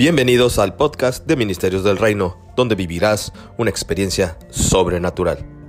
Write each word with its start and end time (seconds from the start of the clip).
Bienvenidos 0.00 0.58
al 0.58 0.76
podcast 0.76 1.26
de 1.26 1.36
Ministerios 1.36 1.84
del 1.84 1.98
Reino, 1.98 2.38
donde 2.56 2.74
vivirás 2.74 3.34
una 3.58 3.68
experiencia 3.68 4.38
sobrenatural. 4.48 5.59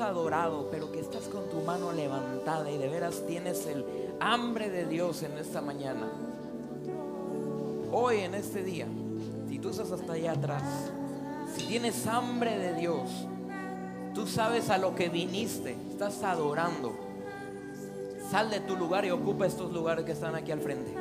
Adorado, 0.00 0.68
pero 0.70 0.92
que 0.92 1.00
estás 1.00 1.24
con 1.24 1.48
tu 1.48 1.60
mano 1.60 1.92
levantada 1.92 2.70
y 2.70 2.78
de 2.78 2.88
veras 2.88 3.24
tienes 3.26 3.66
el 3.66 3.84
hambre 4.20 4.70
de 4.70 4.86
Dios 4.86 5.22
en 5.22 5.36
esta 5.38 5.60
mañana, 5.60 6.08
hoy 7.92 8.20
en 8.20 8.34
este 8.34 8.62
día, 8.62 8.86
si 9.48 9.58
tú 9.58 9.70
estás 9.70 9.90
hasta 9.92 10.12
allá 10.12 10.32
atrás, 10.32 10.62
si 11.54 11.64
tienes 11.66 12.06
hambre 12.06 12.58
de 12.58 12.74
Dios, 12.74 13.08
tú 14.14 14.26
sabes 14.26 14.70
a 14.70 14.78
lo 14.78 14.94
que 14.94 15.08
viniste, 15.08 15.76
estás 15.90 16.22
adorando, 16.22 16.94
sal 18.30 18.50
de 18.50 18.60
tu 18.60 18.76
lugar 18.76 19.04
y 19.04 19.10
ocupa 19.10 19.46
estos 19.46 19.72
lugares 19.72 20.04
que 20.04 20.12
están 20.12 20.34
aquí 20.34 20.52
al 20.52 20.60
frente. 20.60 20.92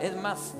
Es 0.00 0.16
más, 0.20 0.54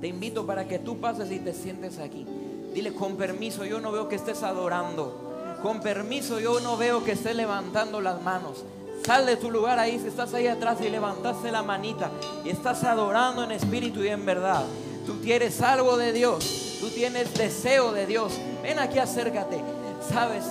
te 0.00 0.08
invito 0.08 0.46
para 0.46 0.68
que 0.68 0.78
tú 0.78 0.98
pases 0.98 1.30
y 1.32 1.38
te 1.38 1.52
sientes 1.52 1.98
aquí. 1.98 2.26
Dile, 2.74 2.92
con 2.92 3.16
permiso, 3.16 3.64
yo 3.64 3.80
no 3.80 3.90
veo 3.90 4.08
que 4.08 4.16
estés 4.16 4.42
adorando. 4.42 5.25
Con 5.66 5.80
permiso, 5.80 6.38
yo 6.38 6.60
no 6.60 6.76
veo 6.76 7.02
que 7.02 7.10
estés 7.10 7.34
levantando 7.34 8.00
las 8.00 8.22
manos. 8.22 8.64
Sal 9.04 9.26
de 9.26 9.34
tu 9.34 9.50
lugar 9.50 9.80
ahí, 9.80 9.98
si 9.98 10.06
estás 10.06 10.32
ahí 10.32 10.46
atrás 10.46 10.78
y 10.80 10.88
levantaste 10.88 11.50
la 11.50 11.64
manita 11.64 12.12
y 12.44 12.50
estás 12.50 12.84
adorando 12.84 13.42
en 13.42 13.50
espíritu 13.50 14.04
y 14.04 14.06
en 14.06 14.24
verdad. 14.24 14.62
Tú 15.06 15.20
quieres 15.20 15.60
algo 15.62 15.96
de 15.96 16.12
Dios, 16.12 16.76
tú 16.78 16.88
tienes 16.90 17.34
deseo 17.34 17.90
de 17.90 18.06
Dios. 18.06 18.34
Ven 18.62 18.78
aquí, 18.78 19.00
acércate. 19.00 19.60
Sabes, 20.08 20.44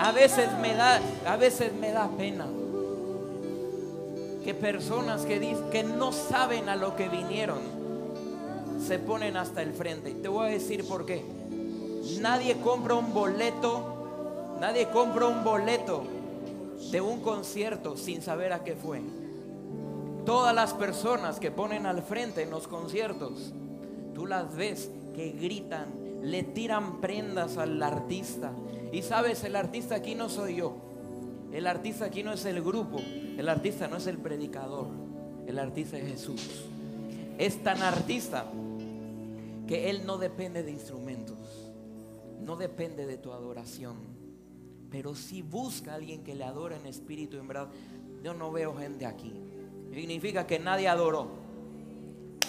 a 0.00 0.12
veces 0.12 0.48
me 0.62 0.74
da, 0.74 0.98
a 1.26 1.36
veces 1.36 1.74
me 1.74 1.92
da 1.92 2.08
pena 2.16 2.46
que 4.44 4.54
personas 4.54 5.26
que, 5.26 5.58
que 5.70 5.82
no 5.82 6.10
saben 6.10 6.70
a 6.70 6.76
lo 6.76 6.96
que 6.96 7.10
vinieron 7.10 7.60
se 8.82 8.98
ponen 8.98 9.36
hasta 9.36 9.60
el 9.60 9.74
frente. 9.74 10.14
Te 10.14 10.28
voy 10.28 10.46
a 10.46 10.50
decir 10.52 10.88
por 10.88 11.04
qué. 11.04 11.22
Nadie 12.20 12.56
compra 12.62 12.94
un 12.94 13.12
boleto, 13.12 13.93
nadie 14.60 14.88
compra 14.90 15.26
un 15.26 15.44
boleto 15.44 16.04
de 16.90 17.00
un 17.00 17.20
concierto 17.20 17.96
sin 17.96 18.22
saber 18.22 18.52
a 18.52 18.64
qué 18.64 18.74
fue. 18.74 19.00
Todas 20.24 20.54
las 20.54 20.72
personas 20.72 21.38
que 21.38 21.50
ponen 21.50 21.86
al 21.86 22.02
frente 22.02 22.42
en 22.42 22.50
los 22.50 22.66
conciertos, 22.66 23.52
tú 24.14 24.26
las 24.26 24.54
ves 24.54 24.90
que 25.14 25.30
gritan, 25.32 25.86
le 26.22 26.42
tiran 26.42 27.00
prendas 27.00 27.58
al 27.58 27.82
artista. 27.82 28.52
Y 28.92 29.02
sabes, 29.02 29.44
el 29.44 29.56
artista 29.56 29.96
aquí 29.96 30.14
no 30.14 30.28
soy 30.28 30.56
yo. 30.56 30.76
El 31.52 31.66
artista 31.66 32.06
aquí 32.06 32.22
no 32.22 32.32
es 32.32 32.44
el 32.46 32.62
grupo. 32.62 32.98
El 33.36 33.48
artista 33.48 33.86
no 33.86 33.98
es 33.98 34.06
el 34.06 34.18
predicador. 34.18 34.88
El 35.46 35.58
artista 35.58 35.98
es 35.98 36.08
Jesús. 36.08 36.64
Es 37.38 37.62
tan 37.62 37.82
artista 37.82 38.46
que 39.66 39.90
Él 39.90 40.06
no 40.06 40.18
depende 40.18 40.62
de 40.62 40.70
instrumentos. 40.70 41.36
No 42.40 42.56
depende 42.56 43.06
de 43.06 43.18
tu 43.18 43.32
adoración. 43.32 44.13
Pero 44.94 45.16
si 45.16 45.42
busca 45.42 45.90
a 45.90 45.94
alguien 45.96 46.22
que 46.22 46.36
le 46.36 46.44
adore 46.44 46.76
en 46.76 46.86
espíritu 46.86 47.36
y 47.36 47.40
en 47.40 47.48
verdad, 47.48 47.68
yo 48.22 48.32
no 48.32 48.52
veo 48.52 48.76
gente 48.76 49.04
aquí. 49.04 49.34
Significa 49.92 50.46
que 50.46 50.60
nadie 50.60 50.86
adoró. 50.86 51.30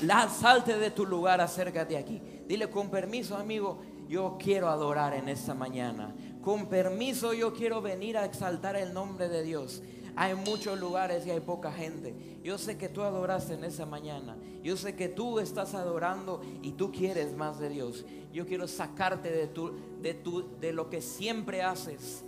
La, 0.03 0.29
salte 0.29 0.77
de 0.77 0.91
tu 0.91 1.07
lugar, 1.07 1.41
acércate 1.41 1.97
aquí. 1.97 2.21
Dile 2.47 2.69
con 2.69 2.91
permiso, 2.91 3.35
amigo, 3.35 3.79
yo 4.07 4.37
quiero 4.39 4.69
adorar 4.69 5.15
en 5.15 5.27
esta 5.27 5.55
mañana. 5.55 6.13
Con 6.43 6.67
permiso, 6.67 7.33
yo 7.33 7.51
quiero 7.51 7.81
venir 7.81 8.15
a 8.15 8.25
exaltar 8.25 8.75
el 8.75 8.93
nombre 8.93 9.27
de 9.27 9.41
Dios. 9.41 9.81
Hay 10.15 10.35
muchos 10.35 10.79
lugares 10.79 11.25
y 11.25 11.31
hay 11.31 11.39
poca 11.39 11.71
gente. 11.71 12.39
Yo 12.43 12.59
sé 12.59 12.77
que 12.77 12.89
tú 12.89 13.01
adoraste 13.01 13.55
en 13.55 13.63
esa 13.63 13.87
mañana. 13.87 14.37
Yo 14.61 14.77
sé 14.77 14.95
que 14.95 15.09
tú 15.09 15.39
estás 15.39 15.73
adorando 15.73 16.43
y 16.61 16.73
tú 16.73 16.91
quieres 16.91 17.35
más 17.35 17.57
de 17.57 17.69
Dios. 17.69 18.05
Yo 18.31 18.45
quiero 18.45 18.67
sacarte 18.67 19.31
de, 19.31 19.47
tu, 19.47 19.73
de, 19.99 20.13
tu, 20.13 20.59
de 20.59 20.73
lo 20.73 20.91
que 20.91 21.01
siempre 21.01 21.63
haces. 21.63 22.23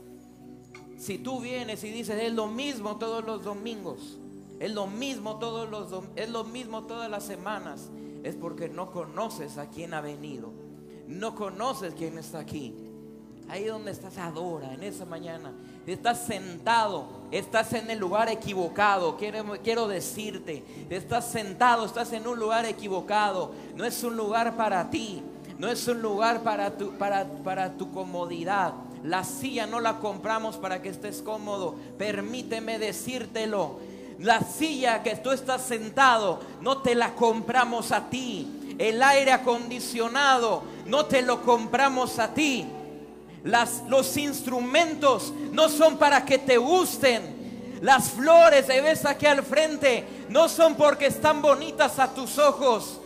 Si 0.98 1.20
tú 1.20 1.40
vienes 1.40 1.84
y 1.84 1.92
dices, 1.92 2.22
es 2.22 2.34
lo 2.34 2.48
mismo 2.48 2.98
todos 2.98 3.24
los 3.24 3.44
domingos, 3.44 4.18
es 4.60 4.72
lo 4.72 4.88
mismo 4.88 5.38
todos 5.38 5.70
los 5.70 6.04
es 6.16 6.30
lo 6.30 6.44
mismo 6.44 6.84
todas 6.84 7.10
las 7.10 7.24
semanas, 7.24 7.90
es 8.24 8.36
porque 8.36 8.68
no 8.68 8.92
conoces 8.92 9.58
a 9.58 9.68
quién 9.70 9.94
ha 9.94 10.02
venido. 10.02 10.52
No 11.08 11.36
conoces 11.36 11.94
quién 11.94 12.18
está 12.18 12.40
aquí. 12.40 12.74
Ahí 13.50 13.64
donde 13.64 13.92
estás 13.92 14.18
adora 14.18 14.74
en 14.74 14.84
esa 14.84 15.06
mañana. 15.06 15.54
Estás 15.86 16.26
sentado, 16.26 17.08
estás 17.32 17.72
en 17.74 17.90
el 17.90 17.98
lugar 17.98 18.28
equivocado. 18.28 19.16
Quiero, 19.16 19.46
quiero 19.64 19.88
decirte, 19.88 20.66
estás 20.90 21.32
sentado, 21.32 21.86
estás 21.86 22.12
en 22.12 22.28
un 22.28 22.38
lugar 22.38 22.66
equivocado. 22.66 23.54
No 23.76 23.86
es 23.86 24.04
un 24.04 24.18
lugar 24.18 24.58
para 24.58 24.90
ti. 24.90 25.24
No 25.58 25.70
es 25.70 25.88
un 25.88 26.02
lugar 26.02 26.44
para 26.44 26.78
tu, 26.78 26.92
para, 26.98 27.26
para 27.26 27.78
tu 27.78 27.90
comodidad. 27.92 28.74
La 29.04 29.24
silla 29.24 29.68
no 29.68 29.80
la 29.80 30.00
compramos 30.00 30.58
para 30.58 30.82
que 30.82 30.90
estés 30.90 31.22
cómodo. 31.22 31.76
Permíteme 31.98 32.80
decírtelo. 32.80 33.80
La 34.20 34.42
silla 34.42 35.04
que 35.04 35.16
tú 35.16 35.32
estás 35.32 35.62
sentado 35.62 36.40
no 36.62 36.80
te 36.80 36.96
la 36.96 37.14
compramos 37.14 37.92
a 37.92 38.10
ti. 38.10 38.76
El 38.80 39.02
aire 39.04 39.32
acondicionado 39.32 40.64
no 40.86 41.06
te 41.06 41.22
lo 41.22 41.44
compramos 41.44 42.20
a 42.20 42.34
ti. 42.34 42.66
Las, 43.44 43.84
los 43.88 44.18
instrumentos 44.18 45.32
no 45.52 45.70
son 45.70 45.98
para 45.98 46.26
que 46.26 46.38
te 46.40 46.58
gusten. 46.58 47.78
Las 47.82 48.10
flores 48.10 48.66
que 48.66 48.82
ves 48.82 49.06
aquí 49.06 49.28
al 49.28 49.44
frente 49.44 50.04
no 50.30 50.50
son 50.50 50.76
porque 50.76 51.08
están 51.08 51.42
bonitas 51.42 52.00
a 52.00 52.14
tus 52.14 52.40
ojos. 52.40 53.00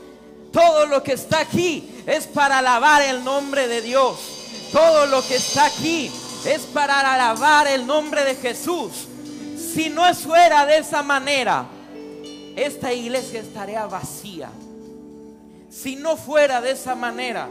Todo 0.52 0.86
lo 0.86 1.04
que 1.04 1.14
está 1.14 1.40
aquí 1.40 2.04
es 2.06 2.28
para 2.28 2.60
alabar 2.60 3.02
el 3.02 3.24
nombre 3.24 3.68
de 3.68 3.82
Dios. 3.82 4.41
Todo 4.72 5.06
lo 5.06 5.22
que 5.22 5.36
está 5.36 5.66
aquí 5.66 6.10
es 6.46 6.62
para 6.74 7.14
alabar 7.14 7.68
el 7.68 7.86
nombre 7.86 8.24
de 8.24 8.36
Jesús. 8.36 9.08
Si 9.74 9.90
no 9.90 10.14
fuera 10.16 10.66
de 10.66 10.78
esa 10.78 11.04
manera, 11.04 11.66
esta 12.56 12.94
iglesia 12.94 13.42
estaría 13.42 13.86
vacía. 13.86 14.50
Si 15.70 15.96
no 15.96 16.18
fuera 16.18 16.62
de 16.62 16.72
esa 16.72 16.96
manera, 16.96 17.50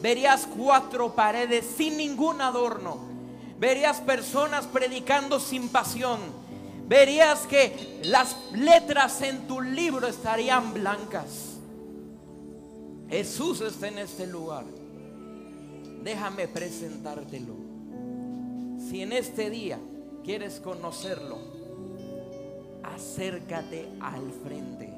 verías 0.00 0.46
cuatro 0.56 1.14
paredes 1.14 1.64
sin 1.76 1.96
ningún 1.96 2.40
adorno. 2.40 2.98
Verías 3.58 4.00
personas 4.00 4.66
predicando 4.66 5.40
sin 5.40 5.68
pasión. 5.68 6.20
Verías 6.86 7.40
que 7.46 8.00
las 8.04 8.36
letras 8.52 9.22
en 9.22 9.46
tu 9.46 9.60
libro 9.60 10.06
estarían 10.06 10.74
blancas. 10.74 11.58
Jesús 13.08 13.60
está 13.60 13.88
en 13.88 13.98
este 13.98 14.26
lugar. 14.26 14.64
Déjame 16.02 16.48
presentártelo. 16.48 17.54
Si 18.78 19.02
en 19.02 19.12
este 19.12 19.50
día 19.50 19.78
quieres 20.24 20.60
conocerlo, 20.60 21.38
acércate 22.82 23.88
al 24.00 24.30
frente. 24.44 24.92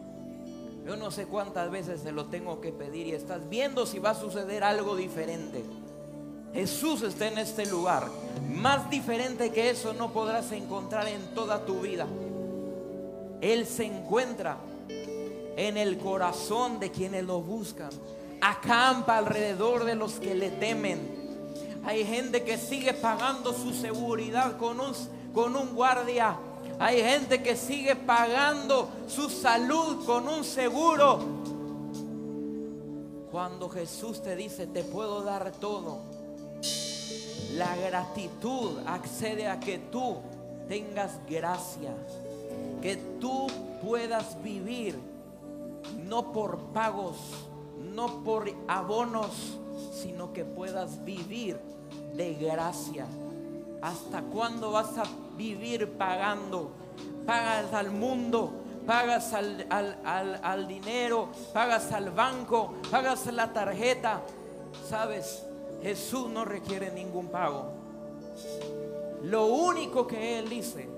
Yo 0.87 0.97
no 0.97 1.11
sé 1.11 1.27
cuántas 1.27 1.71
veces 1.71 2.03
te 2.03 2.13
lo 2.13 2.27
tengo 2.27 2.61
que 2.61 2.73
pedir 2.73 3.07
y 3.07 3.13
estás 3.13 3.49
viendo 3.49 3.87
si 3.87 3.99
va 3.99 4.11
a 4.11 4.15
suceder 4.15 4.65
algo 4.65 4.97
diferente. 4.97 5.65
Jesús 6.53 7.03
está 7.03 7.29
en 7.29 7.39
este 7.39 7.67
lugar. 7.67 8.09
Más 8.55 8.89
diferente 8.91 9.51
que 9.51 9.71
eso 9.71 9.93
no 9.93 10.13
podrás 10.13 10.53
encontrar 10.53 11.09
en 11.09 11.35
toda 11.35 11.65
tu 11.65 11.81
vida. 11.81 12.07
Él 13.41 13.67
se 13.67 13.85
encuentra 13.85 14.59
en 15.57 15.77
el 15.77 15.99
corazón 15.99 16.79
de 16.81 16.91
quienes 16.91 17.25
lo 17.25 17.41
buscan. 17.41 17.91
Acampa 18.47 19.17
alrededor 19.17 19.85
de 19.85 19.95
los 19.95 20.21
que 20.21 20.35
le 20.35 20.51
temen. 20.51 21.01
Hay 21.83 22.05
gente 22.05 22.45
que 22.45 22.59
sigue 22.59 22.93
pagando 22.93 23.55
su 23.55 23.73
seguridad 23.73 24.59
con 24.59 24.81
un, 24.81 24.93
con 25.33 25.57
un 25.57 25.75
guardia. 25.75 26.37
Hay 26.79 27.01
gente 27.01 27.43
que 27.43 27.57
sigue 27.57 27.97
pagando 27.97 28.91
su 29.09 29.31
salud 29.31 30.05
con 30.05 30.29
un 30.29 30.45
seguro. 30.45 31.21
Cuando 33.31 33.71
Jesús 33.71 34.23
te 34.23 34.37
dice, 34.37 34.67
te 34.67 34.85
puedo 34.85 35.23
dar 35.23 35.51
todo, 35.53 36.01
la 37.55 37.75
gratitud 37.77 38.79
accede 38.87 39.49
a 39.49 39.59
que 39.59 39.79
tú 39.79 40.19
tengas 40.69 41.13
gracia, 41.27 41.95
que 42.83 42.97
tú 43.23 43.47
puedas 43.83 44.43
vivir 44.43 44.99
no 46.07 46.31
por 46.31 46.59
pagos, 46.75 47.17
no 47.95 48.23
por 48.25 48.51
abonos, 48.69 49.59
sino 49.93 50.33
que 50.33 50.45
puedas 50.45 51.05
vivir 51.05 51.59
de 52.15 52.35
gracia. 52.35 53.07
¿Hasta 53.83 54.23
cuándo 54.23 54.71
vas 54.73 54.97
a 54.99 55.05
vivir 55.37 55.93
pagando? 55.93 56.71
Pagas 57.27 57.73
al 57.73 57.91
mundo, 57.91 58.51
pagas 58.87 59.33
al, 59.33 59.67
al- 59.71 59.99
al- 60.05 60.41
al 60.43 60.69
dinero, 60.69 61.29
pagas 61.53 61.93
al 61.93 62.11
banco, 62.11 62.75
pagas 62.91 63.27
la 63.33 63.53
tarjeta. 63.53 64.23
Sabes, 64.89 65.45
Jesús 65.83 66.29
no 66.31 66.45
requiere 66.45 66.91
ningún 66.91 67.29
pago. 67.29 67.73
Lo 69.23 69.47
único 69.47 70.07
que 70.07 70.39
Él 70.39 70.49
dice, 70.49 70.89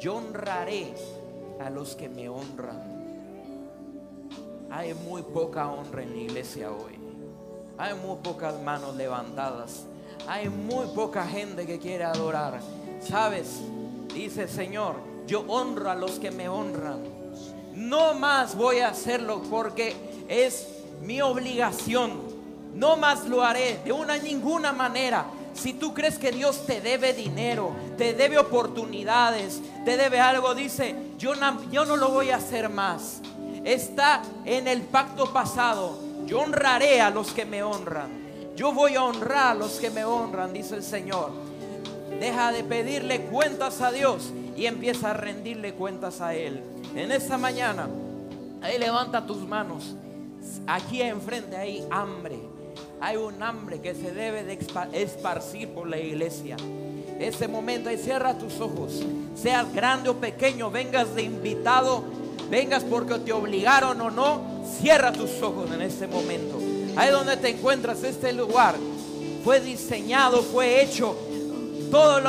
yo 0.00 0.16
honraré 0.16 0.94
a 1.60 1.70
los 1.70 1.94
que 1.94 2.08
me 2.08 2.28
honran. 2.28 2.87
Hay 4.78 4.94
muy 4.94 5.22
poca 5.22 5.66
honra 5.66 6.04
en 6.04 6.12
la 6.12 6.18
iglesia 6.18 6.70
hoy. 6.70 6.96
Hay 7.78 7.94
muy 7.94 8.14
pocas 8.22 8.62
manos 8.62 8.94
levantadas. 8.94 9.86
Hay 10.28 10.48
muy 10.48 10.86
poca 10.94 11.26
gente 11.26 11.66
que 11.66 11.80
quiere 11.80 12.04
adorar. 12.04 12.60
¿Sabes? 13.00 13.58
Dice 14.14 14.42
el 14.42 14.48
Señor, 14.48 14.94
yo 15.26 15.40
honro 15.48 15.90
a 15.90 15.96
los 15.96 16.20
que 16.20 16.30
me 16.30 16.48
honran. 16.48 17.00
No 17.74 18.14
más 18.14 18.54
voy 18.54 18.78
a 18.78 18.90
hacerlo 18.90 19.42
porque 19.50 19.96
es 20.28 20.68
mi 21.02 21.20
obligación. 21.22 22.12
No 22.72 22.96
más 22.96 23.26
lo 23.26 23.42
haré 23.42 23.80
de 23.84 23.90
una 23.90 24.16
ninguna 24.16 24.72
manera. 24.72 25.24
Si 25.54 25.72
tú 25.72 25.92
crees 25.92 26.18
que 26.18 26.30
Dios 26.30 26.66
te 26.66 26.80
debe 26.80 27.14
dinero, 27.14 27.72
te 27.96 28.14
debe 28.14 28.38
oportunidades, 28.38 29.60
te 29.84 29.96
debe 29.96 30.20
algo, 30.20 30.54
dice, 30.54 30.94
yo 31.18 31.34
no, 31.34 31.68
yo 31.72 31.84
no 31.84 31.96
lo 31.96 32.10
voy 32.10 32.30
a 32.30 32.36
hacer 32.36 32.68
más. 32.68 33.22
Está 33.68 34.22
en 34.46 34.66
el 34.66 34.80
pacto 34.80 35.30
pasado. 35.30 35.98
Yo 36.24 36.40
honraré 36.40 37.02
a 37.02 37.10
los 37.10 37.32
que 37.32 37.44
me 37.44 37.62
honran. 37.62 38.08
Yo 38.56 38.72
voy 38.72 38.94
a 38.94 39.04
honrar 39.04 39.48
a 39.48 39.54
los 39.54 39.72
que 39.72 39.90
me 39.90 40.06
honran, 40.06 40.54
dice 40.54 40.76
el 40.76 40.82
Señor. 40.82 41.32
Deja 42.18 42.50
de 42.50 42.64
pedirle 42.64 43.26
cuentas 43.26 43.82
a 43.82 43.92
Dios 43.92 44.32
y 44.56 44.64
empieza 44.64 45.10
a 45.10 45.12
rendirle 45.12 45.74
cuentas 45.74 46.22
a 46.22 46.34
Él. 46.34 46.62
En 46.94 47.12
esta 47.12 47.36
mañana, 47.36 47.90
ahí 48.62 48.78
levanta 48.78 49.26
tus 49.26 49.46
manos. 49.46 49.94
Aquí 50.66 51.02
enfrente 51.02 51.54
hay 51.54 51.86
hambre. 51.90 52.38
Hay 53.02 53.18
un 53.18 53.42
hambre 53.42 53.82
que 53.82 53.94
se 53.94 54.12
debe 54.12 54.44
de 54.44 54.58
esparcir 54.94 55.68
por 55.74 55.86
la 55.86 55.98
iglesia. 55.98 56.56
Ese 57.20 57.48
momento, 57.48 57.90
ahí 57.90 57.98
cierra 57.98 58.38
tus 58.38 58.62
ojos. 58.62 59.04
Seas 59.34 59.70
grande 59.74 60.08
o 60.08 60.14
pequeño, 60.14 60.70
vengas 60.70 61.14
de 61.14 61.22
invitado, 61.22 62.04
vengas 62.50 62.84
porque 62.84 63.18
te 63.18 63.32
obligaron 63.32 64.00
o 64.00 64.10
no, 64.10 64.42
cierra 64.80 65.12
tus 65.12 65.42
ojos 65.42 65.70
en 65.72 65.82
este 65.82 66.06
momento. 66.06 66.58
Ahí 66.96 67.10
donde 67.10 67.36
te 67.36 67.50
encuentras, 67.50 68.02
este 68.02 68.32
lugar 68.32 68.74
fue 69.44 69.60
diseñado, 69.60 70.42
fue 70.42 70.82
hecho 70.82 71.16
todos 71.90 72.22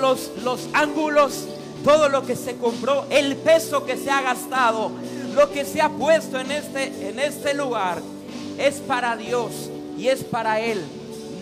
los, 0.00 0.30
los 0.42 0.68
ángulos, 0.72 1.44
todo 1.84 2.08
lo 2.08 2.26
que 2.26 2.36
se 2.36 2.56
compró, 2.56 3.06
el 3.10 3.36
peso 3.36 3.84
que 3.86 3.96
se 3.96 4.10
ha 4.10 4.22
gastado, 4.22 4.90
lo 5.34 5.50
que 5.50 5.64
se 5.64 5.80
ha 5.80 5.88
puesto 5.88 6.38
en 6.38 6.50
este, 6.50 7.08
en 7.08 7.18
este 7.18 7.54
lugar, 7.54 8.00
es 8.58 8.76
para 8.76 9.16
Dios 9.16 9.70
y 9.96 10.08
es 10.08 10.24
para 10.24 10.60
Él. 10.60 10.82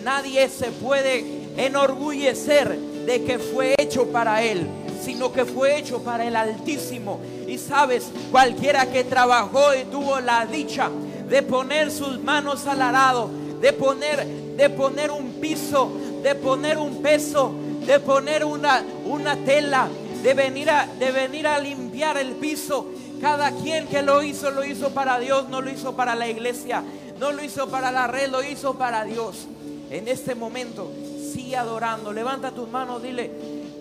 Nadie 0.03 0.47
se 0.49 0.67
puede 0.67 1.25
enorgullecer 1.57 2.77
de 2.77 3.23
que 3.23 3.39
fue 3.39 3.75
hecho 3.77 4.07
para 4.07 4.43
Él, 4.43 4.67
sino 5.01 5.31
que 5.31 5.45
fue 5.45 5.77
hecho 5.77 6.01
para 6.03 6.25
el 6.25 6.35
Altísimo. 6.35 7.19
Y 7.47 7.57
sabes, 7.57 8.11
cualquiera 8.31 8.85
que 8.87 9.03
trabajó 9.03 9.73
y 9.75 9.85
tuvo 9.85 10.19
la 10.19 10.45
dicha 10.45 10.89
de 11.29 11.43
poner 11.43 11.91
sus 11.91 12.19
manos 12.19 12.65
al 12.67 12.81
arado, 12.81 13.29
de 13.61 13.73
poner, 13.73 14.25
de 14.25 14.69
poner 14.69 15.11
un 15.11 15.33
piso, 15.41 15.91
de 16.23 16.35
poner 16.35 16.77
un 16.77 17.01
peso, 17.01 17.53
de 17.85 17.99
poner 17.99 18.45
una, 18.45 18.83
una 19.05 19.35
tela, 19.37 19.87
de 20.23 20.33
venir, 20.33 20.69
a, 20.69 20.87
de 20.99 21.11
venir 21.11 21.47
a 21.47 21.59
limpiar 21.59 22.17
el 22.17 22.31
piso. 22.33 22.87
Cada 23.21 23.51
quien 23.51 23.87
que 23.87 24.03
lo 24.03 24.21
hizo, 24.21 24.51
lo 24.51 24.63
hizo 24.63 24.91
para 24.91 25.19
Dios, 25.19 25.49
no 25.49 25.61
lo 25.61 25.71
hizo 25.71 25.95
para 25.95 26.15
la 26.15 26.27
iglesia, 26.27 26.83
no 27.19 27.31
lo 27.31 27.43
hizo 27.43 27.67
para 27.69 27.91
la 27.91 28.07
red, 28.07 28.29
lo 28.29 28.43
hizo 28.43 28.75
para 28.75 29.03
Dios. 29.03 29.47
En 29.89 30.07
este 30.07 30.35
momento, 30.35 30.91
sigue 31.33 31.55
adorando, 31.55 32.11
levanta 32.11 32.51
tus 32.51 32.69
manos, 32.69 33.01
dile, 33.01 33.31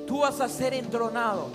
tú 0.06 0.20
vas 0.20 0.40
a 0.40 0.48
ser 0.48 0.74
entronado. 0.74 1.48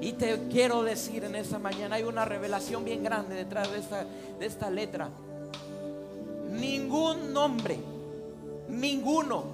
Y 0.00 0.12
te 0.14 0.48
quiero 0.48 0.82
decir 0.82 1.24
en 1.24 1.36
esta 1.36 1.58
mañana, 1.58 1.96
hay 1.96 2.02
una 2.04 2.24
revelación 2.24 2.84
bien 2.84 3.04
grande 3.04 3.36
detrás 3.36 3.70
de 3.70 3.78
esta, 3.78 4.04
de 4.38 4.46
esta 4.46 4.70
letra. 4.70 5.10
Ningún 6.50 7.32
nombre, 7.32 7.78
ninguno, 8.68 9.44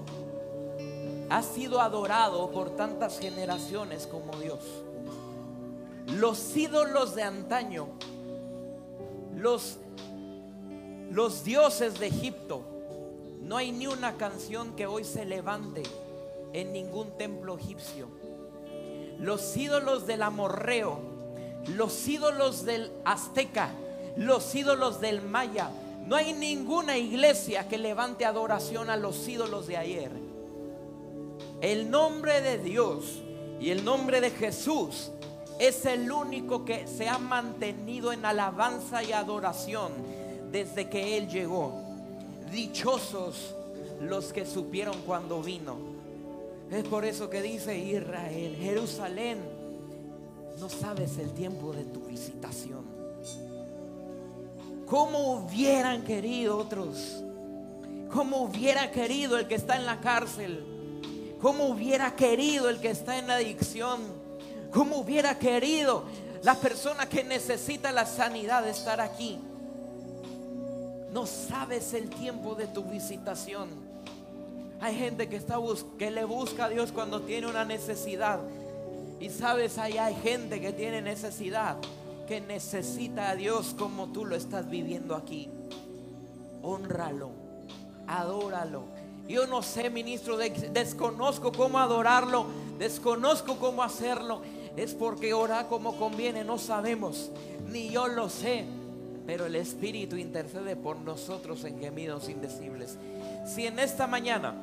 ha 1.28 1.42
sido 1.42 1.80
adorado 1.80 2.50
por 2.50 2.70
tantas 2.70 3.18
generaciones 3.18 4.06
como 4.06 4.32
Dios. 4.40 4.60
Los 6.06 6.56
ídolos 6.56 7.14
de 7.14 7.22
antaño, 7.22 7.88
los, 9.36 9.76
los 11.10 11.44
dioses 11.44 12.00
de 12.00 12.06
Egipto, 12.06 12.62
no 13.42 13.58
hay 13.58 13.72
ni 13.72 13.86
una 13.86 14.16
canción 14.16 14.74
que 14.74 14.86
hoy 14.86 15.04
se 15.04 15.26
levante 15.26 15.82
en 16.52 16.72
ningún 16.72 17.10
templo 17.16 17.56
egipcio. 17.56 18.08
Los 19.18 19.56
ídolos 19.56 20.06
del 20.06 20.22
amorreo, 20.22 21.00
los 21.76 22.06
ídolos 22.08 22.64
del 22.64 22.90
azteca, 23.04 23.70
los 24.16 24.54
ídolos 24.54 25.00
del 25.00 25.22
maya. 25.22 25.70
No 26.06 26.16
hay 26.16 26.32
ninguna 26.32 26.96
iglesia 26.96 27.68
que 27.68 27.78
levante 27.78 28.24
adoración 28.24 28.90
a 28.90 28.96
los 28.96 29.28
ídolos 29.28 29.66
de 29.66 29.76
ayer. 29.76 30.12
El 31.60 31.90
nombre 31.90 32.40
de 32.40 32.58
Dios 32.58 33.20
y 33.60 33.70
el 33.70 33.84
nombre 33.84 34.20
de 34.20 34.30
Jesús 34.30 35.10
es 35.58 35.84
el 35.86 36.10
único 36.10 36.64
que 36.64 36.86
se 36.86 37.08
ha 37.08 37.18
mantenido 37.18 38.12
en 38.12 38.24
alabanza 38.24 39.02
y 39.02 39.12
adoración 39.12 39.92
desde 40.52 40.88
que 40.88 41.18
Él 41.18 41.28
llegó. 41.28 41.74
Dichosos 42.52 43.54
los 44.00 44.32
que 44.32 44.46
supieron 44.46 44.96
cuando 45.04 45.42
vino. 45.42 45.97
Es 46.70 46.84
por 46.84 47.04
eso 47.04 47.30
que 47.30 47.40
dice 47.40 47.78
Israel, 47.78 48.56
Jerusalén, 48.60 49.38
no 50.60 50.68
sabes 50.68 51.16
el 51.18 51.32
tiempo 51.32 51.72
de 51.72 51.84
tu 51.84 52.00
visitación. 52.00 52.84
¿Cómo 54.86 55.34
hubieran 55.34 56.04
querido 56.04 56.58
otros? 56.58 57.22
¿Cómo 58.10 58.42
hubiera 58.42 58.90
querido 58.90 59.38
el 59.38 59.46
que 59.46 59.54
está 59.54 59.76
en 59.76 59.86
la 59.86 60.00
cárcel? 60.00 60.64
¿Cómo 61.40 61.66
hubiera 61.66 62.16
querido 62.16 62.68
el 62.68 62.80
que 62.80 62.90
está 62.90 63.18
en 63.18 63.28
la 63.28 63.36
adicción? 63.36 64.00
¿Cómo 64.72 64.98
hubiera 64.98 65.38
querido 65.38 66.04
la 66.42 66.54
persona 66.54 67.08
que 67.08 67.24
necesita 67.24 67.92
la 67.92 68.04
sanidad 68.04 68.62
de 68.62 68.70
estar 68.70 69.00
aquí? 69.00 69.38
No 71.12 71.26
sabes 71.26 71.94
el 71.94 72.10
tiempo 72.10 72.54
de 72.54 72.66
tu 72.66 72.82
visitación. 72.84 73.87
Hay 74.80 74.94
gente 74.96 75.28
que, 75.28 75.36
está 75.36 75.56
que 75.98 76.10
le 76.10 76.24
busca 76.24 76.66
a 76.66 76.68
Dios 76.68 76.92
cuando 76.92 77.22
tiene 77.22 77.46
una 77.48 77.64
necesidad. 77.64 78.40
Y 79.20 79.30
sabes, 79.30 79.78
ahí 79.78 79.98
hay 79.98 80.14
gente 80.14 80.60
que 80.60 80.72
tiene 80.72 81.02
necesidad, 81.02 81.76
que 82.28 82.40
necesita 82.40 83.30
a 83.30 83.34
Dios 83.36 83.74
como 83.76 84.08
tú 84.12 84.24
lo 84.24 84.36
estás 84.36 84.70
viviendo 84.70 85.16
aquí. 85.16 85.50
Honralo, 86.62 87.30
adóralo. 88.06 88.82
Yo 89.28 89.46
no 89.46 89.62
sé, 89.62 89.90
ministro, 89.90 90.36
de- 90.36 90.50
desconozco 90.50 91.52
cómo 91.52 91.78
adorarlo, 91.78 92.46
desconozco 92.78 93.56
cómo 93.56 93.82
hacerlo. 93.82 94.40
Es 94.76 94.94
porque 94.94 95.34
ora 95.34 95.66
como 95.66 95.96
conviene, 95.96 96.44
no 96.44 96.56
sabemos, 96.56 97.30
ni 97.68 97.90
yo 97.90 98.06
lo 98.06 98.28
sé. 98.28 98.64
Pero 99.26 99.44
el 99.46 99.56
Espíritu 99.56 100.16
intercede 100.16 100.76
por 100.76 100.96
nosotros 101.00 101.64
en 101.64 101.78
gemidos 101.78 102.28
indecibles. 102.30 102.96
Si 103.48 103.66
en 103.66 103.78
esta 103.78 104.06
mañana 104.06 104.54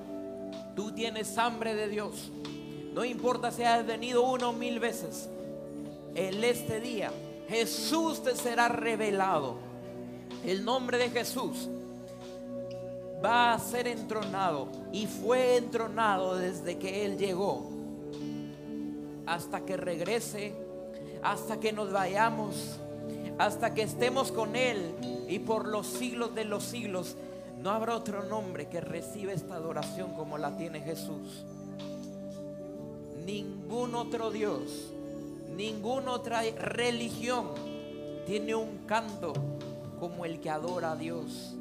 tú 0.75 0.91
tienes 0.91 1.39
hambre 1.39 1.73
de 1.73 1.87
Dios, 1.87 2.31
no 2.93 3.03
importa 3.03 3.51
si 3.51 3.63
has 3.63 3.83
venido 3.83 4.23
una 4.23 4.49
o 4.49 4.53
mil 4.53 4.79
veces, 4.79 5.27
en 6.13 6.43
este 6.43 6.79
día 6.79 7.11
Jesús 7.49 8.23
te 8.23 8.35
será 8.35 8.67
revelado. 8.67 9.55
El 10.45 10.63
nombre 10.63 10.99
de 10.99 11.09
Jesús 11.09 11.67
va 13.23 13.53
a 13.53 13.59
ser 13.59 13.87
entronado 13.87 14.67
y 14.93 15.07
fue 15.07 15.57
entronado 15.57 16.37
desde 16.37 16.77
que 16.77 17.05
Él 17.05 17.17
llegó 17.17 17.71
hasta 19.25 19.61
que 19.61 19.77
regrese, 19.77 20.53
hasta 21.23 21.59
que 21.59 21.73
nos 21.73 21.91
vayamos, 21.91 22.77
hasta 23.39 23.73
que 23.73 23.81
estemos 23.81 24.31
con 24.31 24.55
Él 24.55 24.93
y 25.27 25.39
por 25.39 25.67
los 25.67 25.87
siglos 25.87 26.35
de 26.35 26.45
los 26.45 26.63
siglos. 26.63 27.15
No 27.65 27.71
habrá 27.71 27.95
otro 27.95 28.23
nombre 28.23 28.67
que 28.69 28.79
reciba 28.79 29.33
esta 29.33 29.55
adoración 29.55 30.13
como 30.13 30.37
la 30.37 30.55
tiene 30.55 30.81
Jesús. 30.81 31.43
Ningún 33.25 33.95
otro 33.95 34.29
Dios, 34.29 34.93
ninguna 35.57 36.11
otra 36.11 36.43
religión 36.43 37.47
tiene 38.27 38.53
un 38.53 38.85
canto 38.85 39.33
como 39.99 40.25
el 40.25 40.41
que 40.41 40.51
adora 40.51 40.91
a 40.91 40.95
Dios, 40.95 41.55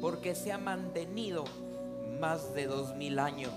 porque 0.00 0.36
se 0.36 0.52
ha 0.52 0.58
mantenido 0.58 1.42
más 2.20 2.54
de 2.54 2.68
dos 2.68 2.94
mil 2.94 3.18
años. 3.18 3.52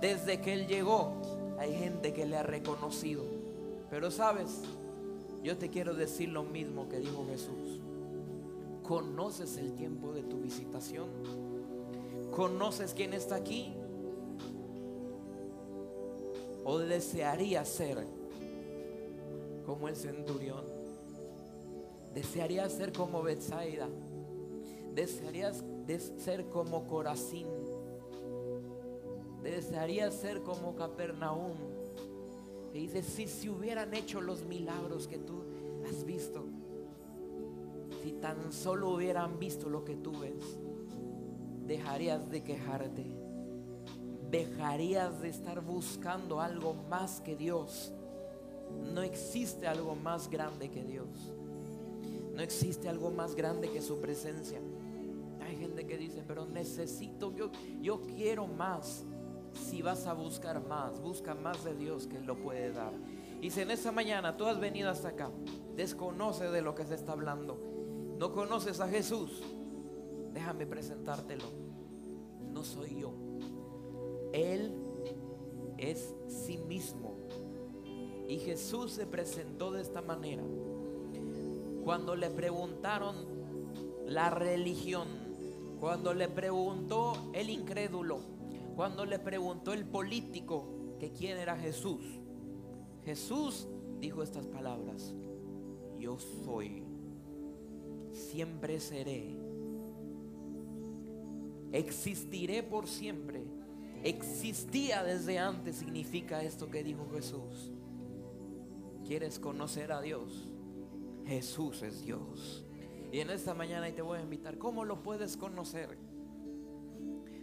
Desde 0.00 0.40
que 0.40 0.54
Él 0.54 0.66
llegó, 0.66 1.12
hay 1.56 1.72
gente 1.76 2.12
que 2.12 2.26
le 2.26 2.36
ha 2.36 2.42
reconocido. 2.42 3.22
Pero 3.90 4.10
sabes, 4.10 4.62
yo 5.40 5.56
te 5.56 5.70
quiero 5.70 5.94
decir 5.94 6.30
lo 6.30 6.42
mismo 6.42 6.88
que 6.88 6.98
dijo 6.98 7.24
Jesús. 7.28 7.83
¿Conoces 8.86 9.56
el 9.56 9.72
tiempo 9.74 10.12
de 10.12 10.22
tu 10.22 10.40
visitación? 10.40 11.08
¿Conoces 12.30 12.92
quién 12.92 13.14
está 13.14 13.36
aquí? 13.36 13.72
¿O 16.64 16.78
desearías 16.78 17.66
ser 17.66 18.06
como 19.64 19.88
el 19.88 19.96
centurión? 19.96 20.64
¿Desearías 22.14 22.72
ser 22.72 22.92
como 22.92 23.22
Bethsaida? 23.22 23.88
¿Desearías 24.94 25.64
de 25.86 25.98
ser 25.98 26.50
como 26.50 26.86
Corazín? 26.86 27.46
¿Desearías 29.42 30.14
ser 30.14 30.42
como 30.42 30.74
Capernaum? 30.74 31.54
Y 32.74 32.80
dice, 32.80 33.02
si 33.02 33.28
se 33.28 33.48
hubieran 33.48 33.94
hecho 33.94 34.20
los 34.20 34.44
milagros 34.44 35.08
que 35.08 35.18
tú 35.18 35.42
has 35.88 36.04
visto, 36.04 36.44
si 38.04 38.12
tan 38.12 38.52
solo 38.52 38.90
hubieran 38.90 39.38
visto 39.38 39.70
lo 39.70 39.82
que 39.82 39.96
tú 39.96 40.12
ves, 40.18 40.58
dejarías 41.66 42.30
de 42.30 42.42
quejarte, 42.42 43.06
dejarías 44.30 45.22
de 45.22 45.30
estar 45.30 45.62
buscando 45.62 46.38
algo 46.38 46.74
más 46.90 47.22
que 47.22 47.34
Dios. 47.34 47.94
No 48.92 49.00
existe 49.00 49.66
algo 49.66 49.94
más 49.94 50.28
grande 50.28 50.70
que 50.70 50.84
Dios. 50.84 51.08
No 52.34 52.42
existe 52.42 52.90
algo 52.90 53.10
más 53.10 53.34
grande 53.34 53.70
que 53.70 53.80
su 53.80 53.98
presencia. 53.98 54.60
Hay 55.40 55.56
gente 55.56 55.86
que 55.86 55.96
dice, 55.96 56.22
pero 56.28 56.44
necesito, 56.44 57.34
yo, 57.34 57.50
yo 57.80 58.02
quiero 58.02 58.46
más. 58.46 59.02
Si 59.54 59.80
vas 59.80 60.06
a 60.06 60.12
buscar 60.12 60.62
más, 60.66 61.00
busca 61.00 61.34
más 61.34 61.64
de 61.64 61.74
Dios 61.74 62.06
que 62.06 62.18
Él 62.18 62.26
lo 62.26 62.36
puede 62.36 62.70
dar. 62.70 62.92
Y 63.40 63.48
si 63.48 63.62
en 63.62 63.70
esta 63.70 63.92
mañana 63.92 64.36
tú 64.36 64.44
has 64.44 64.60
venido 64.60 64.90
hasta 64.90 65.08
acá, 65.08 65.30
desconoce 65.74 66.50
de 66.50 66.60
lo 66.60 66.74
que 66.74 66.84
se 66.84 66.96
está 66.96 67.12
hablando, 67.12 67.73
no 68.24 68.32
conoces 68.32 68.80
a 68.80 68.88
Jesús, 68.88 69.42
déjame 70.32 70.64
presentártelo. 70.64 71.44
No 72.54 72.64
soy 72.64 73.00
yo. 73.00 73.12
Él 74.32 74.72
es 75.76 76.14
sí 76.26 76.56
mismo. 76.56 77.16
Y 78.26 78.38
Jesús 78.38 78.92
se 78.92 79.06
presentó 79.06 79.72
de 79.72 79.82
esta 79.82 80.00
manera. 80.00 80.42
Cuando 81.84 82.16
le 82.16 82.30
preguntaron 82.30 83.14
la 84.06 84.30
religión, 84.30 85.06
cuando 85.78 86.14
le 86.14 86.28
preguntó 86.28 87.30
el 87.34 87.50
incrédulo, 87.50 88.20
cuando 88.74 89.04
le 89.04 89.18
preguntó 89.18 89.74
el 89.74 89.84
político 89.84 90.64
que 90.98 91.12
quién 91.12 91.36
era 91.36 91.58
Jesús, 91.58 92.00
Jesús 93.04 93.68
dijo 94.00 94.22
estas 94.22 94.46
palabras, 94.46 95.12
yo 95.98 96.16
soy, 96.18 96.83
siempre 98.14 98.80
seré, 98.80 99.36
existiré 101.72 102.62
por 102.62 102.86
siempre, 102.88 103.42
existía 104.02 105.02
desde 105.02 105.38
antes, 105.38 105.76
significa 105.76 106.42
esto 106.42 106.70
que 106.70 106.82
dijo 106.82 107.08
Jesús. 107.12 107.72
¿Quieres 109.04 109.38
conocer 109.38 109.92
a 109.92 110.00
Dios? 110.00 110.48
Jesús 111.26 111.82
es 111.82 112.02
Dios. 112.02 112.64
Y 113.12 113.20
en 113.20 113.30
esta 113.30 113.54
mañana 113.54 113.90
te 113.94 114.02
voy 114.02 114.18
a 114.18 114.22
invitar, 114.22 114.58
¿cómo 114.58 114.84
lo 114.84 115.02
puedes 115.02 115.36
conocer? 115.36 115.96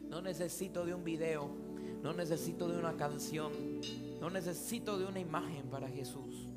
No 0.10 0.22
necesito 0.22 0.86
de 0.86 0.94
un 0.94 1.04
video, 1.04 1.50
no 2.04 2.14
necesito 2.14 2.68
de 2.68 2.78
una 2.78 2.98
canción, 2.98 3.52
no 4.20 4.30
necesito 4.30 4.98
de 4.98 5.06
una 5.06 5.20
imagen 5.20 5.70
para 5.70 5.88
Jesús. 5.88 6.48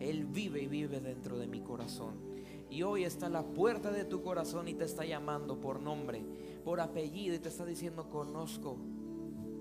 Él 0.00 0.24
vive 0.26 0.62
y 0.62 0.66
vive 0.68 1.00
dentro 1.00 1.38
de 1.38 1.46
mi 1.46 1.60
corazón. 1.60 2.33
Y 2.70 2.82
hoy 2.82 3.04
está 3.04 3.28
la 3.28 3.42
puerta 3.42 3.90
de 3.90 4.04
tu 4.04 4.22
corazón 4.22 4.68
y 4.68 4.74
te 4.74 4.84
está 4.84 5.04
llamando 5.04 5.60
por 5.60 5.80
nombre, 5.80 6.24
por 6.64 6.80
apellido 6.80 7.34
y 7.34 7.38
te 7.38 7.48
está 7.48 7.64
diciendo, 7.64 8.08
conozco. 8.08 8.76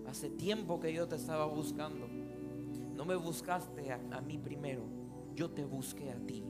Hace 0.07 0.29
tiempo 0.29 0.79
que 0.79 0.93
yo 0.93 1.07
te 1.07 1.15
estaba 1.15 1.45
buscando. 1.45 2.07
No 2.95 3.05
me 3.05 3.15
buscaste 3.15 3.91
a 3.91 4.21
mí 4.21 4.37
primero, 4.37 4.83
yo 5.35 5.49
te 5.49 5.65
busqué 5.65 6.11
a 6.11 6.17
ti. 6.17 6.43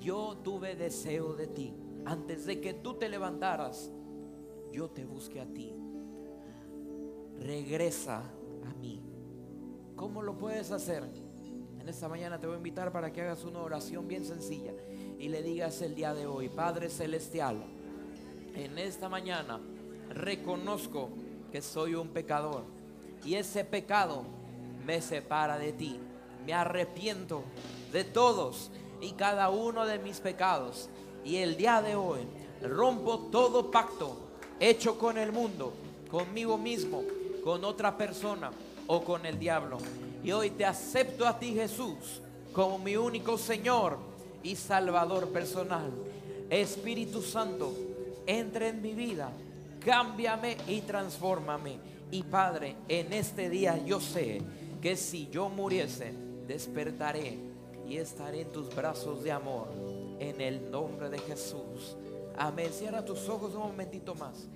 Yo 0.00 0.38
tuve 0.42 0.74
deseo 0.74 1.34
de 1.34 1.46
ti. 1.46 1.74
Antes 2.04 2.46
de 2.46 2.60
que 2.60 2.74
tú 2.74 2.94
te 2.94 3.08
levantaras, 3.08 3.90
yo 4.72 4.90
te 4.90 5.04
busqué 5.04 5.40
a 5.40 5.46
ti. 5.46 5.72
Regresa 7.38 8.18
a 8.18 8.74
mí. 8.80 9.00
¿Cómo 9.94 10.22
lo 10.22 10.36
puedes 10.36 10.72
hacer? 10.72 11.04
En 11.78 11.88
esta 11.88 12.08
mañana 12.08 12.40
te 12.40 12.46
voy 12.46 12.54
a 12.54 12.58
invitar 12.58 12.92
para 12.92 13.12
que 13.12 13.22
hagas 13.22 13.44
una 13.44 13.60
oración 13.60 14.08
bien 14.08 14.24
sencilla 14.24 14.72
y 15.22 15.28
le 15.28 15.40
digas 15.40 15.80
el 15.82 15.94
día 15.94 16.14
de 16.14 16.26
hoy, 16.26 16.48
Padre 16.48 16.90
Celestial, 16.90 17.62
en 18.56 18.76
esta 18.76 19.08
mañana 19.08 19.60
reconozco 20.10 21.10
que 21.52 21.62
soy 21.62 21.94
un 21.94 22.08
pecador 22.08 22.64
y 23.24 23.36
ese 23.36 23.64
pecado 23.64 24.24
me 24.84 25.00
separa 25.00 25.58
de 25.58 25.74
ti. 25.74 25.96
Me 26.44 26.52
arrepiento 26.52 27.44
de 27.92 28.02
todos 28.02 28.72
y 29.00 29.12
cada 29.12 29.50
uno 29.50 29.86
de 29.86 30.00
mis 30.00 30.18
pecados. 30.18 30.90
Y 31.24 31.36
el 31.36 31.56
día 31.56 31.80
de 31.82 31.94
hoy 31.94 32.22
rompo 32.60 33.28
todo 33.30 33.70
pacto 33.70 34.16
hecho 34.58 34.98
con 34.98 35.18
el 35.18 35.30
mundo, 35.30 35.72
conmigo 36.10 36.58
mismo, 36.58 37.04
con 37.44 37.64
otra 37.64 37.96
persona 37.96 38.50
o 38.88 39.04
con 39.04 39.24
el 39.24 39.38
diablo. 39.38 39.78
Y 40.24 40.32
hoy 40.32 40.50
te 40.50 40.64
acepto 40.64 41.28
a 41.28 41.38
ti 41.38 41.54
Jesús 41.54 42.20
como 42.52 42.80
mi 42.80 42.96
único 42.96 43.38
Señor 43.38 44.11
y 44.42 44.56
Salvador 44.56 45.28
personal. 45.28 45.90
Espíritu 46.50 47.22
Santo, 47.22 47.72
entra 48.26 48.68
en 48.68 48.82
mi 48.82 48.94
vida, 48.94 49.32
cámbiame 49.80 50.56
y 50.68 50.80
transfórmame. 50.82 51.78
Y 52.10 52.22
Padre, 52.24 52.76
en 52.88 53.12
este 53.12 53.48
día 53.48 53.82
yo 53.84 54.00
sé 54.00 54.42
que 54.82 54.96
si 54.96 55.28
yo 55.28 55.48
muriese, 55.48 56.12
despertaré 56.46 57.38
y 57.88 57.96
estaré 57.96 58.42
en 58.42 58.52
tus 58.52 58.74
brazos 58.74 59.22
de 59.22 59.32
amor. 59.32 59.68
En 60.18 60.40
el 60.40 60.70
nombre 60.70 61.08
de 61.08 61.18
Jesús. 61.18 61.96
Amén. 62.36 62.70
Cierra 62.72 63.04
tus 63.04 63.28
ojos 63.28 63.54
un 63.54 63.62
momentito 63.62 64.14
más. 64.14 64.46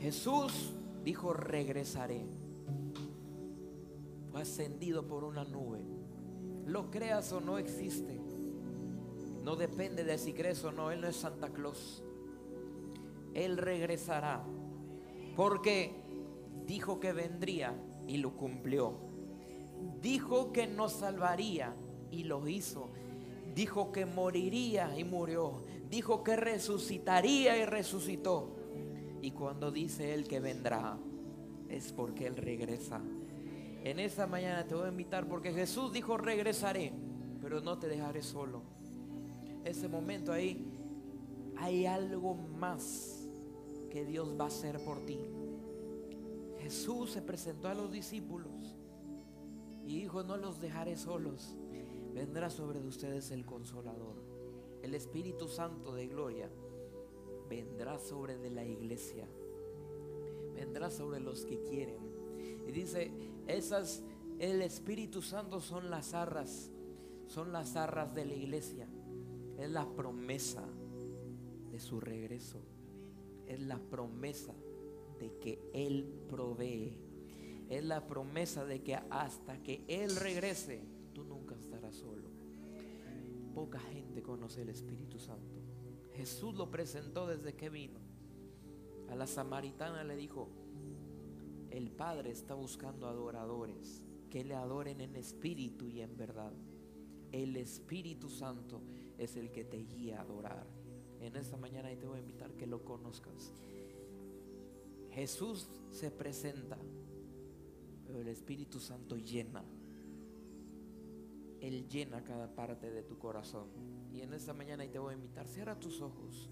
Jesús 0.00 0.72
dijo, 1.04 1.32
regresaré. 1.32 2.26
Fue 4.30 4.42
ascendido 4.42 5.06
por 5.06 5.24
una 5.24 5.44
nube. 5.44 5.80
Lo 6.66 6.90
creas 6.90 7.32
o 7.32 7.40
no 7.40 7.58
existe. 7.58 8.21
No 9.42 9.56
depende 9.56 10.04
de 10.04 10.18
si 10.18 10.32
crees 10.32 10.62
o 10.64 10.72
no. 10.72 10.90
Él 10.90 11.00
no 11.00 11.08
es 11.08 11.16
Santa 11.16 11.50
Claus. 11.50 12.02
Él 13.34 13.56
regresará. 13.56 14.44
Porque 15.36 15.92
dijo 16.66 17.00
que 17.00 17.12
vendría 17.12 17.74
y 18.06 18.18
lo 18.18 18.36
cumplió. 18.36 18.94
Dijo 20.00 20.52
que 20.52 20.66
nos 20.66 20.92
salvaría 20.92 21.74
y 22.10 22.24
lo 22.24 22.46
hizo. 22.46 22.90
Dijo 23.54 23.92
que 23.92 24.06
moriría 24.06 24.98
y 24.98 25.04
murió. 25.04 25.62
Dijo 25.90 26.22
que 26.22 26.36
resucitaría 26.36 27.58
y 27.58 27.64
resucitó. 27.64 28.56
Y 29.20 29.32
cuando 29.32 29.70
dice 29.70 30.14
Él 30.14 30.26
que 30.26 30.40
vendrá, 30.40 30.98
es 31.68 31.92
porque 31.92 32.26
Él 32.26 32.36
regresa. 32.36 33.00
En 33.84 33.98
esta 33.98 34.26
mañana 34.26 34.64
te 34.64 34.74
voy 34.74 34.86
a 34.86 34.90
invitar 34.90 35.26
porque 35.26 35.52
Jesús 35.52 35.92
dijo 35.92 36.16
regresaré, 36.16 36.92
pero 37.40 37.60
no 37.60 37.78
te 37.78 37.88
dejaré 37.88 38.22
solo. 38.22 38.62
Ese 39.64 39.88
momento 39.88 40.32
ahí 40.32 40.66
hay 41.56 41.86
algo 41.86 42.34
más 42.34 43.28
que 43.90 44.04
Dios 44.04 44.36
va 44.38 44.44
a 44.44 44.48
hacer 44.48 44.82
por 44.84 45.04
ti. 45.04 45.18
Jesús 46.60 47.10
se 47.10 47.22
presentó 47.22 47.68
a 47.68 47.74
los 47.74 47.90
discípulos 47.90 48.76
y 49.84 50.00
dijo, 50.00 50.22
no 50.22 50.36
los 50.36 50.60
dejaré 50.60 50.96
solos. 50.96 51.56
Vendrá 52.14 52.50
sobre 52.50 52.80
ustedes 52.80 53.30
el 53.30 53.44
consolador. 53.44 54.16
El 54.82 54.94
Espíritu 54.94 55.48
Santo 55.48 55.94
de 55.94 56.06
gloria 56.06 56.50
vendrá 57.48 57.98
sobre 57.98 58.38
de 58.38 58.50
la 58.50 58.64
iglesia. 58.64 59.26
Vendrá 60.54 60.90
sobre 60.90 61.20
los 61.20 61.44
que 61.44 61.60
quieren. 61.62 61.98
Y 62.66 62.72
dice, 62.72 63.10
esas, 63.46 64.02
el 64.38 64.62
Espíritu 64.62 65.22
Santo 65.22 65.60
son 65.60 65.90
las 65.90 66.14
arras, 66.14 66.70
son 67.26 67.52
las 67.52 67.76
arras 67.76 68.14
de 68.14 68.24
la 68.24 68.34
iglesia. 68.34 68.88
Es 69.62 69.70
la 69.70 69.86
promesa 69.86 70.64
de 71.70 71.78
su 71.78 72.00
regreso. 72.00 72.58
Es 73.46 73.60
la 73.60 73.78
promesa 73.78 74.52
de 75.20 75.38
que 75.38 75.70
Él 75.72 76.04
provee. 76.28 76.98
Es 77.68 77.84
la 77.84 78.04
promesa 78.04 78.64
de 78.64 78.82
que 78.82 78.96
hasta 78.96 79.62
que 79.62 79.84
Él 79.86 80.16
regrese, 80.16 80.82
tú 81.14 81.22
nunca 81.22 81.54
estarás 81.54 81.94
solo. 81.94 82.28
Poca 83.54 83.78
gente 83.78 84.20
conoce 84.20 84.62
el 84.62 84.70
Espíritu 84.70 85.20
Santo. 85.20 85.60
Jesús 86.14 86.56
lo 86.56 86.68
presentó 86.68 87.28
desde 87.28 87.54
que 87.54 87.70
vino. 87.70 88.00
A 89.10 89.14
la 89.14 89.28
samaritana 89.28 90.02
le 90.02 90.16
dijo, 90.16 90.48
el 91.70 91.92
Padre 91.92 92.32
está 92.32 92.54
buscando 92.54 93.06
adoradores 93.06 94.02
que 94.28 94.42
le 94.42 94.56
adoren 94.56 95.00
en 95.00 95.14
espíritu 95.14 95.86
y 95.86 96.00
en 96.00 96.16
verdad. 96.16 96.52
El 97.30 97.56
Espíritu 97.56 98.28
Santo 98.28 98.82
es 99.24 99.36
el 99.36 99.50
que 99.50 99.64
te 99.64 99.78
guía 99.78 100.18
a 100.18 100.22
adorar. 100.22 100.66
En 101.20 101.36
esta 101.36 101.56
mañana 101.56 101.88
te 101.96 102.06
voy 102.06 102.16
a 102.18 102.20
invitar 102.20 102.52
que 102.52 102.66
lo 102.66 102.84
conozcas. 102.84 103.52
Jesús 105.12 105.68
se 105.90 106.10
presenta, 106.10 106.78
pero 108.06 108.20
el 108.20 108.28
Espíritu 108.28 108.80
Santo 108.80 109.16
llena. 109.16 109.62
Él 111.60 111.88
llena 111.88 112.24
cada 112.24 112.52
parte 112.52 112.90
de 112.90 113.02
tu 113.02 113.18
corazón. 113.18 113.68
Y 114.12 114.20
en 114.22 114.32
esta 114.32 114.52
mañana 114.52 114.84
te 114.90 114.98
voy 114.98 115.12
a 115.12 115.16
invitar, 115.16 115.46
cierra 115.46 115.78
tus 115.78 116.00
ojos, 116.00 116.50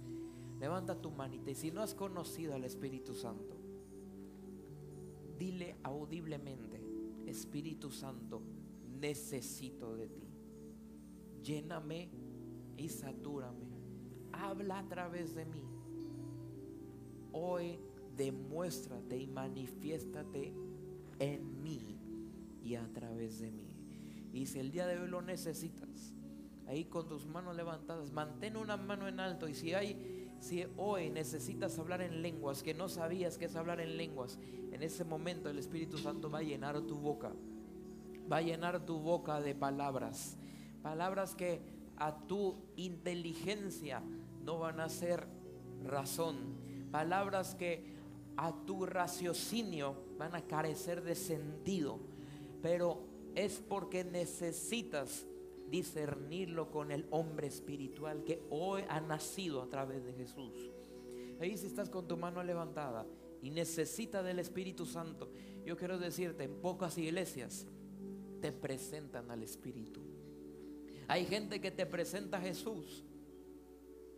levanta 0.60 1.00
tu 1.00 1.10
manita 1.10 1.50
y 1.50 1.54
si 1.54 1.70
no 1.70 1.82
has 1.82 1.94
conocido 1.94 2.54
al 2.54 2.64
Espíritu 2.64 3.14
Santo, 3.14 3.56
dile 5.38 5.76
audiblemente, 5.82 6.80
Espíritu 7.26 7.90
Santo, 7.90 8.40
necesito 9.00 9.96
de 9.96 10.08
ti. 10.08 10.28
Lléname 11.42 12.10
y 12.80 12.88
satúrame. 12.88 13.68
Habla 14.32 14.78
a 14.78 14.88
través 14.88 15.34
de 15.34 15.44
mí. 15.44 15.62
Hoy 17.32 17.78
demuéstrate 18.16 19.18
y 19.18 19.26
manifiéstate 19.26 20.54
en 21.18 21.62
mí 21.62 21.98
y 22.64 22.74
a 22.74 22.88
través 22.92 23.40
de 23.40 23.50
mí. 23.50 23.76
Y 24.32 24.46
si 24.46 24.60
el 24.60 24.70
día 24.70 24.86
de 24.86 24.98
hoy 24.98 25.08
lo 25.08 25.20
necesitas, 25.20 26.14
ahí 26.66 26.86
con 26.86 27.06
tus 27.06 27.26
manos 27.26 27.54
levantadas, 27.54 28.12
mantén 28.12 28.56
una 28.56 28.76
mano 28.76 29.06
en 29.08 29.20
alto. 29.20 29.46
Y 29.46 29.54
si 29.54 29.74
hay, 29.74 30.30
si 30.40 30.64
hoy 30.76 31.10
necesitas 31.10 31.78
hablar 31.78 32.00
en 32.00 32.22
lenguas, 32.22 32.62
que 32.62 32.72
no 32.72 32.88
sabías 32.88 33.36
que 33.36 33.44
es 33.44 33.56
hablar 33.56 33.80
en 33.80 33.98
lenguas, 33.98 34.38
en 34.72 34.82
ese 34.82 35.04
momento 35.04 35.50
el 35.50 35.58
Espíritu 35.58 35.98
Santo 35.98 36.30
va 36.30 36.38
a 36.38 36.42
llenar 36.42 36.80
tu 36.82 36.96
boca. 36.96 37.32
Va 38.32 38.38
a 38.38 38.42
llenar 38.42 38.86
tu 38.86 38.98
boca 39.00 39.40
de 39.40 39.54
palabras. 39.54 40.38
Palabras 40.82 41.34
que 41.34 41.79
a 42.00 42.26
tu 42.26 42.56
inteligencia 42.76 44.02
no 44.42 44.58
van 44.58 44.80
a 44.80 44.88
ser 44.88 45.26
razón. 45.84 46.56
Palabras 46.90 47.54
que 47.54 47.84
a 48.36 48.52
tu 48.64 48.86
raciocinio 48.86 49.94
van 50.18 50.34
a 50.34 50.42
carecer 50.42 51.02
de 51.02 51.14
sentido. 51.14 52.00
Pero 52.62 53.04
es 53.34 53.62
porque 53.68 54.02
necesitas 54.02 55.26
discernirlo 55.70 56.70
con 56.70 56.90
el 56.90 57.06
hombre 57.10 57.46
espiritual 57.46 58.24
que 58.24 58.42
hoy 58.50 58.82
ha 58.88 59.00
nacido 59.00 59.62
a 59.62 59.68
través 59.68 60.04
de 60.04 60.12
Jesús. 60.14 60.72
Ahí 61.38 61.56
si 61.56 61.66
estás 61.66 61.88
con 61.88 62.08
tu 62.08 62.16
mano 62.16 62.42
levantada 62.42 63.06
y 63.40 63.50
necesitas 63.50 64.24
del 64.24 64.38
Espíritu 64.38 64.84
Santo, 64.84 65.30
yo 65.64 65.76
quiero 65.76 65.98
decirte, 65.98 66.44
en 66.44 66.60
pocas 66.60 66.98
iglesias 66.98 67.66
te 68.40 68.52
presentan 68.52 69.30
al 69.30 69.42
Espíritu. 69.42 70.09
Hay 71.10 71.26
gente 71.26 71.60
que 71.60 71.72
te 71.72 71.86
presenta 71.86 72.36
a 72.36 72.40
Jesús, 72.40 73.02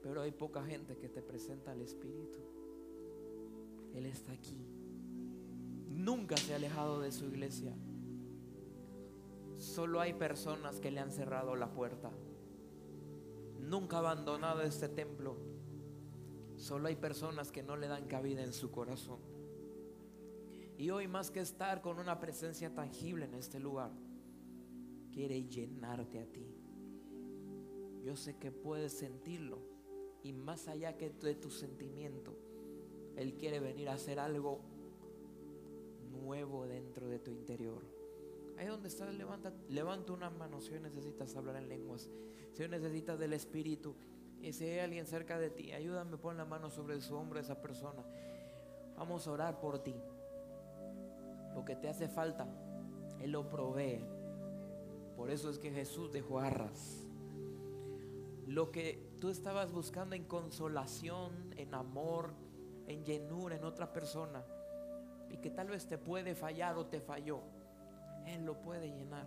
pero 0.02 0.20
hay 0.20 0.30
poca 0.30 0.62
gente 0.62 0.98
que 0.98 1.08
te 1.08 1.22
presenta 1.22 1.72
al 1.72 1.80
Espíritu. 1.80 2.38
Él 3.94 4.04
está 4.04 4.32
aquí. 4.32 4.62
Nunca 5.88 6.36
se 6.36 6.52
ha 6.52 6.56
alejado 6.56 7.00
de 7.00 7.10
su 7.10 7.24
iglesia. 7.24 7.72
Solo 9.56 10.02
hay 10.02 10.12
personas 10.12 10.80
que 10.80 10.90
le 10.90 11.00
han 11.00 11.10
cerrado 11.10 11.56
la 11.56 11.72
puerta. 11.72 12.10
Nunca 13.58 13.96
ha 13.96 14.00
abandonado 14.00 14.60
este 14.60 14.90
templo. 14.90 15.38
Solo 16.56 16.88
hay 16.88 16.96
personas 16.96 17.50
que 17.50 17.62
no 17.62 17.78
le 17.78 17.88
dan 17.88 18.06
cabida 18.06 18.42
en 18.42 18.52
su 18.52 18.70
corazón. 18.70 19.20
Y 20.76 20.90
hoy 20.90 21.08
más 21.08 21.30
que 21.30 21.40
estar 21.40 21.80
con 21.80 21.98
una 21.98 22.20
presencia 22.20 22.74
tangible 22.74 23.24
en 23.24 23.32
este 23.32 23.58
lugar, 23.58 23.92
quiere 25.10 25.42
llenarte 25.44 26.20
a 26.20 26.26
ti. 26.26 26.61
Yo 28.02 28.16
sé 28.16 28.36
que 28.36 28.50
puedes 28.50 28.92
sentirlo. 28.92 29.58
Y 30.22 30.32
más 30.32 30.68
allá 30.68 30.96
que 30.96 31.10
de 31.10 31.34
tu 31.34 31.50
sentimiento, 31.50 32.36
Él 33.16 33.34
quiere 33.34 33.60
venir 33.60 33.88
a 33.88 33.94
hacer 33.94 34.18
algo 34.20 34.60
nuevo 36.12 36.66
dentro 36.66 37.08
de 37.08 37.18
tu 37.18 37.30
interior. 37.30 37.82
Ahí 38.58 38.66
donde 38.66 38.88
estás, 38.88 39.12
levanta, 39.14 39.52
levanta 39.68 40.12
una 40.12 40.30
mano 40.30 40.60
si 40.60 40.72
hoy 40.72 40.80
necesitas 40.80 41.34
hablar 41.34 41.56
en 41.56 41.68
lenguas, 41.68 42.08
si 42.52 42.62
hoy 42.62 42.68
necesitas 42.68 43.18
del 43.18 43.32
Espíritu. 43.32 43.94
Y 44.40 44.52
si 44.52 44.64
hay 44.64 44.80
alguien 44.80 45.06
cerca 45.06 45.38
de 45.38 45.50
ti, 45.50 45.72
ayúdame, 45.72 46.16
pon 46.18 46.36
la 46.36 46.44
mano 46.44 46.70
sobre 46.70 47.00
su 47.00 47.14
hombro 47.16 47.40
esa 47.40 47.60
persona. 47.60 48.04
Vamos 48.96 49.26
a 49.26 49.32
orar 49.32 49.60
por 49.60 49.78
ti. 49.80 49.94
Lo 51.54 51.64
que 51.64 51.76
te 51.76 51.88
hace 51.88 52.08
falta, 52.08 52.46
Él 53.20 53.32
lo 53.32 53.48
provee. 53.48 54.04
Por 55.16 55.30
eso 55.30 55.50
es 55.50 55.58
que 55.58 55.70
Jesús 55.70 56.12
dejó 56.12 56.40
arras. 56.40 57.01
Lo 58.46 58.72
que 58.72 59.16
tú 59.20 59.28
estabas 59.28 59.72
buscando 59.72 60.14
en 60.14 60.24
consolación, 60.24 61.54
en 61.56 61.74
amor, 61.74 62.34
en 62.86 63.04
llenura 63.04 63.56
en 63.56 63.64
otra 63.64 63.92
persona, 63.92 64.44
y 65.30 65.38
que 65.38 65.50
tal 65.50 65.68
vez 65.68 65.86
te 65.86 65.96
puede 65.96 66.34
fallar 66.34 66.76
o 66.76 66.86
te 66.86 67.00
falló, 67.00 67.40
Él 68.26 68.44
lo 68.44 68.60
puede 68.60 68.88
llenar. 68.88 69.26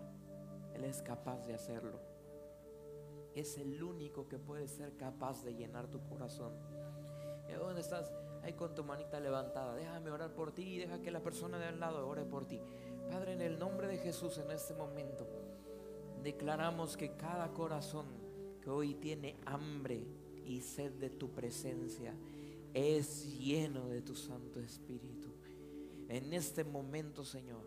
Él 0.74 0.84
es 0.84 1.02
capaz 1.02 1.46
de 1.48 1.54
hacerlo. 1.54 2.00
Es 3.34 3.58
el 3.58 3.82
único 3.82 4.28
que 4.28 4.38
puede 4.38 4.68
ser 4.68 4.96
capaz 4.98 5.44
de 5.44 5.56
llenar 5.56 5.88
tu 5.88 6.02
corazón. 6.04 6.54
¿Y 7.50 7.54
dónde 7.54 7.82
estás? 7.82 8.14
Ahí 8.44 8.54
con 8.54 8.76
tu 8.76 8.84
manita 8.84 9.20
levantada. 9.20 9.76
Déjame 9.76 10.12
orar 10.12 10.34
por 10.34 10.52
ti 10.54 10.76
y 10.76 10.78
deja 10.78 11.02
que 11.02 11.12
la 11.12 11.22
persona 11.22 11.58
de 11.58 11.66
al 11.66 11.80
lado 11.80 12.08
ore 12.08 12.26
por 12.26 12.46
ti. 12.46 12.62
Padre, 13.10 13.34
en 13.34 13.42
el 13.42 13.58
nombre 13.58 13.88
de 13.88 13.98
Jesús 13.98 14.38
en 14.38 14.52
este 14.52 14.74
momento, 14.74 15.28
declaramos 16.22 16.98
que 16.98 17.16
cada 17.16 17.50
corazón 17.54 18.25
que 18.66 18.72
hoy 18.72 18.96
tiene 18.96 19.36
hambre 19.46 20.04
y 20.44 20.60
sed 20.60 20.92
de 20.94 21.12
tu 21.12 21.30
presencia 21.30 22.16
es 22.74 23.38
lleno 23.38 23.90
de 23.90 24.02
tu 24.02 24.16
Santo 24.16 24.60
Espíritu. 24.60 25.30
En 26.10 26.34
este 26.34 26.64
momento, 26.64 27.24
Señor, 27.24 27.62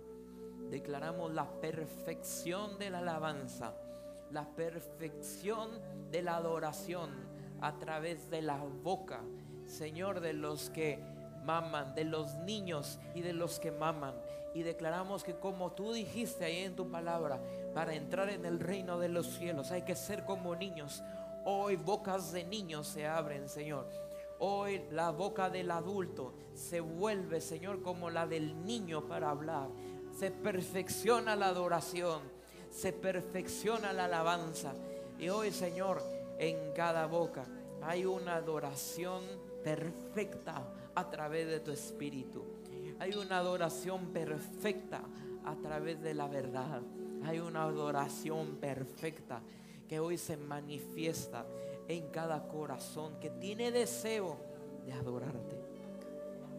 declaramos 0.70 1.32
la 1.32 1.61
perfección 1.61 2.80
de 2.80 2.90
la 2.90 2.99
alabanza, 2.99 3.76
la 4.32 4.57
perfección 4.57 5.70
de 6.11 6.22
la 6.22 6.36
adoración 6.36 7.11
a 7.61 7.78
través 7.78 8.28
de 8.28 8.42
la 8.42 8.57
boca, 8.57 9.22
Señor, 9.66 10.18
de 10.18 10.32
los 10.32 10.68
que 10.68 10.99
maman, 11.44 11.94
de 11.94 12.07
los 12.07 12.34
niños 12.38 12.99
y 13.14 13.20
de 13.20 13.34
los 13.34 13.61
que 13.61 13.70
maman. 13.70 14.16
Y 14.55 14.62
declaramos 14.62 15.24
que 15.24 15.34
como 15.34 15.72
tú 15.72 15.92
dijiste 15.92 16.44
ahí 16.44 16.59
en 16.59 16.76
tu 16.76 16.90
palabra, 16.90 17.40
para 17.74 17.94
entrar 17.94 18.30
en 18.30 18.44
el 18.44 18.61
reino 18.61 18.99
de 18.99 19.09
los 19.09 19.26
cielos 19.26 19.70
hay 19.70 19.82
que 19.82 19.94
ser 19.94 20.24
como 20.24 20.57
niños. 20.57 21.03
Hoy 21.44 21.76
bocas 21.76 22.32
de 22.32 22.44
niños 22.44 22.86
se 22.88 23.07
abren, 23.07 23.49
Señor. 23.49 23.86
Hoy 24.40 24.82
la 24.90 25.11
boca 25.11 25.51
del 25.51 25.70
adulto 25.70 26.32
se 26.55 26.80
vuelve, 26.80 27.40
Señor, 27.40 27.82
como 27.82 28.11
la 28.11 28.26
del 28.26 28.64
niño 28.64 29.07
para 29.07 29.30
hablar. 29.30 29.68
Se 30.16 30.30
perfecciona 30.30 31.36
la 31.36 31.49
adoración, 31.49 32.20
se 32.70 32.92
perfecciona 32.92 33.92
la 33.92 34.07
alabanza. 34.07 34.74
Y 35.18 35.28
hoy, 35.28 35.51
Señor, 35.51 36.03
en 36.38 36.72
cada 36.72 37.07
boca 37.07 37.44
hay 37.82 38.05
una 38.05 38.36
adoración 38.36 39.22
perfecta 39.68 40.66
a 40.94 41.10
través 41.10 41.46
de 41.46 41.60
tu 41.60 41.70
espíritu. 41.72 42.42
Hay 42.98 43.12
una 43.12 43.36
adoración 43.36 44.06
perfecta 44.14 45.02
a 45.44 45.54
través 45.56 46.00
de 46.00 46.14
la 46.14 46.26
verdad. 46.26 46.80
Hay 47.24 47.38
una 47.40 47.64
adoración 47.64 48.56
perfecta 48.56 49.42
que 49.86 50.00
hoy 50.00 50.16
se 50.16 50.38
manifiesta 50.38 51.44
en 51.86 52.08
cada 52.08 52.48
corazón 52.48 53.20
que 53.20 53.28
tiene 53.28 53.70
deseo 53.70 54.38
de 54.86 54.94
adorarte. 54.94 55.60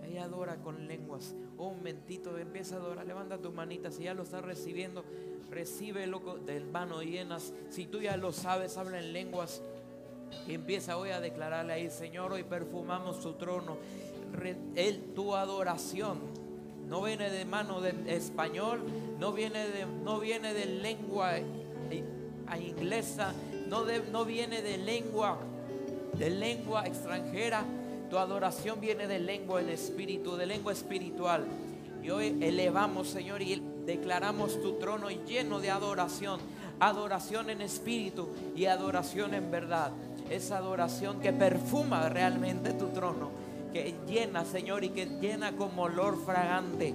Ella 0.06 0.26
adora 0.26 0.58
con 0.58 0.88
lenguas. 0.88 1.34
Un 1.58 1.78
momentito, 1.78 2.38
empieza 2.38 2.76
a 2.76 2.80
adorar. 2.80 3.08
Levanta 3.08 3.40
tu 3.40 3.52
manita. 3.52 3.90
Si 3.90 4.04
ya 4.04 4.14
lo 4.14 4.22
estás 4.22 4.44
recibiendo, 4.44 5.04
recíbelo 5.50 6.20
del 6.46 6.68
mano 6.68 7.02
llenas. 7.02 7.54
Si 7.70 7.88
tú 7.88 8.02
ya 8.02 8.18
lo 8.18 8.32
sabes, 8.32 8.78
habla 8.78 9.00
en 9.00 9.14
lenguas. 9.14 9.64
Empieza 10.48 10.98
hoy 10.98 11.10
a 11.12 11.20
declararle 11.20 11.74
ahí, 11.74 11.90
Señor, 11.90 12.34
hoy 12.34 12.44
perfumamos 12.44 13.20
tu 13.22 13.34
trono. 13.34 13.78
Él, 14.76 15.12
tu 15.16 15.36
adoración 15.36 16.20
no 16.88 17.02
viene 17.04 17.30
de 17.30 17.46
mano 17.46 17.82
de 17.82 17.94
español, 18.16 18.82
no 19.20 19.32
viene 19.32 19.68
de, 19.68 19.86
no 19.86 20.20
viene 20.20 20.54
de 20.54 20.66
lengua 20.66 21.38
eh, 21.38 22.04
inglesa, 22.62 23.34
no, 23.68 23.84
de- 23.84 24.02
no 24.12 24.26
viene 24.26 24.62
de 24.62 24.78
lengua, 24.78 25.38
de 26.18 26.30
lengua 26.32 26.86
extranjera. 26.88 27.64
Tu 28.10 28.18
adoración 28.18 28.82
viene 28.82 29.08
de 29.08 29.20
lengua 29.20 29.60
del 29.62 29.70
espíritu, 29.70 30.36
de 30.36 30.48
lengua 30.48 30.72
espiritual. 30.74 31.46
Y 32.02 32.10
hoy 32.10 32.38
elevamos, 32.42 33.08
Señor, 33.10 33.42
y 33.44 33.62
declaramos 33.86 34.60
tu 34.62 34.74
trono 34.80 35.10
lleno 35.12 35.60
de 35.60 35.70
adoración. 35.70 36.40
Adoración 36.80 37.50
en 37.52 37.62
espíritu 37.62 38.30
y 38.56 38.66
adoración 38.66 39.34
en 39.36 39.52
verdad. 39.52 39.92
Esa 40.30 40.58
adoración 40.58 41.20
que 41.20 41.34
perfuma 41.34 42.08
realmente 42.10 42.74
tu 42.74 42.88
trono. 42.88 43.30
que 43.74 43.94
llena, 44.08 44.46
Señor, 44.46 44.84
y 44.84 44.90
que 44.90 45.06
llena 45.06 45.52
como 45.56 45.84
olor 45.84 46.18
fragante. 46.26 46.94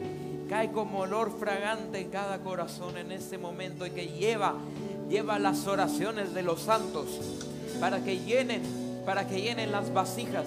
Cae 0.48 0.72
como 0.72 1.00
olor 1.00 1.30
fragante 1.38 2.00
en 2.00 2.10
cada 2.10 2.38
corazón 2.38 2.96
en 2.98 3.12
este 3.12 3.38
momento 3.38 3.86
y 3.86 3.90
que 3.90 4.08
lleva, 4.08 4.54
lleva 5.08 5.38
las 5.38 5.66
oraciones 5.68 6.34
de 6.34 6.42
los 6.42 6.62
santos 6.62 7.06
para 7.80 8.02
que 8.02 8.18
llenen, 8.18 8.62
para 9.06 9.26
que 9.26 9.40
llenen 9.40 9.72
las 9.72 9.92
vasijas. 9.92 10.46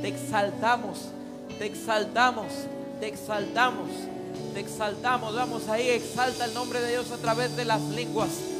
Te 0.00 0.08
exaltamos, 0.08 1.10
te 1.58 1.66
exaltamos, 1.66 2.46
te 3.00 3.08
exaltamos, 3.08 3.90
te 4.54 4.60
exaltamos. 4.60 5.34
Vamos 5.34 5.68
ahí, 5.68 5.88
exalta 5.90 6.46
el 6.46 6.54
nombre 6.54 6.80
de 6.80 6.90
Dios 6.90 7.10
a 7.12 7.18
través 7.18 7.56
de 7.56 7.64
las 7.64 7.82
lenguas. 7.82 8.55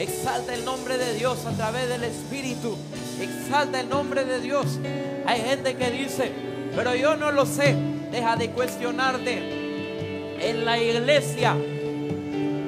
Exalta 0.00 0.54
el 0.54 0.64
nombre 0.64 0.96
de 0.96 1.12
Dios 1.12 1.44
a 1.44 1.50
través 1.50 1.86
del 1.90 2.04
Espíritu. 2.04 2.74
Exalta 3.20 3.80
el 3.80 3.90
nombre 3.90 4.24
de 4.24 4.40
Dios. 4.40 4.78
Hay 5.26 5.42
gente 5.42 5.76
que 5.76 5.90
dice, 5.90 6.32
pero 6.74 6.94
yo 6.94 7.16
no 7.16 7.30
lo 7.30 7.44
sé. 7.44 7.76
Deja 8.10 8.34
de 8.36 8.50
cuestionarte. 8.50 10.38
En 10.40 10.64
la 10.64 10.78
iglesia, 10.78 11.54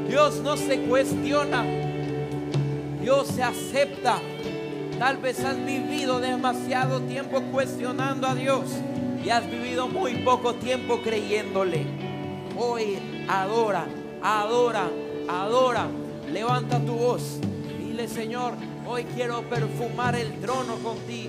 Dios 0.06 0.42
no 0.42 0.58
se 0.58 0.80
cuestiona. 0.80 1.64
Dios 3.00 3.28
se 3.28 3.42
acepta. 3.42 4.18
Tal 4.98 5.16
vez 5.16 5.42
has 5.42 5.56
vivido 5.64 6.20
demasiado 6.20 7.00
tiempo 7.00 7.40
cuestionando 7.50 8.26
a 8.26 8.34
Dios 8.34 8.64
y 9.24 9.30
has 9.30 9.50
vivido 9.50 9.88
muy 9.88 10.16
poco 10.16 10.56
tiempo 10.56 11.00
creyéndole. 11.02 11.86
Hoy 12.58 12.98
adora, 13.26 13.86
adora, 14.22 14.90
adora. 15.30 16.01
Levanta 16.32 16.78
tu 16.78 16.94
voz. 16.94 17.40
Dile, 17.78 18.08
Señor, 18.08 18.54
hoy 18.88 19.04
quiero 19.04 19.42
perfumar 19.42 20.16
el 20.16 20.40
trono 20.40 20.76
con 20.76 20.96
ti, 21.00 21.28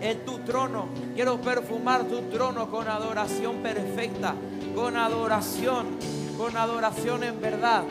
el, 0.00 0.20
tu 0.20 0.38
trono. 0.38 0.88
Quiero 1.14 1.38
perfumar 1.38 2.04
tu 2.04 2.22
trono 2.30 2.70
con 2.70 2.88
adoración 2.88 3.56
perfecta, 3.56 4.34
con 4.74 4.96
adoración, 4.96 5.98
con 6.38 6.56
adoración 6.56 7.24
en 7.24 7.38
verdad, 7.42 7.82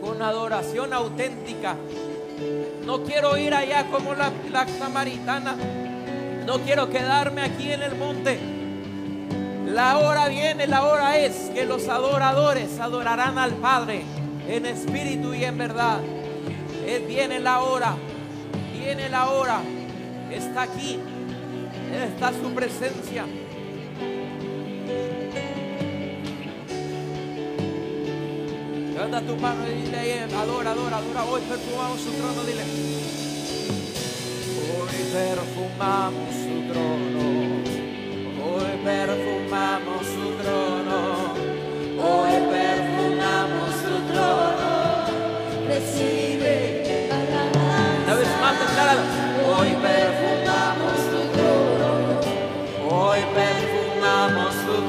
con 0.00 0.22
adoración 0.22 0.94
auténtica. 0.94 1.76
No 2.86 3.02
quiero 3.02 3.36
ir 3.36 3.52
allá 3.52 3.90
como 3.90 4.14
la, 4.14 4.32
la 4.50 4.66
samaritana. 4.66 5.54
No 6.46 6.60
quiero 6.60 6.88
quedarme 6.88 7.42
aquí 7.42 7.70
en 7.70 7.82
el 7.82 7.94
monte. 7.94 8.38
La 9.66 9.98
hora 9.98 10.28
viene, 10.28 10.66
la 10.66 10.86
hora 10.86 11.18
es 11.18 11.50
que 11.52 11.66
los 11.66 11.88
adoradores 11.88 12.80
adorarán 12.80 13.36
al 13.36 13.52
Padre 13.52 14.02
en 14.48 14.66
espíritu 14.66 15.34
y 15.34 15.44
en 15.44 15.58
verdad. 15.58 16.00
Eh, 16.86 17.04
viene 17.06 17.38
la 17.38 17.60
hora, 17.60 17.94
viene 18.72 19.08
la 19.08 19.30
hora. 19.30 19.60
Está 20.32 20.62
aquí, 20.62 20.98
está 21.92 22.32
su 22.32 22.50
presencia. 22.54 23.26
Levanta 28.94 29.20
tu 29.20 29.36
mano 29.36 29.68
y 29.68 29.82
dile, 29.82 30.22
adora, 30.34 30.72
adora, 30.72 30.96
adora. 30.96 31.24
Hoy 31.24 31.40
perfumamos 31.42 32.00
su 32.00 32.10
trono, 32.12 32.44
dile. 32.44 32.62
Hoy 34.70 34.96
perfumamos 35.12 36.34
su 36.34 36.72
trono. 36.72 37.20
Hoy 38.44 38.84
perfumamos 38.84 40.06
su 40.06 40.42
trono. 40.42 41.34
Hoy 42.00 42.30
perfumamos 42.30 42.57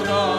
perfumamos 0.10 0.39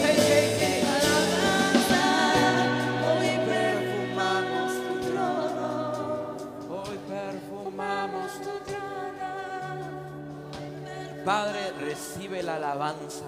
Padre, 11.25 11.71
recibe 11.79 12.41
la 12.41 12.55
alabanza, 12.55 13.25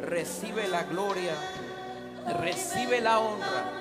Recibe 0.00 0.68
la 0.68 0.84
gloria, 0.84 1.34
recibe 2.38 3.00
la 3.00 3.18
honra. 3.18 3.72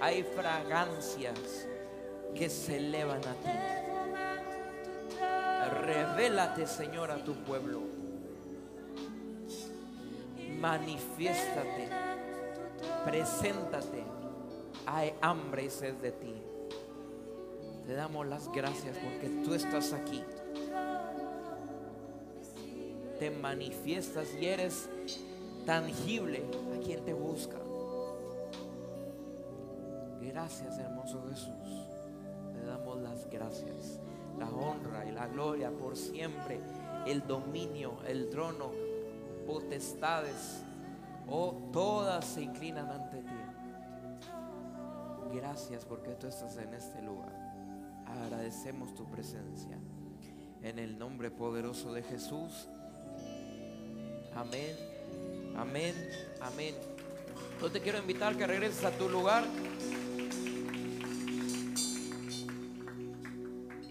Hay 0.00 0.22
fragancias 0.22 1.66
que 2.34 2.50
se 2.50 2.78
elevan 2.78 3.20
a 3.20 3.34
ti. 3.34 3.50
Revélate, 5.82 6.66
Señor, 6.66 7.10
a 7.10 7.22
tu 7.22 7.34
pueblo. 7.44 7.82
Manifiéstate, 10.58 11.88
preséntate. 13.04 14.04
Hay 14.86 15.14
hambre 15.20 15.64
y 15.64 15.70
sed 15.70 15.94
de 15.94 16.12
ti. 16.12 16.49
Te 17.90 17.96
damos 17.96 18.24
las 18.24 18.48
gracias 18.52 18.96
porque 18.98 19.28
tú 19.44 19.52
estás 19.52 19.92
aquí. 19.92 20.22
Te 23.18 23.32
manifiestas 23.32 24.28
y 24.40 24.46
eres 24.46 24.88
tangible 25.66 26.44
a 26.72 26.78
quien 26.84 27.04
te 27.04 27.12
busca. 27.12 27.58
Gracias, 30.20 30.78
hermoso 30.78 31.20
Jesús. 31.30 31.88
Te 32.52 32.64
damos 32.64 33.00
las 33.00 33.28
gracias, 33.28 33.98
la 34.38 34.48
honra 34.48 35.04
y 35.06 35.10
la 35.10 35.26
gloria 35.26 35.72
por 35.72 35.96
siempre, 35.96 36.60
el 37.08 37.26
dominio, 37.26 37.94
el 38.06 38.30
trono, 38.30 38.70
potestades, 39.48 40.62
oh, 41.28 41.56
todas 41.72 42.24
se 42.24 42.42
inclinan 42.42 42.88
ante 42.88 43.16
ti. 43.16 44.30
Gracias 45.34 45.84
porque 45.84 46.10
tú 46.10 46.28
estás 46.28 46.56
en 46.56 46.72
este 46.72 47.02
lugar. 47.02 47.49
Agradecemos 48.30 48.94
tu 48.94 49.10
presencia. 49.10 49.76
En 50.62 50.78
el 50.78 50.96
nombre 50.96 51.32
poderoso 51.32 51.92
de 51.92 52.04
Jesús. 52.04 52.68
Amén. 54.36 54.76
Amén. 55.56 55.94
Amén. 56.40 56.76
Yo 57.60 57.72
te 57.72 57.80
quiero 57.80 57.98
invitar 57.98 58.36
que 58.36 58.46
regreses 58.46 58.84
a 58.84 58.92
tu 58.92 59.08
lugar. 59.08 59.42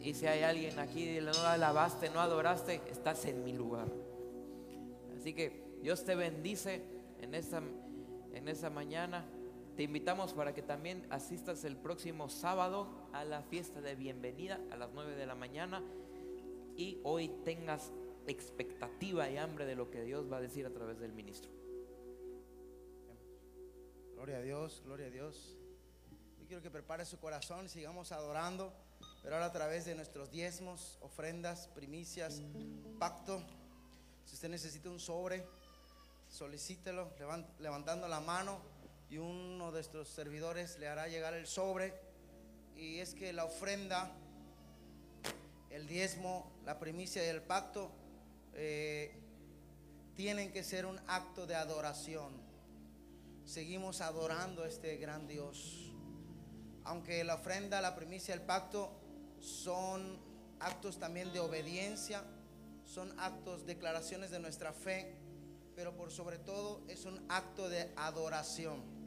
Y 0.01 0.13
si 0.13 0.25
hay 0.25 0.43
alguien 0.43 0.79
aquí, 0.79 1.05
dile, 1.05 1.31
no 1.33 1.41
alabaste, 1.41 2.09
no 2.09 2.21
adoraste, 2.21 2.81
estás 2.89 3.25
en 3.25 3.43
mi 3.43 3.51
lugar. 3.51 3.91
Así 5.19 5.33
que 5.33 5.75
Dios 5.81 6.05
te 6.05 6.15
bendice 6.15 6.81
en 7.19 7.35
en 7.35 8.47
esta 8.47 8.69
mañana. 8.69 9.25
Te 9.75 9.83
invitamos 9.83 10.33
para 10.33 10.53
que 10.53 10.61
también 10.61 11.05
asistas 11.09 11.63
el 11.63 11.77
próximo 11.77 12.29
sábado 12.29 12.87
a 13.13 13.23
la 13.23 13.41
fiesta 13.43 13.79
de 13.81 13.95
bienvenida 13.95 14.59
a 14.71 14.75
las 14.75 14.91
9 14.93 15.15
de 15.15 15.25
la 15.25 15.35
mañana 15.35 15.81
y 16.75 16.99
hoy 17.03 17.29
tengas 17.45 17.91
expectativa 18.27 19.29
y 19.29 19.37
hambre 19.37 19.65
de 19.65 19.75
lo 19.75 19.89
que 19.89 20.01
Dios 20.03 20.29
va 20.31 20.37
a 20.37 20.41
decir 20.41 20.65
a 20.65 20.69
través 20.69 20.99
del 20.99 21.13
ministro. 21.13 21.49
Gloria 24.15 24.37
a 24.37 24.41
Dios, 24.41 24.81
gloria 24.83 25.07
a 25.07 25.09
Dios. 25.09 25.57
Yo 26.39 26.45
quiero 26.45 26.61
que 26.61 26.69
prepare 26.69 27.05
su 27.05 27.17
corazón 27.19 27.69
sigamos 27.69 28.11
adorando. 28.11 28.73
pero 29.23 29.35
ahora 29.35 29.45
a 29.47 29.51
través 29.53 29.85
de 29.85 29.95
nuestros 29.95 30.29
diezmos, 30.29 30.97
ofrendas, 31.01 31.69
primicias, 31.69 32.41
pacto. 32.99 33.41
Si 34.25 34.35
usted 34.35 34.49
necesita 34.49 34.89
un 34.89 34.99
sobre, 34.99 35.45
solicítelo 36.27 37.09
levan- 37.17 37.47
levantando 37.59 38.07
la 38.09 38.19
mano 38.19 38.59
y 39.09 39.17
uno 39.17 39.67
de 39.67 39.71
nuestros 39.73 40.07
servidores 40.07 40.77
le 40.79 40.87
hará 40.87 41.07
llegar 41.07 41.33
el 41.33 41.47
sobre. 41.47 41.93
Y 42.75 42.99
es 42.99 43.13
que 43.13 43.33
la 43.33 43.45
ofrenda, 43.45 44.11
el 45.71 45.87
diezmo, 45.87 46.51
la 46.65 46.79
primicia 46.79 47.25
y 47.25 47.29
el 47.29 47.41
pacto 47.41 47.91
eh, 48.53 49.11
tienen 50.15 50.51
que 50.51 50.63
ser 50.63 50.85
un 50.85 50.99
acto 51.07 51.47
de 51.47 51.55
adoración. 51.55 52.33
Seguimos 53.45 54.01
adorando 54.01 54.63
a 54.63 54.67
este 54.67 54.97
gran 54.97 55.27
Dios. 55.27 55.91
Aunque 56.83 57.23
la 57.23 57.35
ofrenda, 57.35 57.81
la 57.81 57.95
primicia, 57.95 58.33
el 58.33 58.41
pacto 58.41 58.91
son 59.39 60.19
actos 60.59 60.99
también 60.99 61.33
de 61.33 61.39
obediencia, 61.39 62.23
son 62.85 63.17
actos, 63.19 63.65
declaraciones 63.65 64.29
de 64.29 64.39
nuestra 64.39 64.71
fe, 64.71 65.15
pero 65.75 65.95
por 65.95 66.11
sobre 66.11 66.37
todo 66.37 66.81
es 66.87 67.05
un 67.05 67.23
acto 67.29 67.69
de 67.69 67.91
adoración. 67.95 68.98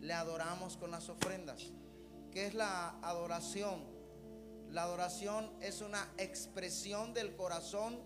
Le 0.00 0.14
adoramos 0.14 0.76
con 0.76 0.90
las 0.90 1.08
ofrendas. 1.08 1.72
¿Qué 2.32 2.46
es 2.46 2.54
la 2.54 2.98
adoración? 3.02 3.84
La 4.70 4.84
adoración 4.84 5.50
es 5.60 5.80
una 5.80 6.08
expresión 6.16 7.12
del 7.12 7.34
corazón 7.34 7.98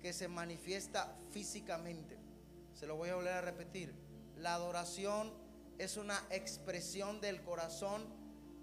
que 0.00 0.12
se 0.12 0.28
manifiesta 0.28 1.16
físicamente. 1.30 2.18
Se 2.74 2.86
lo 2.86 2.96
voy 2.96 3.08
a 3.10 3.16
volver 3.16 3.32
a 3.32 3.40
repetir. 3.40 3.92
La 4.36 4.54
adoración 4.54 5.32
es 5.78 5.96
una 5.96 6.22
expresión 6.30 7.20
del 7.20 7.42
corazón 7.42 8.04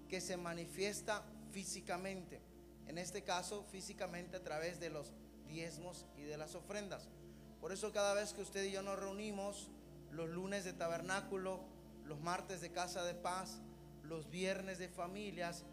que 0.08 0.20
se 0.20 0.36
manifiesta 0.36 1.24
físicamente. 1.50 2.40
En 2.86 2.98
este 2.98 3.22
caso, 3.22 3.64
físicamente 3.70 4.36
a 4.36 4.42
través 4.42 4.80
de 4.80 4.90
los 4.90 5.12
diezmos 5.46 6.06
y 6.16 6.22
de 6.22 6.36
las 6.36 6.54
ofrendas. 6.54 7.08
Por 7.60 7.72
eso 7.72 7.92
cada 7.92 8.14
vez 8.14 8.32
que 8.32 8.42
usted 8.42 8.64
y 8.64 8.72
yo 8.72 8.82
nos 8.82 8.98
reunimos, 8.98 9.70
los 10.10 10.28
lunes 10.28 10.64
de 10.64 10.72
tabernáculo, 10.72 11.60
los 12.04 12.20
martes 12.20 12.60
de 12.60 12.70
casa 12.70 13.04
de 13.04 13.14
paz, 13.14 13.60
los 14.02 14.30
viernes 14.30 14.78
de 14.78 14.88
familias, 14.88 15.64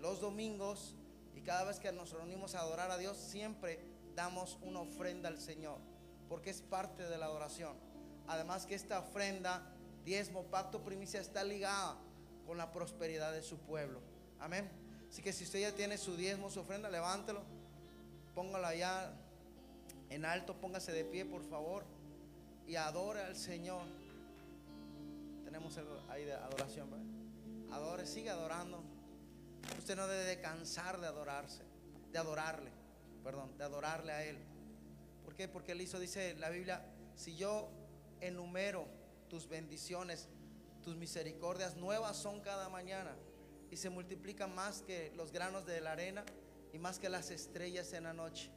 los 0.00 0.20
domingos, 0.20 0.94
y 1.34 1.40
cada 1.40 1.64
vez 1.64 1.78
que 1.78 1.92
nos 1.92 2.12
reunimos 2.12 2.54
a 2.54 2.60
adorar 2.60 2.90
a 2.90 2.98
Dios, 2.98 3.16
siempre 3.16 3.80
damos 4.14 4.58
una 4.62 4.80
ofrenda 4.80 5.28
al 5.28 5.38
Señor, 5.38 5.78
porque 6.28 6.50
es 6.50 6.62
parte 6.62 7.04
de 7.04 7.18
la 7.18 7.26
adoración. 7.26 7.76
Además 8.26 8.66
que 8.66 8.74
esta 8.74 8.98
ofrenda, 8.98 9.62
diezmo, 10.04 10.44
pacto, 10.44 10.82
primicia, 10.82 11.20
está 11.20 11.44
ligada 11.44 11.96
con 12.46 12.58
la 12.58 12.72
prosperidad 12.72 13.32
de 13.32 13.42
su 13.42 13.58
pueblo. 13.58 14.00
Amén. 14.40 14.68
Así 15.08 15.22
que 15.22 15.32
si 15.32 15.44
usted 15.44 15.60
ya 15.60 15.74
tiene 15.74 15.96
su 15.96 16.16
diezmo, 16.16 16.50
su 16.50 16.60
ofrenda, 16.60 16.90
levántelo, 16.90 17.42
póngalo 18.34 18.66
allá 18.66 19.12
en 20.10 20.24
alto, 20.24 20.54
póngase 20.60 20.92
de 20.92 21.04
pie, 21.04 21.24
por 21.24 21.42
favor, 21.42 21.84
y 22.66 22.76
adore 22.76 23.22
al 23.22 23.36
Señor. 23.36 23.82
Tenemos 25.48 25.80
ahí 26.10 26.26
de 26.26 26.34
adoración. 26.34 26.90
Adore, 27.72 28.04
sigue 28.04 28.28
adorando. 28.28 28.84
Usted 29.78 29.96
no 29.96 30.06
debe 30.06 30.24
de 30.24 30.42
cansar 30.42 31.00
de 31.00 31.06
adorarse, 31.06 31.62
de 32.12 32.18
adorarle, 32.18 32.70
perdón, 33.24 33.56
de 33.56 33.64
adorarle 33.64 34.12
a 34.12 34.24
Él. 34.26 34.36
¿Por 35.24 35.34
qué? 35.34 35.48
Porque 35.48 35.72
Él 35.72 35.80
hizo, 35.80 35.98
dice 35.98 36.34
la 36.34 36.50
Biblia, 36.50 36.84
si 37.16 37.34
yo 37.34 37.70
enumero 38.20 38.88
tus 39.30 39.48
bendiciones, 39.48 40.28
tus 40.82 40.96
misericordias 40.96 41.76
nuevas 41.76 42.18
son 42.18 42.42
cada 42.42 42.68
mañana 42.68 43.16
y 43.70 43.78
se 43.78 43.88
multiplican 43.88 44.54
más 44.54 44.82
que 44.82 45.14
los 45.16 45.32
granos 45.32 45.64
de 45.64 45.80
la 45.80 45.92
arena 45.92 46.26
y 46.74 46.78
más 46.78 46.98
que 46.98 47.08
las 47.08 47.30
estrellas 47.30 47.94
en 47.94 48.02
la 48.02 48.12
noche. 48.12 48.50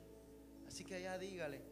Así 0.68 0.84
que 0.84 0.96
allá 0.96 1.18
dígale. 1.18 1.71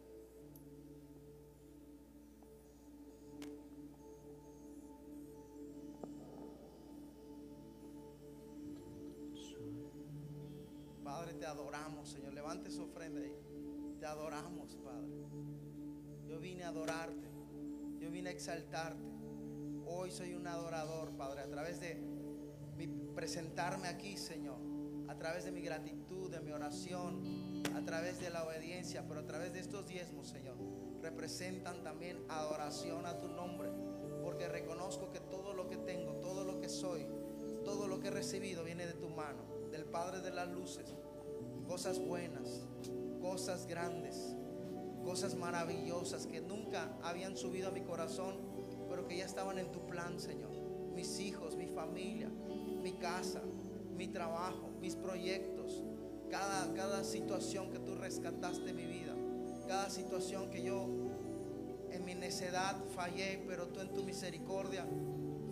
Padre, 11.10 11.34
te 11.34 11.46
adoramos, 11.48 12.08
Señor. 12.08 12.34
Levante 12.34 12.70
su 12.70 12.84
ofrenda 12.84 13.20
ahí. 13.20 13.36
Te 14.00 14.06
adoramos, 14.06 14.76
Padre. 14.76 15.10
Yo 16.28 16.40
vine 16.40 16.64
a 16.64 16.68
adorarte. 16.68 17.28
Yo 18.00 18.12
vine 18.12 18.30
a 18.30 18.32
exaltarte. 18.32 19.10
Hoy 19.88 20.12
soy 20.12 20.36
un 20.36 20.46
adorador, 20.46 21.10
Padre, 21.18 21.42
a 21.42 21.50
través 21.50 21.80
de 21.80 21.96
mi 22.78 22.86
presentarme 23.16 23.88
aquí, 23.88 24.18
Señor. 24.18 24.60
A 25.08 25.16
través 25.16 25.46
de 25.46 25.52
mi 25.52 25.62
gratitud, 25.62 26.30
de 26.30 26.42
mi 26.42 26.52
oración, 26.52 27.24
a 27.76 27.84
través 27.84 28.20
de 28.20 28.30
la 28.30 28.44
obediencia, 28.44 29.04
pero 29.08 29.22
a 29.22 29.26
través 29.26 29.52
de 29.52 29.62
estos 29.62 29.88
diezmos, 29.88 30.28
Señor, 30.28 30.58
representan 31.02 31.84
también 31.84 32.24
adoración 32.30 33.08
a 33.08 33.18
tu 33.18 33.30
nombre. 33.30 33.72
Porque 34.24 34.48
reconozco 34.48 35.12
que 35.12 35.20
todo 35.22 35.56
lo 35.56 35.68
que 35.68 35.78
tengo, 35.78 36.14
todo 36.18 36.44
lo 36.44 36.60
que 36.60 36.70
soy, 36.70 37.08
todo 37.66 37.88
lo 37.88 38.00
que 38.00 38.10
he 38.10 38.12
recibido 38.12 38.64
viene 38.64 38.86
de 38.86 38.94
tu 38.94 39.10
mano, 39.10 39.59
Padre 39.92 40.22
de 40.22 40.32
las 40.32 40.50
luces. 40.50 40.94
Cosas 41.68 42.00
buenas, 42.00 42.66
cosas 43.22 43.66
grandes, 43.66 44.36
cosas 45.04 45.36
maravillosas 45.36 46.28
que 46.28 46.42
nunca 46.42 46.98
habían 47.04 47.38
subido 47.38 47.70
a 47.70 47.72
mi 47.72 47.82
corazón, 47.82 48.36
pero 48.90 49.08
que 49.08 49.18
ya 49.18 49.26
estaban 49.26 49.60
en 49.60 49.72
tu 49.72 49.86
plan, 49.86 50.20
Señor. 50.20 50.52
Mis 50.94 51.20
hijos, 51.20 51.56
mi 51.56 51.68
familia, 51.68 52.30
mi 52.82 52.94
casa, 52.94 53.42
mi 53.96 54.08
trabajo, 54.08 54.70
mis 54.82 54.96
proyectos, 54.96 55.84
cada, 56.30 56.74
cada 56.74 57.04
situación 57.04 57.72
que 57.72 57.80
tú 57.80 57.96
rescataste 57.96 58.66
de 58.66 58.74
mi 58.74 58.86
vida, 58.86 59.16
cada 59.68 59.90
situación 59.90 60.50
que 60.50 60.64
yo 60.64 60.88
en 61.92 62.06
mi 62.06 62.16
necedad 62.16 62.76
fallé, 62.96 63.44
pero 63.48 63.68
tú 63.68 63.80
en 63.80 63.94
tu 63.94 64.04
misericordia 64.04 64.86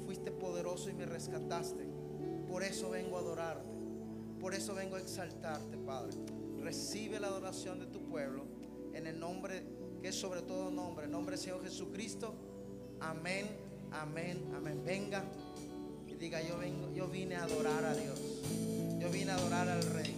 fuiste 0.06 0.32
poderoso 0.32 0.90
y 0.90 0.94
me 0.94 1.06
rescataste. 1.06 1.88
Por 2.48 2.64
eso 2.64 2.90
vengo 2.90 3.18
a 3.18 3.20
adorarte. 3.20 3.77
Por 4.48 4.56
eso 4.56 4.74
vengo 4.74 4.96
a 4.96 5.02
exaltarte, 5.02 5.76
Padre. 5.76 6.16
Recibe 6.62 7.20
la 7.20 7.28
adoración 7.28 7.80
de 7.80 7.86
tu 7.88 8.00
pueblo 8.06 8.46
en 8.94 9.06
el 9.06 9.20
nombre 9.20 9.62
que 10.02 10.08
es 10.08 10.16
sobre 10.16 10.42
todo 10.42 10.72
nombre, 10.72 11.04
en 11.04 11.12
nombre 11.12 11.36
del 11.36 11.44
Señor 11.44 11.62
Jesucristo. 11.66 12.34
Amén, 13.02 13.46
amén, 13.92 14.50
amén. 14.56 14.82
Venga 14.86 15.26
y 16.08 16.16
diga, 16.16 16.42
yo 16.42 16.58
vengo, 16.60 16.94
yo 16.94 17.10
vine 17.10 17.36
a 17.36 17.44
adorar 17.44 17.84
a 17.84 17.94
Dios. 17.94 18.22
Yo 19.02 19.10
vine 19.10 19.32
a 19.32 19.36
adorar 19.36 19.68
al 19.68 19.84
Rey. 19.84 20.17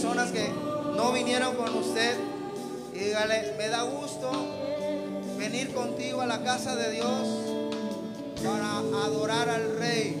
Personas 0.00 0.32
que 0.32 0.48
no 0.96 1.12
vinieron 1.12 1.54
con 1.56 1.74
usted? 1.74 2.18
Y 2.94 3.00
dígale, 3.00 3.54
me 3.58 3.68
da 3.68 3.82
gusto 3.82 4.30
venir 5.36 5.74
contigo 5.74 6.22
a 6.22 6.26
la 6.26 6.42
casa 6.42 6.74
de 6.74 6.92
Dios 6.92 7.28
para 8.42 8.78
adorar 8.78 9.50
al 9.50 9.78
Rey. 9.78 10.16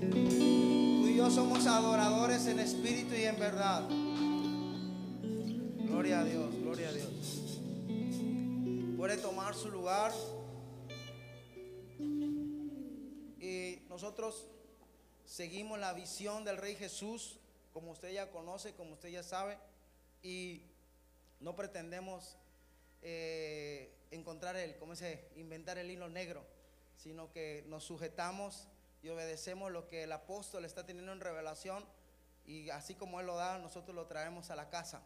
Tú 0.00 1.08
y 1.08 1.14
yo 1.14 1.30
somos 1.30 1.66
adoradores 1.66 2.46
en 2.46 2.58
espíritu 2.58 3.14
y 3.14 3.24
en 3.24 3.38
verdad. 3.38 3.86
Gloria 5.88 6.20
a 6.20 6.24
Dios, 6.24 6.54
gloria 6.62 6.88
a 6.88 6.92
Dios. 6.92 7.10
Puede 8.96 9.18
tomar 9.18 9.54
su 9.54 9.70
lugar. 9.70 10.10
Y 13.42 13.78
nosotros 13.90 14.46
seguimos 15.26 15.78
la 15.78 15.92
visión 15.92 16.44
del 16.44 16.56
Rey 16.56 16.76
Jesús, 16.76 17.36
como 17.76 17.90
usted 17.90 18.10
ya 18.10 18.30
conoce, 18.30 18.72
como 18.72 18.94
usted 18.94 19.10
ya 19.10 19.22
sabe, 19.22 19.58
y 20.22 20.62
no 21.40 21.54
pretendemos 21.54 22.38
eh, 23.02 23.92
encontrar 24.10 24.56
el, 24.56 24.78
¿cómo 24.78 24.96
se? 24.96 25.28
Inventar 25.36 25.76
el 25.76 25.90
hilo 25.90 26.08
negro, 26.08 26.42
sino 26.96 27.30
que 27.30 27.66
nos 27.68 27.84
sujetamos 27.84 28.66
y 29.02 29.10
obedecemos 29.10 29.70
lo 29.70 29.88
que 29.88 30.04
el 30.04 30.12
apóstol 30.12 30.64
está 30.64 30.86
teniendo 30.86 31.12
en 31.12 31.20
revelación 31.20 31.84
y 32.46 32.70
así 32.70 32.94
como 32.94 33.20
él 33.20 33.26
lo 33.26 33.36
da, 33.36 33.58
nosotros 33.58 33.94
lo 33.94 34.06
traemos 34.06 34.48
a 34.48 34.56
la 34.56 34.70
casa. 34.70 35.02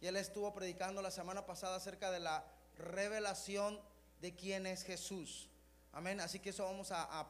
Y 0.00 0.06
él 0.06 0.14
estuvo 0.14 0.54
predicando 0.54 1.02
la 1.02 1.10
semana 1.10 1.44
pasada 1.44 1.74
acerca 1.74 2.12
de 2.12 2.20
la 2.20 2.44
revelación 2.78 3.80
de 4.20 4.32
quién 4.32 4.64
es 4.68 4.84
Jesús. 4.84 5.50
Amén. 5.90 6.20
Así 6.20 6.38
que 6.38 6.50
eso 6.50 6.66
vamos 6.66 6.92
a, 6.92 7.26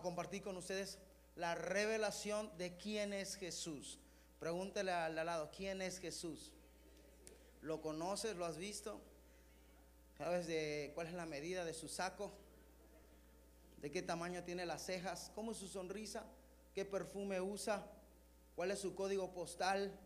compartir 0.00 0.42
con 0.42 0.56
ustedes, 0.56 0.98
la 1.36 1.54
revelación 1.54 2.50
de 2.56 2.78
quién 2.78 3.12
es 3.12 3.34
Jesús. 3.36 3.98
Pregúntele 4.38 4.92
al 4.92 5.14
lado, 5.14 5.50
¿quién 5.56 5.82
es 5.82 5.98
Jesús? 5.98 6.52
¿Lo 7.62 7.80
conoces? 7.80 8.36
¿Lo 8.36 8.44
has 8.44 8.56
visto? 8.56 9.00
¿Sabes 10.18 10.46
de 10.46 10.92
cuál 10.94 11.06
es 11.06 11.14
la 11.14 11.26
medida 11.26 11.64
de 11.64 11.74
su 11.74 11.88
saco? 11.88 12.32
¿De 13.80 13.90
qué 13.90 14.02
tamaño 14.02 14.44
tiene 14.44 14.66
las 14.66 14.84
cejas? 14.84 15.30
¿Cómo 15.34 15.52
es 15.52 15.58
su 15.58 15.68
sonrisa? 15.68 16.24
¿Qué 16.74 16.84
perfume 16.84 17.40
usa? 17.40 17.86
¿Cuál 18.54 18.70
es 18.70 18.78
su 18.78 18.94
código 18.94 19.32
postal? 19.32 19.98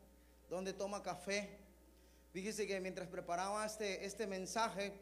¿Dónde 0.49 0.73
toma 0.73 1.03
café? 1.03 1.59
Fíjese 2.33 2.67
que 2.67 2.81
mientras 2.81 3.09
preparaba 3.09 3.67
este, 3.67 4.05
este 4.05 4.27
mensaje, 4.27 4.93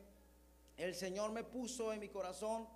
el 0.76 0.94
Señor 0.94 1.32
me 1.32 1.44
puso 1.44 1.92
en 1.92 2.00
mi 2.00 2.08
corazón 2.08 2.68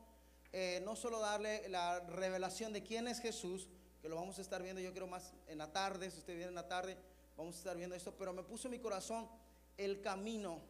eh, 0.53 0.82
no 0.84 0.96
solo 0.96 1.20
darle 1.20 1.68
la 1.68 2.01
revelación 2.01 2.72
de 2.72 2.82
quién 2.82 3.07
es 3.07 3.20
Jesús, 3.20 3.68
que 4.01 4.09
lo 4.09 4.16
vamos 4.16 4.38
a 4.38 4.42
estar 4.42 4.62
viendo 4.62 4.80
yo 4.80 4.92
creo 4.92 5.07
más 5.07 5.32
en 5.46 5.59
la 5.59 5.72
tarde, 5.72 6.11
si 6.11 6.18
usted 6.18 6.34
viene 6.34 6.48
en 6.48 6.55
la 6.55 6.68
tarde, 6.68 6.96
vamos 7.36 7.55
a 7.55 7.59
estar 7.59 7.76
viendo 7.76 7.94
esto, 7.94 8.14
pero 8.16 8.32
me 8.32 8.42
puso 8.42 8.68
en 8.68 8.72
mi 8.72 8.78
corazón 8.78 9.28
el 9.76 10.01
camino 10.01 10.61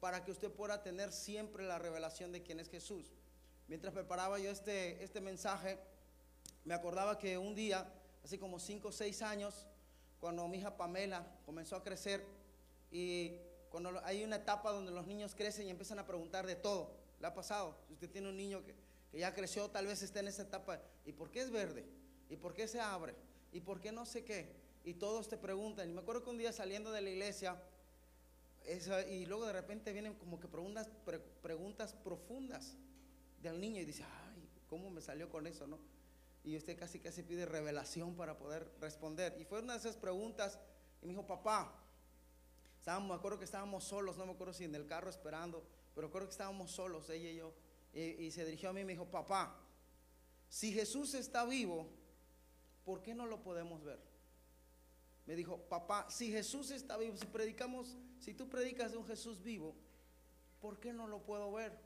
para 0.00 0.24
que 0.24 0.30
usted 0.30 0.50
pueda 0.50 0.82
tener 0.82 1.12
siempre 1.12 1.66
la 1.66 1.78
revelación 1.78 2.32
de 2.32 2.42
quién 2.42 2.60
es 2.60 2.68
Jesús. 2.68 3.12
Mientras 3.68 3.92
preparaba 3.92 4.38
yo 4.38 4.50
este, 4.50 5.02
este 5.02 5.20
mensaje, 5.20 5.78
me 6.64 6.74
acordaba 6.74 7.18
que 7.18 7.38
un 7.38 7.54
día, 7.54 7.90
así 8.22 8.38
como 8.38 8.58
5 8.58 8.88
o 8.88 8.92
6 8.92 9.22
años, 9.22 9.66
cuando 10.20 10.46
mi 10.48 10.58
hija 10.58 10.76
Pamela 10.76 11.26
comenzó 11.44 11.76
a 11.76 11.82
crecer 11.82 12.24
y 12.90 13.38
cuando 13.70 14.00
hay 14.04 14.22
una 14.22 14.36
etapa 14.36 14.70
donde 14.70 14.92
los 14.92 15.06
niños 15.06 15.34
crecen 15.34 15.66
y 15.66 15.70
empiezan 15.70 15.98
a 15.98 16.06
preguntar 16.06 16.46
de 16.46 16.56
todo, 16.56 16.90
le 17.20 17.26
ha 17.26 17.34
pasado, 17.34 17.76
si 17.86 17.94
usted 17.94 18.10
tiene 18.10 18.28
un 18.28 18.36
niño 18.36 18.62
que, 18.64 18.74
que 19.10 19.18
ya 19.18 19.34
creció, 19.34 19.68
tal 19.70 19.86
vez 19.86 20.02
está 20.02 20.20
en 20.20 20.28
esa 20.28 20.42
etapa, 20.42 20.80
¿y 21.04 21.12
por 21.12 21.30
qué 21.30 21.40
es 21.40 21.50
verde? 21.50 21.84
¿Y 22.28 22.36
por 22.36 22.54
qué 22.54 22.66
se 22.68 22.80
abre? 22.80 23.14
¿Y 23.52 23.60
por 23.60 23.80
qué 23.80 23.92
no 23.92 24.04
sé 24.06 24.24
qué? 24.24 24.54
Y 24.84 24.94
todos 24.94 25.28
te 25.28 25.36
preguntan. 25.36 25.88
Y 25.88 25.92
me 25.92 26.00
acuerdo 26.00 26.22
que 26.22 26.30
un 26.30 26.38
día 26.38 26.52
saliendo 26.52 26.92
de 26.92 27.00
la 27.00 27.10
iglesia, 27.10 27.60
y 29.10 29.26
luego 29.26 29.46
de 29.46 29.52
repente 29.52 29.92
vienen 29.92 30.14
como 30.14 30.40
que 30.40 30.48
preguntas, 30.48 30.88
pre- 31.04 31.20
preguntas 31.20 31.92
profundas 31.92 32.76
del 33.40 33.60
niño 33.60 33.80
y 33.80 33.84
dice, 33.84 34.02
ay, 34.04 34.48
¿cómo 34.68 34.90
me 34.90 35.00
salió 35.00 35.28
con 35.28 35.46
eso, 35.46 35.66
no? 35.66 35.78
Y 36.42 36.56
usted 36.56 36.78
casi 36.78 36.98
casi 37.00 37.22
pide 37.22 37.46
revelación 37.46 38.14
para 38.16 38.38
poder 38.38 38.68
responder. 38.80 39.36
Y 39.40 39.44
fue 39.44 39.60
una 39.60 39.74
de 39.74 39.78
esas 39.80 39.96
preguntas 39.96 40.58
y 41.02 41.06
me 41.06 41.12
dijo, 41.12 41.26
papá, 41.26 41.72
estábamos, 42.78 43.08
me 43.08 43.14
acuerdo 43.14 43.38
que 43.38 43.44
estábamos 43.44 43.84
solos, 43.84 44.16
no 44.16 44.26
me 44.26 44.32
acuerdo 44.32 44.52
si 44.52 44.64
en 44.64 44.74
el 44.74 44.86
carro 44.86 45.10
esperando, 45.10 45.64
pero 45.94 46.08
acuerdo 46.08 46.28
que 46.28 46.32
estábamos 46.32 46.70
solos, 46.70 47.08
ella 47.10 47.30
y 47.30 47.36
yo. 47.36 47.52
Y, 47.92 48.00
y 48.00 48.30
se 48.30 48.44
dirigió 48.44 48.70
a 48.70 48.72
mí 48.72 48.80
y 48.82 48.84
me 48.84 48.92
dijo, 48.92 49.06
papá, 49.06 49.56
si 50.48 50.72
Jesús 50.72 51.14
está 51.14 51.44
vivo, 51.44 51.88
¿por 52.86 53.02
qué 53.02 53.14
no 53.14 53.26
lo 53.26 53.42
podemos 53.42 53.84
ver? 53.84 53.98
Me 55.26 55.34
dijo, 55.34 55.58
papá, 55.68 56.06
si 56.08 56.30
Jesús 56.30 56.70
está 56.70 56.96
vivo, 56.96 57.16
si 57.16 57.26
predicamos, 57.26 57.96
si 58.20 58.32
tú 58.32 58.48
predicas 58.48 58.92
de 58.92 58.98
un 58.98 59.06
Jesús 59.06 59.42
vivo, 59.42 59.74
¿por 60.60 60.78
qué 60.78 60.92
no 60.92 61.08
lo 61.08 61.18
puedo 61.24 61.52
ver? 61.52 61.76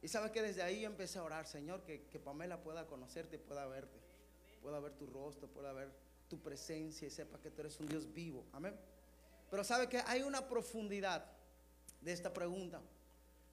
Y 0.00 0.08
sabe 0.08 0.30
que 0.30 0.40
desde 0.40 0.62
ahí 0.62 0.82
yo 0.82 0.86
empecé 0.86 1.18
a 1.18 1.24
orar, 1.24 1.48
Señor, 1.48 1.82
que, 1.82 2.06
que 2.06 2.20
Pamela 2.20 2.62
pueda 2.62 2.86
conocerte, 2.86 3.40
pueda 3.40 3.66
verte, 3.66 3.98
pueda 4.62 4.78
ver 4.78 4.92
tu 4.92 5.06
rostro, 5.08 5.48
pueda 5.48 5.72
ver 5.72 5.90
tu 6.28 6.40
presencia 6.40 7.08
y 7.08 7.10
sepa 7.10 7.40
que 7.40 7.50
tú 7.50 7.62
eres 7.62 7.80
un 7.80 7.88
Dios 7.88 8.12
vivo. 8.12 8.46
Amén. 8.52 8.78
Pero 9.50 9.64
sabe 9.64 9.88
que 9.88 9.98
hay 10.06 10.22
una 10.22 10.48
profundidad 10.48 11.24
de 12.00 12.12
esta 12.12 12.32
pregunta. 12.32 12.80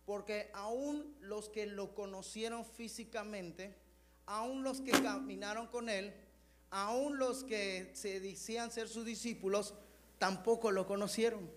Porque 0.05 0.51
aún 0.53 1.15
los 1.21 1.49
que 1.49 1.65
lo 1.65 1.95
conocieron 1.95 2.65
físicamente, 2.65 3.75
aún 4.25 4.63
los 4.63 4.81
que 4.81 4.91
caminaron 4.91 5.67
con 5.67 5.89
él, 5.89 6.13
aún 6.69 7.17
los 7.17 7.43
que 7.43 7.91
se 7.93 8.19
decían 8.19 8.71
ser 8.71 8.87
sus 8.87 9.05
discípulos, 9.05 9.73
tampoco 10.17 10.71
lo 10.71 10.85
conocieron. 10.87 11.49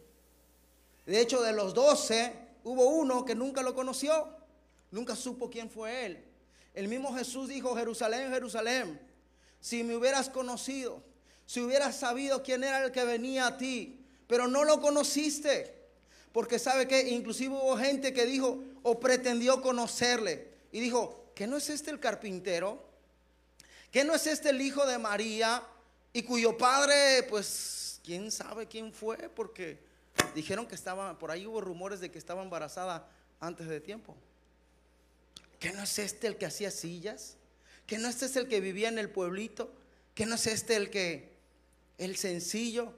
De 1.07 1.21
hecho, 1.21 1.43
de 1.43 1.53
los 1.53 1.73
doce, 1.73 2.33
hubo 2.65 2.87
uno 2.87 3.25
que 3.25 3.35
nunca 3.35 3.63
lo 3.63 3.75
conoció, 3.75 4.29
nunca 4.91 5.15
supo 5.15 5.49
quién 5.49 5.71
fue 5.71 6.07
él. 6.07 6.25
El 6.75 6.89
mismo 6.89 7.15
Jesús 7.15 7.49
dijo, 7.49 7.75
Jerusalén, 7.75 8.31
Jerusalén, 8.31 9.01
si 9.61 9.83
me 9.83 9.97
hubieras 9.97 10.29
conocido, 10.29 11.03
si 11.47 11.61
hubieras 11.61 11.97
sabido 11.97 12.43
quién 12.43 12.65
era 12.65 12.85
el 12.85 12.93
que 12.93 13.05
venía 13.05 13.47
a 13.47 13.57
ti, 13.57 14.05
pero 14.27 14.49
no 14.49 14.65
lo 14.65 14.81
conociste. 14.81 15.75
Porque 16.33 16.59
sabe 16.59 16.87
que 16.87 17.09
inclusive 17.09 17.55
hubo 17.55 17.79
gente 17.79 18.13
que 18.13 18.27
dijo 18.27 18.63
o 18.83 19.01
pretendió 19.01 19.63
conocerle 19.63 20.49
y 20.71 20.81
dijo, 20.81 21.26
¿que 21.37 21.47
no 21.47 21.59
es 21.59 21.71
este 21.71 21.93
el 21.93 22.01
carpintero? 22.01 22.83
¿Que 23.93 24.03
no 24.03 24.13
es 24.13 24.27
este 24.27 24.51
el 24.51 24.61
hijo 24.61 24.85
de 24.85 24.99
María? 24.99 25.63
Y 26.13 26.25
cuyo 26.25 26.59
padre, 26.59 27.23
pues, 27.29 28.01
quién 28.03 28.33
sabe 28.33 28.67
quién 28.67 28.93
fue, 28.93 29.29
porque 29.29 29.79
dijeron 30.35 30.67
que 30.67 30.75
estaba, 30.75 31.17
por 31.17 31.31
ahí 31.31 31.47
hubo 31.47 31.61
rumores 31.61 32.01
de 32.01 32.11
que 32.11 32.19
estaba 32.19 32.43
embarazada 32.43 33.09
antes 33.39 33.69
de 33.69 33.81
tiempo. 33.81 34.17
¿Que 35.61 35.73
no 35.73 35.85
es 35.85 35.97
este 36.01 36.27
el 36.27 36.39
que 36.39 36.47
hacía 36.47 36.73
sillas? 36.73 37.37
¿Que 37.87 37.99
no 37.99 38.09
este 38.09 38.27
es 38.27 38.35
el 38.35 38.49
que 38.49 38.61
vivía 38.61 38.89
en 38.89 38.99
el 38.99 39.11
pueblito? 39.11 39.71
¿Que 40.17 40.27
no 40.27 40.35
es 40.35 40.49
este 40.49 40.75
el 40.75 40.91
que, 40.91 41.37
el 41.99 42.17
sencillo? 42.17 42.93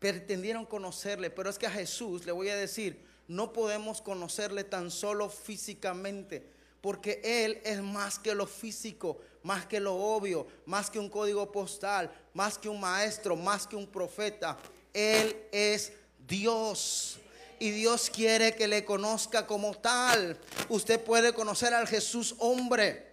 pretendieron 0.00 0.64
conocerle, 0.64 1.30
pero 1.30 1.50
es 1.50 1.58
que 1.58 1.66
a 1.66 1.70
Jesús 1.70 2.24
le 2.24 2.32
voy 2.32 2.48
a 2.48 2.56
decir, 2.56 2.98
no 3.28 3.52
podemos 3.52 4.00
conocerle 4.00 4.64
tan 4.64 4.90
solo 4.90 5.28
físicamente, 5.28 6.42
porque 6.80 7.20
Él 7.22 7.60
es 7.64 7.80
más 7.82 8.18
que 8.18 8.34
lo 8.34 8.46
físico, 8.46 9.18
más 9.42 9.66
que 9.66 9.80
lo 9.80 9.94
obvio, 9.94 10.46
más 10.66 10.90
que 10.90 10.98
un 10.98 11.08
código 11.08 11.50
postal, 11.50 12.10
más 12.34 12.58
que 12.58 12.68
un 12.68 12.80
maestro, 12.80 13.36
más 13.36 13.66
que 13.66 13.76
un 13.76 13.86
profeta. 13.86 14.58
Él 14.92 15.36
es 15.52 15.92
Dios. 16.26 17.18
Y 17.58 17.70
Dios 17.70 18.10
quiere 18.10 18.54
que 18.54 18.66
le 18.66 18.84
conozca 18.84 19.46
como 19.46 19.74
tal. 19.74 20.38
Usted 20.68 20.98
puede 21.00 21.34
conocer 21.34 21.74
al 21.74 21.86
Jesús 21.86 22.34
hombre. 22.38 23.10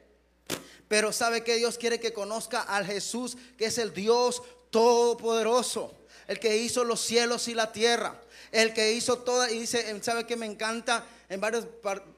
Pero 0.88 1.12
sabe 1.12 1.44
que 1.44 1.58
Dios 1.58 1.78
quiere 1.78 2.00
que 2.00 2.14
conozca 2.14 2.62
al 2.62 2.86
Jesús, 2.86 3.38
que 3.58 3.66
es 3.66 3.78
el 3.78 3.94
Dios 3.94 4.42
todopoderoso, 4.70 5.94
el 6.28 6.40
que 6.40 6.58
hizo 6.58 6.84
los 6.84 7.02
cielos 7.02 7.48
y 7.48 7.54
la 7.54 7.72
tierra, 7.72 8.22
el 8.52 8.74
que 8.74 8.94
hizo 8.94 9.20
toda, 9.20 9.52
y 9.52 9.60
dice, 9.60 10.02
sabe 10.02 10.26
que 10.26 10.38
me 10.38 10.46
encanta, 10.46 11.06
en 11.30 11.42
varios 11.42 11.68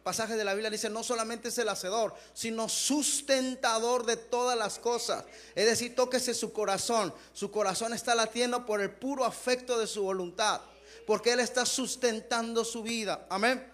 pasajes 0.04 0.38
de 0.38 0.44
la 0.44 0.54
Biblia 0.54 0.70
dice, 0.70 0.90
no 0.90 1.04
solamente 1.04 1.48
es 1.50 1.58
el 1.58 1.70
hacedor, 1.70 2.14
sino 2.34 2.70
sustentador 2.70 4.06
de 4.06 4.18
todas 4.18 4.58
las 4.58 4.78
cosas. 4.78 5.26
Es 5.56 5.66
decir, 5.66 5.96
tóquese 5.96 6.36
su 6.36 6.54
corazón, 6.54 7.14
su 7.34 7.50
corazón 7.50 7.94
está 7.94 8.14
latiendo 8.14 8.68
por 8.68 8.82
el 8.82 8.92
puro 8.92 9.26
afecto 9.26 9.80
de 9.80 9.88
su 9.88 10.04
voluntad, 10.04 10.62
porque 11.08 11.32
Él 11.32 11.40
está 11.40 11.66
sustentando 11.66 12.64
su 12.64 12.84
vida. 12.84 13.26
Amén. 13.32 13.68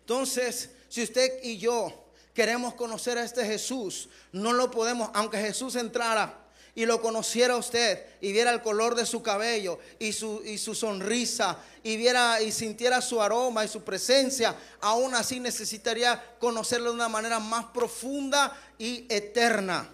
Entonces, 0.00 0.70
si 0.90 1.02
usted 1.02 1.42
y 1.42 1.56
yo 1.56 2.10
queremos 2.34 2.74
conocer 2.74 3.16
a 3.16 3.24
este 3.24 3.44
Jesús, 3.46 4.10
no 4.32 4.52
lo 4.52 4.70
podemos, 4.70 5.10
aunque 5.14 5.38
Jesús 5.38 5.76
entrara 5.76 6.45
y 6.76 6.84
lo 6.84 7.00
conociera 7.00 7.56
usted 7.56 8.04
y 8.20 8.32
viera 8.32 8.52
el 8.52 8.60
color 8.60 8.94
de 8.94 9.06
su 9.06 9.22
cabello 9.22 9.78
y 9.98 10.12
su, 10.12 10.42
y 10.44 10.58
su 10.58 10.74
sonrisa 10.74 11.58
y 11.82 11.96
viera 11.96 12.42
y 12.42 12.52
sintiera 12.52 13.00
su 13.00 13.20
aroma 13.20 13.64
y 13.64 13.68
su 13.68 13.82
presencia, 13.82 14.54
aún 14.82 15.14
así 15.14 15.40
necesitaría 15.40 16.36
conocerlo 16.38 16.90
de 16.90 16.96
una 16.96 17.08
manera 17.08 17.40
más 17.40 17.64
profunda 17.66 18.54
y 18.78 19.06
eterna. 19.08 19.90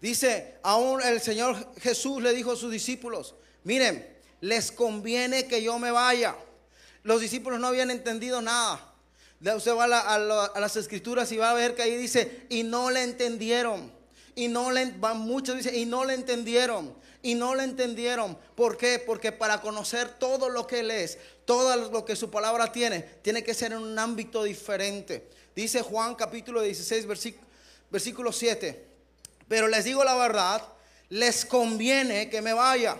Dice, 0.00 0.58
aún 0.64 1.00
el 1.02 1.20
Señor 1.20 1.74
Jesús 1.80 2.20
le 2.20 2.34
dijo 2.34 2.52
a 2.52 2.56
sus 2.56 2.72
discípulos, 2.72 3.36
miren, 3.62 4.18
les 4.40 4.72
conviene 4.72 5.46
que 5.46 5.62
yo 5.62 5.78
me 5.78 5.92
vaya. 5.92 6.34
Los 7.04 7.20
discípulos 7.20 7.60
no 7.60 7.68
habían 7.68 7.92
entendido 7.92 8.42
nada. 8.42 8.92
Usted 9.40 9.76
va 9.76 9.84
a, 9.84 10.46
a 10.46 10.60
las 10.60 10.76
escrituras 10.76 11.30
y 11.30 11.36
va 11.36 11.50
a 11.50 11.54
ver 11.54 11.76
que 11.76 11.82
ahí 11.82 11.96
dice, 11.96 12.46
y 12.48 12.64
no 12.64 12.90
le 12.90 13.04
entendieron. 13.04 13.99
Y 14.40 14.48
no 14.48 14.72
le, 14.72 14.86
muchos 14.86 15.58
dicen, 15.58 15.74
y 15.74 15.84
no 15.84 16.02
le 16.06 16.14
entendieron. 16.14 16.94
Y 17.20 17.34
no 17.34 17.54
le 17.54 17.62
entendieron. 17.62 18.38
¿Por 18.54 18.78
qué? 18.78 18.98
Porque 18.98 19.32
para 19.32 19.60
conocer 19.60 20.18
todo 20.18 20.48
lo 20.48 20.66
que 20.66 20.80
Él 20.80 20.90
es, 20.90 21.18
todo 21.44 21.76
lo 21.90 22.06
que 22.06 22.16
su 22.16 22.30
palabra 22.30 22.72
tiene, 22.72 23.00
tiene 23.20 23.44
que 23.44 23.52
ser 23.52 23.72
en 23.72 23.80
un 23.80 23.98
ámbito 23.98 24.42
diferente. 24.42 25.28
Dice 25.54 25.82
Juan 25.82 26.14
capítulo 26.14 26.62
16, 26.62 27.04
versículo, 27.04 27.46
versículo 27.90 28.32
7. 28.32 28.82
Pero 29.46 29.68
les 29.68 29.84
digo 29.84 30.02
la 30.04 30.14
verdad, 30.14 30.62
les 31.10 31.44
conviene 31.44 32.30
que 32.30 32.40
me 32.40 32.54
vaya. 32.54 32.98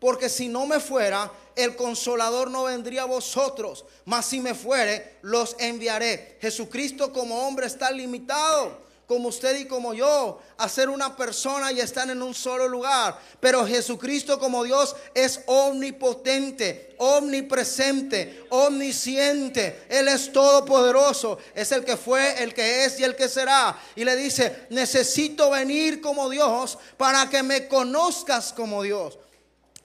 Porque 0.00 0.28
si 0.28 0.48
no 0.48 0.66
me 0.66 0.80
fuera, 0.80 1.30
el 1.54 1.76
consolador 1.76 2.50
no 2.50 2.64
vendría 2.64 3.02
a 3.02 3.06
vosotros. 3.06 3.84
Mas 4.06 4.26
si 4.26 4.40
me 4.40 4.56
fuere, 4.56 5.18
los 5.22 5.54
enviaré. 5.60 6.36
Jesucristo 6.40 7.12
como 7.12 7.46
hombre 7.46 7.66
está 7.66 7.92
limitado 7.92 8.89
como 9.10 9.30
usted 9.30 9.58
y 9.58 9.64
como 9.64 9.92
yo, 9.92 10.40
a 10.56 10.68
ser 10.68 10.88
una 10.88 11.16
persona 11.16 11.72
y 11.72 11.80
están 11.80 12.10
en 12.10 12.22
un 12.22 12.32
solo 12.32 12.68
lugar. 12.68 13.18
Pero 13.40 13.66
Jesucristo 13.66 14.38
como 14.38 14.62
Dios 14.62 14.94
es 15.14 15.40
omnipotente, 15.46 16.94
omnipresente, 16.96 18.46
omnisciente. 18.50 19.82
Él 19.88 20.06
es 20.06 20.30
todopoderoso, 20.30 21.38
es 21.56 21.72
el 21.72 21.84
que 21.84 21.96
fue, 21.96 22.40
el 22.40 22.54
que 22.54 22.84
es 22.84 23.00
y 23.00 23.02
el 23.02 23.16
que 23.16 23.28
será. 23.28 23.76
Y 23.96 24.04
le 24.04 24.14
dice, 24.14 24.68
necesito 24.70 25.50
venir 25.50 26.00
como 26.00 26.30
Dios 26.30 26.78
para 26.96 27.28
que 27.28 27.42
me 27.42 27.66
conozcas 27.66 28.52
como 28.52 28.84
Dios. 28.84 29.18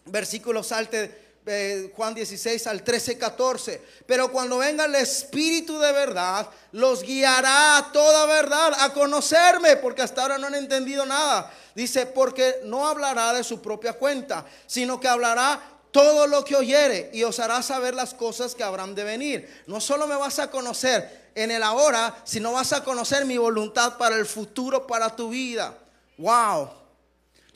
Versículo 0.06 0.62
salte 0.62 1.25
eh, 1.46 1.92
Juan 1.96 2.14
16 2.14 2.68
al 2.68 2.84
13, 2.84 3.18
14. 3.18 3.82
Pero 4.06 4.32
cuando 4.32 4.58
venga 4.58 4.86
el 4.86 4.96
Espíritu 4.96 5.80
de 5.80 5.92
verdad, 5.92 6.50
los 6.72 7.04
guiará 7.04 7.78
a 7.78 7.92
toda 7.92 8.26
verdad, 8.26 8.74
a 8.80 8.94
conocerme, 8.94 9.76
porque 9.78 10.02
hasta 10.02 10.24
ahora 10.24 10.38
no 10.38 10.48
han 10.48 10.56
entendido 10.56 11.06
nada. 11.06 11.52
Dice, 11.76 12.06
porque 12.06 12.62
no 12.64 12.88
hablará 12.88 13.34
de 13.34 13.44
su 13.44 13.62
propia 13.62 13.94
cuenta, 13.94 14.46
sino 14.66 15.00
que 15.00 15.08
hablará 15.08 15.62
todo 15.92 16.28
lo 16.28 16.44
que 16.44 16.56
oyere 16.56 17.10
y 17.14 17.24
os 17.24 17.40
hará 17.40 17.62
saber 17.62 17.94
las 17.94 18.14
cosas 18.14 18.54
que 18.54 18.64
habrán 18.64 18.96
de 18.96 19.04
venir. 19.04 19.64
No 19.68 19.80
solo 19.80 20.08
me 20.08 20.16
vas 20.16 20.40
a 20.40 20.52
conocer 20.52 21.30
en 21.36 21.52
el 21.52 21.64
ahora, 21.64 22.18
sino 22.26 22.54
vas 22.54 22.74
a 22.74 22.84
conocer 22.84 23.26
mi 23.26 23.38
voluntad 23.38 23.98
para 23.98 24.16
el 24.16 24.26
futuro, 24.26 24.88
para 24.88 25.16
tu 25.16 25.30
vida. 25.30 25.78
Wow. 26.18 26.70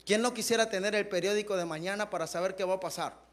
¿Quién 0.06 0.22
no 0.22 0.32
quisiera 0.32 0.70
tener 0.70 0.94
el 0.94 1.08
periódico 1.08 1.56
de 1.56 1.64
mañana 1.64 2.08
para 2.08 2.26
saber 2.26 2.56
qué 2.56 2.64
va 2.64 2.74
a 2.74 2.80
pasar? 2.80 3.29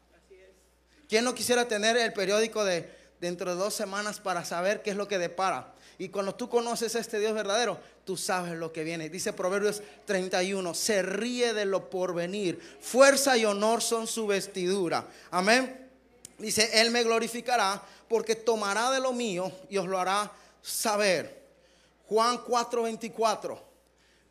¿Quién 1.08 1.24
no 1.24 1.34
quisiera 1.34 1.66
tener 1.66 1.96
el 1.96 2.12
periódico 2.12 2.64
de 2.64 2.88
dentro 3.20 3.50
de 3.50 3.56
dos 3.56 3.74
semanas 3.74 4.20
para 4.20 4.44
saber 4.44 4.82
qué 4.82 4.90
es 4.90 4.96
lo 4.96 5.08
que 5.08 5.18
depara? 5.18 5.74
Y 5.98 6.10
cuando 6.10 6.34
tú 6.34 6.48
conoces 6.48 6.94
a 6.94 7.00
este 7.00 7.18
Dios 7.18 7.34
verdadero, 7.34 7.80
tú 8.04 8.16
sabes 8.16 8.52
lo 8.52 8.72
que 8.72 8.84
viene. 8.84 9.08
Dice 9.08 9.32
Proverbios 9.32 9.82
31, 10.04 10.74
se 10.74 11.02
ríe 11.02 11.54
de 11.54 11.64
lo 11.64 11.90
porvenir. 11.90 12.60
Fuerza 12.80 13.36
y 13.36 13.44
honor 13.44 13.82
son 13.82 14.06
su 14.06 14.26
vestidura. 14.26 15.06
Amén. 15.30 15.88
Dice, 16.38 16.80
Él 16.80 16.92
me 16.92 17.02
glorificará 17.02 17.82
porque 18.08 18.36
tomará 18.36 18.90
de 18.92 19.00
lo 19.00 19.12
mío 19.12 19.50
y 19.68 19.78
os 19.78 19.88
lo 19.88 19.98
hará 19.98 20.30
saber. 20.62 21.42
Juan 22.06 22.38
4:24. 22.44 23.58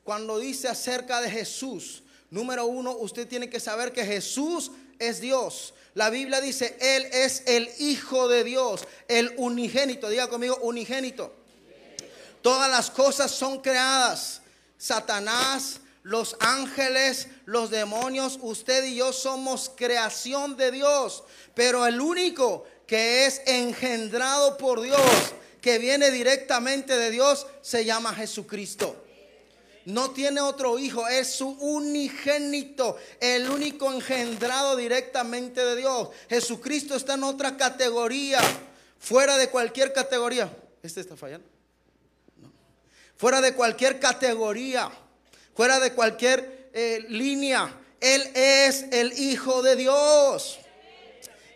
Cuando 0.03 0.39
dice 0.39 0.69
acerca 0.69 1.19
de 1.19 1.30
Jesús, 1.30 2.03
número 2.30 2.65
uno, 2.65 2.95
usted 2.95 3.28
tiene 3.28 3.49
que 3.49 3.59
saber 3.59 3.91
que 3.91 4.05
Jesús 4.05 4.71
es 5.00 5.20
Dios. 5.20 5.74
La 5.93 6.10
Biblia 6.10 6.41
dice, 6.41 6.78
Él 6.80 7.06
es 7.12 7.43
el 7.48 7.70
Hijo 7.80 8.28
de 8.28 8.43
Dios, 8.43 8.82
el 9.08 9.34
unigénito. 9.38 10.10
Diga 10.10 10.28
conmigo, 10.28 10.58
unigénito. 10.62 11.34
Todas 12.41 12.70
las 12.70 12.91
cosas 12.91 13.32
son 13.32 13.62
creadas. 13.62 14.41
Satanás, 14.78 15.80
los 16.04 16.38
ángeles, 16.39 17.28
los 17.45 17.70
demonios, 17.70 18.38
usted 18.41 18.86
y 18.86 18.95
yo 18.95 19.12
somos 19.12 19.72
creación 19.76 20.56
de 20.56 20.72
Dios. 20.72 21.24
Pero 21.56 21.86
el 21.88 22.00
único 22.00 22.66
que 22.86 23.26
es 23.26 23.41
engendrado 23.45 24.58
por 24.58 24.82
Dios, 24.82 25.02
que 25.62 25.80
viene 25.80 26.12
directamente 26.12 26.98
de 26.98 27.12
Dios, 27.12 27.48
se 27.62 27.84
llama 27.84 28.14
Jesucristo. 28.14 29.04
No 29.88 30.12
tiene 30.12 30.42
otro 30.42 30.78
hijo, 30.78 31.08
es 31.08 31.32
su 31.32 31.48
unigénito, 31.48 32.98
el 33.22 33.50
único 33.50 33.90
engendrado 33.90 34.76
directamente 34.76 35.64
de 35.64 35.78
Dios. 35.78 36.10
Jesucristo 36.28 36.94
está 36.94 37.14
en 37.14 37.24
otra 37.24 37.56
categoría, 37.56 38.42
fuera 39.00 39.38
de 39.38 39.50
cualquier 39.50 39.94
categoría. 39.94 40.54
¿Este 40.84 41.00
está 41.00 41.16
fallando? 41.16 41.48
No. 42.36 42.52
Fuera 43.16 43.40
de 43.40 43.54
cualquier 43.54 43.98
categoría, 43.98 44.92
fuera 45.56 45.80
de 45.80 45.94
cualquier 45.94 46.70
eh, 46.74 47.06
línea. 47.08 47.74
Él 48.02 48.30
es 48.34 48.88
el 48.92 49.18
Hijo 49.18 49.62
de 49.62 49.78
Dios. 49.78 50.60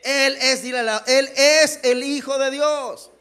Él 0.06 0.38
es, 0.40 0.64
dile, 0.64 0.80
Él 1.08 1.30
es 1.36 1.82
el 1.84 2.02
Hijo 2.02 2.38
de 2.38 2.50
Dios. 2.50 3.12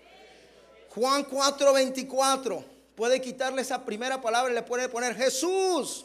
Juan 0.90 1.24
4, 1.24 1.72
24 1.72 2.69
puede 3.00 3.22
quitarle 3.22 3.62
esa 3.62 3.82
primera 3.82 4.20
palabra 4.20 4.52
y 4.52 4.54
le 4.54 4.62
puede 4.62 4.86
poner 4.90 5.16
Jesús. 5.16 6.04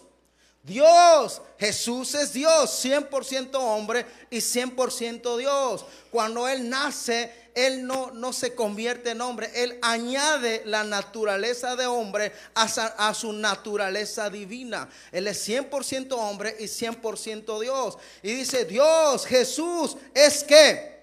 Dios, 0.64 1.42
Jesús 1.60 2.16
es 2.16 2.32
Dios, 2.32 2.86
100% 2.86 3.50
hombre 3.56 4.06
y 4.30 4.38
100% 4.38 5.38
Dios. 5.38 5.86
Cuando 6.10 6.48
Él 6.48 6.70
nace, 6.70 7.50
Él 7.54 7.86
no, 7.86 8.12
no 8.12 8.32
se 8.32 8.56
convierte 8.56 9.10
en 9.10 9.20
hombre, 9.20 9.52
Él 9.56 9.78
añade 9.82 10.62
la 10.64 10.86
naturaleza 10.86 11.76
de 11.76 11.86
hombre 11.86 12.32
a, 12.54 12.64
a 12.64 13.14
su 13.14 13.34
naturaleza 13.34 14.30
divina. 14.30 14.88
Él 15.12 15.28
es 15.28 15.50
100% 15.50 16.14
hombre 16.14 16.56
y 16.60 16.64
100% 16.64 17.60
Dios. 17.60 17.98
Y 18.24 18.32
dice, 18.36 18.64
Dios, 18.64 19.26
Jesús, 19.26 19.98
es 20.14 20.46
que 20.46 20.95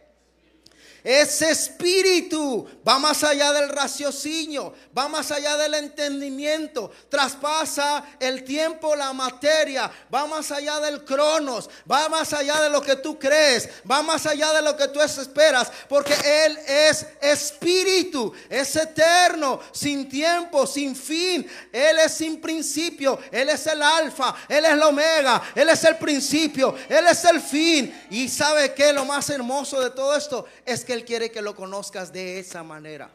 ese 1.05 1.51
espíritu 1.51 2.69
va 2.87 2.99
más 2.99 3.25
allá 3.25 3.53
del 3.53 3.69
raciocinio, 3.69 4.73
va 4.97 5.09
más 5.09 5.31
allá 5.33 5.57
del 5.57 5.75
entendimiento, 5.75 6.91
traspasa 7.09 8.05
el 8.21 8.45
tiempo, 8.45 8.95
la 8.95 9.13
materia, 9.13 9.91
va 10.13 10.27
más 10.27 10.51
allá 10.53 10.79
del 10.81 11.05
cronos, 11.05 11.69
va 11.91 12.09
más 12.09 12.33
allá 12.33 12.61
de 12.61 12.71
lo 12.71 12.81
que 12.81 12.97
tú 12.97 13.19
crees, 13.19 13.69
va 13.91 14.03
más 14.03 14.27
allá 14.27 14.53
de 14.53 14.63
lo 14.63 14.77
que 14.77 14.89
tú 14.89 15.01
esperas, 15.01 15.73
porque 15.89 16.15
Él 16.25 16.59
es 16.67 17.07
espíritu, 17.21 18.33
es 18.49 18.77
eterno, 18.77 19.61
sin 19.73 20.09
tiempo, 20.09 20.67
sin 20.67 20.95
fin, 20.95 21.51
Él 21.73 21.99
es 21.99 22.13
sin 22.13 22.41
principio, 22.41 23.19
Él 23.31 23.49
es 23.49 23.67
el 23.67 23.83
alfa, 23.83 24.35
Él 24.49 24.65
es 24.65 24.73
el 24.73 24.83
omega, 24.83 25.43
Él 25.55 25.69
es 25.69 25.83
el 25.85 25.97
principio, 25.97 26.77
Él 26.89 27.07
es 27.09 27.25
el 27.25 27.41
fin. 27.41 28.07
Y 28.11 28.29
sabe 28.29 28.73
que 28.75 28.93
lo 28.93 29.05
más 29.05 29.29
hermoso 29.31 29.81
de 29.81 29.91
todo 29.91 30.17
esto 30.17 30.47
es 30.65 30.85
que 30.85 30.92
él 30.93 31.05
quiere 31.05 31.31
que 31.31 31.43
lo 31.43 31.55
conozcas 31.55 32.13
de 32.13 32.39
esa 32.39 32.63
manera. 32.63 33.11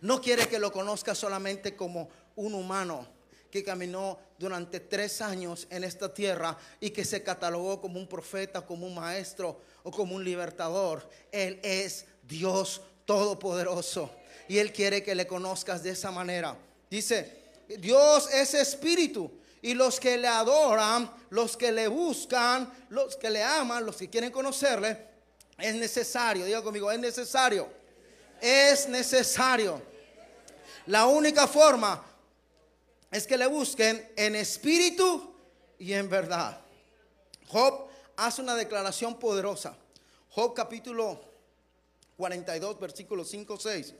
No 0.00 0.20
quiere 0.20 0.48
que 0.48 0.58
lo 0.58 0.72
conozcas 0.72 1.18
solamente 1.18 1.76
como 1.76 2.08
un 2.36 2.54
humano 2.54 3.06
que 3.50 3.64
caminó 3.64 4.18
durante 4.38 4.80
tres 4.80 5.20
años 5.20 5.66
en 5.70 5.84
esta 5.84 6.14
tierra 6.14 6.56
y 6.80 6.90
que 6.90 7.04
se 7.04 7.22
catalogó 7.22 7.80
como 7.80 7.98
un 7.98 8.06
profeta, 8.06 8.62
como 8.62 8.86
un 8.86 8.94
maestro 8.94 9.60
o 9.82 9.90
como 9.90 10.14
un 10.14 10.24
libertador. 10.24 11.08
Él 11.32 11.58
es 11.62 12.06
Dios 12.22 12.80
Todopoderoso 13.04 14.10
y 14.48 14.58
Él 14.58 14.72
quiere 14.72 15.02
que 15.02 15.14
le 15.14 15.26
conozcas 15.26 15.82
de 15.82 15.90
esa 15.90 16.10
manera. 16.10 16.56
Dice, 16.88 17.40
Dios 17.78 18.32
es 18.32 18.54
espíritu 18.54 19.30
y 19.62 19.74
los 19.74 19.98
que 19.98 20.16
le 20.16 20.28
adoran, 20.28 21.10
los 21.30 21.56
que 21.56 21.72
le 21.72 21.88
buscan, 21.88 22.72
los 22.88 23.16
que 23.16 23.30
le 23.30 23.42
aman, 23.42 23.84
los 23.84 23.96
que 23.96 24.08
quieren 24.08 24.30
conocerle, 24.30 25.09
es 25.60 25.74
necesario, 25.74 26.44
diga 26.44 26.62
conmigo, 26.62 26.90
es 26.90 26.98
necesario. 26.98 27.68
Es 28.40 28.88
necesario. 28.88 29.82
La 30.86 31.06
única 31.06 31.46
forma 31.46 32.04
es 33.10 33.26
que 33.26 33.36
le 33.36 33.46
busquen 33.46 34.10
en 34.16 34.34
espíritu 34.36 35.34
y 35.78 35.92
en 35.92 36.08
verdad. 36.08 36.60
Job 37.48 37.88
hace 38.16 38.40
una 38.40 38.54
declaración 38.54 39.18
poderosa. 39.18 39.76
Job 40.30 40.54
capítulo 40.54 41.20
42, 42.16 42.78
versículos 42.78 43.28
5, 43.28 43.58
6. 43.58 43.94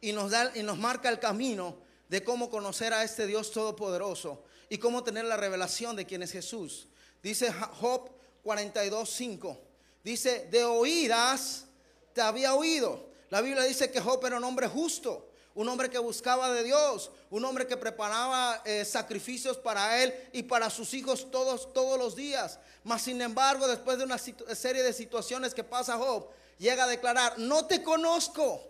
Y 0.00 0.12
nos, 0.12 0.30
da, 0.30 0.52
y 0.54 0.62
nos 0.62 0.78
marca 0.78 1.08
el 1.08 1.18
camino 1.18 1.76
de 2.08 2.24
cómo 2.24 2.48
conocer 2.50 2.94
a 2.94 3.02
este 3.02 3.26
Dios 3.26 3.50
todopoderoso 3.50 4.44
y 4.68 4.78
cómo 4.78 5.04
tener 5.04 5.24
la 5.24 5.36
revelación 5.36 5.96
de 5.96 6.06
quién 6.06 6.22
es 6.22 6.32
Jesús. 6.32 6.88
Dice 7.22 7.52
Job 7.52 8.10
42, 8.42 9.10
5. 9.10 9.67
Dice, 10.08 10.48
de 10.50 10.64
oídas 10.64 11.66
te 12.14 12.22
había 12.22 12.54
oído. 12.54 13.10
La 13.28 13.42
Biblia 13.42 13.64
dice 13.64 13.90
que 13.90 14.00
Job 14.00 14.24
era 14.24 14.38
un 14.38 14.44
hombre 14.44 14.66
justo, 14.66 15.30
un 15.54 15.68
hombre 15.68 15.90
que 15.90 15.98
buscaba 15.98 16.50
de 16.50 16.64
Dios, 16.64 17.10
un 17.28 17.44
hombre 17.44 17.66
que 17.66 17.76
preparaba 17.76 18.62
eh, 18.64 18.86
sacrificios 18.86 19.58
para 19.58 20.02
él 20.02 20.14
y 20.32 20.44
para 20.44 20.70
sus 20.70 20.94
hijos 20.94 21.30
todos, 21.30 21.74
todos 21.74 21.98
los 21.98 22.16
días. 22.16 22.58
Mas 22.84 23.02
sin 23.02 23.20
embargo, 23.20 23.68
después 23.68 23.98
de 23.98 24.04
una 24.04 24.16
serie 24.16 24.82
de 24.82 24.94
situaciones 24.94 25.52
que 25.52 25.62
pasa 25.62 25.98
Job, 25.98 26.30
llega 26.56 26.84
a 26.84 26.88
declarar, 26.88 27.38
no 27.38 27.66
te 27.66 27.82
conozco. 27.82 28.62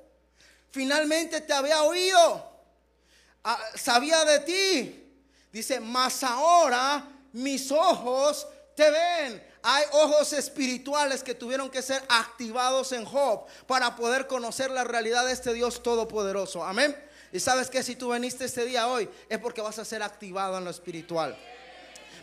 Finalmente 0.72 1.40
te 1.40 1.52
había 1.52 1.84
oído, 1.84 2.50
ah, 3.44 3.64
sabía 3.76 4.24
de 4.24 4.40
ti. 4.40 5.04
Dice, 5.52 5.78
mas 5.78 6.20
ahora 6.24 7.08
mis 7.32 7.70
ojos 7.70 8.44
te 8.74 8.90
ven. 8.90 9.47
Hay 9.70 9.84
ojos 9.92 10.32
espirituales 10.32 11.22
que 11.22 11.34
tuvieron 11.34 11.68
que 11.68 11.82
ser 11.82 12.02
activados 12.08 12.90
en 12.92 13.04
Job 13.04 13.44
para 13.66 13.94
poder 13.96 14.26
conocer 14.26 14.70
la 14.70 14.82
realidad 14.82 15.26
de 15.26 15.32
este 15.32 15.52
Dios 15.52 15.82
todopoderoso. 15.82 16.64
Amén. 16.64 16.96
Y 17.34 17.38
sabes 17.38 17.68
que 17.68 17.82
si 17.82 17.94
tú 17.94 18.08
veniste 18.08 18.46
este 18.46 18.64
día 18.64 18.88
hoy 18.88 19.10
es 19.28 19.38
porque 19.38 19.60
vas 19.60 19.78
a 19.78 19.84
ser 19.84 20.02
activado 20.02 20.56
en 20.56 20.64
lo 20.64 20.70
espiritual 20.70 21.36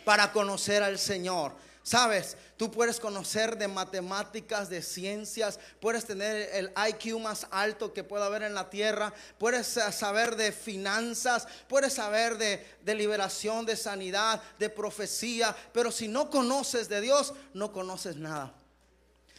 para 0.04 0.32
conocer 0.32 0.82
al 0.82 0.98
Señor. 0.98 1.52
Sabes, 1.86 2.36
tú 2.56 2.68
puedes 2.68 2.98
conocer 2.98 3.56
de 3.56 3.68
matemáticas, 3.68 4.68
de 4.68 4.82
ciencias, 4.82 5.60
puedes 5.80 6.04
tener 6.04 6.50
el 6.52 6.72
IQ 6.88 7.20
más 7.20 7.46
alto 7.52 7.92
que 7.92 8.02
pueda 8.02 8.26
haber 8.26 8.42
en 8.42 8.54
la 8.54 8.68
tierra, 8.68 9.14
puedes 9.38 9.76
eh, 9.76 9.92
saber 9.92 10.34
de 10.34 10.50
finanzas, 10.50 11.46
puedes 11.68 11.92
saber 11.92 12.38
de, 12.38 12.66
de 12.82 12.94
liberación, 12.96 13.64
de 13.64 13.76
sanidad, 13.76 14.42
de 14.58 14.68
profecía, 14.68 15.54
pero 15.72 15.92
si 15.92 16.08
no 16.08 16.28
conoces 16.28 16.88
de 16.88 17.00
Dios, 17.00 17.34
no 17.54 17.72
conoces 17.72 18.16
nada. 18.16 18.52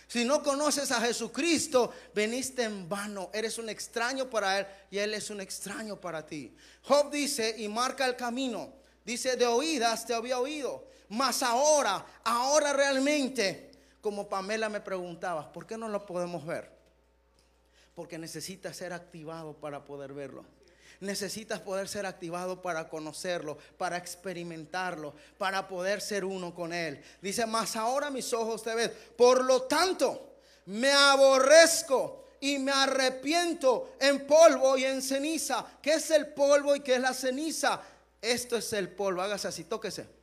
Si 0.07 0.23
no 0.23 0.41
conoces 0.41 0.89
a 0.91 1.01
Jesucristo, 1.01 1.91
veniste 2.15 2.63
en 2.63 2.87
vano. 2.87 3.29
Eres 3.33 3.57
un 3.57 3.67
extraño 3.67 4.29
para 4.29 4.59
Él 4.59 4.67
y 4.89 4.99
Él 4.99 5.13
es 5.15 5.29
un 5.29 5.41
extraño 5.41 5.99
para 5.99 6.25
ti. 6.25 6.55
Job 6.83 7.11
dice 7.11 7.55
y 7.57 7.67
marca 7.67 8.05
el 8.05 8.15
camino. 8.15 8.73
Dice, 9.03 9.35
de 9.35 9.45
oídas 9.45 10.05
te 10.05 10.13
había 10.13 10.39
oído. 10.39 10.87
Mas 11.09 11.41
ahora, 11.43 12.05
ahora 12.23 12.73
realmente, 12.73 13.71
como 14.01 14.27
Pamela 14.27 14.69
me 14.69 14.81
preguntaba, 14.81 15.51
¿por 15.51 15.65
qué 15.65 15.77
no 15.77 15.87
lo 15.87 16.05
podemos 16.05 16.45
ver? 16.45 16.69
Porque 17.95 18.17
necesita 18.17 18.73
ser 18.73 18.93
activado 18.93 19.53
para 19.53 19.85
poder 19.85 20.13
verlo. 20.13 20.45
Necesitas 20.99 21.59
poder 21.59 21.87
ser 21.87 22.05
activado 22.05 22.61
para 22.61 22.89
conocerlo, 22.89 23.57
para 23.77 23.97
experimentarlo, 23.97 25.13
para 25.37 25.67
poder 25.67 26.01
ser 26.01 26.25
uno 26.25 26.55
con 26.55 26.73
Él. 26.73 27.03
Dice, 27.21 27.45
mas 27.45 27.75
ahora 27.75 28.09
mis 28.09 28.33
ojos 28.33 28.63
te 28.63 28.73
ven. 28.73 28.91
Por 29.15 29.43
lo 29.43 29.63
tanto, 29.63 30.37
me 30.65 30.91
aborrezco 30.91 32.25
y 32.39 32.57
me 32.59 32.71
arrepiento 32.71 33.93
en 33.99 34.25
polvo 34.25 34.77
y 34.77 34.85
en 34.85 35.01
ceniza. 35.01 35.65
¿Qué 35.81 35.93
es 35.93 36.09
el 36.11 36.27
polvo 36.33 36.75
y 36.75 36.81
qué 36.81 36.95
es 36.95 37.01
la 37.01 37.13
ceniza? 37.13 37.81
Esto 38.21 38.57
es 38.57 38.73
el 38.73 38.89
polvo. 38.89 39.21
Hágase 39.21 39.47
así, 39.47 39.63
tóquese. 39.63 40.16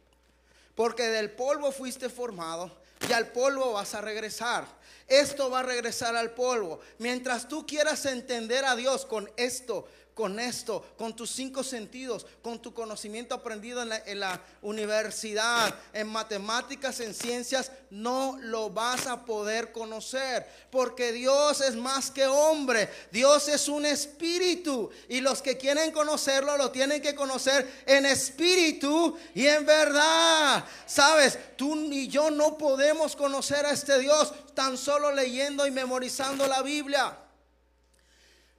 Porque 0.75 1.05
del 1.05 1.31
polvo 1.31 1.73
fuiste 1.73 2.09
formado 2.09 2.71
y 3.09 3.13
al 3.13 3.29
polvo 3.29 3.73
vas 3.73 3.95
a 3.95 4.01
regresar. 4.01 4.67
Esto 5.07 5.51
va 5.51 5.61
a 5.61 5.65
regresar 5.65 6.17
al 6.17 6.31
polvo. 6.33 6.81
Mientras 6.99 7.49
tú 7.49 7.67
quieras 7.67 8.07
entender 8.07 8.65
a 8.65 8.75
Dios 8.75 9.05
con 9.05 9.31
esto, 9.37 9.87
con 10.15 10.39
esto, 10.39 10.85
con 10.97 11.15
tus 11.15 11.31
cinco 11.31 11.65
sentidos, 11.65 12.25
con 12.41 12.61
tu 12.63 12.73
conocimiento 12.73 13.35
aprendido 13.35 13.83
en 13.83 14.21
la, 14.21 14.41
universidad, 14.63 15.75
en 15.93 16.07
matemáticas, 16.09 17.01
en 17.01 17.15
ciencias, 17.15 17.73
no 17.91 18.39
lo 18.41 18.71
vas 18.71 19.07
a 19.07 19.25
poder 19.25 19.73
conocer. 19.73 20.47
Porque 20.71 21.13
Dios 21.13 21.61
es 21.61 21.75
más 21.75 22.11
que 22.11 22.27
hombre. 22.27 22.89
Dios 23.11 23.49
es 23.49 23.69
un 23.69 23.85
espíritu. 23.85 24.91
Y 25.09 25.21
los 25.21 25.43
que 25.43 25.57
quieren 25.57 25.91
conocerlo 25.91 26.57
lo 26.57 26.71
tienen 26.71 27.03
que 27.03 27.15
conocer 27.15 27.83
en 27.87 28.07
espíritu 28.07 29.19
y 29.35 29.47
en 29.47 29.67
verdad. 29.67 30.65
Sabes, 30.87 31.39
tú 31.57 31.75
ni 31.75 32.07
yo 32.09 32.31
no 32.31 32.57
podemos 32.57 33.17
conocer 33.17 33.67
a 33.67 33.73
este 33.73 33.99
Dios 33.99 34.33
tan 34.55 34.79
solo 34.79 35.11
leyendo 35.11 35.67
y 35.67 35.73
memorizando 35.73 36.47
la 36.47 36.63
Biblia. 36.63 37.19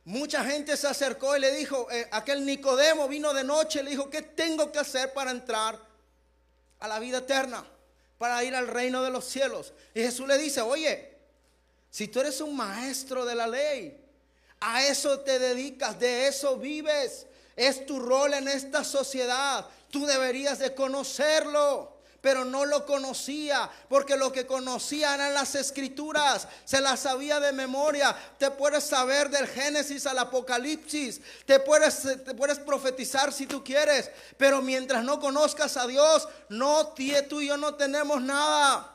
Mucha 0.06 0.45
gente 0.45 0.77
se 0.77 0.88
acercó 0.88 1.36
y 1.36 1.40
le 1.40 1.52
dijo, 1.52 1.90
eh, 1.90 2.07
aquel 2.11 2.45
Nicodemo 2.45 3.07
vino 3.07 3.34
de 3.34 3.44
noche, 3.44 3.82
le 3.82 3.90
dijo, 3.90 4.07
¿qué 4.07 4.22
tengo 4.22 4.72
que 4.72 4.77
hacer 4.77 5.11
para 5.14 5.32
entrar 5.32 5.80
a 6.80 6.88
la 6.88 6.99
vida 6.99 7.18
eterna? 7.18 7.65
Para 8.19 8.44
ir 8.44 8.53
al 8.56 8.68
reino 8.68 9.02
de 9.02 9.10
los 9.10 9.26
cielos. 9.26 9.73
Y 9.95 10.02
Jesús 10.02 10.27
le 10.27 10.38
dice, 10.38 10.61
oye, 10.61 11.18
si 11.90 12.07
tú 12.07 12.19
eres 12.19 12.40
un 12.40 12.56
maestro 12.56 13.26
de 13.26 13.34
la 13.34 13.48
ley, 13.48 13.99
a 14.60 14.86
eso 14.86 15.22
te 15.22 15.40
dedicas, 15.40 15.99
de 15.99 16.27
eso 16.27 16.57
vives, 16.57 17.26
es 17.56 17.84
tu 17.88 17.99
rol 17.99 18.36
en 18.36 18.48
esta 18.48 18.84
sociedad, 18.84 19.65
tú 19.90 20.06
deberías 20.06 20.60
de 20.60 20.76
conocerlo 20.76 21.95
pero 22.26 22.44
no 22.44 22.66
lo 22.66 22.88
conocía, 22.88 23.70
porque 23.88 24.18
lo 24.18 24.32
que 24.32 24.48
conocía 24.48 25.14
eran 25.14 25.36
las 25.36 25.54
escrituras, 25.54 26.48
se 26.64 26.82
las 26.82 27.02
sabía 27.02 27.40
de 27.40 27.52
memoria. 27.52 28.16
Te 28.40 28.50
puedes 28.50 28.84
saber 28.84 29.30
del 29.30 29.46
Génesis 29.46 30.08
al 30.08 30.18
Apocalipsis, 30.18 31.22
te 31.46 31.60
puedes, 31.60 32.02
te 32.02 32.34
puedes 32.34 32.58
profetizar 32.58 33.32
si 33.32 33.46
tú 33.46 33.64
quieres, 33.64 34.10
pero 34.38 34.60
mientras 34.64 35.04
no 35.04 35.20
conozcas 35.20 35.78
a 35.78 35.86
Dios, 35.86 36.28
no, 36.50 36.96
tú 37.30 37.42
y 37.42 37.48
yo 37.48 37.58
no 37.58 37.76
tenemos 37.76 38.20
nada. 38.24 38.92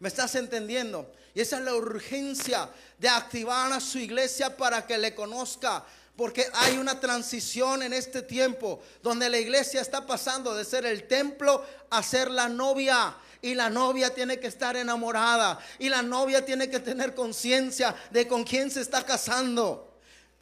¿Me 0.00 0.08
estás 0.08 0.34
entendiendo? 0.34 1.08
Y 1.32 1.42
esa 1.42 1.58
es 1.58 1.62
la 1.62 1.76
urgencia 1.76 2.68
de 2.98 3.08
activar 3.08 3.72
a 3.72 3.78
su 3.78 3.98
iglesia 4.00 4.56
para 4.56 4.84
que 4.84 4.98
le 4.98 5.14
conozca. 5.14 5.84
Porque 6.16 6.46
hay 6.54 6.78
una 6.78 6.98
transición 6.98 7.82
en 7.82 7.92
este 7.92 8.22
tiempo 8.22 8.80
donde 9.02 9.28
la 9.28 9.38
iglesia 9.38 9.82
está 9.82 10.06
pasando 10.06 10.54
de 10.54 10.64
ser 10.64 10.86
el 10.86 11.06
templo 11.06 11.62
a 11.90 12.02
ser 12.02 12.30
la 12.30 12.48
novia. 12.48 13.14
Y 13.42 13.54
la 13.54 13.68
novia 13.68 14.14
tiene 14.14 14.40
que 14.40 14.46
estar 14.46 14.76
enamorada. 14.76 15.58
Y 15.78 15.90
la 15.90 16.02
novia 16.02 16.44
tiene 16.44 16.70
que 16.70 16.80
tener 16.80 17.14
conciencia 17.14 17.94
de 18.10 18.26
con 18.26 18.44
quién 18.44 18.70
se 18.70 18.80
está 18.80 19.04
casando. 19.04 19.98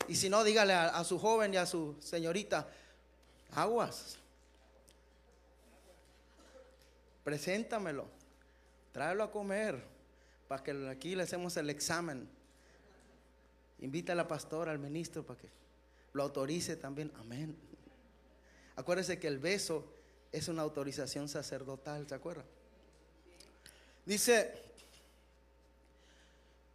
Y 0.06 0.14
si 0.14 0.28
no, 0.28 0.44
dígale 0.44 0.72
a, 0.72 1.02
su 1.02 1.18
joven 1.18 1.52
y 1.54 1.56
a 1.56 1.66
su 1.66 1.96
señorita, 2.00 2.68
aguas. 3.52 4.16
Preséntamelo. 7.24 8.06
Tráelo 8.92 9.24
a 9.24 9.30
comer. 9.32 9.82
Para 10.46 10.62
que 10.62 10.88
aquí 10.88 11.16
le 11.16 11.24
hacemos 11.24 11.56
el 11.56 11.68
examen. 11.68 12.28
Invita 13.80 14.12
a 14.12 14.16
la 14.16 14.28
pastora, 14.28 14.70
al 14.70 14.78
ministro, 14.78 15.24
para 15.24 15.40
que 15.40 15.63
lo 16.14 16.22
autorice 16.22 16.76
también. 16.76 17.12
Amén. 17.16 17.54
Acuérdese 18.76 19.18
que 19.18 19.28
el 19.28 19.38
beso 19.38 19.84
es 20.32 20.48
una 20.48 20.62
autorización 20.62 21.28
sacerdotal, 21.28 22.08
¿se 22.08 22.14
acuerda? 22.14 22.44
Dice, 24.06 24.54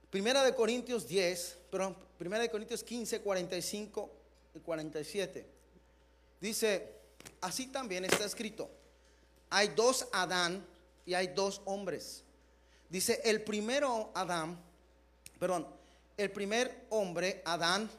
Primera 0.09 0.43
de 0.43 0.55
Corintios 0.55 1.07
10, 1.07 1.57
perdón, 1.71 1.95
Primera 2.17 2.43
de 2.43 2.49
Corintios 2.49 2.83
15, 2.83 3.21
45 3.21 4.11
y 4.55 4.59
47. 4.59 5.45
Dice, 6.41 6.93
así 7.41 7.67
también 7.67 8.05
está 8.05 8.25
escrito, 8.25 8.69
hay 9.49 9.69
dos 9.69 10.07
Adán 10.11 10.65
y 11.05 11.13
hay 11.13 11.27
dos 11.27 11.61
hombres. 11.65 12.23
Dice, 12.89 13.21
el 13.23 13.43
primero 13.43 14.11
Adán, 14.15 14.59
perdón, 15.39 15.67
el 16.17 16.31
primer 16.31 16.87
hombre, 16.89 17.41
Adán, 17.45 17.89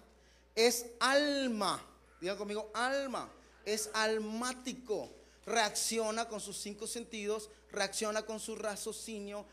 es 0.54 0.86
alma. 0.98 1.84
Diga 2.20 2.36
conmigo, 2.36 2.70
alma. 2.74 3.30
Es 3.64 3.90
almático. 3.94 5.08
Reacciona 5.46 6.28
con 6.28 6.40
sus 6.40 6.56
cinco 6.58 6.86
sentidos, 6.86 7.48
reacciona 7.72 8.22
con 8.22 8.38
su 8.38 8.54
raciocinio, 8.56 9.46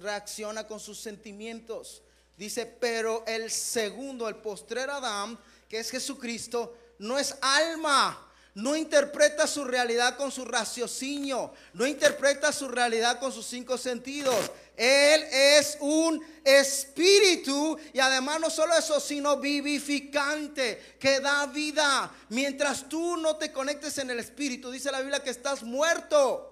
reacciona 0.00 0.66
con 0.66 0.80
sus 0.80 0.98
sentimientos. 0.98 2.02
Dice, 2.36 2.66
pero 2.66 3.22
el 3.26 3.50
segundo, 3.50 4.28
el 4.28 4.36
postrer 4.36 4.90
Adán, 4.90 5.38
que 5.68 5.78
es 5.78 5.90
Jesucristo, 5.90 6.74
no 6.98 7.18
es 7.18 7.36
alma 7.40 8.30
no 8.54 8.76
interpreta 8.76 9.46
su 9.46 9.64
realidad 9.64 10.16
con 10.16 10.32
su 10.32 10.44
raciocinio, 10.44 11.52
no 11.72 11.86
interpreta 11.86 12.52
su 12.52 12.68
realidad 12.68 13.20
con 13.20 13.32
sus 13.32 13.46
cinco 13.46 13.78
sentidos. 13.78 14.50
Él 14.76 15.22
es 15.30 15.76
un 15.80 16.24
espíritu 16.44 17.78
y 17.92 18.00
además 18.00 18.40
no 18.40 18.50
solo 18.50 18.74
eso, 18.76 18.98
sino 19.00 19.36
vivificante, 19.36 20.96
que 20.98 21.20
da 21.20 21.46
vida. 21.46 22.10
Mientras 22.30 22.88
tú 22.88 23.16
no 23.16 23.36
te 23.36 23.52
conectes 23.52 23.98
en 23.98 24.10
el 24.10 24.18
espíritu, 24.18 24.70
dice 24.70 24.90
la 24.90 25.00
Biblia 25.00 25.22
que 25.22 25.30
estás 25.30 25.62
muerto. 25.62 26.46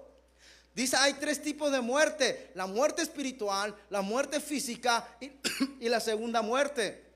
Dice, 0.75 0.95
hay 0.95 1.13
tres 1.13 1.41
tipos 1.41 1.71
de 1.71 1.81
muerte, 1.81 2.51
la 2.55 2.67
muerte 2.67 3.01
espiritual, 3.01 3.75
la 3.89 4.01
muerte 4.01 4.39
física 4.39 5.17
y, 5.19 5.31
y 5.85 5.89
la 5.89 5.99
segunda 5.99 6.41
muerte. 6.41 7.08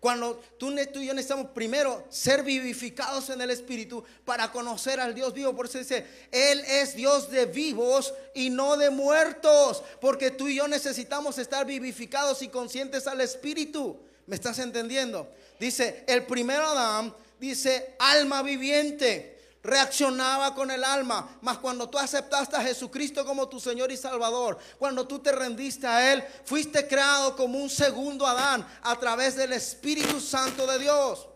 Cuando 0.00 0.42
tú, 0.56 0.70
y 0.70 1.06
yo 1.06 1.12
necesitamos 1.12 1.50
primero 1.52 2.06
ser 2.08 2.42
vivificados 2.42 3.28
en 3.28 3.42
el 3.42 3.50
Espíritu 3.50 4.02
para 4.24 4.50
conocer 4.50 4.98
al 4.98 5.14
Dios 5.14 5.34
vivo. 5.34 5.54
Por 5.54 5.66
eso 5.66 5.76
dice, 5.76 6.06
Él 6.32 6.64
es 6.66 6.96
Dios 6.96 7.30
de 7.30 7.44
vivos 7.44 8.14
y 8.34 8.48
no 8.48 8.78
de 8.78 8.88
muertos. 8.88 9.82
Porque 10.00 10.30
tú 10.30 10.48
y 10.48 10.56
yo 10.56 10.66
necesitamos 10.66 11.36
estar 11.36 11.66
vivificados 11.66 12.40
y 12.40 12.48
conscientes 12.48 13.06
al 13.06 13.20
Espíritu. 13.20 14.00
¿Me 14.26 14.36
estás 14.36 14.58
entendiendo? 14.58 15.30
Dice, 15.58 16.02
el 16.06 16.24
primero 16.24 16.64
Adán 16.64 17.14
dice 17.38 17.94
alma 17.98 18.42
viviente 18.42 19.39
reaccionaba 19.62 20.54
con 20.54 20.70
el 20.70 20.84
alma. 20.84 21.38
Mas 21.42 21.58
cuando 21.58 21.88
tú 21.88 21.98
aceptaste 21.98 22.56
a 22.56 22.62
Jesucristo 22.62 23.24
como 23.24 23.48
tu 23.48 23.60
Señor 23.60 23.92
y 23.92 23.96
Salvador, 23.96 24.58
cuando 24.78 25.06
tú 25.06 25.18
te 25.18 25.32
rendiste 25.32 25.86
a 25.86 26.12
Él, 26.12 26.24
fuiste 26.44 26.86
creado 26.86 27.36
como 27.36 27.58
un 27.58 27.70
segundo 27.70 28.26
Adán 28.26 28.66
a 28.82 28.98
través 28.98 29.36
del 29.36 29.52
Espíritu 29.52 30.20
Santo 30.20 30.66
de 30.66 30.78
Dios. 30.78 31.26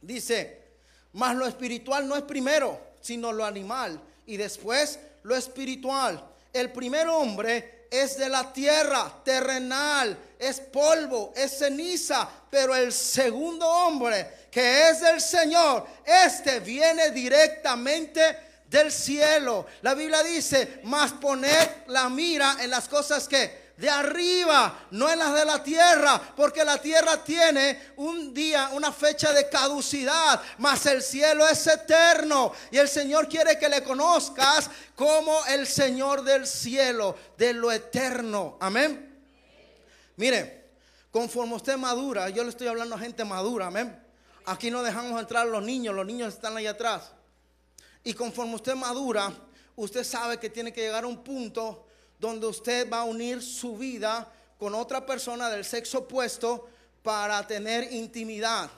Dice, 0.00 0.62
mas 1.12 1.34
lo 1.34 1.46
espiritual 1.46 2.06
no 2.06 2.16
es 2.16 2.22
primero, 2.22 2.80
sino 3.00 3.32
lo 3.32 3.44
animal. 3.44 4.00
Y 4.26 4.36
después 4.36 4.98
lo 5.22 5.34
espiritual. 5.34 6.22
El 6.52 6.72
primer 6.72 7.08
hombre 7.08 7.86
es 7.90 8.18
de 8.18 8.28
la 8.28 8.52
tierra, 8.52 9.20
terrenal, 9.24 10.16
es 10.38 10.60
polvo, 10.60 11.32
es 11.34 11.58
ceniza, 11.58 12.28
pero 12.50 12.74
el 12.74 12.92
segundo 12.92 13.66
hombre 13.66 14.47
que 14.58 14.88
es 14.88 15.00
del 15.00 15.20
Señor, 15.20 15.86
este 16.04 16.58
viene 16.58 17.12
directamente 17.12 18.64
del 18.68 18.90
cielo. 18.90 19.66
La 19.82 19.94
Biblia 19.94 20.20
dice, 20.24 20.80
más 20.82 21.12
poner 21.12 21.84
la 21.86 22.08
mira 22.08 22.56
en 22.58 22.70
las 22.70 22.88
cosas 22.88 23.28
que 23.28 23.68
de 23.76 23.88
arriba, 23.88 24.88
no 24.90 25.08
en 25.08 25.20
las 25.20 25.32
de 25.32 25.44
la 25.44 25.62
tierra, 25.62 26.20
porque 26.34 26.64
la 26.64 26.82
tierra 26.82 27.22
tiene 27.22 27.92
un 27.98 28.34
día, 28.34 28.70
una 28.72 28.90
fecha 28.90 29.32
de 29.32 29.48
caducidad, 29.48 30.42
mas 30.58 30.84
el 30.86 31.04
cielo 31.04 31.48
es 31.48 31.64
eterno 31.64 32.52
y 32.72 32.78
el 32.78 32.88
Señor 32.88 33.28
quiere 33.28 33.60
que 33.60 33.68
le 33.68 33.84
conozcas 33.84 34.68
como 34.96 35.46
el 35.46 35.68
Señor 35.68 36.24
del 36.24 36.48
cielo, 36.48 37.16
de 37.36 37.52
lo 37.52 37.70
eterno. 37.70 38.58
Amén. 38.60 39.22
Mire, 40.16 40.70
conforme 41.12 41.54
usted 41.54 41.76
madura, 41.76 42.28
yo 42.30 42.42
le 42.42 42.50
estoy 42.50 42.66
hablando 42.66 42.96
a 42.96 42.98
gente 42.98 43.24
madura, 43.24 43.68
amén. 43.68 44.07
Aquí 44.48 44.70
no 44.70 44.82
dejamos 44.82 45.20
entrar 45.20 45.46
los 45.46 45.62
niños, 45.62 45.94
los 45.94 46.06
niños 46.06 46.32
están 46.32 46.56
ahí 46.56 46.66
atrás. 46.66 47.12
Y 48.02 48.14
conforme 48.14 48.54
usted 48.54 48.74
madura, 48.74 49.30
usted 49.76 50.02
sabe 50.02 50.38
que 50.38 50.48
tiene 50.48 50.72
que 50.72 50.80
llegar 50.80 51.04
a 51.04 51.06
un 51.06 51.22
punto 51.22 51.86
donde 52.18 52.46
usted 52.46 52.90
va 52.90 53.00
a 53.00 53.04
unir 53.04 53.42
su 53.42 53.76
vida 53.76 54.32
con 54.58 54.74
otra 54.74 55.04
persona 55.04 55.50
del 55.50 55.66
sexo 55.66 55.98
opuesto 55.98 56.66
para 57.02 57.46
tener 57.46 57.92
intimidad. 57.92 58.70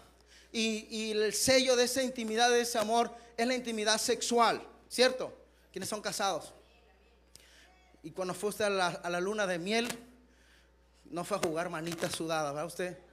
Y, 0.50 1.12
el 1.12 1.32
sello 1.32 1.76
de 1.76 1.84
esa 1.84 2.02
intimidad, 2.02 2.50
de 2.50 2.62
ese 2.62 2.76
amor, 2.76 3.14
es 3.36 3.46
la 3.46 3.54
intimidad 3.54 3.98
sexual, 3.98 4.60
¿cierto? 4.88 5.32
¿Quiénes 5.70 5.88
son 5.88 6.02
casados? 6.02 6.52
Y 8.02 8.10
cuando 8.10 8.34
fue 8.34 8.50
usted 8.50 8.64
a 8.64 8.70
la, 8.70 8.86
a 8.88 9.08
la 9.08 9.20
luna 9.20 9.46
de 9.46 9.60
miel, 9.60 9.86
no 11.04 11.22
fue 11.22 11.36
a 11.36 11.40
jugar 11.40 11.70
manitas 11.70 12.10
sudadas, 12.10 12.52
¿verdad 12.52 12.66
usted? 12.66 13.09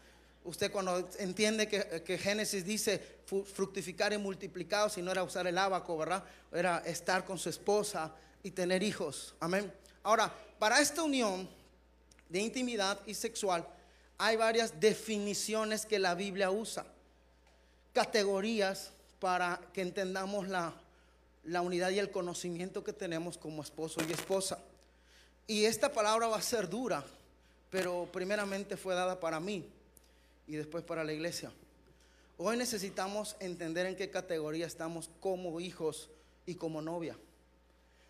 Usted 0.48 0.72
cuando 0.72 1.10
entiende 1.20 1.68
que, 1.68 2.02
que 2.04 2.18
Génesis 2.18 2.64
dice 2.64 3.02
fructificar 3.26 4.14
y 4.14 4.18
multiplicar, 4.18 4.90
si 4.90 5.02
no 5.02 5.12
era 5.12 5.22
usar 5.22 5.46
el 5.46 5.58
abaco, 5.58 5.98
¿verdad? 5.98 6.24
Era 6.54 6.78
estar 6.86 7.26
con 7.26 7.38
su 7.38 7.50
esposa 7.50 8.16
y 8.42 8.52
tener 8.52 8.82
hijos. 8.82 9.36
Amén. 9.42 9.70
Ahora, 10.04 10.34
para 10.58 10.80
esta 10.80 11.04
unión 11.04 11.50
de 12.30 12.40
intimidad 12.40 12.98
y 13.06 13.14
sexual, 13.14 13.68
hay 14.18 14.38
varias 14.38 14.80
definiciones 14.80 15.86
que 15.86 16.00
la 16.00 16.16
Biblia 16.16 16.50
usa. 16.50 16.86
Categorías 17.92 18.92
para 19.20 19.60
que 19.74 19.82
entendamos 19.82 20.48
la, 20.48 20.74
la 21.44 21.62
unidad 21.62 21.90
y 21.90 22.00
el 22.00 22.10
conocimiento 22.10 22.86
que 22.86 22.94
tenemos 22.94 23.38
como 23.38 23.62
esposo 23.62 24.00
y 24.08 24.14
esposa. 24.14 24.60
Y 25.46 25.66
esta 25.66 25.92
palabra 25.92 26.28
va 26.28 26.38
a 26.38 26.42
ser 26.42 26.70
dura, 26.70 27.04
pero 27.70 28.08
primeramente 28.14 28.78
fue 28.78 28.96
dada 28.96 29.20
para 29.20 29.42
mí 29.42 29.74
y 30.48 30.56
después 30.56 30.84
para 30.84 31.04
la 31.04 31.14
iglesia. 31.14 31.52
Hoy 32.38 32.58
necesitamos 32.58 33.36
entender 33.40 33.86
en 33.86 33.96
qué 33.96 34.10
categoría 34.10 34.66
estamos 34.66 35.10
como 35.20 35.60
hijos 35.60 36.10
y 36.46 36.56
como 36.56 36.82
novia. 36.82 37.18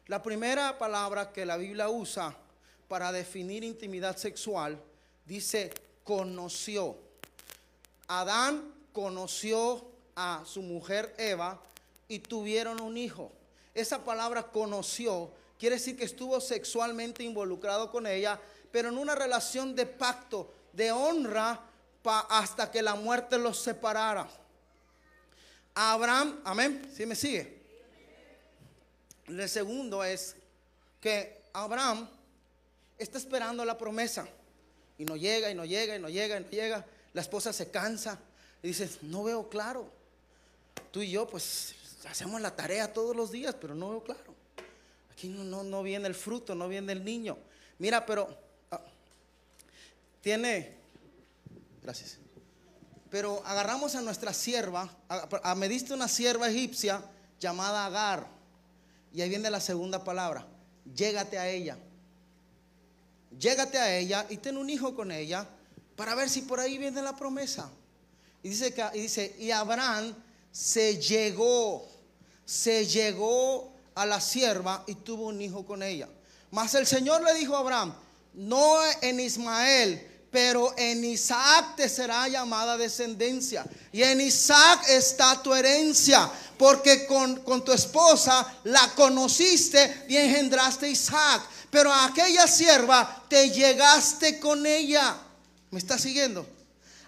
La 0.07 0.21
primera 0.21 0.77
palabra 0.77 1.33
que 1.33 1.45
la 1.45 1.57
Biblia 1.57 1.89
usa 1.89 2.35
para 2.87 3.11
definir 3.11 3.63
intimidad 3.63 4.15
sexual 4.17 4.79
dice 5.25 5.71
conoció. 6.03 6.97
Adán 8.07 8.73
conoció 8.93 9.85
a 10.15 10.43
su 10.45 10.61
mujer 10.61 11.13
Eva 11.17 11.61
y 12.07 12.19
tuvieron 12.19 12.81
un 12.81 12.97
hijo. 12.97 13.31
Esa 13.73 14.03
palabra 14.03 14.43
conoció 14.43 15.31
quiere 15.57 15.75
decir 15.75 15.97
que 15.97 16.05
estuvo 16.05 16.39
sexualmente 16.39 17.23
involucrado 17.23 17.91
con 17.91 18.07
ella, 18.07 18.39
pero 18.71 18.89
en 18.89 18.97
una 18.97 19.15
relación 19.15 19.75
de 19.75 19.85
pacto, 19.85 20.53
de 20.73 20.91
honra, 20.91 21.59
hasta 22.09 22.71
que 22.71 22.81
la 22.81 22.95
muerte 22.95 23.37
los 23.37 23.59
separara. 23.59 24.27
Abraham, 25.75 26.41
amén, 26.43 26.91
si 26.95 27.05
me 27.05 27.15
sigue. 27.15 27.57
El 29.27 29.47
segundo 29.49 30.03
es 30.03 30.35
que 31.01 31.41
Abraham 31.53 32.09
está 32.97 33.17
esperando 33.17 33.63
la 33.65 33.77
promesa 33.77 34.27
y 34.97 35.05
no 35.05 35.15
llega 35.15 35.51
y 35.51 35.55
no 35.55 35.65
llega 35.65 35.95
y 35.95 35.99
no 35.99 36.09
llega 36.09 36.37
y 36.37 36.43
no 36.43 36.49
llega. 36.49 36.85
La 37.13 37.21
esposa 37.21 37.53
se 37.53 37.69
cansa 37.69 38.19
y 38.63 38.69
dice, 38.69 38.89
no 39.03 39.23
veo 39.23 39.49
claro. 39.49 39.89
Tú 40.91 41.01
y 41.01 41.11
yo 41.11 41.27
pues 41.27 41.75
hacemos 42.09 42.41
la 42.41 42.55
tarea 42.55 42.91
todos 42.91 43.15
los 43.15 43.31
días, 43.31 43.55
pero 43.59 43.75
no 43.75 43.89
veo 43.89 44.03
claro. 44.03 44.33
Aquí 45.11 45.27
no, 45.27 45.43
no, 45.43 45.63
no 45.63 45.83
viene 45.83 46.07
el 46.07 46.15
fruto, 46.15 46.55
no 46.55 46.67
viene 46.67 46.93
el 46.93 47.03
niño. 47.03 47.37
Mira, 47.79 48.05
pero 48.05 48.27
ah, 48.71 48.81
tiene, 50.21 50.75
gracias. 51.87 52.17
Pero 53.09 53.41
agarramos 53.45 53.95
a 53.95 54.01
nuestra 54.01 54.33
sierva, 54.33 54.93
a, 55.07 55.55
me 55.55 55.69
diste 55.69 55.93
una 55.93 56.09
sierva 56.09 56.49
egipcia 56.49 57.01
llamada 57.39 57.85
Agar. 57.85 58.27
Y 59.13 59.21
ahí 59.21 59.29
viene 59.29 59.49
la 59.49 59.61
segunda 59.61 60.03
palabra, 60.03 60.45
llégate 60.93 61.39
a 61.39 61.47
ella. 61.47 61.77
Llégate 63.39 63.77
a 63.77 63.97
ella 63.97 64.25
y 64.29 64.35
ten 64.35 64.57
un 64.57 64.69
hijo 64.69 64.95
con 64.95 65.13
ella 65.13 65.47
para 65.95 66.13
ver 66.13 66.29
si 66.29 66.41
por 66.41 66.59
ahí 66.59 66.77
viene 66.77 67.01
la 67.01 67.15
promesa. 67.15 67.71
Y 68.43 68.49
dice, 68.49 68.73
que, 68.73 68.83
y 68.93 69.03
dice, 69.03 69.33
y 69.39 69.51
Abraham 69.51 70.13
se 70.51 70.97
llegó, 70.97 71.87
se 72.43 72.85
llegó 72.85 73.71
a 73.95 74.05
la 74.05 74.19
sierva 74.19 74.83
y 74.87 74.95
tuvo 74.95 75.27
un 75.27 75.41
hijo 75.41 75.65
con 75.65 75.81
ella. 75.83 76.09
Mas 76.51 76.75
el 76.75 76.85
Señor 76.85 77.23
le 77.23 77.33
dijo 77.33 77.55
a 77.55 77.59
Abraham, 77.59 77.95
no 78.33 78.77
en 79.01 79.21
Ismael, 79.21 80.16
pero 80.31 80.73
en 80.77 81.03
Isaac 81.05 81.75
te 81.77 81.89
será 81.89 82.27
llamada 82.27 82.77
descendencia. 82.77 83.65
Y 83.91 84.03
en 84.03 84.21
Isaac 84.21 84.85
está 84.89 85.41
tu 85.41 85.53
herencia, 85.53 86.29
porque 86.57 87.05
con, 87.05 87.37
con 87.41 87.63
tu 87.63 87.71
esposa 87.71 88.59
la 88.65 88.93
conociste 88.95 90.05
y 90.09 90.17
engendraste 90.17 90.89
Isaac. 90.89 91.43
Pero 91.69 91.91
a 91.91 92.05
aquella 92.05 92.47
sierva 92.47 93.25
te 93.29 93.49
llegaste 93.49 94.39
con 94.39 94.65
ella. 94.65 95.17
¿Me 95.71 95.79
está 95.79 95.97
siguiendo? 95.97 96.47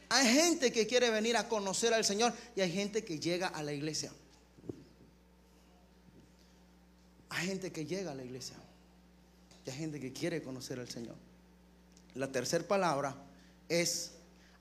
Hay 0.10 0.34
gente 0.34 0.72
que 0.72 0.88
quiere 0.88 1.10
venir 1.12 1.38
a 1.38 1.48
conocer 1.48 1.94
al 1.94 2.04
Señor 2.04 2.34
y 2.56 2.62
hay 2.62 2.72
gente 2.72 3.04
que 3.04 3.20
llega 3.20 3.48
a 3.48 3.62
la 3.62 3.74
iglesia. 3.74 4.12
Hay 7.30 7.48
gente 7.48 7.72
que 7.72 7.86
llega 7.86 8.12
a 8.12 8.16
la 8.16 8.24
iglesia 8.24 8.56
y 9.66 9.70
hay 9.70 9.78
gente 9.78 10.00
que 10.00 10.12
quiere 10.12 10.42
conocer 10.42 10.80
al 10.80 10.90
Señor. 10.90 11.16
La 12.20 12.28
tercera 12.28 12.68
palabra 12.68 13.16
es 13.70 14.12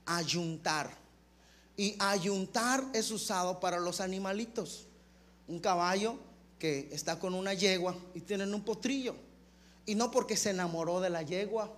ayuntar. 0.06 0.96
Y 1.76 1.96
ayuntar 1.98 2.84
es 2.92 3.10
usado 3.10 3.58
para 3.58 3.80
los 3.80 4.00
animalitos. 4.00 4.86
Un 5.48 5.58
caballo 5.58 6.20
que 6.60 6.88
está 6.92 7.18
con 7.18 7.34
una 7.34 7.54
yegua 7.54 7.96
y 8.14 8.20
tienen 8.20 8.54
un 8.54 8.62
potrillo. 8.62 9.16
Y 9.86 9.96
no 9.96 10.12
porque 10.12 10.36
se 10.36 10.50
enamoró 10.50 11.00
de 11.00 11.10
la 11.10 11.22
yegua, 11.22 11.74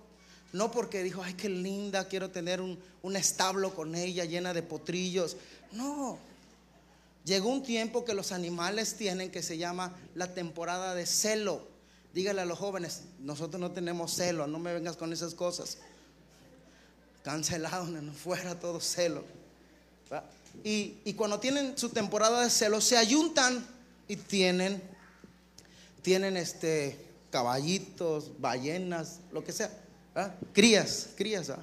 no 0.53 0.69
porque 0.69 1.01
dijo, 1.01 1.23
ay, 1.23 1.33
qué 1.33 1.49
linda, 1.49 2.07
quiero 2.07 2.29
tener 2.29 2.61
un, 2.61 2.77
un 3.01 3.15
establo 3.15 3.73
con 3.73 3.95
ella 3.95 4.23
llena 4.25 4.53
de 4.53 4.61
potrillos. 4.61 5.35
No. 5.71 6.19
Llegó 7.25 7.49
un 7.49 7.63
tiempo 7.63 8.05
que 8.05 8.13
los 8.13 8.31
animales 8.31 8.97
tienen 8.97 9.31
que 9.31 9.41
se 9.41 9.57
llama 9.57 9.95
la 10.13 10.35
temporada 10.35 10.93
de 10.93 11.07
celo. 11.07 11.70
Dígale 12.13 12.41
a 12.41 12.45
los 12.45 12.59
jóvenes, 12.59 13.03
nosotros 13.19 13.59
no 13.59 13.71
tenemos 13.71 14.13
celo, 14.13 14.45
no 14.47 14.59
me 14.59 14.73
vengas 14.73 14.97
con 14.97 15.13
esas 15.13 15.33
cosas. 15.33 15.77
Cancelado, 17.23 17.85
no, 17.85 18.11
fuera 18.13 18.59
todo 18.59 18.79
celo. 18.79 19.23
Y, 20.63 20.95
y 21.05 21.13
cuando 21.13 21.39
tienen 21.39 21.77
su 21.77 21.89
temporada 21.89 22.41
de 22.43 22.49
celo, 22.49 22.81
se 22.81 22.97
ayuntan 22.97 23.65
y 24.07 24.17
tienen, 24.17 24.81
tienen 26.01 26.35
este, 26.35 26.99
caballitos, 27.29 28.31
ballenas, 28.39 29.19
lo 29.31 29.43
que 29.43 29.53
sea. 29.53 29.71
Crías, 30.51 31.09
crías. 31.15 31.49
¿va? 31.51 31.59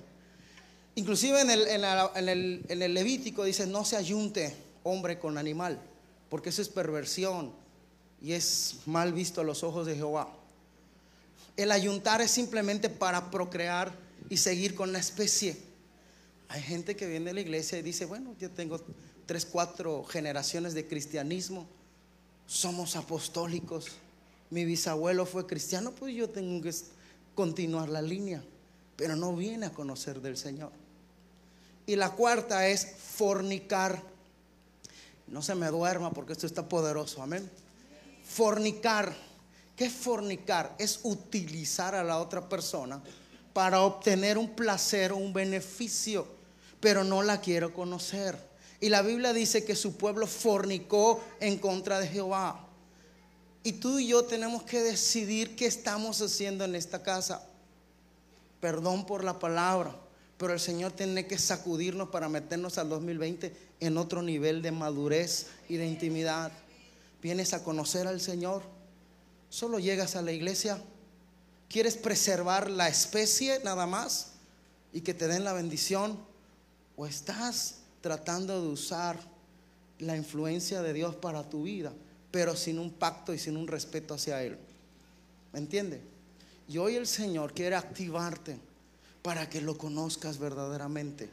Inclusive 0.94 1.42
en 1.42 1.50
el, 1.50 1.68
en 1.68 2.28
el- 2.28 2.64
en 2.68 2.82
el 2.82 2.94
Levítico 2.94 3.44
dice, 3.44 3.66
no 3.66 3.84
se 3.84 3.96
ayunte 3.96 4.56
hombre 4.84 5.18
con 5.18 5.36
animal, 5.36 5.78
porque 6.30 6.48
eso 6.48 6.62
es 6.62 6.70
perversión 6.70 7.52
y 8.22 8.32
es 8.32 8.76
mal 8.86 9.12
visto 9.12 9.42
a 9.42 9.44
los 9.44 9.62
ojos 9.62 9.86
de 9.86 9.96
Jehová. 9.96 10.32
El 11.58 11.72
ayuntar 11.72 12.22
es 12.22 12.30
simplemente 12.30 12.88
para 12.88 13.32
procrear 13.32 13.92
y 14.30 14.36
seguir 14.36 14.76
con 14.76 14.92
la 14.92 15.00
especie. 15.00 15.56
Hay 16.48 16.62
gente 16.62 16.94
que 16.94 17.08
viene 17.08 17.30
a 17.30 17.34
la 17.34 17.40
iglesia 17.40 17.76
y 17.78 17.82
dice, 17.82 18.04
bueno, 18.04 18.36
yo 18.38 18.48
tengo 18.48 18.80
tres, 19.26 19.44
cuatro 19.44 20.04
generaciones 20.04 20.72
de 20.72 20.86
cristianismo, 20.86 21.66
somos 22.46 22.94
apostólicos, 22.94 23.88
mi 24.50 24.64
bisabuelo 24.64 25.26
fue 25.26 25.48
cristiano, 25.48 25.90
pues 25.90 26.14
yo 26.14 26.30
tengo 26.30 26.62
que 26.62 26.72
continuar 27.34 27.88
la 27.88 28.02
línea, 28.02 28.40
pero 28.94 29.16
no 29.16 29.34
viene 29.34 29.66
a 29.66 29.72
conocer 29.72 30.20
del 30.20 30.36
Señor. 30.36 30.70
Y 31.86 31.96
la 31.96 32.10
cuarta 32.10 32.68
es 32.68 32.86
fornicar. 33.16 34.00
No 35.26 35.42
se 35.42 35.56
me 35.56 35.66
duerma 35.66 36.12
porque 36.12 36.34
esto 36.34 36.46
está 36.46 36.68
poderoso, 36.68 37.20
amén. 37.20 37.50
Fornicar. 38.24 39.27
¿Qué 39.78 39.84
es 39.84 39.92
fornicar? 39.92 40.74
Es 40.76 40.98
utilizar 41.04 41.94
a 41.94 42.02
la 42.02 42.18
otra 42.18 42.48
persona 42.48 43.00
para 43.52 43.82
obtener 43.82 44.36
un 44.36 44.50
placer 44.50 45.12
o 45.12 45.16
un 45.16 45.32
beneficio, 45.32 46.26
pero 46.80 47.04
no 47.04 47.22
la 47.22 47.40
quiero 47.40 47.72
conocer. 47.72 48.36
Y 48.80 48.88
la 48.88 49.02
Biblia 49.02 49.32
dice 49.32 49.64
que 49.64 49.76
su 49.76 49.96
pueblo 49.96 50.26
fornicó 50.26 51.22
en 51.38 51.58
contra 51.58 52.00
de 52.00 52.08
Jehová. 52.08 52.66
Y 53.62 53.74
tú 53.74 54.00
y 54.00 54.08
yo 54.08 54.24
tenemos 54.24 54.64
que 54.64 54.80
decidir 54.80 55.54
qué 55.54 55.66
estamos 55.66 56.20
haciendo 56.22 56.64
en 56.64 56.74
esta 56.74 57.04
casa. 57.04 57.46
Perdón 58.60 59.06
por 59.06 59.22
la 59.22 59.38
palabra, 59.38 59.94
pero 60.38 60.54
el 60.54 60.60
Señor 60.60 60.90
tiene 60.90 61.28
que 61.28 61.38
sacudirnos 61.38 62.08
para 62.08 62.28
meternos 62.28 62.78
al 62.78 62.88
2020 62.88 63.54
en 63.78 63.96
otro 63.96 64.22
nivel 64.22 64.60
de 64.60 64.72
madurez 64.72 65.46
y 65.68 65.76
de 65.76 65.86
intimidad. 65.86 66.50
Vienes 67.22 67.54
a 67.54 67.62
conocer 67.62 68.08
al 68.08 68.20
Señor, 68.20 68.77
solo 69.50 69.78
llegas 69.78 70.16
a 70.16 70.22
la 70.22 70.32
iglesia, 70.32 70.82
quieres 71.68 71.96
preservar 71.96 72.70
la 72.70 72.88
especie 72.88 73.60
nada 73.64 73.86
más 73.86 74.32
y 74.92 75.02
que 75.02 75.14
te 75.14 75.28
den 75.28 75.44
la 75.44 75.52
bendición, 75.52 76.18
o 76.96 77.06
estás 77.06 77.76
tratando 78.00 78.60
de 78.60 78.68
usar 78.68 79.18
la 79.98 80.16
influencia 80.16 80.82
de 80.82 80.92
Dios 80.92 81.14
para 81.14 81.48
tu 81.48 81.64
vida, 81.64 81.92
pero 82.30 82.56
sin 82.56 82.78
un 82.78 82.90
pacto 82.90 83.34
y 83.34 83.38
sin 83.38 83.56
un 83.56 83.68
respeto 83.68 84.14
hacia 84.14 84.42
Él. 84.42 84.58
¿Me 85.52 85.58
entiende? 85.58 86.00
Y 86.68 86.78
hoy 86.78 86.96
el 86.96 87.06
Señor 87.06 87.54
quiere 87.54 87.76
activarte 87.76 88.58
para 89.22 89.48
que 89.48 89.60
lo 89.60 89.78
conozcas 89.78 90.38
verdaderamente. 90.38 91.30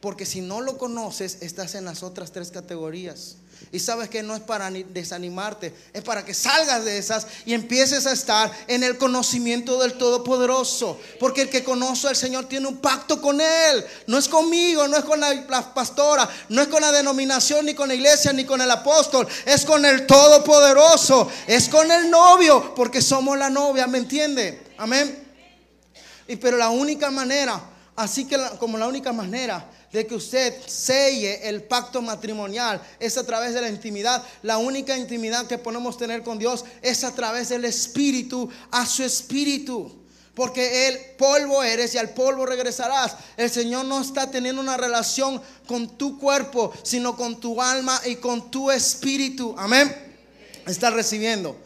Porque 0.00 0.24
si 0.24 0.40
no 0.40 0.60
lo 0.60 0.78
conoces, 0.78 1.42
estás 1.42 1.74
en 1.74 1.84
las 1.84 2.02
otras 2.02 2.32
tres 2.32 2.50
categorías. 2.50 3.36
Y 3.72 3.78
sabes 3.78 4.08
que 4.08 4.22
no 4.22 4.34
es 4.34 4.40
para 4.42 4.68
ni- 4.70 4.82
desanimarte, 4.82 5.72
es 5.92 6.02
para 6.02 6.24
que 6.24 6.34
salgas 6.34 6.84
de 6.84 6.98
esas 6.98 7.26
y 7.46 7.54
empieces 7.54 8.06
a 8.06 8.12
estar 8.12 8.50
en 8.66 8.82
el 8.82 8.98
conocimiento 8.98 9.80
del 9.80 9.94
Todopoderoso. 9.94 10.98
Porque 11.20 11.42
el 11.42 11.50
que 11.50 11.62
conoce 11.62 12.08
al 12.08 12.16
Señor 12.16 12.46
tiene 12.46 12.66
un 12.66 12.78
pacto 12.78 13.20
con 13.20 13.40
Él. 13.40 13.84
No 14.06 14.18
es 14.18 14.26
conmigo, 14.28 14.88
no 14.88 14.96
es 14.96 15.04
con 15.04 15.20
la, 15.20 15.46
pastora, 15.72 16.28
no 16.48 16.62
es 16.62 16.68
con 16.68 16.80
la 16.80 16.90
denominación, 16.90 17.64
ni 17.66 17.74
con 17.74 17.88
la 17.88 17.94
iglesia, 17.94 18.32
ni 18.32 18.44
con 18.44 18.60
el 18.60 18.70
apóstol. 18.70 19.28
Es 19.46 19.64
con 19.64 19.84
el 19.84 20.06
Todopoderoso. 20.06 21.30
Es 21.46 21.68
con 21.68 21.90
el 21.92 22.10
novio, 22.10 22.74
porque 22.74 23.00
somos 23.00 23.38
la 23.38 23.50
novia, 23.50 23.86
¿me 23.86 23.98
entiende? 23.98 24.62
Amén. 24.78 25.28
Y 26.26 26.36
pero 26.36 26.56
la 26.56 26.70
única 26.70 27.10
manera, 27.10 27.60
así 27.96 28.24
que 28.24 28.36
como 28.58 28.78
la 28.78 28.86
única 28.86 29.12
manera 29.12 29.68
de 29.92 30.06
que 30.06 30.14
usted 30.14 30.54
selle 30.66 31.48
el 31.48 31.62
pacto 31.64 32.00
matrimonial 32.00 32.80
es 32.98 33.16
a 33.16 33.24
través 33.24 33.54
de 33.54 33.60
la 33.60 33.68
intimidad. 33.68 34.22
La 34.42 34.58
única 34.58 34.96
intimidad 34.96 35.46
que 35.46 35.58
podemos 35.58 35.96
tener 35.96 36.22
con 36.22 36.38
Dios 36.38 36.64
es 36.82 37.04
a 37.04 37.14
través 37.14 37.48
del 37.48 37.64
espíritu 37.64 38.48
a 38.70 38.86
su 38.86 39.02
espíritu. 39.02 39.98
Porque 40.34 40.88
el 40.88 41.16
polvo 41.16 41.62
eres 41.62 41.94
y 41.94 41.98
al 41.98 42.10
polvo 42.10 42.46
regresarás. 42.46 43.16
El 43.36 43.50
Señor 43.50 43.84
no 43.84 44.00
está 44.00 44.30
teniendo 44.30 44.62
una 44.62 44.76
relación 44.76 45.42
con 45.66 45.98
tu 45.98 46.18
cuerpo, 46.18 46.72
sino 46.82 47.16
con 47.16 47.40
tu 47.40 47.60
alma 47.60 48.00
y 48.06 48.16
con 48.16 48.50
tu 48.50 48.70
espíritu. 48.70 49.54
Amén. 49.58 49.94
Está 50.66 50.90
recibiendo. 50.90 51.56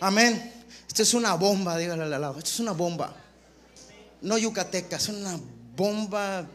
Amén. 0.00 0.52
Esto 0.86 1.02
es 1.02 1.14
una 1.14 1.34
bomba, 1.34 1.78
dígale 1.78 2.02
al 2.02 2.10
lado. 2.10 2.38
Esto 2.38 2.50
es 2.50 2.60
una 2.60 2.72
bomba 2.72 3.16
no 4.22 4.38
yucateca, 4.38 4.96
es 4.96 5.08
una 5.08 5.38
bomba 5.76 6.46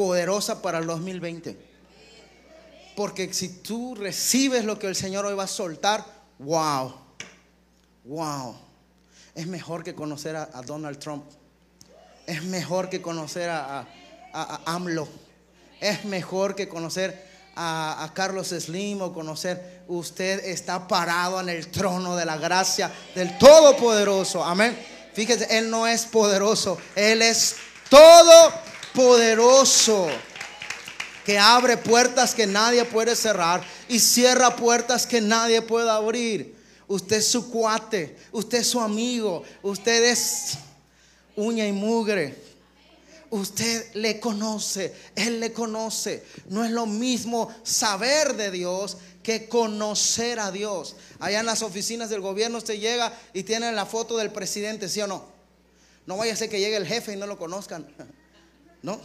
poderosa 0.00 0.62
para 0.62 0.78
el 0.78 0.86
2020. 0.86 1.58
Porque 2.96 3.34
si 3.34 3.60
tú 3.60 3.94
recibes 3.94 4.64
lo 4.64 4.78
que 4.78 4.86
el 4.86 4.96
Señor 4.96 5.26
hoy 5.26 5.34
va 5.34 5.44
a 5.44 5.46
soltar, 5.46 6.02
wow, 6.38 6.94
wow, 8.06 8.56
es 9.34 9.46
mejor 9.46 9.84
que 9.84 9.94
conocer 9.94 10.36
a, 10.36 10.46
Donald 10.64 10.98
Trump, 10.98 11.24
es 12.26 12.42
mejor 12.44 12.88
que 12.88 13.02
conocer 13.02 13.50
a, 13.50 13.86
AMLO, 14.64 15.06
es 15.82 16.06
mejor 16.06 16.54
que 16.54 16.66
conocer 16.66 17.22
a, 17.54 18.10
Carlos 18.14 18.48
Slim 18.48 19.02
o 19.02 19.12
conocer, 19.12 19.82
usted 19.86 20.46
está 20.46 20.88
parado 20.88 21.42
en 21.42 21.50
el 21.50 21.70
trono 21.70 22.16
de 22.16 22.24
la 22.24 22.38
gracia 22.38 22.90
del 23.14 23.36
Todopoderoso, 23.36 24.42
amén. 24.42 24.78
Fíjese, 25.12 25.58
Él 25.58 25.68
no 25.68 25.86
es 25.86 26.06
poderoso, 26.06 26.78
Él 26.96 27.20
es 27.20 27.56
todopoderoso 28.92 30.08
que 31.24 31.38
abre 31.38 31.76
puertas 31.76 32.34
que 32.34 32.46
nadie 32.46 32.84
puede 32.84 33.14
cerrar 33.14 33.62
y 33.88 34.00
cierra 34.00 34.56
puertas 34.56 35.06
que 35.06 35.20
nadie 35.20 35.62
puede 35.62 35.90
abrir. 35.90 36.56
Usted 36.88 37.18
es 37.18 37.28
su 37.28 37.50
cuate, 37.50 38.16
usted 38.32 38.58
es 38.58 38.66
su 38.66 38.80
amigo, 38.80 39.44
usted 39.62 40.04
es 40.04 40.54
uña 41.36 41.66
y 41.66 41.72
mugre. 41.72 42.50
Usted 43.32 43.94
le 43.94 44.18
conoce, 44.18 44.92
Él 45.14 45.38
le 45.38 45.52
conoce. 45.52 46.24
No 46.48 46.64
es 46.64 46.72
lo 46.72 46.86
mismo 46.86 47.54
saber 47.62 48.34
de 48.34 48.50
Dios 48.50 48.96
que 49.22 49.48
conocer 49.48 50.40
a 50.40 50.50
Dios. 50.50 50.96
Allá 51.20 51.38
en 51.38 51.46
las 51.46 51.62
oficinas 51.62 52.10
del 52.10 52.22
gobierno 52.22 52.58
usted 52.58 52.80
llega 52.80 53.16
y 53.32 53.44
tiene 53.44 53.70
la 53.70 53.86
foto 53.86 54.16
del 54.16 54.32
presidente, 54.32 54.88
¿sí 54.88 55.00
o 55.00 55.06
no? 55.06 55.26
No 56.06 56.16
vaya 56.16 56.32
a 56.32 56.36
ser 56.36 56.48
que 56.48 56.58
llegue 56.58 56.76
el 56.76 56.88
jefe 56.88 57.12
y 57.12 57.16
no 57.16 57.28
lo 57.28 57.38
conozcan. 57.38 57.86
¿No? 58.82 59.00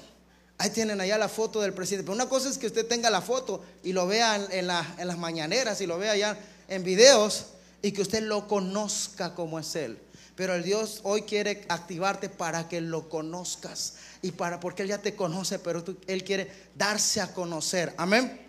Ahí 0.57 0.69
tienen 0.69 1.01
allá 1.01 1.17
la 1.17 1.27
foto 1.27 1.61
del 1.61 1.73
presidente. 1.73 2.05
Pero 2.05 2.15
una 2.15 2.29
cosa 2.29 2.49
es 2.49 2.57
que 2.57 2.67
usted 2.67 2.87
tenga 2.87 3.09
la 3.09 3.21
foto 3.21 3.63
y 3.83 3.91
lo 3.93 4.07
vea 4.07 4.35
en, 4.37 4.51
en 4.51 4.67
la- 4.67 4.95
en 4.97 5.07
las 5.07 5.17
mañaneras 5.17 5.81
y 5.81 5.85
lo 5.85 5.97
vea 5.97 6.13
allá 6.13 6.37
en 6.69 6.83
videos 6.83 7.47
y 7.81 7.91
que 7.91 8.01
usted 8.01 8.23
lo 8.23 8.47
conozca 8.47 9.35
como 9.35 9.59
es 9.59 9.75
Él. 9.75 9.97
Pero 10.35 10.53
el 10.55 10.63
Dios 10.63 11.01
hoy 11.03 11.23
quiere 11.23 11.65
activarte 11.69 12.29
para 12.29 12.67
que 12.69 12.79
lo 12.81 13.09
conozcas. 13.09 13.95
Y 14.21 14.31
para, 14.31 14.59
porque 14.59 14.83
Él 14.83 14.89
ya 14.89 14.97
te 14.97 15.15
conoce, 15.15 15.59
pero 15.59 15.83
Él 16.07 16.23
quiere 16.23 16.49
darse 16.75 17.21
a 17.21 17.33
conocer. 17.33 17.93
Amén. 17.97 18.41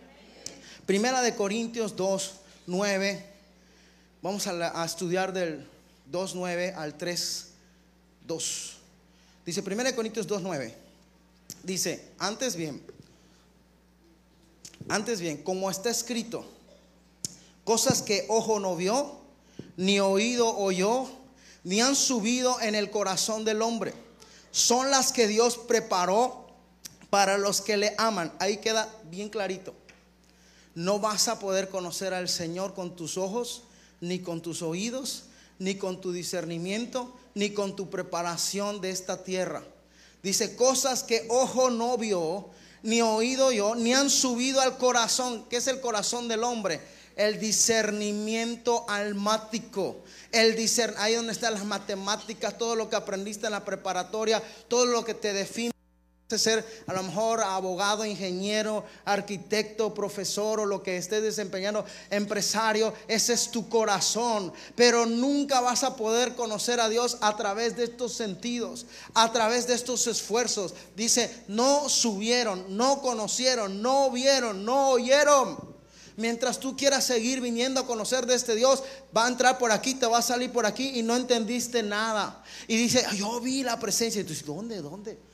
Primera 0.86 1.20
de 1.22 1.34
Corintios 1.34 1.96
2, 1.96 2.32
9. 2.66 3.24
Vamos 4.22 4.46
a, 4.46 4.84
estudiar 4.84 5.32
del 5.32 5.66
2, 6.06 6.34
9 6.36 6.72
al 6.76 6.96
3, 6.96 7.46
2. 8.26 8.72
Dice 9.44 9.62
Primera 9.62 9.90
de 9.90 9.96
Corintios 9.96 10.26
2, 10.26 10.42
9. 10.42 10.85
Dice, 11.66 12.12
antes 12.20 12.54
bien, 12.54 12.80
antes 14.88 15.20
bien, 15.20 15.42
como 15.42 15.68
está 15.68 15.90
escrito, 15.90 16.44
cosas 17.64 18.02
que 18.02 18.24
ojo 18.28 18.60
no 18.60 18.76
vio, 18.76 19.18
ni 19.76 19.98
oído 19.98 20.56
oyó, 20.56 21.06
ni 21.64 21.80
han 21.80 21.96
subido 21.96 22.60
en 22.60 22.76
el 22.76 22.92
corazón 22.92 23.44
del 23.44 23.62
hombre, 23.62 23.94
son 24.52 24.92
las 24.92 25.10
que 25.10 25.26
Dios 25.26 25.58
preparó 25.58 26.46
para 27.10 27.36
los 27.36 27.60
que 27.60 27.76
le 27.76 27.96
aman. 27.98 28.32
Ahí 28.38 28.58
queda 28.58 28.88
bien 29.10 29.28
clarito. 29.28 29.74
No 30.76 31.00
vas 31.00 31.26
a 31.26 31.40
poder 31.40 31.68
conocer 31.68 32.14
al 32.14 32.28
Señor 32.28 32.74
con 32.74 32.94
tus 32.94 33.18
ojos, 33.18 33.64
ni 34.00 34.20
con 34.20 34.40
tus 34.40 34.62
oídos, 34.62 35.24
ni 35.58 35.74
con 35.74 36.00
tu 36.00 36.12
discernimiento, 36.12 37.12
ni 37.34 37.50
con 37.50 37.74
tu 37.74 37.90
preparación 37.90 38.80
de 38.80 38.90
esta 38.90 39.24
tierra. 39.24 39.64
Dice 40.26 40.56
cosas 40.56 41.04
que 41.04 41.24
ojo 41.28 41.70
no 41.70 41.96
vio, 41.96 42.48
ni 42.82 43.00
oído 43.00 43.52
yo, 43.52 43.76
ni 43.76 43.94
han 43.94 44.10
subido 44.10 44.60
al 44.60 44.76
corazón. 44.76 45.46
¿Qué 45.48 45.58
es 45.58 45.68
el 45.68 45.80
corazón 45.80 46.26
del 46.26 46.42
hombre? 46.42 46.80
El 47.14 47.38
discernimiento 47.38 48.84
almático. 48.88 49.98
El 50.32 50.56
discern 50.56 50.96
ahí 50.98 51.14
donde 51.14 51.30
están 51.30 51.54
las 51.54 51.64
matemáticas, 51.64 52.58
todo 52.58 52.74
lo 52.74 52.90
que 52.90 52.96
aprendiste 52.96 53.46
en 53.46 53.52
la 53.52 53.64
preparatoria, 53.64 54.42
todo 54.66 54.86
lo 54.86 55.04
que 55.04 55.14
te 55.14 55.32
define 55.32 55.68
de 55.68 55.75
ser 56.28 56.82
a 56.88 56.92
lo 56.92 57.04
mejor 57.04 57.40
abogado, 57.40 58.04
ingeniero, 58.04 58.84
arquitecto, 59.04 59.94
profesor 59.94 60.58
o 60.58 60.66
lo 60.66 60.82
que 60.82 60.96
estés 60.96 61.22
desempeñando, 61.22 61.84
empresario, 62.10 62.92
ese 63.06 63.32
es 63.32 63.50
tu 63.52 63.68
corazón. 63.68 64.52
Pero 64.74 65.06
nunca 65.06 65.60
vas 65.60 65.84
a 65.84 65.94
poder 65.94 66.34
conocer 66.34 66.80
a 66.80 66.88
Dios 66.88 67.18
a 67.20 67.36
través 67.36 67.76
de 67.76 67.84
estos 67.84 68.14
sentidos, 68.14 68.86
a 69.14 69.32
través 69.32 69.68
de 69.68 69.74
estos 69.74 70.08
esfuerzos. 70.08 70.74
Dice, 70.96 71.32
no 71.46 71.88
subieron, 71.88 72.76
no 72.76 73.00
conocieron, 73.00 73.80
no 73.80 74.10
vieron, 74.10 74.64
no 74.64 74.90
oyeron. 74.90 75.76
Mientras 76.16 76.58
tú 76.58 76.76
quieras 76.76 77.04
seguir 77.04 77.40
viniendo 77.40 77.80
a 77.80 77.86
conocer 77.86 78.26
de 78.26 78.34
este 78.34 78.56
Dios, 78.56 78.82
va 79.16 79.26
a 79.26 79.28
entrar 79.28 79.58
por 79.58 79.70
aquí, 79.70 79.94
te 79.94 80.06
va 80.06 80.18
a 80.18 80.22
salir 80.22 80.50
por 80.50 80.66
aquí 80.66 80.98
y 80.98 81.02
no 81.02 81.14
entendiste 81.14 81.82
nada. 81.82 82.42
Y 82.66 82.76
dice, 82.76 83.04
"Ay, 83.06 83.18
yo 83.18 83.38
vi 83.40 83.62
la 83.62 83.78
presencia. 83.78 84.20
Y 84.22 84.24
tú 84.24 84.30
dices, 84.30 84.46
¿dónde? 84.46 84.80
¿Dónde? 84.80 85.25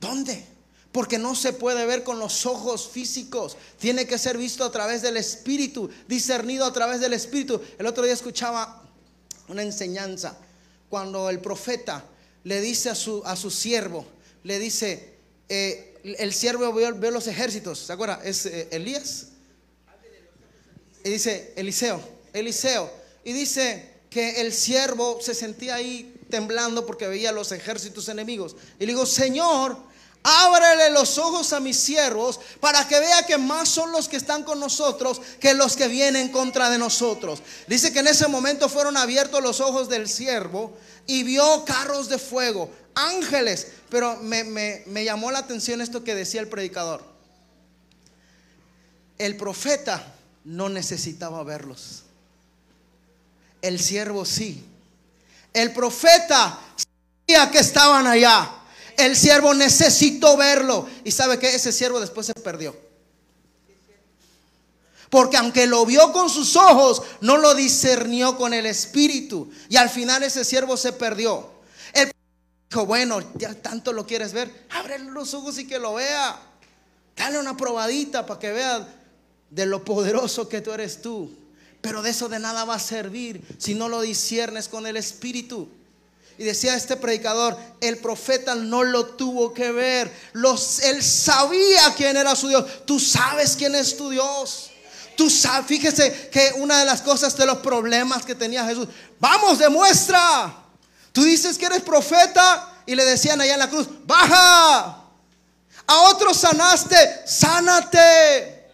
¿Dónde? 0.00 0.44
Porque 0.92 1.18
no 1.18 1.34
se 1.34 1.52
puede 1.52 1.84
ver 1.86 2.02
con 2.02 2.18
los 2.18 2.46
ojos 2.46 2.88
físicos. 2.88 3.56
Tiene 3.78 4.06
que 4.06 4.18
ser 4.18 4.38
visto 4.38 4.64
a 4.64 4.72
través 4.72 5.02
del 5.02 5.16
Espíritu, 5.16 5.90
discernido 6.06 6.64
a 6.64 6.72
través 6.72 7.00
del 7.00 7.12
Espíritu. 7.12 7.60
El 7.78 7.86
otro 7.86 8.04
día 8.04 8.14
escuchaba 8.14 8.82
una 9.48 9.62
enseñanza 9.62 10.38
cuando 10.88 11.28
el 11.30 11.40
profeta 11.40 12.04
le 12.44 12.60
dice 12.60 12.90
a 12.90 12.94
su, 12.94 13.22
a 13.24 13.36
su 13.36 13.50
siervo, 13.50 14.06
le 14.44 14.58
dice, 14.58 15.16
eh, 15.48 15.98
el 16.02 16.32
siervo 16.32 16.72
vio, 16.72 16.94
vio 16.94 17.10
los 17.10 17.26
ejércitos, 17.26 17.80
¿se 17.80 17.92
acuerda? 17.92 18.20
Es 18.24 18.46
eh, 18.46 18.68
Elías. 18.70 19.28
Y 21.04 21.10
dice, 21.10 21.52
Eliseo, 21.56 22.00
Eliseo. 22.32 22.90
Y 23.24 23.32
dice 23.32 23.94
que 24.10 24.40
el 24.40 24.52
siervo 24.52 25.18
se 25.20 25.34
sentía 25.34 25.76
ahí 25.76 26.14
temblando 26.30 26.86
porque 26.86 27.06
veía 27.06 27.32
los 27.32 27.52
ejércitos 27.52 28.08
enemigos. 28.08 28.56
Y 28.78 28.80
le 28.80 28.92
digo, 28.92 29.06
Señor, 29.06 29.76
Ábrele 30.22 30.90
los 30.90 31.16
ojos 31.16 31.52
a 31.52 31.60
mis 31.60 31.78
siervos 31.78 32.38
para 32.60 32.86
que 32.86 32.98
vea 33.00 33.24
que 33.24 33.38
más 33.38 33.68
son 33.68 33.92
los 33.92 34.08
que 34.08 34.16
están 34.16 34.42
con 34.42 34.60
nosotros 34.60 35.20
que 35.40 35.54
los 35.54 35.76
que 35.76 35.88
vienen 35.88 36.30
contra 36.30 36.68
de 36.70 36.76
nosotros. 36.78 37.40
Dice 37.66 37.92
que 37.92 38.00
en 38.00 38.08
ese 38.08 38.26
momento 38.28 38.68
fueron 38.68 38.96
abiertos 38.96 39.42
los 39.42 39.60
ojos 39.60 39.88
del 39.88 40.08
siervo 40.08 40.76
y 41.06 41.22
vio 41.22 41.64
carros 41.64 42.08
de 42.08 42.18
fuego, 42.18 42.70
ángeles. 42.94 43.68
Pero 43.88 44.16
me, 44.16 44.44
me- 44.44 44.82
me 44.86 45.04
llamó 45.04 45.30
la 45.30 45.38
atención 45.38 45.80
esto 45.80 46.04
que 46.04 46.14
decía 46.14 46.40
el 46.40 46.48
predicador. 46.48 47.02
El 49.18 49.36
profeta 49.36 50.14
no 50.44 50.68
necesitaba 50.68 51.42
verlos. 51.44 52.02
El 53.62 53.80
siervo 53.80 54.24
sí. 54.24 54.62
El 55.54 55.72
profeta 55.72 56.58
sabía 57.26 57.50
que 57.50 57.58
estaban 57.58 58.06
allá. 58.06 58.50
El 58.98 59.16
siervo 59.16 59.54
necesitó 59.54 60.36
verlo. 60.36 60.86
Y 61.04 61.12
sabe 61.12 61.38
que 61.38 61.54
ese 61.54 61.72
siervo 61.72 62.00
después 62.00 62.26
se 62.26 62.34
perdió. 62.34 62.76
Porque 65.08 65.36
aunque 65.36 65.66
lo 65.66 65.86
vio 65.86 66.12
con 66.12 66.28
sus 66.28 66.56
ojos, 66.56 67.02
no 67.20 67.38
lo 67.38 67.54
discernió 67.54 68.36
con 68.36 68.52
el 68.52 68.66
espíritu. 68.66 69.50
Y 69.68 69.76
al 69.76 69.88
final 69.88 70.22
ese 70.22 70.44
siervo 70.44 70.76
se 70.76 70.92
perdió. 70.92 71.48
El 71.94 72.10
dijo, 72.68 72.84
bueno, 72.84 73.20
ya 73.36 73.54
tanto 73.54 73.92
lo 73.92 74.06
quieres 74.06 74.32
ver, 74.32 74.66
ábrele 74.68 75.10
los 75.10 75.32
ojos 75.32 75.58
y 75.58 75.66
que 75.66 75.78
lo 75.78 75.94
vea. 75.94 76.38
Dale 77.16 77.38
una 77.38 77.56
probadita 77.56 78.26
para 78.26 78.38
que 78.38 78.52
vea 78.52 78.86
de 79.48 79.66
lo 79.66 79.84
poderoso 79.84 80.48
que 80.48 80.60
tú 80.60 80.72
eres 80.72 81.00
tú. 81.00 81.30
Pero 81.80 82.02
de 82.02 82.10
eso 82.10 82.28
de 82.28 82.40
nada 82.40 82.64
va 82.64 82.74
a 82.74 82.80
servir 82.80 83.42
si 83.58 83.74
no 83.74 83.88
lo 83.88 84.02
disiernes 84.02 84.68
con 84.68 84.86
el 84.86 84.96
espíritu. 84.96 85.68
Y 86.38 86.44
decía 86.44 86.76
este 86.76 86.96
predicador, 86.96 87.58
el 87.80 87.98
profeta 87.98 88.54
no 88.54 88.84
lo 88.84 89.06
tuvo 89.06 89.52
que 89.52 89.72
ver. 89.72 90.10
Los, 90.32 90.78
él 90.84 91.02
sabía 91.02 91.92
quién 91.96 92.16
era 92.16 92.36
su 92.36 92.46
Dios. 92.46 92.64
Tú 92.86 93.00
sabes 93.00 93.56
quién 93.56 93.74
es 93.74 93.96
tu 93.96 94.08
Dios. 94.10 94.70
Tú 95.16 95.28
sabes, 95.28 95.66
fíjese 95.66 96.30
que 96.30 96.52
una 96.58 96.78
de 96.78 96.84
las 96.84 97.02
cosas 97.02 97.36
de 97.36 97.44
los 97.44 97.58
problemas 97.58 98.24
que 98.24 98.36
tenía 98.36 98.64
Jesús, 98.64 98.86
vamos, 99.18 99.58
demuestra. 99.58 100.54
Tú 101.10 101.24
dices 101.24 101.58
que 101.58 101.66
eres 101.66 101.82
profeta 101.82 102.82
y 102.86 102.94
le 102.94 103.04
decían 103.04 103.40
allá 103.40 103.54
en 103.54 103.58
la 103.58 103.68
cruz, 103.68 103.88
baja. 104.06 105.02
A 105.88 105.96
otros 106.02 106.36
sanaste, 106.36 107.22
sánate. 107.26 108.70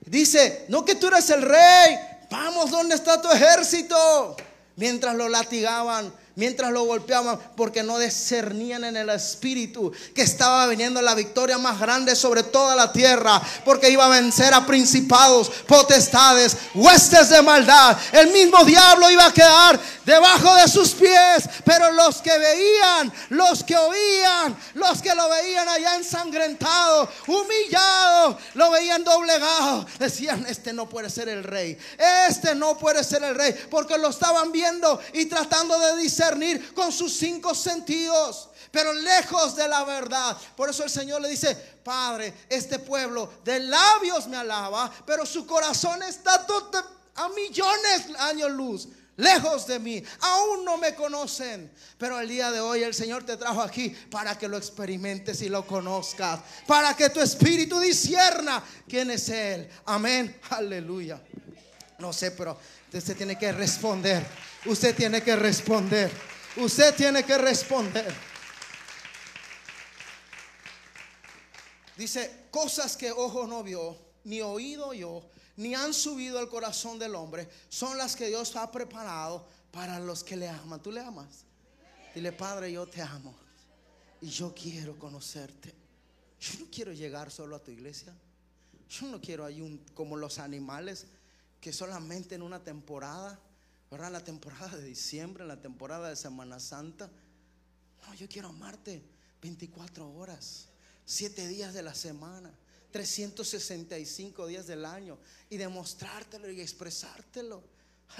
Dice, 0.00 0.66
no 0.68 0.84
que 0.84 0.96
tú 0.96 1.06
eres 1.06 1.30
el 1.30 1.40
rey. 1.40 1.98
Vamos, 2.30 2.70
¿dónde 2.70 2.94
está 2.94 3.22
tu 3.22 3.30
ejército? 3.30 4.36
Mientras 4.76 5.14
lo 5.14 5.30
latigaban, 5.30 6.12
mientras 6.40 6.72
lo 6.72 6.84
golpeaban, 6.84 7.38
porque 7.54 7.82
no 7.82 7.98
discernían 7.98 8.84
en 8.84 8.96
el 8.96 9.10
espíritu 9.10 9.92
que 10.14 10.22
estaba 10.22 10.66
viniendo 10.68 11.02
la 11.02 11.14
victoria 11.14 11.58
más 11.58 11.78
grande 11.78 12.16
sobre 12.16 12.42
toda 12.42 12.74
la 12.74 12.90
tierra, 12.90 13.42
porque 13.62 13.90
iba 13.90 14.06
a 14.06 14.08
vencer 14.08 14.54
a 14.54 14.64
principados, 14.64 15.50
potestades, 15.68 16.56
huestes 16.74 17.28
de 17.28 17.42
maldad. 17.42 17.94
El 18.12 18.28
mismo 18.28 18.64
diablo 18.64 19.10
iba 19.10 19.26
a 19.26 19.34
quedar 19.34 19.78
debajo 20.06 20.54
de 20.54 20.66
sus 20.66 20.92
pies, 20.92 21.44
pero 21.62 21.92
los 21.92 22.22
que 22.22 22.36
veían, 22.38 23.12
los 23.28 23.62
que 23.62 23.76
oían, 23.76 24.56
los 24.72 25.02
que 25.02 25.14
lo 25.14 25.28
veían 25.28 25.68
allá 25.68 25.96
ensangrentado, 25.96 27.06
humillado, 27.26 28.38
lo 28.54 28.70
veían 28.70 29.04
doblegado, 29.04 29.86
decían, 29.98 30.46
este 30.48 30.72
no 30.72 30.88
puede 30.88 31.10
ser 31.10 31.28
el 31.28 31.44
rey, 31.44 31.76
este 32.26 32.54
no 32.54 32.78
puede 32.78 33.04
ser 33.04 33.22
el 33.24 33.34
rey, 33.34 33.54
porque 33.70 33.98
lo 33.98 34.08
estaban 34.08 34.50
viendo 34.52 35.02
y 35.12 35.26
tratando 35.26 35.78
de 35.78 35.98
discernir 35.98 36.29
con 36.74 36.92
sus 36.92 37.16
cinco 37.16 37.54
sentidos. 37.54 38.48
Pero 38.70 38.92
lejos 38.92 39.56
de 39.56 39.66
la 39.66 39.84
verdad. 39.84 40.36
Por 40.56 40.70
eso 40.70 40.84
el 40.84 40.90
Señor 40.90 41.20
le 41.20 41.28
dice, 41.28 41.54
Padre, 41.82 42.32
este 42.48 42.78
pueblo 42.78 43.32
de 43.44 43.60
labios 43.60 44.26
me 44.28 44.36
alaba, 44.36 44.92
pero 45.06 45.26
su 45.26 45.46
corazón 45.46 46.02
está 46.02 46.46
a 47.16 47.28
millones 47.30 48.08
de 48.08 48.16
años 48.18 48.50
luz 48.50 48.88
lejos 49.20 49.66
de 49.66 49.78
mí, 49.78 50.02
aún 50.20 50.64
no 50.64 50.76
me 50.76 50.94
conocen. 50.94 51.70
Pero 51.98 52.18
el 52.18 52.28
día 52.28 52.50
de 52.50 52.60
hoy 52.60 52.82
el 52.82 52.94
Señor 52.94 53.24
te 53.24 53.36
trajo 53.36 53.60
aquí 53.60 53.90
para 54.10 54.36
que 54.36 54.48
lo 54.48 54.56
experimentes 54.56 55.42
y 55.42 55.48
lo 55.48 55.66
conozcas, 55.66 56.40
para 56.66 56.94
que 56.96 57.10
tu 57.10 57.20
espíritu 57.20 57.78
disierna 57.78 58.62
quién 58.88 59.10
es 59.10 59.28
Él. 59.28 59.68
Amén, 59.84 60.38
aleluya. 60.50 61.20
No 61.98 62.12
sé, 62.12 62.30
pero 62.30 62.58
usted 62.92 63.16
tiene 63.16 63.36
que 63.36 63.52
responder. 63.52 64.26
Usted 64.66 64.94
tiene 64.94 65.22
que 65.22 65.36
responder. 65.36 66.10
Usted 66.56 66.94
tiene 66.94 67.24
que 67.24 67.38
responder. 67.38 68.12
Dice, 71.96 72.46
cosas 72.50 72.96
que 72.96 73.12
ojo 73.12 73.46
no 73.46 73.62
vio, 73.62 73.96
ni 74.24 74.40
oído 74.40 74.94
yo, 74.94 75.28
ni 75.56 75.74
han 75.74 75.92
subido 75.92 76.38
al 76.38 76.48
corazón 76.48 76.98
del 76.98 77.14
hombre, 77.14 77.48
son 77.68 77.98
las 77.98 78.16
que 78.16 78.28
Dios 78.28 78.56
ha 78.56 78.70
preparado 78.70 79.46
para 79.70 80.00
los 80.00 80.24
que 80.24 80.36
le 80.36 80.48
aman. 80.48 80.82
¿Tú 80.82 80.90
le 80.90 81.00
amas? 81.00 81.44
Dile, 82.14 82.32
Padre, 82.32 82.72
yo 82.72 82.86
te 82.86 83.02
amo. 83.02 83.34
Y 84.20 84.28
yo 84.28 84.54
quiero 84.54 84.98
conocerte. 84.98 85.74
Yo 86.40 86.60
no 86.60 86.66
quiero 86.70 86.92
llegar 86.92 87.30
solo 87.30 87.56
a 87.56 87.62
tu 87.62 87.70
iglesia. 87.70 88.14
Yo 88.88 89.06
no 89.06 89.20
quiero 89.20 89.44
un, 89.44 89.84
como 89.94 90.16
los 90.16 90.38
animales 90.38 91.06
que 91.60 91.72
solamente 91.72 92.34
en 92.34 92.42
una 92.42 92.64
temporada, 92.64 93.38
¿verdad? 93.90 94.12
La 94.12 94.24
temporada 94.24 94.76
de 94.76 94.84
diciembre, 94.84 95.44
la 95.44 95.60
temporada 95.60 96.08
de 96.08 96.16
Semana 96.16 96.60
Santa. 96.60 97.10
No, 98.06 98.14
yo 98.14 98.28
quiero 98.28 98.48
amarte 98.48 99.02
24 99.42 100.08
horas, 100.14 100.68
7 101.04 101.48
días 101.48 101.74
de 101.74 101.82
la 101.82 101.94
semana, 101.94 102.52
365 102.92 104.46
días 104.46 104.66
del 104.66 104.84
año 104.84 105.18
y 105.48 105.56
demostrártelo 105.56 106.50
y 106.50 106.60
expresártelo. 106.60 107.62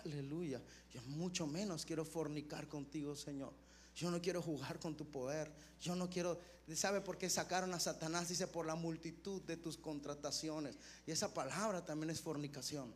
Aleluya. 0.04 0.60
Yo 0.92 1.02
mucho 1.02 1.46
menos 1.46 1.84
quiero 1.84 2.04
fornicar 2.04 2.68
contigo, 2.68 3.14
Señor. 3.14 3.52
Yo 3.94 4.10
no 4.10 4.20
quiero 4.20 4.42
jugar 4.42 4.78
con 4.78 4.96
tu 4.96 5.10
poder. 5.10 5.52
Yo 5.80 5.94
no 5.94 6.08
quiero, 6.08 6.40
¿sabe 6.74 7.00
por 7.00 7.18
qué 7.18 7.28
sacaron 7.28 7.74
a 7.74 7.80
Satanás? 7.80 8.28
Dice, 8.28 8.46
por 8.46 8.66
la 8.66 8.74
multitud 8.74 9.42
de 9.42 9.56
tus 9.56 9.76
contrataciones. 9.76 10.76
Y 11.06 11.10
esa 11.10 11.32
palabra 11.32 11.84
también 11.84 12.10
es 12.10 12.20
fornicación. 12.20 12.94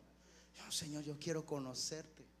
Señor, 0.69 1.03
yo 1.03 1.17
quiero 1.19 1.45
conocerte. 1.45 2.34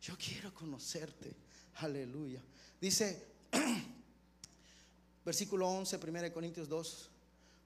Yo 0.00 0.16
quiero 0.16 0.54
conocerte. 0.54 1.34
Aleluya. 1.76 2.42
Dice, 2.80 3.26
versículo 5.24 5.68
11, 5.68 5.96
1 5.96 6.32
Corintios 6.32 6.68
2. 6.68 7.10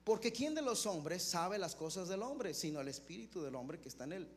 Porque 0.03 0.31
¿quién 0.31 0.53
de 0.53 0.61
los 0.61 0.85
hombres 0.85 1.23
sabe 1.23 1.57
las 1.57 1.75
cosas 1.75 2.09
del 2.09 2.23
hombre, 2.23 2.53
sino 2.53 2.81
el 2.81 2.89
espíritu 2.89 3.41
del 3.41 3.55
hombre 3.55 3.79
que 3.79 3.89
está 3.89 4.03
en 4.03 4.13
él? 4.13 4.27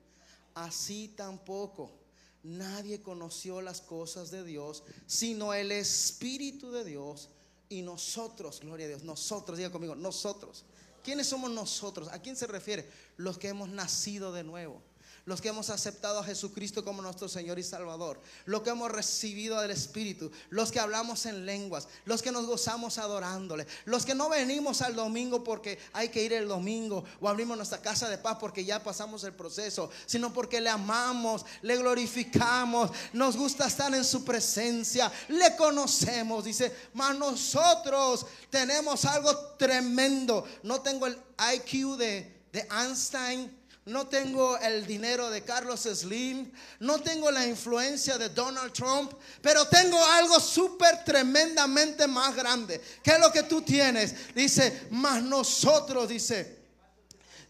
Así 0.55 1.12
tampoco 1.16 2.06
nadie 2.47 3.02
conoció 3.02 3.60
las 3.60 3.81
cosas 3.81 4.31
de 4.31 4.44
Dios, 4.44 4.85
sino 5.06 5.52
el 5.52 5.73
espíritu 5.73 6.70
de 6.70 6.85
Dios 6.85 7.28
y 7.68 7.82
nosotros, 7.82 8.60
gloria 8.60 8.86
a 8.86 8.90
Dios, 8.90 9.02
nosotros, 9.02 9.59
diga 9.59 9.73
conmigo, 9.73 9.94
nosotros. 9.94 10.64
¿Quiénes 11.02 11.27
somos 11.27 11.51
nosotros? 11.51 12.09
¿A 12.09 12.20
quién 12.20 12.36
se 12.36 12.47
refiere? 12.47 12.89
Los 13.16 13.39
que 13.39 13.48
hemos 13.48 13.68
nacido 13.68 14.32
de 14.32 14.44
nuevo. 14.44 14.82
Los 15.27 15.40
que 15.40 15.48
hemos 15.48 15.70
aceptado 15.70 16.20
a 16.20 16.24
Jesucristo 16.24 16.85
como 16.85 17.03
nuestro 17.03 17.28
Señor 17.28 17.59
y 17.59 17.65
Salvador. 17.65 18.20
Los 18.44 18.62
que 18.62 18.70
hemos 18.70 18.93
recibido 18.93 19.61
del 19.61 19.73
Espíritu. 19.73 20.31
Los 20.51 20.70
que 20.70 20.78
hablamos 20.78 21.27
en 21.27 21.44
lenguas. 21.44 21.89
Los 22.05 22.23
que 22.23 22.31
nos 22.31 22.47
gozamos 22.47 22.97
adorándole. 22.98 23.66
Los 23.86 24.07
que 24.07 24.15
no 24.15 24.28
venimos 24.28 24.82
al 24.82 24.94
domingo 24.94 25.43
porque 25.43 25.81
hay 25.93 26.11
que 26.11 26.23
ir 26.23 26.32
el 26.32 26.47
domingo. 26.47 27.05
O 27.20 27.28
abrimos 27.28 27.57
nuestra 27.57 27.82
casa 27.82 28.09
de 28.09 28.19
paz 28.19 28.36
porque 28.39 28.65
ya 28.65 28.85
pasamos 28.85 29.24
el 29.24 29.32
proceso. 29.32 29.90
Sino 30.07 30.32
porque 30.32 30.61
le 30.61 30.70
amamos, 30.70 31.44
le 31.62 31.77
glorificamos. 31.77 32.93
Nos 33.12 33.36
gusta 33.36 33.66
estar 33.66 33.93
en 33.93 34.05
su 34.05 34.24
presencia. 34.24 35.11
Le 35.27 35.57
conocemos. 35.57 36.44
Dice, 36.44 36.73
mas 36.94 37.19
nosotros 37.19 38.27
tenemos 38.48 39.05
algo 39.05 39.36
tremendo. 39.59 40.44
No 40.62 40.82
tengo 40.82 41.09
el 41.09 41.19
IQ 41.57 41.97
de, 41.97 42.43
de 42.53 42.69
Einstein. 42.70 43.65
No 43.86 44.08
tengo 44.08 44.58
el 44.58 44.84
dinero 44.84 45.30
de 45.30 45.42
Carlos 45.44 45.82
Slim. 45.82 46.50
No 46.80 47.00
tengo 47.00 47.30
la 47.30 47.46
influencia 47.46 48.18
de 48.18 48.28
Donald 48.30 48.72
Trump. 48.72 49.12
Pero 49.40 49.66
tengo 49.68 50.04
algo 50.04 50.40
súper 50.40 51.04
tremendamente 51.04 52.08
más 52.08 52.34
grande. 52.34 52.80
¿Qué 53.02 53.12
es 53.12 53.20
lo 53.20 53.30
que 53.30 53.44
tú 53.44 53.62
tienes? 53.62 54.34
Dice, 54.34 54.88
más 54.90 55.22
nosotros, 55.22 56.08
dice, 56.08 56.56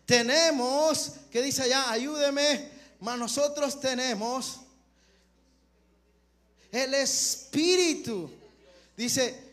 tenemos, 0.04 1.12
¿qué 1.30 1.40
dice 1.40 1.62
allá? 1.62 1.90
Ayúdeme. 1.90 2.70
Más 3.00 3.18
nosotros 3.18 3.80
tenemos 3.80 4.60
el 6.70 6.92
Espíritu. 6.92 8.30
Dice, 8.94 9.45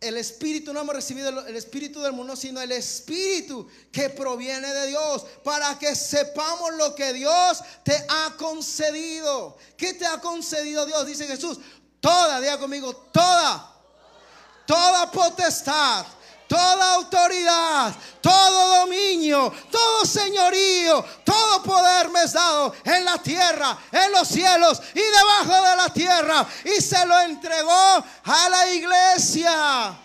el 0.00 0.16
Espíritu, 0.16 0.72
no 0.72 0.80
hemos 0.80 0.94
recibido 0.94 1.46
el, 1.46 1.56
Espíritu 1.56 2.00
del 2.00 2.12
mundo, 2.12 2.36
sino 2.36 2.60
el 2.60 2.72
Espíritu 2.72 3.68
que 3.92 4.10
proviene 4.10 4.72
de 4.72 4.88
Dios, 4.88 5.24
para 5.42 5.78
que 5.78 5.94
sepamos 5.94 6.74
lo 6.74 6.94
que 6.94 7.12
Dios 7.12 7.60
te 7.82 8.04
ha 8.08 8.34
concedido. 8.36 9.56
¿Qué 9.76 9.94
te 9.94 10.06
ha 10.06 10.20
concedido 10.20 10.86
Dios? 10.86 11.06
Dice 11.06 11.26
Jesús, 11.26 11.58
toda, 12.00 12.40
diga 12.40 12.58
conmigo, 12.58 12.94
toda. 13.12 13.72
toda 14.66 15.10
potestad, 15.10 16.06
toda 16.54 16.94
autoridad, 16.94 17.96
todo 18.20 18.78
dominio, 18.78 19.52
todo 19.72 20.06
señorío, 20.06 21.04
todo 21.24 21.64
poder 21.64 22.08
me 22.10 22.22
es 22.22 22.32
dado 22.32 22.72
en 22.84 23.04
la 23.04 23.20
tierra, 23.20 23.76
en 23.90 24.12
los 24.12 24.28
cielos 24.28 24.80
y 24.94 25.00
debajo 25.00 25.68
de 25.68 25.76
la 25.76 25.88
tierra. 25.92 26.48
Y 26.64 26.80
se 26.80 27.04
lo 27.06 27.20
entregó 27.22 28.04
a 28.22 28.48
la 28.48 28.72
iglesia. 28.72 29.98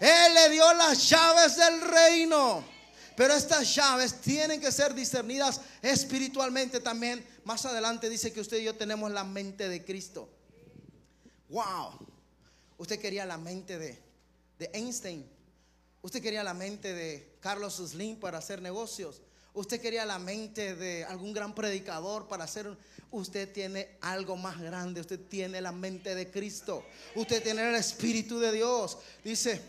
Él 0.00 0.34
le 0.34 0.48
dio 0.48 0.72
las 0.72 1.10
llaves 1.10 1.56
del 1.56 1.82
reino. 1.82 2.64
Pero 3.14 3.34
estas 3.34 3.74
llaves 3.74 4.18
tienen 4.22 4.60
que 4.62 4.72
ser 4.72 4.94
discernidas 4.94 5.60
espiritualmente 5.82 6.80
también. 6.80 7.26
Más 7.44 7.66
adelante 7.66 8.08
dice 8.08 8.32
que 8.32 8.40
usted 8.40 8.58
y 8.58 8.64
yo 8.64 8.74
tenemos 8.74 9.10
la 9.10 9.24
mente 9.24 9.68
de 9.68 9.84
Cristo. 9.84 10.26
Wow. 11.50 11.98
Usted 12.78 12.98
quería 12.98 13.26
la 13.26 13.36
mente 13.36 13.78
de, 13.78 14.02
de 14.58 14.70
Einstein. 14.72 15.35
Usted 16.06 16.22
quería 16.22 16.44
la 16.44 16.54
mente 16.54 16.94
de 16.94 17.36
Carlos 17.40 17.78
Slim 17.84 18.20
para 18.20 18.38
hacer 18.38 18.62
negocios. 18.62 19.22
Usted 19.54 19.80
quería 19.80 20.06
la 20.06 20.20
mente 20.20 20.76
de 20.76 21.04
algún 21.04 21.32
gran 21.32 21.52
predicador 21.52 22.28
para 22.28 22.44
hacer... 22.44 22.78
Usted 23.10 23.52
tiene 23.52 23.88
algo 24.02 24.36
más 24.36 24.60
grande. 24.60 25.00
Usted 25.00 25.18
tiene 25.18 25.60
la 25.60 25.72
mente 25.72 26.14
de 26.14 26.30
Cristo. 26.30 26.84
Usted 27.16 27.42
tiene 27.42 27.68
el 27.68 27.74
Espíritu 27.74 28.38
de 28.38 28.52
Dios. 28.52 28.98
Dice, 29.24 29.60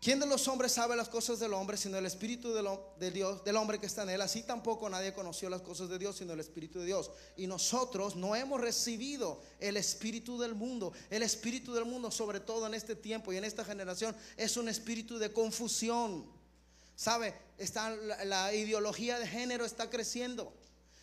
¿quién 0.00 0.20
de 0.20 0.26
los 0.26 0.48
hombres 0.48 0.72
sabe 0.72 0.96
las 0.96 1.08
cosas 1.08 1.38
del 1.38 1.54
hombre 1.54 1.76
sino 1.76 1.98
el 1.98 2.06
Espíritu 2.06 2.52
del, 2.52 2.66
de 2.98 3.10
Dios, 3.10 3.44
del 3.44 3.56
hombre 3.56 3.78
que 3.78 3.86
está 3.86 4.02
en 4.02 4.10
él? 4.10 4.20
Así 4.20 4.42
tampoco 4.42 4.88
nadie 4.88 5.14
conoció 5.14 5.50
las 5.50 5.62
cosas 5.62 5.88
de 5.88 5.98
Dios 5.98 6.16
sino 6.16 6.32
el 6.32 6.40
Espíritu 6.40 6.80
de 6.80 6.86
Dios. 6.86 7.10
Y 7.36 7.46
nosotros 7.46 8.16
no 8.16 8.34
hemos 8.36 8.60
recibido 8.60 9.42
el 9.60 9.76
Espíritu 9.76 10.38
del 10.38 10.54
mundo. 10.54 10.92
El 11.10 11.22
Espíritu 11.22 11.74
del 11.74 11.84
mundo, 11.84 12.10
sobre 12.10 12.40
todo 12.40 12.66
en 12.66 12.74
este 12.74 12.96
tiempo 12.96 13.32
y 13.32 13.36
en 13.36 13.44
esta 13.44 13.64
generación, 13.64 14.16
es 14.36 14.56
un 14.56 14.68
espíritu 14.68 15.18
de 15.18 15.32
confusión. 15.32 16.26
¿Sabe? 16.96 17.34
Está, 17.58 17.90
la, 17.90 18.24
la 18.24 18.54
ideología 18.54 19.18
de 19.18 19.26
género 19.26 19.64
está 19.64 19.88
creciendo. 19.88 20.52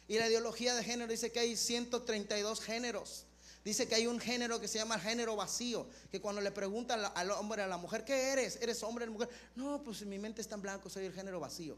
Y 0.08 0.20
la 0.20 0.28
ideología 0.28 0.76
de 0.76 0.84
género 0.84 1.12
dice 1.12 1.32
que 1.32 1.40
hay 1.40 1.56
132 1.58 2.62
géneros. 2.62 3.25
Dice 3.66 3.88
que 3.88 3.96
hay 3.96 4.06
un 4.06 4.20
género 4.20 4.62
que 4.62 4.68
se 4.68 4.78
llama 4.78 5.00
género 5.00 5.36
vacío. 5.36 5.88
Que 6.12 6.22
cuando 6.22 6.40
le 6.40 6.52
preguntan 6.52 7.04
al- 7.04 7.12
al 7.16 7.32
hombre, 7.32 7.64
a 7.64 7.68
la 7.68 7.78
mujer, 7.78 8.06
¿qué 8.06 8.30
eres? 8.30 8.60
¿Eres 8.62 8.82
hombre 8.84 9.08
o 9.08 9.12
mujer? 9.12 9.28
No, 9.56 9.82
pues 9.84 10.06
mi 10.06 10.20
mente 10.20 10.40
está 10.42 10.54
en 10.54 10.62
blanco, 10.62 10.88
soy 10.88 11.06
el 11.06 11.14
género 11.14 11.40
vacío. 11.40 11.76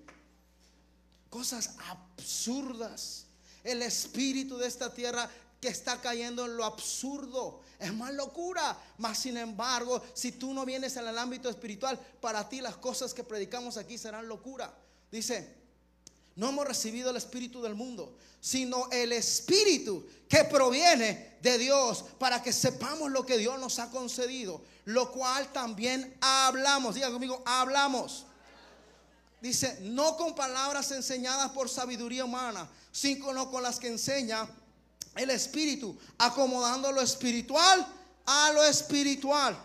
Cosas 1.29 1.75
absurdas. 1.89 3.25
El 3.63 3.81
espíritu 3.81 4.57
de 4.57 4.67
esta 4.67 4.93
tierra 4.93 5.29
que 5.61 5.69
está 5.69 5.99
cayendo 6.01 6.45
en 6.45 6.57
lo 6.57 6.65
absurdo. 6.65 7.61
Es 7.79 7.93
más 7.93 8.13
locura. 8.13 8.77
Mas 8.97 9.19
sin 9.19 9.37
embargo, 9.37 10.01
si 10.13 10.33
tú 10.33 10.53
no 10.53 10.65
vienes 10.65 10.97
en 10.97 11.07
el 11.07 11.17
ámbito 11.17 11.49
espiritual, 11.49 11.97
para 12.21 12.47
ti 12.49 12.59
las 12.61 12.75
cosas 12.77 13.13
que 13.13 13.23
predicamos 13.23 13.77
aquí 13.77 13.97
serán 13.97 14.27
locura. 14.27 14.73
Dice, 15.09 15.55
no 16.37 16.49
hemos 16.49 16.65
recibido 16.65 17.09
el 17.09 17.17
espíritu 17.17 17.61
del 17.61 17.75
mundo, 17.75 18.15
sino 18.39 18.87
el 18.91 19.11
espíritu 19.11 20.05
que 20.29 20.43
proviene 20.43 21.37
de 21.41 21.57
Dios 21.57 22.05
para 22.19 22.41
que 22.41 22.53
sepamos 22.53 23.11
lo 23.11 23.25
que 23.25 23.37
Dios 23.37 23.59
nos 23.59 23.79
ha 23.79 23.89
concedido, 23.89 24.61
lo 24.85 25.11
cual 25.11 25.51
también 25.51 26.15
hablamos. 26.21 26.93
Diga 26.93 27.11
conmigo, 27.11 27.41
hablamos. 27.45 28.25
Dice, 29.41 29.79
no 29.81 30.15
con 30.15 30.35
palabras 30.35 30.91
enseñadas 30.91 31.51
por 31.51 31.69
sabiduría 31.69 32.25
humana, 32.25 32.69
sino 32.91 33.49
con 33.49 33.63
las 33.63 33.79
que 33.79 33.87
enseña 33.87 34.47
el 35.15 35.31
Espíritu, 35.31 35.97
acomodando 36.19 36.91
lo 36.91 37.01
espiritual 37.01 37.85
a 38.27 38.51
lo 38.51 38.63
espiritual. 38.63 39.57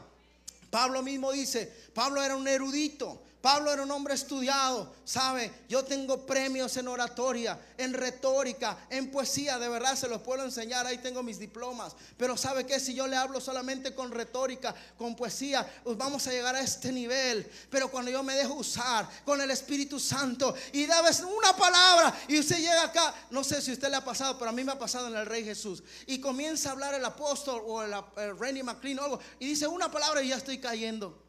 Pablo 0.70 1.02
mismo 1.02 1.32
dice, 1.32 1.66
Pablo 1.94 2.22
era 2.22 2.34
un 2.34 2.48
erudito, 2.48 3.22
Pablo 3.42 3.72
era 3.72 3.82
un 3.82 3.90
hombre 3.90 4.14
estudiado, 4.14 4.94
sabe, 5.04 5.52
yo 5.68 5.84
tengo 5.84 6.24
premios 6.24 6.76
en 6.76 6.86
oratoria, 6.86 7.58
en 7.76 7.92
retórica, 7.92 8.86
en 8.88 9.10
poesía, 9.10 9.58
de 9.58 9.68
verdad 9.68 9.96
se 9.96 10.06
los 10.06 10.22
puedo 10.22 10.44
enseñar, 10.44 10.86
ahí 10.86 10.98
tengo 10.98 11.24
mis 11.24 11.40
diplomas, 11.40 11.96
pero 12.16 12.36
sabe 12.36 12.64
que 12.64 12.78
si 12.78 12.94
yo 12.94 13.08
le 13.08 13.16
hablo 13.16 13.40
solamente 13.40 13.96
con 13.96 14.12
retórica, 14.12 14.72
con 14.96 15.16
poesía, 15.16 15.68
pues 15.82 15.96
vamos 15.96 16.24
a 16.28 16.30
llegar 16.30 16.54
a 16.54 16.60
este 16.60 16.92
nivel, 16.92 17.44
pero 17.68 17.90
cuando 17.90 18.12
yo 18.12 18.22
me 18.22 18.36
dejo 18.36 18.54
usar 18.54 19.08
con 19.24 19.40
el 19.40 19.50
Espíritu 19.50 19.98
Santo 19.98 20.54
y 20.72 20.86
dabes 20.86 21.18
una 21.18 21.56
palabra 21.56 22.14
y 22.28 22.38
usted 22.38 22.58
llega 22.58 22.84
acá, 22.84 23.12
no 23.30 23.42
sé 23.42 23.60
si 23.60 23.72
usted 23.72 23.90
le 23.90 23.96
ha 23.96 24.04
pasado, 24.04 24.38
pero 24.38 24.50
a 24.50 24.54
mí 24.54 24.62
me 24.62 24.70
ha 24.70 24.78
pasado 24.78 25.08
en 25.08 25.16
el 25.16 25.26
Rey 25.26 25.42
Jesús, 25.44 25.82
y 26.06 26.20
comienza 26.20 26.68
a 26.68 26.72
hablar 26.72 26.94
el 26.94 27.04
apóstol 27.04 27.60
o 27.66 27.82
el, 27.82 27.92
el 28.18 28.38
Randy 28.38 28.62
McLean 28.62 29.00
o 29.00 29.02
algo, 29.02 29.20
y 29.40 29.48
dice 29.48 29.66
una 29.66 29.90
palabra 29.90 30.22
y 30.22 30.28
ya 30.28 30.36
estoy 30.36 30.58
cayendo. 30.58 31.21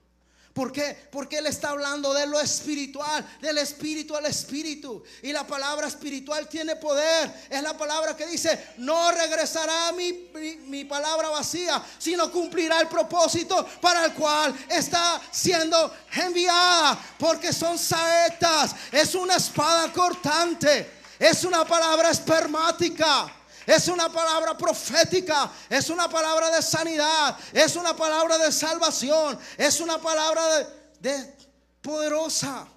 ¿Por 0.53 0.71
qué? 0.71 0.95
Porque 1.11 1.39
Él 1.39 1.47
está 1.47 1.69
hablando 1.69 2.13
de 2.13 2.27
lo 2.27 2.39
espiritual, 2.39 3.27
del 3.41 3.57
espíritu 3.57 4.15
al 4.15 4.27
espíritu. 4.27 5.03
Y 5.23 5.33
la 5.33 5.47
palabra 5.47 5.87
espiritual 5.87 6.47
tiene 6.47 6.75
poder. 6.75 7.47
Es 7.49 7.63
la 7.63 7.75
palabra 7.75 8.15
que 8.15 8.27
dice, 8.27 8.73
no 8.77 9.11
regresará 9.11 9.91
mi, 9.93 10.29
mi, 10.67 10.85
palabra 10.85 11.29
vacía, 11.29 11.83
sino 11.97 12.31
cumplirá 12.31 12.81
el 12.81 12.87
propósito 12.87 13.67
para 13.81 14.05
el 14.05 14.13
cual 14.13 14.53
está 14.69 15.19
siendo 15.31 15.91
enviada. 16.11 16.99
Porque 17.17 17.51
son 17.51 17.79
saetas, 17.79 18.75
es 18.91 19.15
una 19.15 19.37
espada 19.37 19.91
cortante, 19.91 20.87
es 21.17 21.43
una 21.45 21.65
palabra 21.65 22.11
espermática. 22.11 23.42
Es 23.65 23.87
una 23.87 24.11
palabra 24.11 24.57
profética, 24.57 25.51
es 25.69 25.89
una 25.89 26.09
palabra 26.09 26.49
de 26.51 26.61
sanidad, 26.61 27.37
es 27.53 27.75
una 27.75 27.95
palabra 27.95 28.37
de 28.37 28.51
salvación, 28.51 29.39
es 29.57 29.79
una 29.79 29.99
palabra 29.99 30.45
de, 30.57 30.67
de 30.99 31.37
poderosa. 31.81 32.67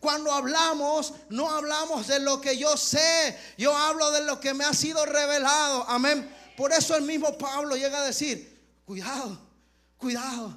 Cuando 0.00 0.32
hablamos, 0.32 1.14
no 1.28 1.48
hablamos 1.48 2.08
de 2.08 2.18
lo 2.18 2.40
que 2.40 2.56
yo 2.58 2.76
sé, 2.76 3.38
yo 3.56 3.76
hablo 3.76 4.10
de 4.10 4.22
lo 4.22 4.40
que 4.40 4.52
me 4.52 4.64
ha 4.64 4.74
sido 4.74 5.06
revelado. 5.06 5.84
Amén. 5.88 6.28
Por 6.56 6.72
eso 6.72 6.96
el 6.96 7.02
mismo 7.02 7.38
Pablo 7.38 7.76
llega 7.76 7.98
a 7.98 8.06
decir, 8.06 8.80
cuidado, 8.84 9.38
cuidado, 9.96 10.56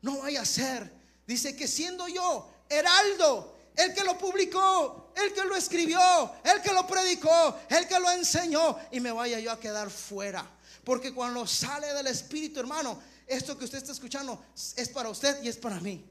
no 0.00 0.18
vaya 0.18 0.42
a 0.42 0.44
ser. 0.44 0.92
Dice 1.26 1.54
que 1.54 1.68
siendo 1.68 2.08
yo 2.08 2.50
heraldo, 2.68 3.56
el 3.76 3.94
que 3.94 4.04
lo 4.04 4.18
publicó, 4.18 5.01
el 5.16 5.32
que 5.32 5.44
lo 5.44 5.56
escribió, 5.56 6.32
el 6.44 6.62
que 6.62 6.72
lo 6.72 6.86
predicó, 6.86 7.58
el 7.68 7.86
que 7.86 7.98
lo 7.98 8.10
enseñó, 8.10 8.78
y 8.90 9.00
me 9.00 9.12
vaya 9.12 9.38
yo 9.40 9.52
a 9.52 9.60
quedar 9.60 9.90
fuera. 9.90 10.48
Porque 10.84 11.12
cuando 11.12 11.46
sale 11.46 11.92
del 11.94 12.08
Espíritu, 12.08 12.60
hermano, 12.60 13.00
esto 13.26 13.56
que 13.56 13.64
usted 13.64 13.78
está 13.78 13.92
escuchando 13.92 14.44
es 14.76 14.88
para 14.88 15.08
usted 15.08 15.42
y 15.42 15.48
es 15.48 15.56
para 15.56 15.80
mí. 15.80 16.04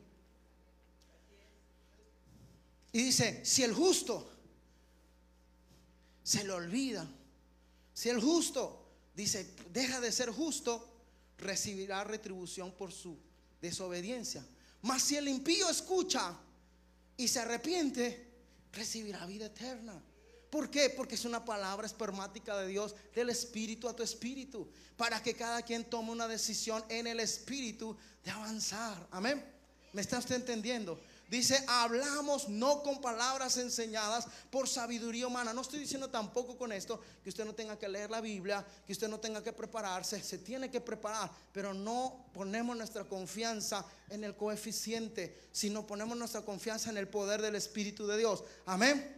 Y 2.93 3.03
dice, 3.03 3.45
si 3.45 3.63
el 3.63 3.73
justo 3.73 4.29
se 6.23 6.43
le 6.43 6.51
olvida, 6.51 7.07
si 7.93 8.09
el 8.09 8.19
justo 8.19 8.85
dice, 9.13 9.53
deja 9.71 9.99
de 9.99 10.11
ser 10.11 10.29
justo, 10.31 10.87
recibirá 11.37 12.03
retribución 12.03 12.71
por 12.71 12.91
su 12.91 13.17
desobediencia. 13.61 14.45
Mas 14.81 15.03
si 15.03 15.15
el 15.17 15.27
impío 15.27 15.69
escucha 15.69 16.35
y 17.17 17.27
se 17.27 17.39
arrepiente, 17.39 18.30
recibirá 18.73 19.25
vida 19.25 19.47
eterna. 19.47 20.01
¿Por 20.49 20.69
qué? 20.69 20.89
Porque 20.89 21.15
es 21.15 21.23
una 21.23 21.45
palabra 21.45 21.87
espermática 21.87 22.57
de 22.57 22.67
Dios, 22.67 22.93
del 23.15 23.29
espíritu 23.29 23.87
a 23.87 23.95
tu 23.95 24.03
espíritu, 24.03 24.67
para 24.97 25.23
que 25.23 25.33
cada 25.33 25.61
quien 25.61 25.85
tome 25.85 26.11
una 26.11 26.27
decisión 26.27 26.83
en 26.89 27.07
el 27.07 27.21
espíritu 27.21 27.95
de 28.23 28.31
avanzar. 28.31 29.07
Amén. 29.11 29.43
¿Me 29.93 30.01
está 30.01 30.19
usted 30.19 30.35
entendiendo? 30.35 30.99
Dice, 31.31 31.63
hablamos 31.65 32.49
no 32.49 32.83
con 32.83 32.99
palabras 32.99 33.55
enseñadas 33.55 34.27
por 34.49 34.67
sabiduría 34.67 35.27
humana. 35.27 35.53
No 35.53 35.61
estoy 35.61 35.79
diciendo 35.79 36.09
tampoco 36.09 36.57
con 36.57 36.73
esto 36.73 36.99
que 37.23 37.29
usted 37.29 37.45
no 37.45 37.55
tenga 37.55 37.79
que 37.79 37.87
leer 37.87 38.11
la 38.11 38.19
Biblia, 38.19 38.67
que 38.85 38.91
usted 38.91 39.07
no 39.07 39.17
tenga 39.17 39.41
que 39.41 39.53
prepararse. 39.53 40.21
Se 40.21 40.39
tiene 40.39 40.69
que 40.69 40.81
preparar, 40.81 41.31
pero 41.53 41.73
no 41.73 42.25
ponemos 42.33 42.75
nuestra 42.75 43.05
confianza 43.05 43.85
en 44.09 44.25
el 44.25 44.35
coeficiente, 44.35 45.39
sino 45.53 45.87
ponemos 45.87 46.17
nuestra 46.17 46.41
confianza 46.41 46.89
en 46.89 46.97
el 46.97 47.07
poder 47.07 47.41
del 47.41 47.55
Espíritu 47.55 48.05
de 48.05 48.17
Dios. 48.17 48.43
Amén. 48.65 49.17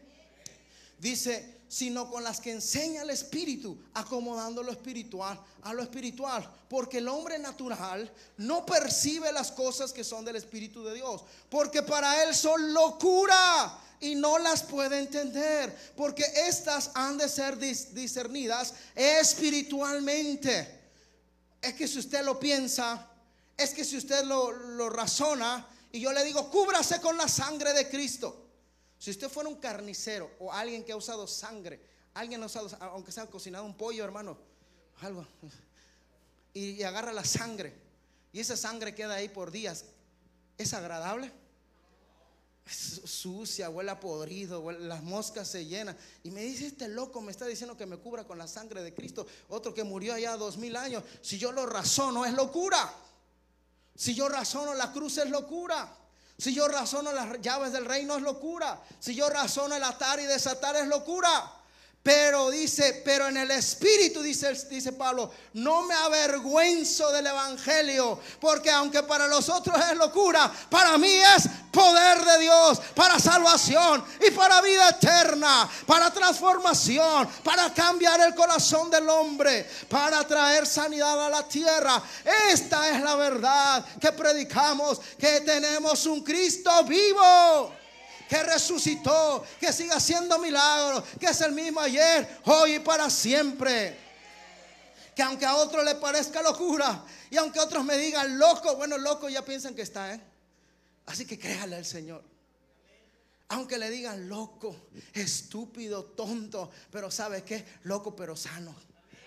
Dice, 0.99 1.62
sino 1.73 2.07
con 2.07 2.23
las 2.23 2.39
que 2.39 2.51
enseña 2.51 3.01
el 3.01 3.09
Espíritu, 3.09 3.75
acomodando 3.95 4.61
lo 4.61 4.71
espiritual 4.71 5.41
a 5.63 5.73
lo 5.73 5.81
espiritual. 5.81 6.47
Porque 6.69 6.99
el 6.99 7.07
hombre 7.07 7.39
natural 7.39 8.13
no 8.37 8.63
percibe 8.63 9.31
las 9.31 9.51
cosas 9.51 9.91
que 9.91 10.03
son 10.03 10.23
del 10.23 10.35
Espíritu 10.35 10.83
de 10.83 10.93
Dios. 10.93 11.23
Porque 11.49 11.81
para 11.81 12.21
él 12.21 12.35
son 12.35 12.73
locura 12.73 13.75
y 13.99 14.13
no 14.13 14.37
las 14.37 14.61
puede 14.61 14.99
entender. 14.99 15.75
Porque 15.97 16.23
estas 16.47 16.91
han 16.93 17.17
de 17.17 17.27
ser 17.27 17.57
dis- 17.57 17.87
discernidas 17.87 18.75
espiritualmente. 18.93 20.79
Es 21.59 21.73
que 21.73 21.87
si 21.87 21.97
usted 21.97 22.23
lo 22.23 22.39
piensa, 22.39 23.07
es 23.57 23.73
que 23.73 23.83
si 23.83 23.97
usted 23.97 24.25
lo, 24.25 24.51
lo 24.51 24.91
razona, 24.91 25.67
y 25.91 26.01
yo 26.01 26.13
le 26.13 26.23
digo, 26.23 26.51
cúbrase 26.51 27.01
con 27.01 27.17
la 27.17 27.27
sangre 27.27 27.73
de 27.73 27.89
Cristo. 27.89 28.42
Si 29.03 29.11
usted 29.11 29.29
fuera 29.29 29.49
un 29.49 29.57
carnicero 29.57 30.31
o 30.39 30.49
alguien 30.49 30.81
que 30.81 30.93
ha 30.93 30.95
usado 30.95 31.27
sangre, 31.27 31.77
alguien 32.13 32.41
ha 32.41 32.45
usado, 32.45 32.69
aunque 32.79 33.11
sea 33.11 33.25
cocinado 33.25 33.65
un 33.65 33.75
pollo, 33.75 34.01
hermano, 34.01 34.37
algo, 35.01 35.27
y, 36.53 36.81
agarra 36.83 37.11
la 37.11 37.25
sangre, 37.25 37.73
y 38.31 38.39
esa 38.39 38.55
sangre 38.55 38.95
queda 38.95 39.15
ahí 39.15 39.27
por 39.27 39.51
días, 39.51 39.83
es 40.57 40.73
agradable. 40.73 41.33
Es 42.65 43.01
sucia, 43.03 43.69
huele 43.69 43.91
a 43.91 43.99
podrido, 43.99 44.71
las 44.71 45.03
moscas 45.03 45.49
se 45.49 45.65
llenan. 45.65 45.97
Y 46.23 46.31
me 46.31 46.39
dice 46.39 46.67
este 46.67 46.87
loco, 46.87 47.19
me 47.19 47.33
está 47.33 47.45
diciendo 47.45 47.75
que 47.75 47.85
me 47.85 47.97
cubra 47.97 48.23
con 48.23 48.37
la 48.37 48.47
sangre 48.47 48.83
de 48.83 48.93
Cristo. 48.93 49.27
Otro 49.49 49.73
que 49.73 49.83
murió 49.83 50.13
allá 50.13 50.37
dos 50.37 50.55
mil 50.55 50.77
años. 50.77 51.03
Si 51.21 51.37
yo 51.37 51.51
lo 51.51 51.65
razono, 51.65 52.23
es 52.23 52.31
locura. 52.31 52.89
Si 53.97 54.15
yo 54.15 54.29
razono, 54.29 54.73
la 54.73 54.93
cruz 54.93 55.17
es 55.17 55.29
locura. 55.29 56.02
Si 56.43 56.53
yo 56.53 56.67
razono 56.67 57.13
las 57.13 57.39
llaves 57.39 57.71
del 57.71 57.85
reino, 57.85 58.17
es 58.17 58.21
locura. 58.21 58.77
Si 58.99 59.15
yo 59.15 59.29
razono 59.29 59.75
el 59.75 59.83
atar 59.85 60.19
y 60.19 60.25
desatar, 60.25 60.75
es 60.75 60.87
locura. 60.87 61.29
Pero 62.03 62.51
dice, 62.51 63.01
pero 63.05 63.29
en 63.29 63.37
el 63.37 63.49
espíritu, 63.51 64.21
dice, 64.21 64.51
dice 64.69 64.91
Pablo, 64.91 65.31
no 65.53 65.83
me 65.83 65.93
avergüenzo 65.93 67.09
del 67.13 67.27
evangelio, 67.27 68.19
porque 68.41 68.69
aunque 68.69 69.03
para 69.03 69.25
los 69.25 69.47
otros 69.47 69.77
es 69.89 69.95
locura, 69.95 70.51
para 70.69 70.97
mí 70.97 71.07
es 71.07 71.47
poder 71.71 72.25
de 72.25 72.39
Dios, 72.39 72.81
para 72.93 73.17
salvación 73.19 74.03
y 74.27 74.31
para 74.31 74.59
vida 74.59 74.89
eterna, 74.89 75.69
para 75.85 76.11
transformación, 76.11 77.29
para 77.41 77.73
cambiar 77.73 78.19
el 78.19 78.35
corazón 78.35 78.91
del 78.91 79.07
hombre, 79.07 79.65
para 79.87 80.27
traer 80.27 80.67
sanidad 80.67 81.25
a 81.25 81.29
la 81.29 81.47
tierra. 81.47 82.03
Esta 82.51 82.89
es 82.89 83.01
la 83.01 83.15
verdad 83.15 83.85
que 84.01 84.11
predicamos, 84.11 84.99
que 85.17 85.39
tenemos 85.39 86.05
un 86.05 86.21
Cristo 86.21 86.83
vivo 86.83 87.82
que 88.33 88.41
resucitó, 88.41 89.45
que 89.59 89.71
sigue 89.71 89.91
haciendo 89.91 90.39
milagros, 90.39 91.03
que 91.19 91.27
es 91.27 91.41
el 91.41 91.51
mismo 91.51 91.79
ayer, 91.79 92.39
hoy 92.45 92.75
y 92.75 92.79
para 92.79 93.07
siempre. 93.07 93.95
Que 95.15 95.21
aunque 95.21 95.45
a 95.45 95.55
otros 95.57 95.85
le 95.85 95.93
parezca 95.93 96.41
locura 96.41 97.05
y 97.29 97.37
aunque 97.37 97.59
otros 97.59 97.85
me 97.85 97.95
digan 97.95 98.39
loco, 98.39 98.75
bueno, 98.75 98.97
loco 98.97 99.29
ya 99.29 99.45
piensan 99.45 99.75
que 99.75 99.83
está, 99.83 100.15
¿eh? 100.15 100.21
Así 101.05 101.27
que 101.27 101.37
créale 101.37 101.75
al 101.75 101.85
Señor. 101.85 102.23
Aunque 103.49 103.77
le 103.77 103.91
digan 103.91 104.27
loco, 104.27 104.87
estúpido, 105.13 106.03
tonto, 106.03 106.71
pero 106.91 107.11
¿sabe 107.11 107.43
qué? 107.43 107.63
Loco 107.83 108.15
pero 108.15 108.35
sano. 108.35 108.73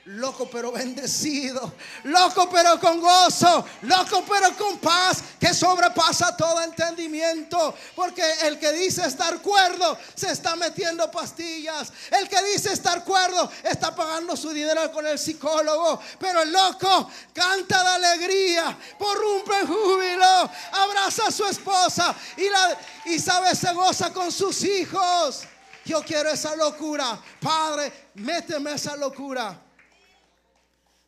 Loco 0.07 0.49
pero 0.49 0.71
bendecido, 0.71 1.75
loco 2.05 2.49
pero 2.49 2.79
con 2.79 3.01
gozo, 3.01 3.67
loco 3.83 4.25
pero 4.29 4.57
con 4.57 4.79
paz 4.79 5.21
que 5.41 5.53
sobrepasa 5.53 6.37
todo 6.37 6.63
entendimiento. 6.63 7.75
Porque 7.97 8.23
el 8.45 8.57
que 8.57 8.71
dice 8.71 9.05
estar 9.05 9.43
cuerdo 9.43 9.99
se 10.15 10.31
está 10.31 10.55
metiendo 10.55 11.11
pastillas. 11.11 11.93
El 12.13 12.29
que 12.29 12.41
dice 12.45 12.73
estar 12.73 13.03
cuerdo 13.03 13.51
está 13.65 13.97
pagando 13.97 14.37
su 14.37 14.51
dinero 14.51 14.93
con 14.93 15.05
el 15.09 15.19
psicólogo. 15.19 16.01
Pero 16.21 16.43
el 16.43 16.53
loco 16.53 17.11
canta 17.33 17.83
de 17.83 18.07
alegría, 18.07 18.79
porrumpe 18.97 19.59
en 19.59 19.67
júbilo, 19.67 20.51
abraza 20.71 21.27
a 21.27 21.33
su 21.33 21.45
esposa 21.47 22.15
y, 22.37 22.49
la, 22.49 22.79
y 23.07 23.19
sabe, 23.19 23.57
se 23.57 23.73
goza 23.73 24.13
con 24.13 24.31
sus 24.31 24.63
hijos. 24.63 25.43
Yo 25.85 26.01
quiero 26.05 26.31
esa 26.31 26.55
locura. 26.55 27.21
Padre, 27.41 28.11
méteme 28.15 28.73
esa 28.75 28.95
locura. 28.95 29.66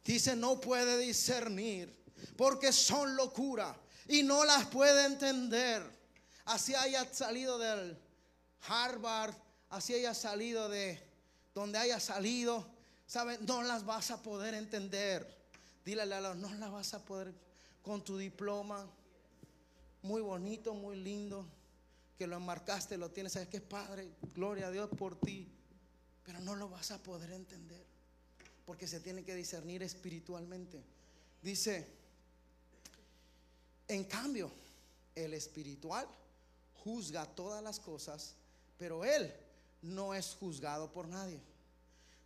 Dice, 0.08 0.34
no 0.34 0.58
puede 0.58 0.96
discernir 0.96 1.94
porque 2.34 2.72
son 2.72 3.14
locura 3.14 3.78
y 4.08 4.22
no 4.22 4.42
las 4.42 4.64
puede 4.68 5.04
entender. 5.04 5.82
Así 6.46 6.74
haya 6.74 7.12
salido 7.12 7.58
del 7.58 7.94
Harvard, 8.66 9.34
así 9.68 9.92
haya 9.92 10.14
salido 10.14 10.70
de 10.70 10.98
donde 11.54 11.76
haya 11.76 12.00
salido, 12.00 12.66
¿saben? 13.06 13.44
No 13.44 13.62
las 13.62 13.84
vas 13.84 14.10
a 14.10 14.22
poder 14.22 14.54
entender. 14.54 15.28
Dile 15.84 16.00
a 16.00 16.06
la 16.06 16.34
no 16.34 16.54
las 16.54 16.72
vas 16.72 16.94
a 16.94 17.04
poder 17.04 17.34
con 17.82 18.02
tu 18.02 18.16
diploma. 18.16 18.90
Muy 20.00 20.22
bonito, 20.22 20.72
muy 20.72 20.96
lindo, 20.96 21.44
que 22.16 22.26
lo 22.26 22.38
enmarcaste, 22.38 22.96
lo 22.96 23.10
tienes. 23.10 23.34
¿Sabes 23.34 23.48
qué, 23.48 23.60
Padre? 23.60 24.08
Gloria 24.34 24.68
a 24.68 24.70
Dios 24.70 24.88
por 24.96 25.20
ti. 25.20 25.52
Pero 26.24 26.40
no 26.40 26.56
lo 26.56 26.70
vas 26.70 26.92
a 26.92 27.02
poder 27.02 27.30
entender 27.32 27.87
porque 28.68 28.86
se 28.86 29.00
tiene 29.00 29.24
que 29.24 29.34
discernir 29.34 29.82
espiritualmente. 29.82 30.84
Dice, 31.40 31.88
en 33.88 34.04
cambio, 34.04 34.52
el 35.14 35.32
espiritual 35.32 36.06
juzga 36.84 37.24
todas 37.24 37.62
las 37.62 37.80
cosas, 37.80 38.34
pero 38.76 39.06
él 39.06 39.32
no 39.80 40.12
es 40.12 40.36
juzgado 40.38 40.92
por 40.92 41.08
nadie. 41.08 41.40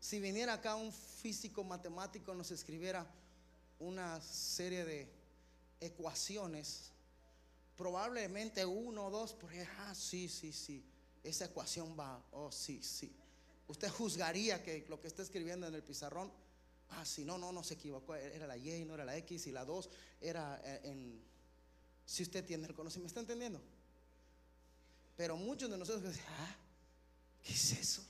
Si 0.01 0.19
viniera 0.19 0.55
acá 0.55 0.75
un 0.75 0.93
físico 0.93 1.63
matemático 1.63 2.35
nos 2.35 2.51
escribiera 2.51 3.07
una 3.79 4.21
serie 4.21 4.85
de 4.85 5.09
ecuaciones, 5.79 6.91
probablemente 7.77 8.67
uno 8.67 9.07
o 9.07 9.11
dos, 9.13 9.33
porque, 9.33 9.65
ah, 9.79 9.95
sí, 9.95 10.29
sí, 10.29 10.53
sí, 10.53 10.83
esa 11.23 11.45
ecuación 11.45 11.97
va, 11.97 12.21
oh, 12.33 12.51
sí, 12.51 12.83
sí. 12.83 13.15
Usted 13.73 13.89
juzgaría 13.89 14.63
que 14.63 14.85
lo 14.91 15.01
que 15.01 15.09
está 15.09 15.23
escribiendo 15.23 15.67
en 15.67 15.75
el 15.75 15.83
pizarrón, 15.83 16.31
ah, 16.91 17.07
sí, 17.07 17.25
no, 17.25 17.39
no, 17.39 17.53
no 17.53 17.65
se 17.65 17.73
equivocó, 17.73 18.15
era 18.15 18.47
la 18.47 18.59
Y, 18.59 18.85
no 18.85 18.93
era 18.93 19.07
la 19.07 19.17
X, 19.17 19.47
y 19.47 19.51
la 19.51 19.65
2 19.65 19.89
era 20.21 20.61
eh, 20.63 20.81
en, 20.85 21.23
si 22.05 22.23
usted 22.23 22.45
tiene 22.45 22.67
el 22.67 22.75
conocimiento, 22.75 23.05
¿me 23.05 23.09
está 23.09 23.21
entendiendo? 23.21 23.63
Pero 25.17 25.39
muchos 25.39 25.71
de 25.71 25.79
nosotros 25.79 26.03
dicen, 26.13 26.27
ah, 26.29 26.57
¿qué 27.43 27.55
es 27.55 27.73
eso? 27.73 28.05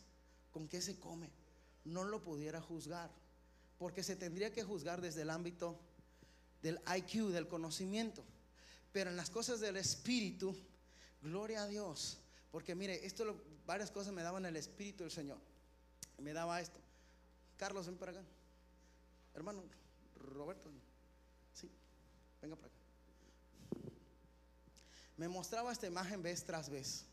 ¿Con 0.51 0.67
qué 0.67 0.83
se 0.83 0.99
come? 0.99 1.31
No 1.85 2.03
lo 2.03 2.25
pudiera 2.25 2.61
juzgar, 2.61 3.13
porque 3.79 4.03
se 4.03 4.17
tendría 4.17 4.53
que 4.53 4.65
juzgar 4.65 5.01
desde 5.01 5.23
el 5.23 5.31
ámbito 5.31 5.79
del 6.61 6.81
IQ, 6.97 7.31
del 7.31 7.47
conocimiento. 7.47 8.25
Pero 8.93 9.11
en 9.11 9.17
las 9.17 9.31
cosas 9.31 9.61
del 9.61 9.77
espíritu, 9.77 10.57
gloria 11.23 11.63
a 11.63 11.69
Dios. 11.69 12.19
Porque 12.51 12.75
mire, 12.75 13.07
esto 13.07 13.41
varias 13.65 13.93
cosas 13.93 14.13
me 14.13 14.25
daban 14.25 14.45
el 14.45 14.57
espíritu 14.57 15.05
del 15.05 15.13
Señor. 15.13 15.52
Me 16.23 16.33
daba 16.33 16.61
esto. 16.61 16.79
Carlos, 17.57 17.87
ven 17.87 17.97
para 17.97 18.13
acá. 18.13 18.23
Hermano, 19.35 19.63
Roberto. 20.17 20.71
Sí, 21.53 21.69
venga 22.41 22.57
para 22.57 22.69
acá. 22.69 22.77
Me 25.17 25.29
mostraba 25.29 25.73
esta 25.73 25.87
imagen 25.87 26.23
vez 26.23 26.45
tras 26.45 26.71
vez. 26.71 27.05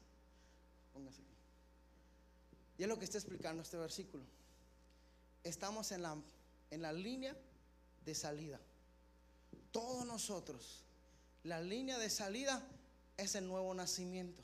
Póngase 0.94 1.22
aquí. 1.22 1.36
Y 2.78 2.84
es 2.84 2.90
lo 2.90 2.98
que 2.98 3.06
está 3.06 3.18
explicando 3.18 3.64
este 3.64 3.78
versículo. 3.78 4.24
Estamos 5.44 5.92
en 5.92 6.04
la, 6.04 6.16
en 6.70 6.82
la 6.82 6.94
línea 6.94 7.36
de 8.06 8.16
salida. 8.16 8.60
Todos 9.72 10.06
nosotros, 10.06 10.84
la 11.44 11.62
línea 11.62 11.98
de 11.98 12.10
salida 12.10 12.66
es 13.18 13.36
el 13.36 13.48
nuevo 13.48 13.74
nacimiento. 13.74 14.44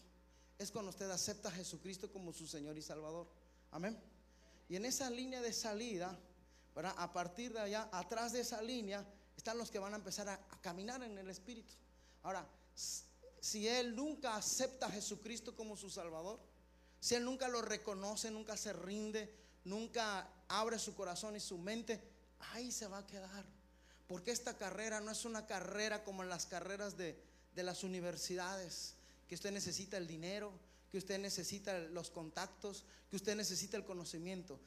Es 0.57 0.71
cuando 0.71 0.89
usted 0.89 1.09
acepta 1.09 1.49
a 1.49 1.51
Jesucristo 1.51 2.11
como 2.11 2.33
su 2.33 2.47
Señor 2.47 2.77
y 2.77 2.81
Salvador. 2.81 3.27
Amén. 3.71 4.14
Y 4.67 4.75
en 4.75 4.85
esa 4.85 5.09
línea 5.09 5.41
de 5.41 5.53
salida, 5.53 6.17
¿verdad? 6.75 6.93
a 6.97 7.13
partir 7.13 7.53
de 7.53 7.59
allá, 7.59 7.89
atrás 7.91 8.33
de 8.33 8.41
esa 8.41 8.61
línea, 8.61 9.05
están 9.37 9.57
los 9.57 9.69
que 9.69 9.79
van 9.79 9.93
a 9.93 9.97
empezar 9.97 10.27
a, 10.29 10.39
caminar 10.61 11.03
en 11.03 11.17
el 11.17 11.29
Espíritu. 11.29 11.73
Ahora, 12.23 12.47
si 13.39 13.67
él 13.67 13.95
nunca 13.95 14.35
acepta 14.35 14.87
a 14.87 14.91
Jesucristo 14.91 15.55
como 15.55 15.77
su 15.77 15.89
Salvador, 15.89 16.39
si 16.99 17.13
él 17.15 17.23
nunca 17.23 17.47
lo 17.47 17.61
reconoce, 17.61 18.31
nunca 18.31 18.57
se 18.57 18.73
rinde, 18.73 19.31
nunca 19.63 20.27
abre 20.47 20.79
su 20.79 20.95
corazón 20.95 21.35
y 21.35 21.39
su 21.39 21.57
mente, 21.57 22.01
ahí 22.53 22.71
se 22.71 22.87
va 22.87 22.99
a 22.99 23.07
quedar. 23.07 23.45
Porque 24.07 24.31
esta 24.31 24.57
carrera 24.57 25.01
no 25.01 25.11
es 25.11 25.25
una 25.25 25.45
carrera 25.45 26.03
como 26.03 26.23
en 26.23 26.29
las 26.29 26.47
carreras 26.47 26.97
de, 26.97 27.21
de 27.53 27.63
las 27.63 27.83
universidades, 27.83 28.95
que 29.27 29.35
usted 29.35 29.51
necesita 29.51 29.97
el 29.97 30.07
dinero, 30.07 30.51
que 30.95 30.99
usted 30.99 31.19
necesita 31.19 31.77
los 31.77 32.09
contactos, 32.09 32.85
que 33.09 33.17
usted 33.17 33.35
necesita 33.35 33.75
el 33.75 33.83
conocimiento. 33.83 34.57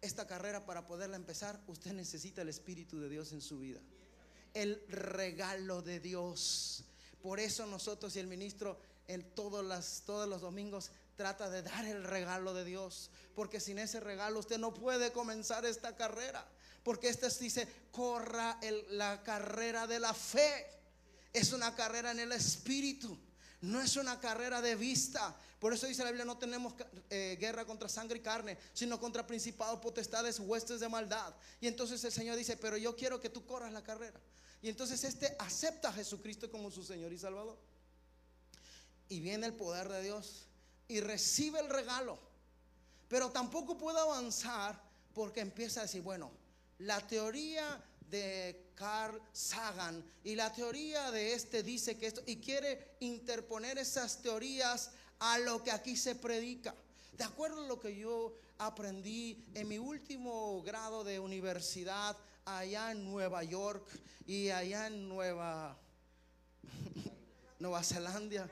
Esta 0.00 0.26
carrera 0.26 0.64
para 0.64 0.86
poderla 0.86 1.16
empezar, 1.16 1.62
usted 1.66 1.92
necesita 1.92 2.40
el 2.40 2.48
Espíritu 2.48 2.98
de 2.98 3.10
Dios 3.10 3.32
en 3.32 3.42
su 3.42 3.58
vida. 3.58 3.78
El 4.54 4.82
regalo 4.88 5.82
de 5.82 6.00
Dios. 6.00 6.84
Por 7.20 7.38
eso 7.38 7.66
nosotros 7.66 8.16
y 8.16 8.18
el 8.18 8.28
ministro 8.28 8.80
en 9.08 9.22
todos, 9.34 9.62
las, 9.62 10.04
todos 10.06 10.26
los 10.26 10.40
domingos 10.40 10.90
trata 11.16 11.50
de 11.50 11.60
dar 11.60 11.84
el 11.84 12.02
regalo 12.02 12.54
de 12.54 12.64
Dios. 12.64 13.10
Porque 13.34 13.60
sin 13.60 13.78
ese 13.78 14.00
regalo 14.00 14.38
usted 14.38 14.56
no 14.56 14.72
puede 14.72 15.12
comenzar 15.12 15.66
esta 15.66 15.94
carrera. 15.96 16.48
Porque 16.82 17.10
este 17.10 17.28
dice, 17.40 17.68
corra 17.92 18.58
la 18.88 19.22
carrera 19.22 19.86
de 19.86 20.00
la 20.00 20.14
fe. 20.14 20.66
Es 21.34 21.52
una 21.52 21.76
carrera 21.76 22.12
en 22.12 22.20
el 22.20 22.32
espíritu. 22.32 23.18
No 23.60 23.80
es 23.80 23.96
una 23.96 24.20
carrera 24.20 24.62
de 24.62 24.76
vista. 24.76 25.36
Por 25.58 25.72
eso 25.72 25.86
dice 25.86 26.04
la 26.04 26.10
Biblia, 26.10 26.24
no 26.24 26.38
tenemos 26.38 26.74
eh, 27.10 27.36
guerra 27.40 27.64
contra 27.64 27.88
sangre 27.88 28.18
y 28.18 28.22
carne, 28.22 28.56
sino 28.72 29.00
contra 29.00 29.26
principados, 29.26 29.80
potestades, 29.80 30.38
huestes 30.38 30.80
de 30.80 30.88
maldad. 30.88 31.34
Y 31.60 31.66
entonces 31.66 32.02
el 32.04 32.12
Señor 32.12 32.36
dice, 32.36 32.56
pero 32.56 32.76
yo 32.76 32.94
quiero 32.94 33.20
que 33.20 33.28
tú 33.28 33.44
corras 33.44 33.72
la 33.72 33.82
carrera. 33.82 34.20
Y 34.62 34.68
entonces 34.68 35.02
este 35.04 35.34
acepta 35.38 35.88
a 35.88 35.92
Jesucristo 35.92 36.50
como 36.50 36.70
su 36.70 36.84
Señor 36.84 37.12
y 37.12 37.18
Salvador. 37.18 37.58
Y 39.08 39.20
viene 39.20 39.46
el 39.46 39.54
poder 39.54 39.88
de 39.88 40.02
Dios 40.02 40.46
y 40.86 41.00
recibe 41.00 41.58
el 41.58 41.68
regalo. 41.68 42.18
Pero 43.08 43.30
tampoco 43.30 43.76
puede 43.76 43.98
avanzar 43.98 44.80
porque 45.14 45.40
empieza 45.40 45.80
a 45.80 45.84
decir, 45.84 46.02
bueno, 46.02 46.30
la 46.78 47.04
teoría 47.06 47.82
de 48.08 48.67
Carl 48.78 49.20
Sagan 49.32 50.04
y 50.22 50.36
la 50.36 50.52
teoría 50.52 51.10
de 51.10 51.34
este 51.34 51.64
dice 51.64 51.98
que 51.98 52.06
esto 52.06 52.22
y 52.26 52.36
quiere 52.36 52.92
interponer 53.00 53.76
esas 53.76 54.22
teorías 54.22 54.92
a 55.18 55.38
lo 55.40 55.64
que 55.64 55.72
aquí 55.72 55.96
se 55.96 56.14
predica. 56.14 56.74
De 57.16 57.24
acuerdo 57.24 57.64
a 57.64 57.66
lo 57.66 57.80
que 57.80 57.96
yo 57.96 58.36
aprendí 58.58 59.44
en 59.54 59.66
mi 59.66 59.78
último 59.78 60.62
grado 60.62 61.02
de 61.02 61.18
universidad 61.18 62.16
allá 62.44 62.92
en 62.92 63.04
Nueva 63.04 63.42
York 63.42 63.84
y 64.26 64.50
allá 64.50 64.86
en 64.86 65.08
Nueva 65.08 65.76
Nueva 67.58 67.82
Zelanda 67.82 68.48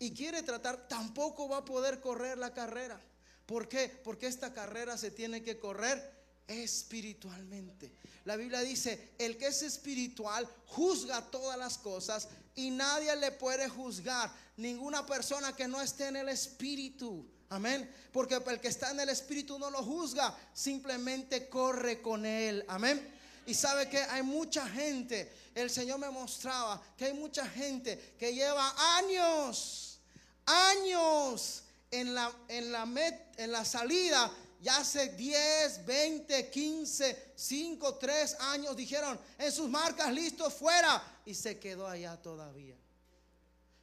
y 0.00 0.10
quiere 0.12 0.42
tratar, 0.42 0.88
tampoco 0.88 1.48
va 1.48 1.58
a 1.58 1.64
poder 1.64 2.00
correr 2.00 2.36
la 2.36 2.52
carrera. 2.52 3.00
¿Por 3.46 3.68
qué? 3.68 3.88
Porque 4.02 4.26
esta 4.26 4.52
carrera 4.52 4.98
se 4.98 5.12
tiene 5.12 5.42
que 5.42 5.58
correr 5.58 6.15
espiritualmente. 6.48 7.92
La 8.24 8.36
Biblia 8.36 8.60
dice, 8.60 9.12
el 9.18 9.36
que 9.36 9.46
es 9.48 9.62
espiritual 9.62 10.48
juzga 10.66 11.22
todas 11.30 11.58
las 11.58 11.78
cosas 11.78 12.28
y 12.54 12.70
nadie 12.70 13.14
le 13.16 13.32
puede 13.32 13.68
juzgar. 13.68 14.30
Ninguna 14.56 15.04
persona 15.06 15.54
que 15.54 15.68
no 15.68 15.80
esté 15.80 16.08
en 16.08 16.16
el 16.16 16.28
espíritu. 16.28 17.24
Amén. 17.48 17.88
Porque 18.12 18.34
el 18.34 18.60
que 18.60 18.68
está 18.68 18.90
en 18.90 19.00
el 19.00 19.08
espíritu 19.10 19.58
no 19.58 19.70
lo 19.70 19.82
juzga, 19.84 20.36
simplemente 20.52 21.48
corre 21.48 22.02
con 22.02 22.26
él. 22.26 22.64
Amén. 22.66 23.14
Y 23.46 23.54
sabe 23.54 23.88
que 23.88 23.98
hay 23.98 24.24
mucha 24.24 24.66
gente, 24.68 25.32
el 25.54 25.70
Señor 25.70 26.00
me 26.00 26.10
mostraba 26.10 26.82
que 26.96 27.04
hay 27.04 27.14
mucha 27.14 27.46
gente 27.46 28.16
que 28.18 28.34
lleva 28.34 28.74
años, 28.96 30.00
años 30.46 31.62
en 31.92 32.12
la, 32.12 32.32
en 32.48 32.72
la, 32.72 32.84
met- 32.86 33.22
en 33.36 33.52
la 33.52 33.64
salida, 33.64 34.28
ya 34.66 34.78
hace 34.78 35.10
10, 35.10 35.86
20, 35.86 36.50
15, 36.50 37.32
5, 37.36 37.94
3 37.94 38.36
años, 38.40 38.76
dijeron 38.76 39.16
en 39.38 39.52
sus 39.52 39.70
marcas 39.70 40.12
listos 40.12 40.52
fuera 40.54 41.00
y 41.24 41.34
se 41.34 41.60
quedó 41.60 41.86
allá 41.86 42.20
todavía. 42.20 42.74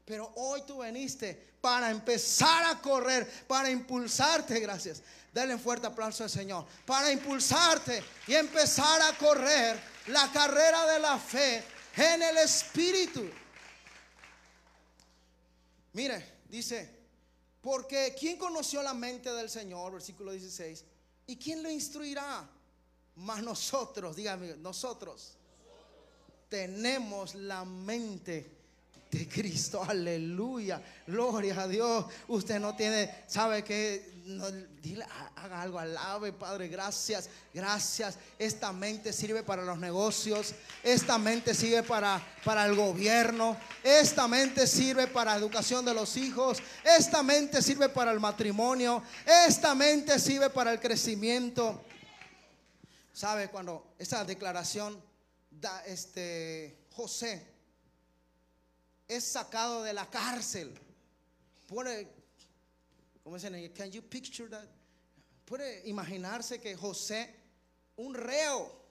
Pero 0.04 0.34
hoy 0.36 0.62
tú 0.68 0.84
viniste 0.84 1.54
para 1.62 1.90
empezar 1.90 2.66
a 2.66 2.82
correr, 2.82 3.46
para 3.48 3.70
impulsarte, 3.70 4.60
gracias. 4.60 5.02
Dale 5.32 5.54
un 5.54 5.62
fuerte 5.62 5.88
aplauso 5.88 6.26
al 6.26 6.30
Señor. 6.30 6.66
Para 6.86 7.10
impulsarte 7.14 8.04
y 8.28 8.34
empezar 8.34 9.02
a 9.04 9.18
correr 9.18 9.82
la 10.08 10.30
carrera 10.34 10.86
de 10.88 11.00
la 11.00 11.18
fe 11.18 11.64
en 11.96 12.24
el 12.24 12.40
Espíritu. 12.40 13.24
Mire, 15.94 16.40
dice, 16.50 17.03
porque 17.64 18.14
¿quién 18.20 18.38
conoció 18.38 18.84
la 18.84 18.94
mente 18.94 19.32
del 19.32 19.50
Señor? 19.50 19.94
Versículo 19.94 20.34
16. 20.34 20.84
¿Y 21.28 21.38
quién 21.38 21.64
lo 21.64 21.72
instruirá? 21.72 22.48
Más 23.16 23.42
nosotros, 23.42 24.16
dígame, 24.16 24.58
nosotros 24.58 25.38
tenemos 26.50 27.34
la 27.34 27.66
mente 27.66 28.53
de 29.14 29.28
Cristo. 29.28 29.84
Aleluya. 29.88 30.82
Gloria 31.06 31.62
a 31.62 31.68
Dios. 31.68 32.06
Usted 32.28 32.60
no 32.60 32.76
tiene, 32.76 33.24
sabe 33.28 33.64
que 33.64 34.12
no, 34.26 34.46
haga 35.36 35.62
algo, 35.62 35.80
alabe, 35.80 36.34
Padre. 36.34 36.68
Gracias, 36.68 37.30
gracias. 37.54 38.18
Esta 38.40 38.72
mente 38.72 39.14
sirve 39.14 39.44
para 39.44 39.64
los 39.64 39.78
negocios. 39.78 40.54
Esta 40.82 41.18
mente 41.18 41.54
sirve 41.54 41.84
para, 41.84 42.22
para 42.44 42.66
el 42.66 42.76
gobierno. 42.76 43.56
Esta 43.84 44.28
mente 44.28 44.66
sirve 44.66 45.08
para 45.08 45.32
la 45.32 45.38
educación 45.38 45.86
de 45.86 45.94
los 45.94 46.18
hijos. 46.18 46.58
Esta 46.84 47.22
mente 47.22 47.62
sirve 47.62 47.90
para 47.90 48.12
el 48.12 48.20
matrimonio. 48.20 49.04
Esta 49.48 49.76
mente 49.76 50.18
sirve 50.20 50.50
para 50.50 50.72
el 50.72 50.80
crecimiento. 50.80 51.84
¿Sabe 53.12 53.50
cuando 53.50 53.94
esa 54.00 54.26
declaración 54.26 55.00
da 55.52 55.84
este 55.86 56.88
José 56.92 57.53
es 59.08 59.24
sacado 59.24 59.84
de 59.84 59.94
la 59.94 60.10
cárcel? 60.10 60.74
Puede, 61.68 62.12
¿cómo 63.24 63.36
dicen? 63.36 63.56
en- 63.56 63.72
Can 63.74 63.92
you 63.92 64.02
picture 64.02 64.50
that? 64.50 64.66
Puede 65.46 65.88
imaginarse 65.88 66.60
que 66.62 66.76
José, 66.76 67.34
un 67.98 68.14
reo, 68.14 68.82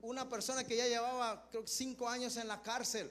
una 0.00 0.28
persona 0.28 0.64
que 0.64 0.76
ya 0.76 0.86
llevaba 0.86 1.48
creo 1.50 1.66
cinco 1.66 2.08
años 2.08 2.36
en 2.36 2.48
la 2.48 2.62
cárcel, 2.62 3.10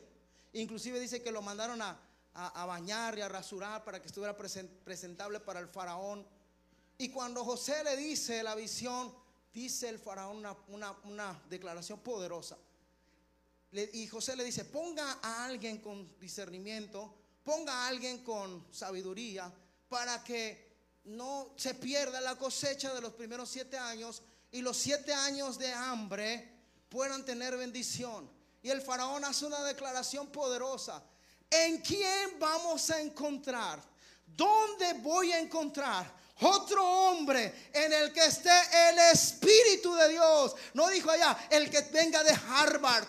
inclusive 0.54 1.00
dice 1.00 1.22
que 1.22 1.32
lo 1.32 1.42
mandaron 1.42 1.82
a, 1.82 2.00
a- 2.34 2.66
bañar 2.66 3.18
y 3.18 3.22
a 3.22 3.28
rasurar 3.30 3.84
para 3.84 4.00
que 4.02 4.08
estuviera 4.08 4.36
presen- 4.38 4.70
presentable 4.84 5.40
para 5.40 5.60
el 5.60 5.68
faraón. 5.68 6.26
Y 6.98 7.10
cuando 7.10 7.44
José 7.46 7.84
le 7.84 7.96
dice 7.98 8.42
la 8.44 8.56
visión, 8.56 9.14
dice 9.54 9.90
el 9.90 10.00
faraón 10.00 10.38
una- 10.70 10.96
una 11.04 11.42
declaración 11.50 12.00
poderosa. 12.00 12.58
Y 13.94 14.08
José 14.08 14.36
le 14.36 14.44
dice, 14.44 14.66
ponga 14.66 15.20
a 15.22 15.46
alguien 15.46 15.80
con 15.80 16.20
discernimiento, 16.20 17.14
ponga 17.44 17.74
a 17.74 17.88
alguien 17.88 18.24
con 18.24 18.68
sabiduría, 18.72 19.52
para 19.90 20.24
que 20.24 20.68
no 21.06 21.54
se 21.56 21.74
pierda 21.76 22.20
la 22.22 22.36
cosecha 22.36 22.94
de 22.94 23.02
los 23.02 23.14
primeros 23.14 23.50
siete 23.50 23.78
años 23.78 24.22
y 24.52 24.62
los 24.62 24.78
siete 24.78 25.14
años 25.14 25.58
de 25.58 25.72
hambre 25.74 26.52
puedan 26.90 27.24
tener 27.24 27.56
bendición. 27.58 28.30
Y 28.62 28.70
el 28.70 28.82
faraón 28.82 29.24
hace 29.24 29.46
una 29.46 29.64
declaración 29.64 30.28
poderosa. 30.28 31.04
¿En 31.50 31.78
quién 31.82 32.38
vamos 32.40 32.90
a 32.90 33.00
encontrar? 33.00 33.82
¿Dónde 34.26 34.94
voy 34.94 35.32
a 35.32 35.40
encontrar? 35.40 36.14
Otro 36.42 36.86
hombre 36.86 37.70
en 37.74 37.92
el 37.94 38.14
que 38.14 38.26
esté 38.26 38.52
el 38.90 39.00
Espíritu 39.12 39.94
de 39.96 40.10
Dios. 40.10 40.56
No 40.74 40.88
dijo 40.90 41.10
allá, 41.10 41.48
el 41.50 41.70
que 41.70 41.82
venga 41.82 42.24
de 42.24 42.38
Harvard. 42.50 43.08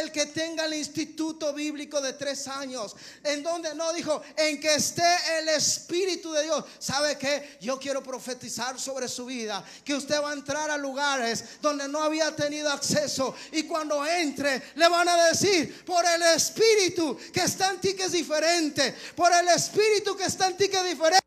El 0.00 0.12
que 0.12 0.26
tenga 0.26 0.66
el 0.66 0.74
instituto 0.74 1.52
bíblico 1.52 2.00
de 2.00 2.12
tres 2.12 2.46
años. 2.46 2.94
En 3.24 3.42
donde 3.42 3.74
no 3.74 3.92
dijo, 3.92 4.22
en 4.36 4.60
que 4.60 4.74
esté 4.74 5.02
el 5.38 5.48
Espíritu 5.48 6.32
de 6.32 6.44
Dios. 6.44 6.64
¿Sabe 6.78 7.18
qué? 7.18 7.58
Yo 7.60 7.78
quiero 7.78 8.02
profetizar 8.02 8.78
sobre 8.78 9.08
su 9.08 9.26
vida. 9.26 9.64
Que 9.84 9.94
usted 9.94 10.22
va 10.22 10.30
a 10.30 10.34
entrar 10.34 10.70
a 10.70 10.76
lugares 10.76 11.60
donde 11.60 11.88
no 11.88 12.02
había 12.02 12.34
tenido 12.36 12.70
acceso. 12.70 13.34
Y 13.52 13.64
cuando 13.64 14.06
entre, 14.06 14.62
le 14.76 14.88
van 14.88 15.08
a 15.08 15.26
decir, 15.26 15.84
por 15.84 16.04
el 16.04 16.22
Espíritu 16.22 17.18
que 17.32 17.40
está 17.40 17.70
en 17.70 17.80
ti 17.80 17.94
que 17.94 18.04
es 18.04 18.12
diferente. 18.12 18.94
Por 19.16 19.32
el 19.32 19.48
Espíritu 19.48 20.16
que 20.16 20.26
está 20.26 20.46
en 20.46 20.56
ti 20.56 20.68
que 20.68 20.78
es 20.78 20.84
diferente. 20.84 21.25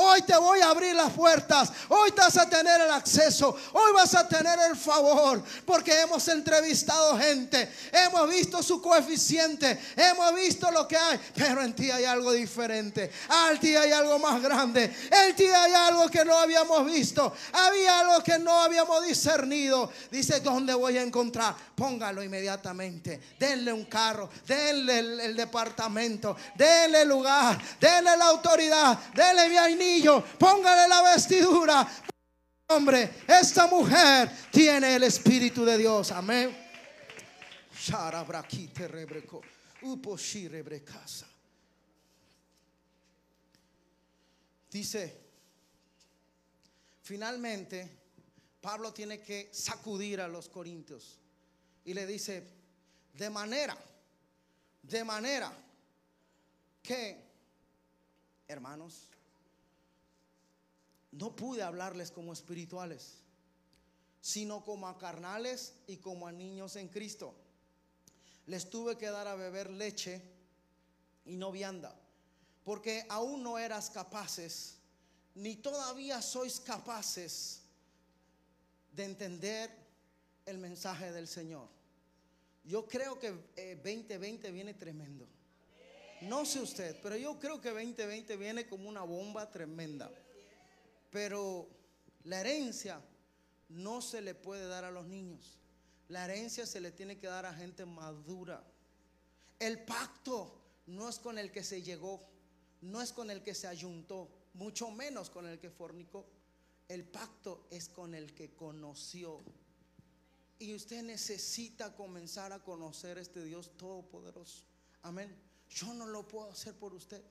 Hoy 0.00 0.22
te 0.22 0.36
voy 0.36 0.60
a 0.60 0.70
abrir 0.70 0.94
las 0.94 1.12
puertas. 1.12 1.72
Hoy 1.88 2.12
vas 2.16 2.36
a 2.36 2.48
tener 2.48 2.80
el 2.80 2.90
acceso. 2.92 3.56
Hoy 3.72 3.92
vas 3.92 4.14
a 4.14 4.28
tener 4.28 4.56
el 4.70 4.76
favor. 4.76 5.42
Porque 5.66 6.02
hemos 6.02 6.28
entrevistado 6.28 7.18
gente. 7.18 7.68
Hemos 7.90 8.30
visto 8.30 8.62
su 8.62 8.80
coeficiente. 8.80 9.76
Hemos 9.96 10.36
visto 10.36 10.70
lo 10.70 10.86
que 10.86 10.96
hay. 10.96 11.18
Pero 11.34 11.62
en 11.62 11.74
ti 11.74 11.90
hay 11.90 12.04
algo 12.04 12.30
diferente. 12.30 13.10
Al 13.28 13.58
ti 13.58 13.74
hay 13.74 13.90
algo 13.90 14.20
más 14.20 14.40
grande. 14.40 14.84
En 15.10 15.34
ti 15.34 15.46
hay 15.46 15.72
algo 15.72 16.08
que 16.08 16.24
no 16.24 16.38
habíamos 16.38 16.86
visto. 16.86 17.34
Había 17.52 17.98
algo 17.98 18.22
que 18.22 18.38
no 18.38 18.52
habíamos 18.60 19.04
discernido. 19.04 19.90
Dice, 20.12 20.38
¿dónde 20.38 20.74
voy 20.74 20.96
a 20.96 21.02
encontrar? 21.02 21.56
Póngalo 21.74 22.22
inmediatamente. 22.22 23.20
Denle 23.36 23.72
un 23.72 23.86
carro. 23.86 24.30
Denle 24.46 25.00
el, 25.00 25.36
departamento. 25.36 26.36
Denle 26.54 27.04
lugar. 27.04 27.60
Denle 27.80 28.16
la 28.16 28.26
autoridad. 28.26 28.96
Denle 29.12 29.48
mi 29.48 29.56
Póngale 30.38 30.88
la 30.88 31.02
vestidura. 31.02 31.86
Hombre, 32.68 33.10
esta 33.26 33.66
mujer 33.66 34.30
tiene 34.50 34.96
el 34.96 35.02
Espíritu 35.04 35.64
de 35.64 35.78
Dios. 35.78 36.12
Amén. 36.12 36.56
Dice, 44.70 45.18
finalmente, 47.02 47.88
Pablo 48.60 48.92
tiene 48.92 49.20
que 49.20 49.48
sacudir 49.52 50.20
a 50.20 50.28
los 50.28 50.48
corintios 50.48 51.18
y 51.84 51.94
le 51.94 52.06
dice, 52.06 52.46
de 53.14 53.30
manera, 53.30 53.78
de 54.82 55.04
manera 55.04 55.50
que, 56.82 57.16
hermanos, 58.46 59.08
no 61.12 61.34
pude 61.34 61.62
hablarles 61.62 62.10
como 62.10 62.32
espirituales, 62.32 63.18
sino 64.20 64.64
como 64.64 64.88
a 64.88 64.98
carnales 64.98 65.74
y 65.86 65.98
como 65.98 66.26
a 66.26 66.32
niños 66.32 66.76
en 66.76 66.88
Cristo. 66.88 67.34
Les 68.46 68.68
tuve 68.68 68.96
que 68.96 69.10
dar 69.10 69.26
a 69.26 69.34
beber 69.34 69.70
leche 69.70 70.22
y 71.24 71.36
no 71.36 71.52
vianda, 71.52 71.94
porque 72.64 73.04
aún 73.08 73.42
no 73.42 73.58
eras 73.58 73.90
capaces, 73.90 74.78
ni 75.34 75.56
todavía 75.56 76.20
sois 76.22 76.60
capaces 76.60 77.62
de 78.92 79.04
entender 79.04 79.70
el 80.46 80.58
mensaje 80.58 81.12
del 81.12 81.28
Señor. 81.28 81.68
Yo 82.64 82.86
creo 82.86 83.18
que 83.18 83.34
eh, 83.56 83.76
2020 83.76 84.50
viene 84.50 84.74
tremendo. 84.74 85.26
No 86.22 86.44
sé 86.44 86.60
usted, 86.60 86.96
pero 87.02 87.16
yo 87.16 87.38
creo 87.38 87.60
que 87.60 87.70
2020 87.70 88.36
viene 88.36 88.66
como 88.66 88.88
una 88.88 89.02
bomba 89.02 89.50
tremenda. 89.50 90.10
Pero 91.10 91.68
la 92.24 92.40
herencia 92.40 93.00
no 93.68 94.00
se 94.00 94.20
le 94.20 94.34
puede 94.34 94.66
dar 94.66 94.84
a 94.84 94.90
los 94.90 95.06
niños. 95.06 95.58
La 96.08 96.24
herencia 96.24 96.66
se 96.66 96.80
le 96.80 96.90
tiene 96.90 97.18
que 97.18 97.26
dar 97.26 97.46
a 97.46 97.54
gente 97.54 97.84
madura. 97.84 98.64
El 99.58 99.84
pacto 99.84 100.54
no 100.86 101.08
es 101.08 101.18
con 101.18 101.38
el 101.38 101.50
que 101.50 101.62
se 101.62 101.82
llegó, 101.82 102.22
no 102.80 103.02
es 103.02 103.12
con 103.12 103.30
el 103.30 103.42
que 103.42 103.54
se 103.54 103.66
ayuntó, 103.66 104.28
mucho 104.54 104.90
menos 104.90 105.30
con 105.30 105.46
el 105.46 105.58
que 105.58 105.70
fornicó. 105.70 106.26
El 106.88 107.04
pacto 107.04 107.66
es 107.70 107.88
con 107.88 108.14
el 108.14 108.34
que 108.34 108.54
conoció. 108.54 109.40
Y 110.58 110.74
usted 110.74 111.02
necesita 111.02 111.94
comenzar 111.94 112.52
a 112.52 112.64
conocer 112.64 113.18
este 113.18 113.44
Dios 113.44 113.76
todopoderoso. 113.76 114.64
Amén. 115.02 115.36
Yo 115.68 115.92
no 115.92 116.06
lo 116.06 116.26
puedo 116.26 116.50
hacer 116.50 116.74
por 116.74 116.94
usted. 116.94 117.22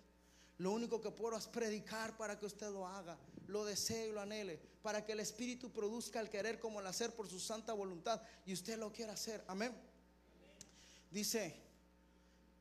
Lo 0.59 0.71
único 0.71 1.01
que 1.01 1.11
puedo 1.11 1.35
es 1.35 1.47
predicar 1.47 2.15
para 2.17 2.39
que 2.39 2.45
usted 2.45 2.71
lo 2.71 2.87
haga, 2.87 3.17
lo 3.47 3.65
desee 3.65 4.09
y 4.09 4.11
lo 4.11 4.21
anhele, 4.21 4.59
para 4.81 5.05
que 5.05 5.13
el 5.13 5.19
Espíritu 5.19 5.71
produzca 5.71 6.19
el 6.19 6.29
querer 6.29 6.59
como 6.59 6.79
el 6.79 6.87
hacer 6.87 7.13
por 7.15 7.27
su 7.29 7.39
santa 7.39 7.73
voluntad 7.73 8.21
y 8.45 8.53
usted 8.53 8.77
lo 8.77 8.91
quiera 8.91 9.13
hacer. 9.13 9.43
Amén. 9.47 9.73
Dice, 11.11 11.55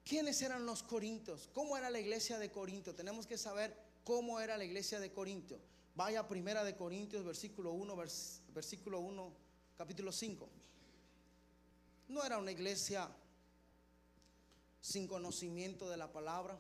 ¿quiénes 0.04 0.40
eran 0.42 0.64
los 0.66 0.82
corintios? 0.82 1.48
¿Cómo 1.52 1.76
era 1.76 1.90
la 1.90 1.98
iglesia 2.00 2.38
de 2.38 2.50
Corinto? 2.50 2.94
Tenemos 2.94 3.26
que 3.26 3.36
saber 3.38 3.76
cómo 4.04 4.40
era 4.40 4.56
la 4.56 4.64
iglesia 4.64 5.00
de 5.00 5.12
Corinto. 5.12 5.58
Vaya 5.94 6.28
primera 6.28 6.62
de 6.62 6.76
Corintios, 6.76 7.24
versículo 7.24 7.72
1, 7.72 7.96
vers- 7.96 8.40
versículo 8.54 9.00
1, 9.00 9.32
capítulo 9.76 10.12
5. 10.12 10.48
No 12.08 12.22
era 12.24 12.38
una 12.38 12.52
iglesia 12.52 13.08
sin 14.80 15.08
conocimiento 15.08 15.88
de 15.88 15.96
la 15.96 16.12
palabra. 16.12 16.56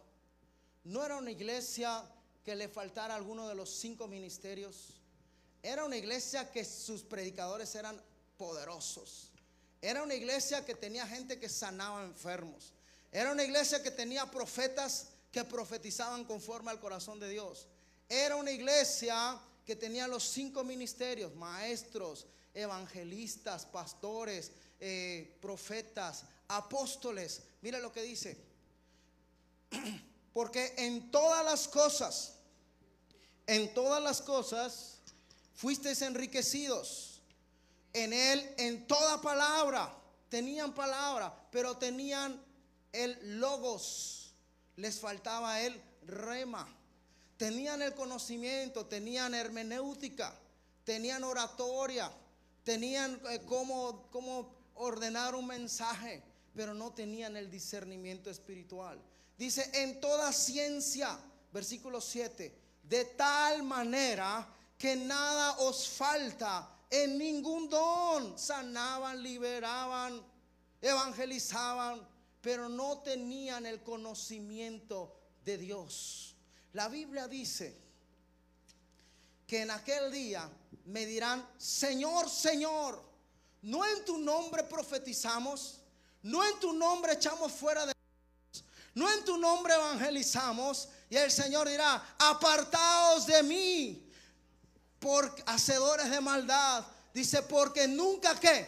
No 0.84 1.04
era 1.04 1.16
una 1.18 1.30
iglesia 1.30 2.02
que 2.46 2.54
le 2.54 2.68
faltara 2.68 3.16
alguno 3.16 3.48
de 3.48 3.56
los 3.56 3.68
cinco 3.68 4.06
ministerios. 4.06 4.94
Era 5.64 5.84
una 5.84 5.96
iglesia 5.96 6.52
que 6.52 6.64
sus 6.64 7.02
predicadores 7.02 7.74
eran 7.74 8.00
poderosos. 8.38 9.32
Era 9.82 10.04
una 10.04 10.14
iglesia 10.14 10.64
que 10.64 10.76
tenía 10.76 11.08
gente 11.08 11.40
que 11.40 11.48
sanaba 11.48 12.04
enfermos. 12.04 12.72
Era 13.10 13.32
una 13.32 13.42
iglesia 13.42 13.82
que 13.82 13.90
tenía 13.90 14.30
profetas 14.30 15.08
que 15.32 15.42
profetizaban 15.42 16.24
conforme 16.24 16.70
al 16.70 16.78
corazón 16.78 17.18
de 17.18 17.28
Dios. 17.30 17.66
Era 18.08 18.36
una 18.36 18.52
iglesia 18.52 19.40
que 19.64 19.74
tenía 19.74 20.06
los 20.06 20.22
cinco 20.22 20.62
ministerios, 20.62 21.34
maestros, 21.34 22.26
evangelistas, 22.54 23.66
pastores, 23.66 24.52
eh, 24.78 25.36
profetas, 25.42 26.22
apóstoles. 26.46 27.42
Mira 27.60 27.80
lo 27.80 27.92
que 27.92 28.02
dice. 28.02 28.36
Porque 30.32 30.74
en 30.76 31.10
todas 31.10 31.44
las 31.44 31.66
cosas, 31.66 32.35
en 33.46 33.72
todas 33.74 34.02
las 34.02 34.20
cosas, 34.20 34.98
fuisteis 35.54 36.02
enriquecidos. 36.02 37.20
En 37.92 38.12
él, 38.12 38.54
en 38.58 38.86
toda 38.86 39.20
palabra, 39.22 39.96
tenían 40.28 40.74
palabra, 40.74 41.34
pero 41.50 41.76
tenían 41.76 42.42
el 42.92 43.40
logos. 43.40 44.34
Les 44.76 45.00
faltaba 45.00 45.60
el 45.60 45.80
rema. 46.06 46.68
Tenían 47.36 47.82
el 47.82 47.94
conocimiento, 47.94 48.86
tenían 48.86 49.34
hermenéutica, 49.34 50.34
tenían 50.84 51.22
oratoria, 51.22 52.10
tenían 52.64 53.20
eh, 53.30 53.42
cómo, 53.46 54.08
cómo 54.10 54.54
ordenar 54.74 55.34
un 55.34 55.46
mensaje, 55.46 56.22
pero 56.54 56.72
no 56.72 56.92
tenían 56.94 57.36
el 57.36 57.50
discernimiento 57.50 58.30
espiritual. 58.30 58.98
Dice, 59.36 59.70
en 59.74 60.00
toda 60.00 60.32
ciencia, 60.32 61.18
versículo 61.52 62.00
7, 62.00 62.65
de 62.88 63.04
tal 63.04 63.62
manera 63.62 64.46
que 64.78 64.94
nada 64.96 65.58
os 65.58 65.88
falta 65.88 66.68
en 66.90 67.18
ningún 67.18 67.68
don. 67.68 68.38
Sanaban, 68.38 69.22
liberaban, 69.22 70.22
evangelizaban, 70.80 72.06
pero 72.40 72.68
no 72.68 72.98
tenían 72.98 73.66
el 73.66 73.82
conocimiento 73.82 75.18
de 75.44 75.58
Dios. 75.58 76.36
La 76.72 76.88
Biblia 76.88 77.26
dice 77.26 77.76
que 79.46 79.62
en 79.62 79.70
aquel 79.70 80.12
día 80.12 80.48
me 80.84 81.06
dirán, 81.06 81.48
Señor, 81.56 82.28
Señor, 82.28 83.02
no 83.62 83.84
en 83.84 84.04
tu 84.04 84.18
nombre 84.18 84.62
profetizamos, 84.64 85.80
no 86.22 86.44
en 86.44 86.60
tu 86.60 86.72
nombre 86.72 87.14
echamos 87.14 87.52
fuera 87.52 87.86
de 87.86 87.95
no 88.96 89.12
en 89.12 89.24
tu 89.24 89.36
nombre 89.36 89.74
evangelizamos. 89.74 90.88
Y 91.10 91.16
el 91.16 91.30
Señor 91.30 91.68
dirá, 91.68 92.16
apartaos 92.18 93.26
de 93.26 93.42
mí, 93.42 94.10
por 94.98 95.32
hacedores 95.46 96.10
de 96.10 96.20
maldad. 96.20 96.84
Dice, 97.12 97.42
porque 97.42 97.86
nunca 97.86 98.40
que 98.40 98.66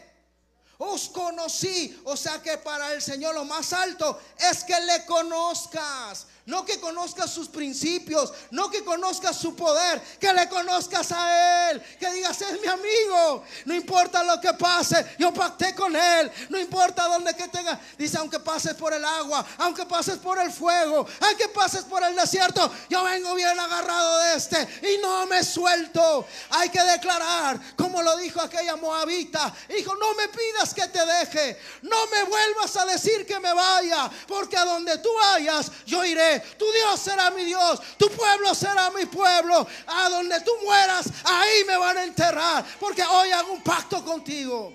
os 0.76 1.08
conocí. 1.08 1.98
O 2.04 2.14
sea 2.14 2.42
que 2.42 2.58
para 2.58 2.92
el 2.92 3.00
Señor 3.00 3.34
lo 3.34 3.46
más 3.46 3.72
alto 3.72 4.20
es 4.38 4.62
que 4.64 4.78
le 4.80 5.06
conozcas. 5.06 6.26
No 6.48 6.64
que 6.64 6.80
conozcas 6.80 7.30
sus 7.30 7.46
principios, 7.46 8.32
no 8.52 8.70
que 8.70 8.82
conozcas 8.82 9.36
su 9.36 9.54
poder, 9.54 10.00
que 10.18 10.32
le 10.32 10.48
conozcas 10.48 11.12
a 11.12 11.70
Él, 11.70 11.82
que 12.00 12.10
digas, 12.10 12.40
es 12.40 12.58
mi 12.62 12.66
amigo, 12.66 13.44
no 13.66 13.74
importa 13.74 14.24
lo 14.24 14.40
que 14.40 14.54
pase, 14.54 15.14
yo 15.18 15.30
pacté 15.30 15.74
con 15.74 15.94
Él, 15.94 16.32
no 16.48 16.58
importa 16.58 17.06
dónde 17.06 17.34
que 17.34 17.48
tenga, 17.48 17.78
dice, 17.98 18.16
aunque 18.16 18.40
pases 18.40 18.72
por 18.72 18.94
el 18.94 19.04
agua, 19.04 19.44
aunque 19.58 19.84
pases 19.84 20.16
por 20.16 20.38
el 20.38 20.50
fuego, 20.50 21.06
aunque 21.20 21.48
pases 21.48 21.84
por 21.84 22.02
el 22.02 22.16
desierto, 22.16 22.72
yo 22.88 23.04
vengo 23.04 23.34
bien 23.34 23.60
agarrado 23.60 24.18
de 24.20 24.36
este 24.36 24.88
y 24.90 25.02
no 25.02 25.26
me 25.26 25.44
suelto. 25.44 26.26
Hay 26.48 26.70
que 26.70 26.82
declarar, 26.82 27.60
como 27.76 28.00
lo 28.00 28.16
dijo 28.16 28.40
aquella 28.40 28.76
moabita, 28.76 29.54
dijo, 29.68 29.94
no 29.96 30.14
me 30.14 30.28
pidas 30.28 30.72
que 30.72 30.88
te 30.88 31.04
deje, 31.04 31.60
no 31.82 32.06
me 32.06 32.22
vuelvas 32.24 32.74
a 32.76 32.86
decir 32.86 33.26
que 33.26 33.38
me 33.38 33.52
vaya, 33.52 34.10
porque 34.26 34.56
a 34.56 34.64
donde 34.64 34.96
tú 34.96 35.10
vayas, 35.14 35.70
yo 35.84 36.02
iré. 36.06 36.37
Tu 36.40 36.64
Dios 36.72 37.00
será 37.00 37.30
mi 37.30 37.44
Dios, 37.44 37.80
tu 37.96 38.10
pueblo 38.10 38.54
será 38.54 38.90
mi 38.90 39.06
pueblo. 39.06 39.66
A 39.86 40.08
donde 40.08 40.40
tú 40.40 40.52
mueras, 40.62 41.08
ahí 41.24 41.64
me 41.66 41.76
van 41.76 41.96
a 41.98 42.04
enterrar, 42.04 42.64
porque 42.78 43.02
hoy 43.02 43.30
hago 43.30 43.52
un 43.52 43.62
pacto 43.62 44.04
contigo, 44.04 44.72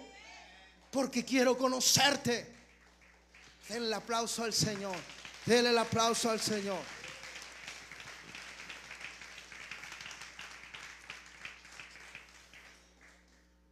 porque 0.92 1.24
quiero 1.24 1.58
conocerte. 1.58 2.52
Denle 3.70 3.88
el 3.88 3.94
aplauso 3.94 4.44
al 4.44 4.54
Señor, 4.54 4.96
denle 5.46 5.70
el 5.70 5.78
aplauso 5.78 6.30
al 6.30 6.42
Señor. 6.42 6.82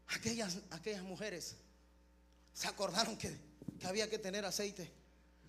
Aquellas, 0.09 0.57
aquellas 0.69 1.01
mujeres 1.01 1.55
se 2.53 2.67
acordaron 2.67 3.17
que, 3.17 3.35
que 3.79 3.87
había 3.87 4.09
que 4.09 4.19
tener 4.19 4.45
aceite 4.45 5.00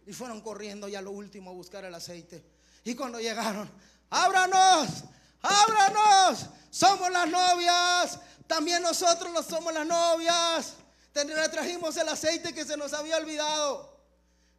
y 0.07 0.13
fueron 0.13 0.41
corriendo 0.41 0.89
ya 0.89 1.01
lo 1.01 1.11
último 1.11 1.51
a 1.51 1.55
buscar 1.55 1.85
el 1.85 1.95
aceite. 1.95 2.45
Y 2.85 2.95
cuando 2.95 3.21
llegaron, 3.21 3.71
ábranos, 4.11 5.05
ábranos, 5.43 6.47
somos 6.71 7.11
las 7.11 7.29
novias, 7.29 8.19
también 8.47 8.83
nosotros 8.83 9.33
lo 9.33 9.43
somos 9.43 9.73
las 9.73 9.87
novias. 9.87 10.75
Trajimos 11.13 11.97
el 11.97 12.09
aceite 12.09 12.55
que 12.55 12.65
se 12.65 12.77
nos 12.77 12.93
había 12.93 13.17
olvidado. 13.19 14.01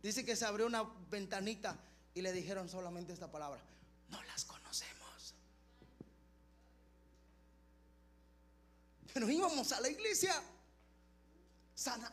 Dice 0.02 0.24
que 0.24 0.36
se 0.36 0.46
abrió 0.46 0.68
una 0.68 0.84
ventanita 1.10 1.78
y 2.14 2.22
le 2.22 2.32
dijeron 2.32 2.70
solamente 2.70 3.14
esta 3.14 3.32
palabra, 3.32 3.62
no 4.10 4.22
las 4.24 4.46
conocemos. 4.46 5.36
Pero 9.14 9.30
íbamos 9.30 9.72
a 9.72 9.80
la 9.82 9.90
iglesia. 9.90 10.34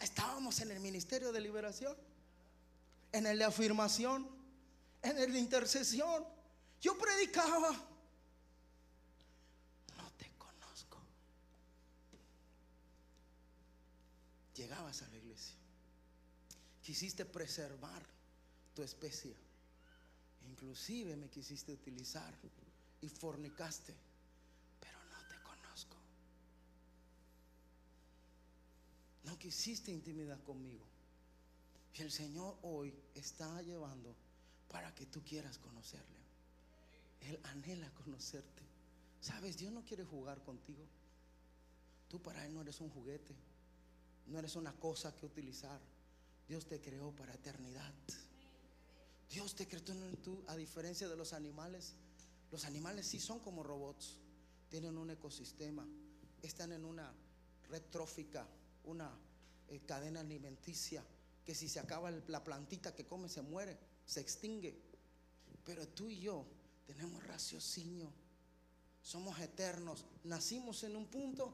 Estábamos 0.00 0.60
en 0.60 0.70
el 0.70 0.80
ministerio 0.80 1.32
de 1.32 1.40
liberación, 1.40 1.96
en 3.12 3.26
el 3.26 3.38
de 3.38 3.44
afirmación, 3.44 4.28
en 5.02 5.18
el 5.18 5.32
de 5.32 5.38
intercesión. 5.38 6.24
Yo 6.80 6.96
predicaba. 6.96 7.70
No 9.96 10.10
te 10.16 10.30
conozco. 10.38 10.98
Llegabas 14.54 15.02
a 15.02 15.08
la 15.08 15.16
iglesia. 15.16 15.56
Quisiste 16.82 17.24
preservar 17.24 18.02
tu 18.74 18.82
especie. 18.82 19.34
Inclusive 20.48 21.16
me 21.16 21.28
quisiste 21.28 21.72
utilizar 21.72 22.34
y 23.00 23.08
fornicaste, 23.08 23.94
pero 24.80 24.98
no 25.04 25.18
te 25.28 25.42
conozco. 25.42 25.96
No 29.24 29.38
quisiste 29.38 29.90
intimidad 29.90 30.42
conmigo. 30.42 30.84
Y 31.94 32.02
el 32.02 32.10
Señor 32.10 32.56
hoy 32.62 32.94
está 33.14 33.60
llevando 33.62 34.14
para 34.68 34.94
que 34.94 35.06
tú 35.06 35.22
quieras 35.22 35.58
conocerle. 35.58 36.20
Él 37.20 37.38
anhela 37.44 37.90
conocerte. 37.94 38.62
Sabes, 39.20 39.58
Dios 39.58 39.72
no 39.72 39.84
quiere 39.84 40.04
jugar 40.04 40.42
contigo. 40.42 40.84
Tú 42.08 42.20
para 42.22 42.44
Él 42.46 42.54
no 42.54 42.62
eres 42.62 42.80
un 42.80 42.90
juguete. 42.90 43.34
No 44.26 44.38
eres 44.38 44.56
una 44.56 44.72
cosa 44.72 45.14
que 45.14 45.26
utilizar. 45.26 45.80
Dios 46.48 46.66
te 46.66 46.80
creó 46.80 47.14
para 47.14 47.34
eternidad. 47.34 47.92
Dios 49.28 49.54
te 49.54 49.68
creó 49.68 49.82
tú, 50.22 50.42
a 50.48 50.56
diferencia 50.56 51.08
de 51.08 51.16
los 51.16 51.32
animales. 51.32 51.94
Los 52.50 52.64
animales 52.64 53.06
sí 53.06 53.20
son 53.20 53.40
como 53.40 53.62
robots. 53.62 54.16
Tienen 54.68 54.96
un 54.96 55.10
ecosistema. 55.10 55.86
Están 56.42 56.72
en 56.72 56.84
una 56.84 57.12
red 57.68 57.82
trófica, 57.90 58.46
una 58.84 59.10
eh, 59.68 59.80
cadena 59.86 60.20
alimenticia, 60.20 61.04
que 61.50 61.54
si 61.56 61.68
se 61.68 61.80
acaba 61.80 62.12
la 62.12 62.44
plantita 62.44 62.94
que 62.94 63.08
come 63.08 63.28
se 63.28 63.42
muere, 63.42 63.76
se 64.06 64.20
extingue. 64.20 64.80
Pero 65.64 65.88
tú 65.88 66.08
y 66.08 66.20
yo 66.20 66.46
tenemos 66.86 67.26
raciocinio, 67.26 68.12
somos 69.02 69.36
eternos, 69.40 70.04
nacimos 70.22 70.84
en 70.84 70.94
un 70.94 71.08
punto 71.08 71.52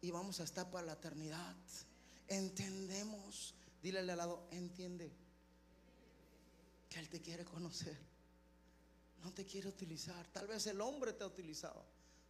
y 0.00 0.10
vamos 0.10 0.40
a 0.40 0.42
estar 0.42 0.68
para 0.68 0.86
la 0.88 0.94
eternidad. 0.94 1.54
Entendemos, 2.26 3.54
dile 3.80 4.00
al 4.00 4.08
lado, 4.08 4.48
entiende 4.50 5.12
que 6.88 6.98
Él 6.98 7.08
te 7.08 7.22
quiere 7.22 7.44
conocer, 7.44 7.96
no 9.22 9.32
te 9.32 9.46
quiere 9.46 9.68
utilizar. 9.68 10.26
Tal 10.32 10.48
vez 10.48 10.66
el 10.66 10.80
hombre 10.80 11.12
te 11.12 11.22
ha 11.22 11.28
utilizado, 11.28 11.84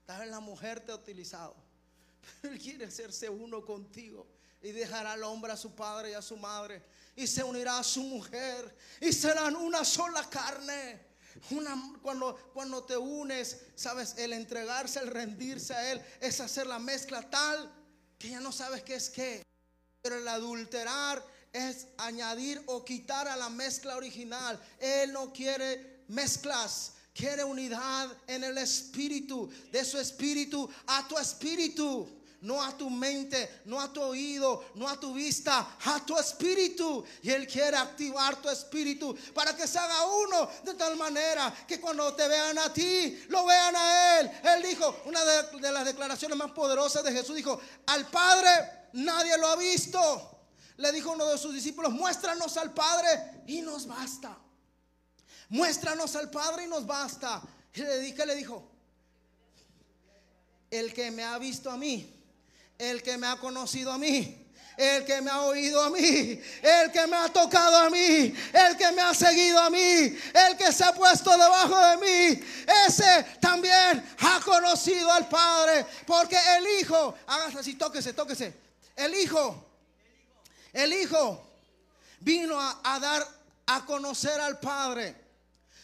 tal 0.04 0.20
vez 0.20 0.28
la 0.28 0.40
mujer 0.40 0.84
te 0.84 0.92
ha 0.92 0.96
utilizado, 0.96 1.56
Él 2.42 2.58
quiere 2.58 2.84
hacerse 2.84 3.30
uno 3.30 3.64
contigo 3.64 4.26
y 4.62 4.72
dejará 4.72 5.12
al 5.12 5.24
hombre 5.24 5.52
a 5.52 5.56
su 5.56 5.74
padre 5.74 6.10
y 6.10 6.14
a 6.14 6.22
su 6.22 6.36
madre 6.36 6.82
y 7.16 7.26
se 7.26 7.42
unirá 7.42 7.78
a 7.78 7.84
su 7.84 8.02
mujer 8.02 8.76
y 9.00 9.12
serán 9.12 9.56
una 9.56 9.84
sola 9.84 10.28
carne. 10.28 11.04
Una, 11.50 11.92
cuando, 12.00 12.34
cuando 12.54 12.84
te 12.84 12.96
unes, 12.96 13.58
sabes, 13.74 14.14
el 14.16 14.32
entregarse, 14.32 15.00
el 15.00 15.08
rendirse 15.08 15.74
a 15.74 15.92
Él, 15.92 16.02
es 16.20 16.40
hacer 16.40 16.66
la 16.66 16.78
mezcla 16.78 17.28
tal 17.28 17.70
que 18.18 18.30
ya 18.30 18.40
no 18.40 18.52
sabes 18.52 18.82
qué 18.82 18.94
es 18.94 19.10
qué. 19.10 19.42
Pero 20.02 20.16
el 20.16 20.28
adulterar 20.28 21.22
es 21.52 21.88
añadir 21.98 22.62
o 22.66 22.84
quitar 22.84 23.28
a 23.28 23.36
la 23.36 23.50
mezcla 23.50 23.96
original. 23.96 24.58
Él 24.78 25.12
no 25.12 25.32
quiere 25.32 26.04
mezclas, 26.08 26.92
quiere 27.14 27.44
unidad 27.44 28.10
en 28.26 28.44
el 28.44 28.56
espíritu, 28.56 29.50
de 29.70 29.84
su 29.84 29.98
espíritu 29.98 30.68
a 30.86 31.06
tu 31.06 31.18
espíritu. 31.18 32.08
No 32.46 32.62
a 32.62 32.76
tu 32.76 32.88
mente, 32.88 33.62
no 33.64 33.80
a 33.80 33.92
tu 33.92 34.00
oído, 34.00 34.66
no 34.76 34.88
a 34.88 35.00
tu 35.00 35.12
vista, 35.12 35.76
a 35.84 36.06
tu 36.06 36.16
espíritu. 36.16 37.04
Y 37.20 37.32
Él 37.32 37.44
quiere 37.44 37.76
activar 37.76 38.36
tu 38.36 38.48
espíritu 38.48 39.16
para 39.34 39.56
que 39.56 39.66
se 39.66 39.76
haga 39.76 40.06
uno 40.06 40.48
de 40.62 40.74
tal 40.74 40.96
manera 40.96 41.52
que 41.66 41.80
cuando 41.80 42.14
te 42.14 42.28
vean 42.28 42.56
a 42.58 42.72
ti, 42.72 43.24
lo 43.30 43.44
vean 43.44 43.74
a 43.74 44.20
Él. 44.20 44.30
Él 44.44 44.62
dijo, 44.62 45.02
una 45.06 45.24
de, 45.24 45.72
las 45.72 45.84
declaraciones 45.84 46.38
más 46.38 46.52
poderosas 46.52 47.02
de 47.02 47.10
Jesús, 47.10 47.34
dijo, 47.34 47.60
al 47.86 48.06
Padre 48.06 48.50
nadie 48.92 49.36
lo 49.38 49.48
ha 49.48 49.56
visto. 49.56 50.44
Le 50.76 50.92
dijo 50.92 51.10
uno 51.10 51.26
de 51.26 51.38
sus 51.38 51.52
discípulos, 51.52 51.92
muéstranos 51.92 52.56
al 52.58 52.72
Padre 52.72 53.42
y 53.48 53.60
nos 53.60 53.88
basta. 53.88 54.38
Muéstranos 55.48 56.14
al 56.14 56.30
Padre 56.30 56.66
y 56.66 56.68
nos 56.68 56.86
basta. 56.86 57.42
Y 57.74 57.80
le 57.80 57.98
dije, 57.98 58.24
le 58.24 58.36
dijo, 58.36 58.70
el 60.70 60.94
que 60.94 61.10
me 61.10 61.24
ha 61.24 61.38
visto 61.38 61.72
a 61.72 61.76
mí, 61.76 62.15
el 62.78 63.02
que 63.02 63.16
me 63.16 63.26
ha 63.26 63.36
conocido 63.36 63.92
a 63.92 63.98
mí, 63.98 64.46
el 64.76 65.04
que 65.04 65.20
me 65.22 65.30
ha 65.30 65.42
oído 65.42 65.82
a 65.82 65.90
mí, 65.90 66.40
el 66.62 66.92
que 66.92 67.06
me 67.06 67.16
ha 67.16 67.28
tocado 67.28 67.76
a 67.78 67.90
mí, 67.90 68.34
el 68.52 68.76
que 68.76 68.92
me 68.92 69.02
ha 69.02 69.14
seguido 69.14 69.58
a 69.60 69.70
mí, 69.70 69.78
el 69.78 70.56
que 70.58 70.72
se 70.72 70.84
ha 70.84 70.92
puesto 70.92 71.30
debajo 71.30 71.78
de 71.78 71.96
mí, 71.96 72.44
ese 72.86 73.26
también 73.40 74.04
ha 74.18 74.40
conocido 74.44 75.10
al 75.12 75.28
Padre, 75.28 75.86
porque 76.06 76.36
el 76.58 76.80
Hijo, 76.80 77.14
hágase 77.26 77.58
así, 77.58 77.74
tóquese, 77.74 78.12
tóquese, 78.12 78.54
el 78.96 79.14
Hijo, 79.14 79.64
el 80.72 80.92
Hijo 80.92 81.42
vino 82.20 82.60
a, 82.60 82.80
a 82.82 83.00
dar 83.00 83.26
a 83.66 83.84
conocer 83.84 84.40
al 84.40 84.58
Padre. 84.58 85.26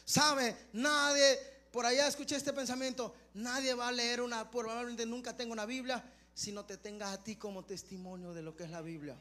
¿Sabe? 0.04 0.68
Nadie, 0.72 1.38
por 1.70 1.86
allá 1.86 2.06
escuché 2.06 2.36
este 2.36 2.52
pensamiento, 2.52 3.14
nadie 3.34 3.74
va 3.74 3.88
a 3.88 3.92
leer 3.92 4.20
una, 4.20 4.50
probablemente 4.50 5.06
nunca 5.06 5.36
tenga 5.36 5.52
una 5.52 5.64
Biblia, 5.64 6.02
si 6.34 6.52
no 6.52 6.64
te 6.64 6.76
tenga 6.76 7.12
a 7.12 7.22
ti 7.22 7.36
como 7.36 7.64
testimonio 7.64 8.32
de 8.32 8.42
lo 8.42 8.56
que 8.56 8.64
es 8.64 8.70
la 8.70 8.80
Biblia. 8.82 9.16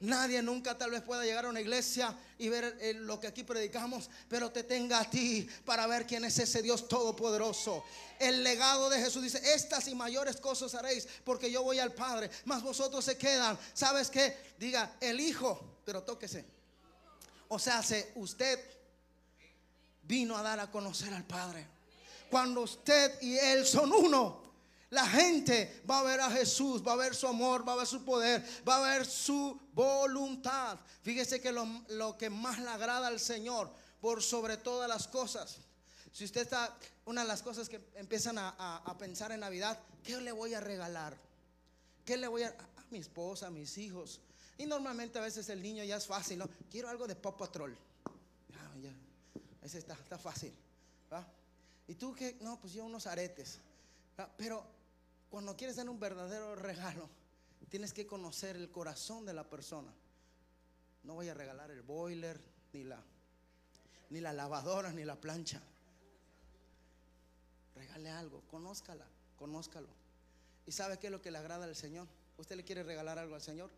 Nadie 0.00 0.40
nunca 0.42 0.78
tal 0.78 0.92
vez 0.92 1.02
pueda 1.02 1.24
llegar 1.24 1.44
a 1.46 1.48
una 1.48 1.60
iglesia 1.60 2.16
y 2.38 2.48
ver 2.48 2.76
eh, 2.80 2.94
lo 2.94 3.18
que 3.18 3.26
aquí 3.26 3.42
predicamos, 3.42 4.08
pero 4.28 4.52
te 4.52 4.62
tenga 4.62 5.00
a 5.00 5.10
ti 5.10 5.48
para 5.64 5.88
ver 5.88 6.06
quién 6.06 6.24
es 6.24 6.38
ese 6.38 6.62
Dios 6.62 6.86
todopoderoso. 6.86 7.82
El 8.20 8.44
legado 8.44 8.90
de 8.90 9.00
Jesús 9.00 9.24
dice, 9.24 9.40
estas 9.54 9.88
y 9.88 9.96
mayores 9.96 10.36
cosas 10.36 10.76
haréis 10.76 11.08
porque 11.24 11.50
yo 11.50 11.64
voy 11.64 11.80
al 11.80 11.92
Padre, 11.94 12.30
mas 12.44 12.62
vosotros 12.62 13.04
se 13.04 13.18
quedan. 13.18 13.58
¿Sabes 13.74 14.08
qué? 14.08 14.36
Diga, 14.56 14.96
el 15.00 15.18
Hijo, 15.18 15.80
pero 15.84 16.04
tóquese. 16.04 16.44
O 17.48 17.58
sea, 17.58 17.82
se- 17.82 18.12
usted 18.14 18.60
vino 20.02 20.36
a 20.36 20.42
dar 20.42 20.60
a 20.60 20.70
conocer 20.70 21.12
al 21.12 21.24
Padre. 21.24 21.66
Cuando 22.30 22.60
usted 22.60 23.20
y 23.20 23.36
Él 23.36 23.66
son 23.66 23.92
uno, 23.92 24.47
la 24.90 25.06
gente 25.06 25.82
va 25.88 26.00
a 26.00 26.02
ver 26.02 26.20
a 26.20 26.30
Jesús, 26.30 26.82
va 26.86 26.92
a 26.92 26.96
ver 26.96 27.14
su 27.14 27.26
amor, 27.26 27.66
va 27.68 27.74
a 27.74 27.76
ver 27.76 27.86
su 27.86 28.04
poder, 28.04 28.44
va 28.66 28.76
a 28.76 28.90
ver 28.96 29.04
su 29.06 29.60
voluntad. 29.74 30.78
Fíjese 31.02 31.40
que 31.40 31.52
lo, 31.52 31.66
lo 31.88 32.16
que 32.16 32.30
más 32.30 32.58
le 32.58 32.68
agrada 32.70 33.08
al 33.08 33.20
Señor, 33.20 33.70
por 34.00 34.22
sobre 34.22 34.56
todas 34.56 34.88
las 34.88 35.06
cosas. 35.08 35.58
Si 36.12 36.24
usted 36.24 36.42
está, 36.42 36.74
una 37.04 37.22
de 37.22 37.28
las 37.28 37.42
cosas 37.42 37.68
que 37.68 37.80
empiezan 37.96 38.38
a, 38.38 38.48
a- 38.84 38.96
pensar 38.98 39.30
en 39.32 39.40
Navidad, 39.40 39.78
¿qué 40.02 40.16
le 40.20 40.32
voy 40.32 40.54
a 40.54 40.60
regalar? 40.60 41.16
¿Qué 42.04 42.16
le 42.16 42.26
voy 42.26 42.44
a, 42.44 42.48
a 42.48 42.84
mi 42.90 42.98
esposa, 42.98 43.48
a 43.48 43.50
mis 43.50 43.76
hijos? 43.76 44.20
Y 44.56 44.66
normalmente 44.66 45.18
a 45.18 45.22
veces 45.22 45.48
el 45.50 45.60
niño 45.62 45.84
ya 45.84 45.96
es 45.96 46.06
fácil, 46.06 46.38
¿no? 46.38 46.48
Quiero 46.70 46.88
algo 46.88 47.06
de 47.06 47.14
Paw 47.14 47.36
Patrol. 47.36 47.76
Ah, 48.06 48.74
ya. 48.82 48.92
Ese 49.62 49.78
está, 49.78 49.92
está 49.94 50.18
fácil. 50.18 50.52
¿va? 51.12 51.24
Y 51.86 51.94
tú 51.94 52.14
que, 52.14 52.38
no, 52.40 52.58
pues 52.58 52.72
yo 52.72 52.84
unos 52.84 53.06
aretes. 53.06 53.58
¿va? 54.18 54.28
Pero 54.36 54.64
cuando 55.30 55.56
quieres 55.56 55.76
dar 55.76 55.88
un 55.88 56.00
verdadero 56.00 56.54
regalo, 56.56 57.08
tienes 57.68 57.92
que 57.92 58.06
conocer 58.06 58.56
el 58.56 58.70
corazón 58.70 59.26
de 59.26 59.34
la 59.34 59.48
persona. 59.48 59.92
No 61.04 61.14
voy 61.14 61.28
a 61.28 61.34
regalar 61.34 61.70
el 61.70 61.82
boiler, 61.82 62.40
ni 62.72 62.84
la, 62.84 63.02
ni 64.10 64.20
la 64.20 64.32
lavadora, 64.32 64.92
ni 64.92 65.04
la 65.04 65.16
plancha. 65.20 65.60
Regale 67.74 68.10
algo, 68.10 68.42
conózcala, 68.50 69.06
conózcalo. 69.36 69.88
¿Y 70.66 70.72
sabe 70.72 70.98
qué 70.98 71.06
es 71.06 71.12
lo 71.12 71.22
que 71.22 71.30
le 71.30 71.38
agrada 71.38 71.64
al 71.64 71.76
Señor? 71.76 72.06
¿Usted 72.36 72.56
le 72.56 72.64
quiere 72.64 72.82
regalar 72.82 73.18
algo 73.18 73.34
al 73.34 73.42
Señor? 73.42 73.70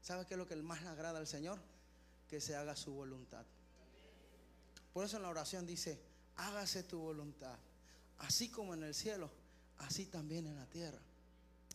¿Sabe 0.00 0.26
qué 0.26 0.34
es 0.34 0.38
lo 0.38 0.46
que 0.46 0.56
más 0.56 0.82
le 0.82 0.88
agrada 0.88 1.18
al 1.18 1.26
Señor? 1.26 1.58
Que 2.28 2.40
se 2.40 2.54
haga 2.56 2.76
su 2.76 2.92
voluntad. 2.92 3.44
Por 4.92 5.04
eso 5.04 5.16
en 5.16 5.22
la 5.22 5.30
oración 5.30 5.66
dice, 5.66 6.00
hágase 6.36 6.82
tu 6.82 6.98
voluntad, 6.98 7.56
así 8.18 8.50
como 8.50 8.74
en 8.74 8.82
el 8.82 8.94
cielo, 8.94 9.30
así 9.82 10.06
también 10.06 10.46
en 10.46 10.56
la 10.56 10.66
tierra. 10.66 10.98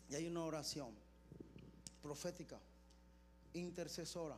Y 0.10 0.16
hay 0.16 0.28
una 0.28 0.44
oración 0.44 0.94
profética, 2.02 2.60
intercesora, 3.54 4.38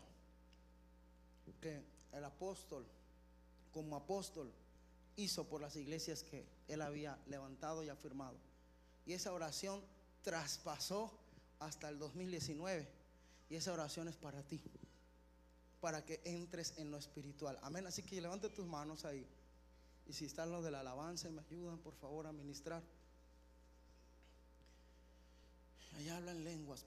que 1.62 1.84
el 2.14 2.24
apóstol, 2.24 2.86
como 3.72 3.96
apóstol, 3.96 4.52
hizo 5.16 5.46
por 5.46 5.62
las 5.62 5.76
iglesias 5.76 6.24
que 6.24 6.46
él 6.68 6.82
había 6.82 7.18
levantado 7.28 7.84
y 7.84 7.90
afirmado. 7.90 8.38
Y 9.06 9.14
esa 9.14 9.34
oración 9.34 9.82
traspasó 10.22 11.12
hasta 11.60 11.90
el 11.90 12.00
2019. 12.00 12.88
Y 13.50 13.56
esa 13.56 13.74
oración 13.74 14.08
es 14.08 14.16
para 14.16 14.44
ti 14.44 14.62
para 15.82 16.04
que 16.04 16.22
entres 16.26 16.74
en 16.78 16.92
lo 16.92 16.98
espiritual. 16.98 17.58
Amén. 17.62 17.88
Así 17.88 18.04
que 18.04 18.20
levante 18.22 18.50
tus 18.50 18.66
manos 18.66 19.06
ahí. 19.06 19.26
Y 20.08 20.14
si 20.14 20.26
están 20.26 20.52
los 20.52 20.64
de 20.64 20.72
la 20.72 20.82
alabanza 20.82 21.30
me 21.30 21.42
ayudan, 21.42 21.78
por 21.80 21.94
favor, 21.96 22.28
a 22.28 22.32
ministrar. 22.32 22.84
Allá 26.00 26.16
hablan 26.16 26.46
lenguas. 26.46 26.86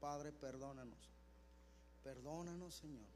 Padre, 0.00 0.32
perdónanos. 0.32 0.98
Perdónanos, 2.02 2.74
Señor, 2.74 3.06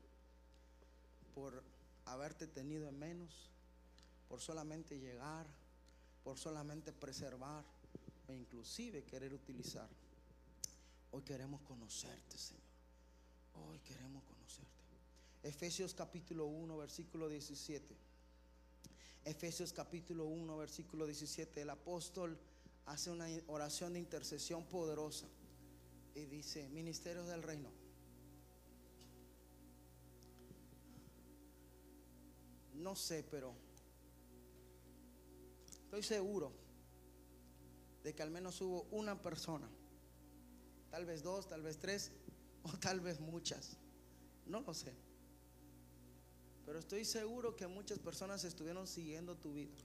por 1.34 1.60
haberte 2.04 2.46
tenido 2.46 2.88
en 2.88 2.98
menos, 2.98 3.50
por 4.28 4.40
solamente 4.40 5.00
llegar, 5.00 5.46
por 6.22 6.38
solamente 6.38 6.92
preservar 6.92 7.64
e 8.28 8.34
inclusive 8.34 9.02
querer 9.02 9.34
utilizar. 9.34 9.88
Hoy 11.10 11.22
queremos 11.22 11.62
conocerte, 11.62 12.38
Señor. 12.38 12.62
Hoy 13.54 13.80
queremos 13.80 14.22
conocerte. 14.22 14.70
Efesios 15.42 15.94
capítulo 15.94 16.46
1, 16.46 16.76
versículo 16.76 17.28
17. 17.28 18.11
Efesios 19.24 19.72
capítulo 19.72 20.26
1, 20.26 20.56
versículo 20.56 21.06
17. 21.06 21.62
El 21.62 21.70
apóstol 21.70 22.36
hace 22.86 23.10
una 23.10 23.26
oración 23.46 23.92
de 23.92 24.00
intercesión 24.00 24.64
poderosa 24.64 25.26
y 26.14 26.24
dice, 26.26 26.68
ministerios 26.70 27.28
del 27.28 27.42
reino. 27.42 27.70
No 32.74 32.96
sé, 32.96 33.24
pero 33.30 33.54
estoy 35.70 36.02
seguro 36.02 36.52
de 38.02 38.14
que 38.14 38.22
al 38.22 38.30
menos 38.30 38.60
hubo 38.60 38.82
una 38.90 39.22
persona 39.22 39.68
tal 40.90 41.06
vez 41.06 41.22
dos, 41.22 41.48
tal 41.48 41.62
vez 41.62 41.78
tres, 41.78 42.10
o 42.64 42.70
tal 42.78 43.00
vez 43.00 43.20
muchas. 43.20 43.76
No 44.46 44.60
lo 44.60 44.74
sé. 44.74 44.92
Pero 46.72 46.80
estoy 46.80 47.04
seguro 47.04 47.54
que 47.54 47.66
muchas 47.66 47.98
personas 47.98 48.44
estuvieron 48.44 48.86
siguiendo 48.86 49.36
tu 49.36 49.52
vida. 49.52 49.76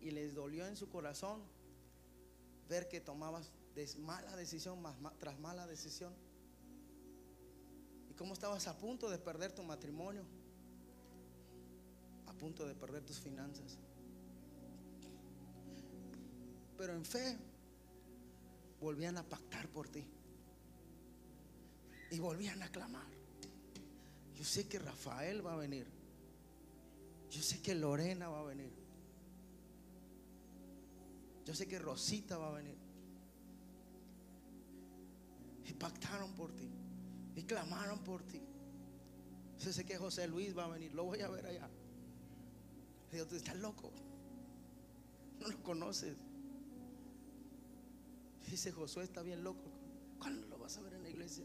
Y 0.00 0.12
les 0.12 0.34
dolió 0.34 0.66
en 0.66 0.76
su 0.76 0.88
corazón 0.88 1.42
ver 2.70 2.88
que 2.88 2.98
tomabas 2.98 3.52
mala 3.98 4.34
decisión 4.34 4.82
tras 5.18 5.38
mala 5.38 5.66
decisión. 5.66 6.14
Y 8.08 8.14
cómo 8.14 8.32
estabas 8.32 8.66
a 8.66 8.78
punto 8.78 9.10
de 9.10 9.18
perder 9.18 9.52
tu 9.52 9.62
matrimonio, 9.62 10.24
a 12.26 12.32
punto 12.32 12.66
de 12.66 12.74
perder 12.74 13.04
tus 13.04 13.20
finanzas. 13.20 13.76
Pero 16.78 16.94
en 16.94 17.04
fe 17.04 17.36
volvían 18.80 19.18
a 19.18 19.22
pactar 19.22 19.68
por 19.68 19.90
ti. 19.90 20.02
Y 22.10 22.18
volvían 22.20 22.62
a 22.62 22.72
clamar. 22.72 23.21
Yo 24.36 24.44
sé 24.44 24.68
que 24.68 24.78
Rafael 24.78 25.44
va 25.44 25.54
a 25.54 25.56
venir. 25.56 25.86
Yo 27.30 27.42
sé 27.42 27.62
que 27.62 27.74
Lorena 27.74 28.28
va 28.28 28.40
a 28.40 28.44
venir. 28.44 28.70
Yo 31.44 31.54
sé 31.54 31.66
que 31.66 31.78
Rosita 31.78 32.38
va 32.38 32.48
a 32.48 32.52
venir. 32.52 32.76
Y 35.66 35.72
pactaron 35.74 36.32
por 36.34 36.52
ti. 36.52 36.68
Y 37.34 37.42
clamaron 37.42 37.98
por 38.00 38.22
ti. 38.22 38.40
Yo 39.58 39.72
sé 39.72 39.84
que 39.84 39.96
José 39.96 40.26
Luis 40.28 40.56
va 40.56 40.64
a 40.64 40.68
venir. 40.68 40.92
Lo 40.94 41.04
voy 41.04 41.20
a 41.20 41.28
ver 41.28 41.46
allá. 41.46 41.68
Y 43.10 43.16
Dios, 43.16 43.28
tú 43.28 43.36
estás 43.36 43.56
loco. 43.56 43.90
No 45.40 45.48
lo 45.48 45.62
conoces. 45.62 46.16
Dice 48.48 48.72
Josué 48.72 49.04
está 49.04 49.22
bien 49.22 49.42
loco. 49.42 49.70
¿Cuándo 50.18 50.46
lo 50.48 50.58
vas 50.58 50.76
a 50.76 50.82
ver 50.82 50.94
en 50.94 51.02
la 51.02 51.10
iglesia? 51.10 51.44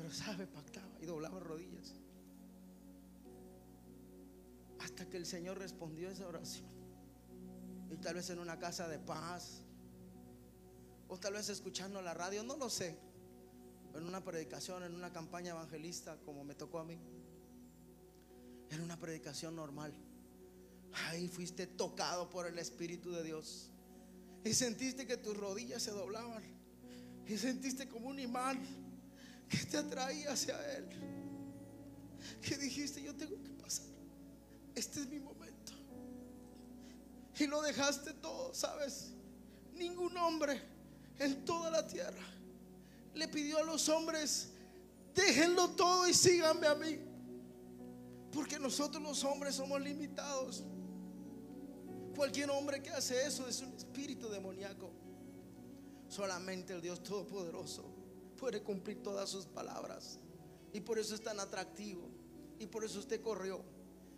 Pero 0.00 0.14
sabe, 0.14 0.46
pactaba 0.46 0.88
y 1.02 1.04
doblaba 1.04 1.38
rodillas. 1.40 1.94
Hasta 4.78 5.06
que 5.10 5.18
el 5.18 5.26
Señor 5.26 5.58
respondió 5.58 6.08
esa 6.08 6.26
oración. 6.26 6.70
Y 7.90 7.98
tal 7.98 8.14
vez 8.14 8.30
en 8.30 8.38
una 8.38 8.58
casa 8.58 8.88
de 8.88 8.98
paz. 8.98 9.60
O 11.06 11.18
tal 11.18 11.34
vez 11.34 11.50
escuchando 11.50 12.00
la 12.00 12.14
radio, 12.14 12.42
no 12.42 12.56
lo 12.56 12.70
sé. 12.70 12.98
En 13.94 14.04
una 14.04 14.24
predicación, 14.24 14.84
en 14.84 14.94
una 14.94 15.12
campaña 15.12 15.50
evangelista, 15.50 16.16
como 16.24 16.44
me 16.44 16.54
tocó 16.54 16.78
a 16.78 16.84
mí. 16.84 16.98
En 18.70 18.80
una 18.80 18.98
predicación 18.98 19.54
normal. 19.54 19.92
Ahí 21.08 21.28
fuiste 21.28 21.66
tocado 21.66 22.30
por 22.30 22.46
el 22.46 22.58
Espíritu 22.58 23.12
de 23.12 23.22
Dios. 23.22 23.70
Y 24.44 24.54
sentiste 24.54 25.06
que 25.06 25.18
tus 25.18 25.36
rodillas 25.36 25.82
se 25.82 25.90
doblaban. 25.90 26.42
Y 27.26 27.36
sentiste 27.36 27.86
como 27.86 28.08
un 28.08 28.18
imán 28.18 28.89
que 29.50 29.58
te 29.66 29.76
atraía 29.76 30.32
hacia 30.32 30.56
Él. 30.76 30.88
Que 32.40 32.56
dijiste, 32.56 33.02
yo 33.02 33.14
tengo 33.14 33.42
que 33.42 33.50
pasar. 33.50 33.86
Este 34.74 35.00
es 35.00 35.08
mi 35.08 35.18
momento. 35.18 35.72
Y 37.38 37.46
lo 37.46 37.60
dejaste 37.60 38.14
todo, 38.14 38.54
¿sabes? 38.54 39.10
Ningún 39.74 40.16
hombre 40.16 40.62
en 41.18 41.44
toda 41.44 41.70
la 41.70 41.86
tierra 41.86 42.24
le 43.14 43.26
pidió 43.28 43.58
a 43.58 43.62
los 43.64 43.88
hombres, 43.88 44.50
déjenlo 45.14 45.70
todo 45.70 46.06
y 46.06 46.14
síganme 46.14 46.66
a 46.66 46.74
mí. 46.74 46.98
Porque 48.32 48.58
nosotros 48.58 49.02
los 49.02 49.24
hombres 49.24 49.56
somos 49.56 49.80
limitados. 49.80 50.62
Cualquier 52.14 52.50
hombre 52.50 52.80
que 52.80 52.90
hace 52.90 53.26
eso 53.26 53.48
es 53.48 53.60
un 53.62 53.72
espíritu 53.74 54.28
demoníaco. 54.28 54.92
Solamente 56.08 56.72
el 56.72 56.80
Dios 56.80 57.02
Todopoderoso 57.02 57.99
puede 58.40 58.62
cumplir 58.62 59.02
todas 59.02 59.28
sus 59.28 59.44
palabras. 59.44 60.18
Y 60.72 60.80
por 60.80 60.98
eso 60.98 61.14
es 61.14 61.20
tan 61.20 61.38
atractivo. 61.38 62.08
Y 62.58 62.66
por 62.66 62.82
eso 62.82 62.98
usted 62.98 63.20
corrió. 63.20 63.60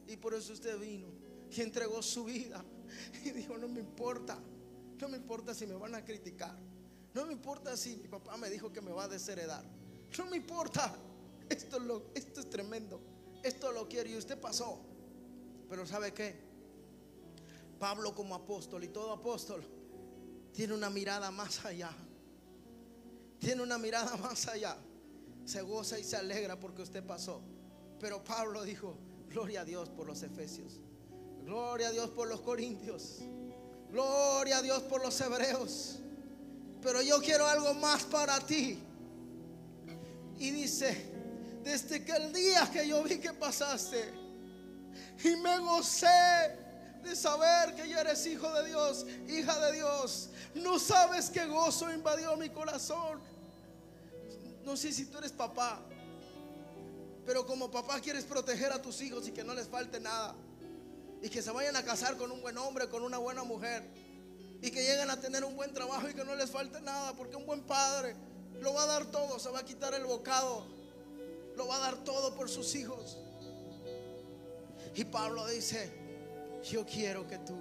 Y 0.06 0.16
por 0.16 0.32
eso 0.32 0.52
usted 0.52 0.78
vino. 0.78 1.08
Y 1.50 1.60
entregó 1.60 2.00
su 2.00 2.24
vida. 2.24 2.64
Y 3.24 3.30
dijo, 3.30 3.56
no 3.58 3.68
me 3.68 3.80
importa. 3.80 4.38
No 5.00 5.08
me 5.08 5.16
importa 5.16 5.54
si 5.54 5.66
me 5.66 5.74
van 5.74 5.94
a 5.94 6.04
criticar. 6.04 6.56
No 7.14 7.26
me 7.26 7.32
importa 7.32 7.76
si 7.76 7.96
mi 7.96 8.06
papá 8.06 8.36
me 8.36 8.48
dijo 8.48 8.72
que 8.72 8.80
me 8.80 8.92
va 8.92 9.04
a 9.04 9.08
desheredar. 9.08 9.64
No 10.16 10.26
me 10.26 10.36
importa. 10.36 10.94
Esto 11.48 11.78
es, 11.78 11.82
lo, 11.82 12.02
esto 12.14 12.40
es 12.40 12.50
tremendo. 12.50 13.00
Esto 13.42 13.72
lo 13.72 13.88
quiero. 13.88 14.08
Y 14.10 14.16
usted 14.16 14.38
pasó. 14.38 14.78
Pero 15.68 15.86
¿sabe 15.86 16.12
qué? 16.12 16.38
Pablo 17.78 18.14
como 18.14 18.34
apóstol 18.34 18.84
y 18.84 18.88
todo 18.88 19.10
apóstol 19.12 19.64
tiene 20.52 20.74
una 20.74 20.90
mirada 20.90 21.30
más 21.30 21.64
allá. 21.64 21.90
Tiene 23.42 23.60
una 23.60 23.76
mirada 23.76 24.16
más 24.22 24.46
allá. 24.46 24.76
Se 25.44 25.60
goza 25.62 25.98
y 25.98 26.04
se 26.04 26.16
alegra 26.16 26.58
porque 26.58 26.82
usted 26.82 27.04
pasó. 27.04 27.42
Pero 27.98 28.22
Pablo 28.22 28.62
dijo, 28.62 28.96
gloria 29.28 29.62
a 29.62 29.64
Dios 29.64 29.88
por 29.88 30.06
los 30.06 30.22
efesios. 30.22 30.74
Gloria 31.44 31.88
a 31.88 31.90
Dios 31.90 32.10
por 32.10 32.28
los 32.28 32.40
corintios. 32.40 33.18
Gloria 33.90 34.58
a 34.58 34.62
Dios 34.62 34.82
por 34.84 35.02
los 35.02 35.20
hebreos. 35.20 35.98
Pero 36.80 37.02
yo 37.02 37.20
quiero 37.20 37.46
algo 37.46 37.74
más 37.74 38.04
para 38.04 38.38
ti. 38.40 38.78
Y 40.38 40.50
dice, 40.50 41.10
desde 41.64 42.04
que 42.04 42.12
el 42.12 42.32
día 42.32 42.70
que 42.72 42.86
yo 42.86 43.02
vi 43.02 43.18
que 43.18 43.32
pasaste 43.32 44.12
y 45.24 45.36
me 45.36 45.58
gocé 45.58 46.06
de 47.02 47.16
saber 47.16 47.74
que 47.74 47.88
ya 47.88 48.00
eres 48.00 48.24
hijo 48.26 48.52
de 48.52 48.68
Dios, 48.68 49.04
hija 49.28 49.58
de 49.66 49.72
Dios. 49.76 50.30
No 50.54 50.78
sabes 50.78 51.30
qué 51.30 51.46
gozo 51.46 51.92
invadió 51.92 52.36
mi 52.36 52.48
corazón. 52.48 53.20
No 54.64 54.76
sé 54.76 54.92
si 54.92 55.06
tú 55.06 55.18
eres 55.18 55.32
papá, 55.32 55.80
pero 57.24 57.46
como 57.46 57.70
papá 57.70 58.00
quieres 58.00 58.24
proteger 58.24 58.72
a 58.72 58.82
tus 58.82 59.00
hijos 59.00 59.28
y 59.28 59.32
que 59.32 59.44
no 59.44 59.54
les 59.54 59.68
falte 59.68 60.00
nada. 60.00 60.34
Y 61.20 61.28
que 61.28 61.40
se 61.40 61.50
vayan 61.52 61.76
a 61.76 61.84
casar 61.84 62.16
con 62.16 62.32
un 62.32 62.40
buen 62.40 62.58
hombre, 62.58 62.88
con 62.88 63.02
una 63.02 63.18
buena 63.18 63.44
mujer. 63.44 63.84
Y 64.60 64.70
que 64.70 64.82
lleguen 64.82 65.10
a 65.10 65.20
tener 65.20 65.44
un 65.44 65.54
buen 65.54 65.72
trabajo 65.72 66.08
y 66.08 66.14
que 66.14 66.24
no 66.24 66.34
les 66.34 66.50
falte 66.50 66.80
nada. 66.80 67.14
Porque 67.14 67.36
un 67.36 67.46
buen 67.46 67.62
padre 67.62 68.16
lo 68.60 68.74
va 68.74 68.84
a 68.84 68.86
dar 68.86 69.06
todo, 69.10 69.38
se 69.38 69.50
va 69.50 69.60
a 69.60 69.64
quitar 69.64 69.94
el 69.94 70.04
bocado. 70.04 70.66
Lo 71.56 71.68
va 71.68 71.76
a 71.76 71.78
dar 71.78 72.04
todo 72.04 72.34
por 72.34 72.48
sus 72.48 72.74
hijos. 72.74 73.18
Y 74.94 75.04
Pablo 75.04 75.46
dice, 75.46 75.92
yo 76.70 76.84
quiero 76.84 77.26
que 77.26 77.38
tú 77.38 77.56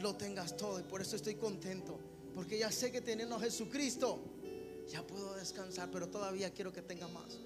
lo 0.00 0.14
tengas 0.14 0.56
todo 0.56 0.78
y 0.80 0.82
por 0.82 1.02
eso 1.02 1.16
estoy 1.16 1.34
contento. 1.34 1.98
Porque 2.34 2.58
ya 2.58 2.70
sé 2.70 2.90
que 2.92 3.00
teniendo 3.00 3.36
a 3.36 3.40
Jesucristo, 3.40 4.20
ya 4.88 5.06
puedo 5.06 5.34
descansar, 5.34 5.90
pero 5.90 6.08
todavía 6.08 6.52
quiero 6.52 6.72
que 6.72 6.82
tenga 6.82 7.08
más. 7.08 7.38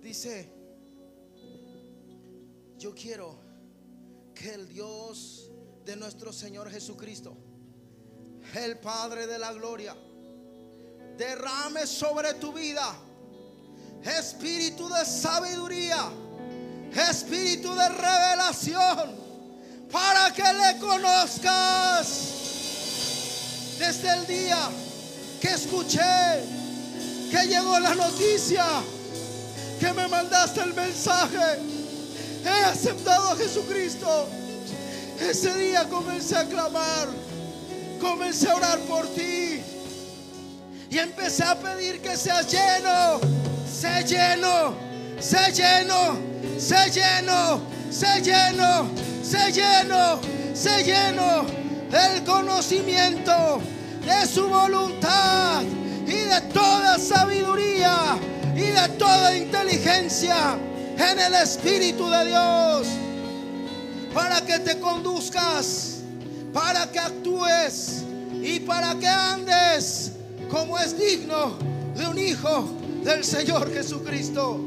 Dice, 0.00 0.48
yo 2.78 2.94
quiero 2.94 3.38
que 4.34 4.54
el 4.54 4.68
Dios 4.68 5.50
de 5.84 5.96
nuestro 5.96 6.32
Señor 6.32 6.70
Jesucristo, 6.70 7.36
el 8.54 8.78
Padre 8.78 9.26
de 9.26 9.38
la 9.38 9.52
Gloria, 9.52 9.96
derrame 11.16 11.86
sobre 11.86 12.34
tu 12.34 12.52
vida 12.52 12.96
espíritu 14.04 14.88
de 14.88 15.04
sabiduría, 15.04 16.10
espíritu 17.08 17.74
de 17.74 17.88
revelación, 17.88 19.16
para 19.90 20.32
que 20.32 20.42
le 20.42 20.78
conozcas. 20.78 22.28
Desde 23.78 24.12
el 24.12 24.26
día 24.26 24.70
que 25.42 25.48
escuché 25.48 25.98
que 27.28 27.48
llegó 27.48 27.80
la 27.80 27.96
noticia, 27.96 28.64
que 29.80 29.92
me 29.92 30.06
mandaste 30.06 30.60
el 30.60 30.72
mensaje, 30.72 31.58
he 32.44 32.64
aceptado 32.66 33.30
a 33.30 33.36
Jesucristo. 33.36 34.28
Ese 35.20 35.52
día 35.54 35.88
comencé 35.88 36.36
a 36.36 36.44
clamar, 36.44 37.08
comencé 38.00 38.50
a 38.50 38.54
orar 38.54 38.78
por 38.80 39.04
ti. 39.14 39.60
Y 40.90 40.98
empecé 40.98 41.42
a 41.42 41.58
pedir 41.58 42.00
que 42.00 42.16
seas 42.16 42.46
lleno, 42.48 43.18
sé 43.66 44.04
lleno, 44.04 44.74
sé 45.18 45.50
lleno, 45.52 46.18
sé 46.56 46.90
lleno, 46.92 47.60
sé 47.90 48.20
lleno, 48.20 48.88
sé 49.24 49.52
lleno, 49.52 50.20
sé 50.54 50.84
lleno. 50.84 51.46
Del 51.90 52.22
conocimiento 52.22 53.60
de 54.04 54.26
su 54.26 54.48
voluntad 54.48 55.62
y 56.06 56.12
de 56.12 56.40
toda 56.52 56.98
sabiduría 56.98 58.18
y 58.54 58.60
de 58.60 58.88
toda 58.98 59.36
inteligencia 59.36 60.58
en 60.96 61.18
el 61.18 61.34
Espíritu 61.34 62.08
de 62.10 62.26
Dios 62.26 62.86
para 64.14 64.40
que 64.42 64.58
te 64.58 64.78
conduzcas, 64.78 65.98
para 66.52 66.90
que 66.90 66.98
actúes 66.98 68.02
y 68.42 68.60
para 68.60 68.94
que 68.98 69.08
andes 69.08 70.12
como 70.50 70.78
es 70.78 70.98
digno 70.98 71.56
de 71.94 72.06
un 72.06 72.18
hijo 72.18 72.68
del 73.02 73.24
Señor 73.24 73.72
Jesucristo. 73.72 74.60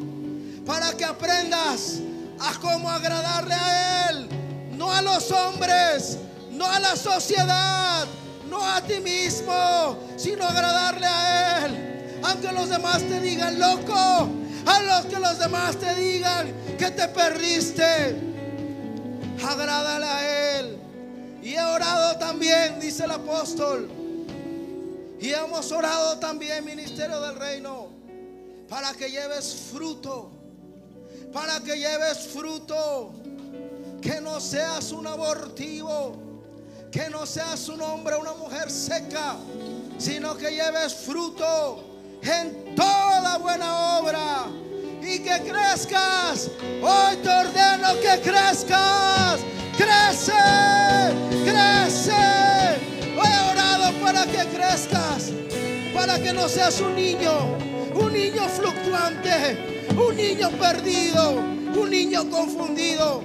Para 0.65 0.97
que 0.97 1.05
aprendas 1.05 1.99
a 2.39 2.59
cómo 2.59 2.89
agradarle 2.89 3.53
a 3.53 4.09
Él, 4.09 4.27
no 4.75 4.91
a 4.91 5.01
los 5.03 5.31
hombres, 5.31 6.17
no 6.51 6.65
a 6.65 6.79
la 6.79 6.95
sociedad, 6.95 8.07
no 8.49 8.63
a 8.63 8.81
ti 8.81 8.99
mismo, 8.99 9.97
sino 10.17 10.45
agradarle 10.45 11.07
a 11.07 11.65
Él. 11.65 12.19
Aunque 12.23 12.51
los 12.51 12.69
demás 12.69 12.99
te 13.03 13.19
digan 13.22 13.59
loco, 13.59 14.30
a 14.65 14.81
los 14.81 15.05
que 15.05 15.19
los 15.19 15.38
demás 15.38 15.77
te 15.77 15.95
digan 15.95 16.51
que 16.77 16.91
te 16.91 17.07
perdiste, 17.09 18.15
agrádale 19.47 20.05
a 20.05 20.59
Él. 20.59 20.77
Y 21.43 21.53
he 21.53 21.61
orado 21.63 22.17
también 22.17 22.80
dice 22.80 23.03
el 23.03 23.11
apóstol. 23.11 23.88
Y 25.19 25.31
hemos 25.31 25.72
orado 25.72 26.17
también, 26.17 26.65
Ministerio 26.65 27.22
del 27.22 27.35
Reino, 27.35 27.88
para 28.67 28.93
que 28.93 29.09
lleves 29.09 29.69
fruto. 29.72 30.31
Para 31.31 31.59
que 31.59 31.77
lleves 31.77 32.27
fruto. 32.34 33.13
Que 34.01 34.19
no 34.22 34.39
seas 34.39 34.91
un 34.91 35.07
abortivo. 35.07 36.24
Que 36.95 37.09
no 37.09 37.26
seas 37.26 37.67
un 37.67 37.81
hombre, 37.81 38.15
una 38.15 38.31
mujer 38.35 38.72
seca. 38.72 39.35
Sino 39.97 40.38
que 40.38 40.49
lleves 40.49 40.93
fruto 40.93 41.84
en 42.22 42.73
toda 42.73 43.38
buena 43.38 43.99
obra. 43.99 44.45
Y 45.01 45.19
que 45.19 45.41
crezcas. 45.41 46.49
Hoy 46.81 47.17
te 47.17 47.30
ordeno 47.30 47.99
que 47.99 48.22
crezcas. 48.22 49.41
Crece. 49.76 50.31
Crece. 51.43 52.13
He 53.13 53.51
orado 53.51 53.91
para 54.01 54.26
que 54.26 54.47
crezcas. 54.55 55.34
Para 55.93 56.17
que 56.17 56.31
no 56.31 56.47
seas 56.47 56.80
un 56.80 56.95
niño. 56.95 57.57
Un 57.93 58.13
niño 58.13 58.47
fluctuante. 58.47 59.85
Un 59.97 60.15
niño 60.15 60.49
perdido. 60.51 61.31
Un 61.77 61.89
niño 61.89 62.30
confundido. 62.30 63.22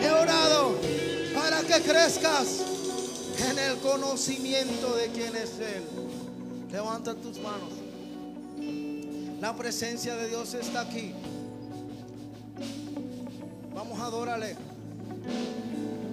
He 0.00 0.10
orado 0.12 0.99
para 1.40 1.62
que 1.62 1.80
crezcas 1.82 2.60
en 3.50 3.58
el 3.58 3.78
conocimiento 3.78 4.94
de 4.94 5.06
quién 5.08 5.34
es 5.34 5.58
Él. 5.58 5.82
Levanta 6.70 7.14
tus 7.14 7.38
manos. 7.38 7.72
La 9.40 9.56
presencia 9.56 10.16
de 10.16 10.28
Dios 10.28 10.52
está 10.52 10.82
aquí. 10.82 11.14
Vamos 13.74 13.98
a 14.00 14.04
adorarle. 14.04 14.54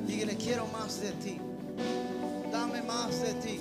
Dígale, 0.07 0.37
quiero 0.37 0.65
más 0.67 1.01
de 1.01 1.11
ti. 1.11 1.37
Dame 2.49 2.81
más 2.83 3.21
de 3.21 3.33
ti. 3.33 3.59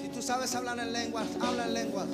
Si 0.00 0.08
tú 0.08 0.22
sabes 0.22 0.54
hablar 0.54 0.78
en 0.78 0.92
lenguas, 0.92 1.26
habla 1.40 1.66
en 1.66 1.74
lenguas. 1.74 2.06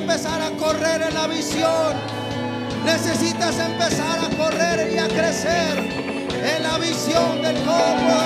Empezar 0.00 0.40
a 0.40 0.50
correr 0.52 1.02
en 1.02 1.14
la 1.14 1.26
visión. 1.26 1.94
Necesitas 2.84 3.58
empezar 3.58 4.18
a 4.18 4.28
correr 4.36 4.92
y 4.94 4.98
a 4.98 5.08
crecer 5.08 5.78
en 5.78 6.62
la 6.62 6.78
visión 6.78 7.42
del 7.42 7.56
Todopoderoso. 7.56 8.19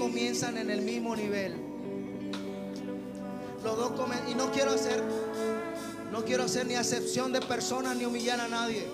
Comienzan 0.00 0.58
en 0.58 0.70
el 0.70 0.80
mismo 0.80 1.14
nivel. 1.14 1.54
Los 3.62 3.76
dos 3.76 3.92
y 4.28 4.34
no 4.34 4.50
quiero 4.50 4.72
hacer 4.72 5.04
no 6.10 6.24
quiero 6.24 6.42
hacer 6.42 6.66
ni 6.66 6.74
acepción 6.74 7.32
de 7.32 7.40
personas 7.40 7.96
ni 7.96 8.04
humillar 8.04 8.40
a 8.40 8.48
nadie. 8.48 8.88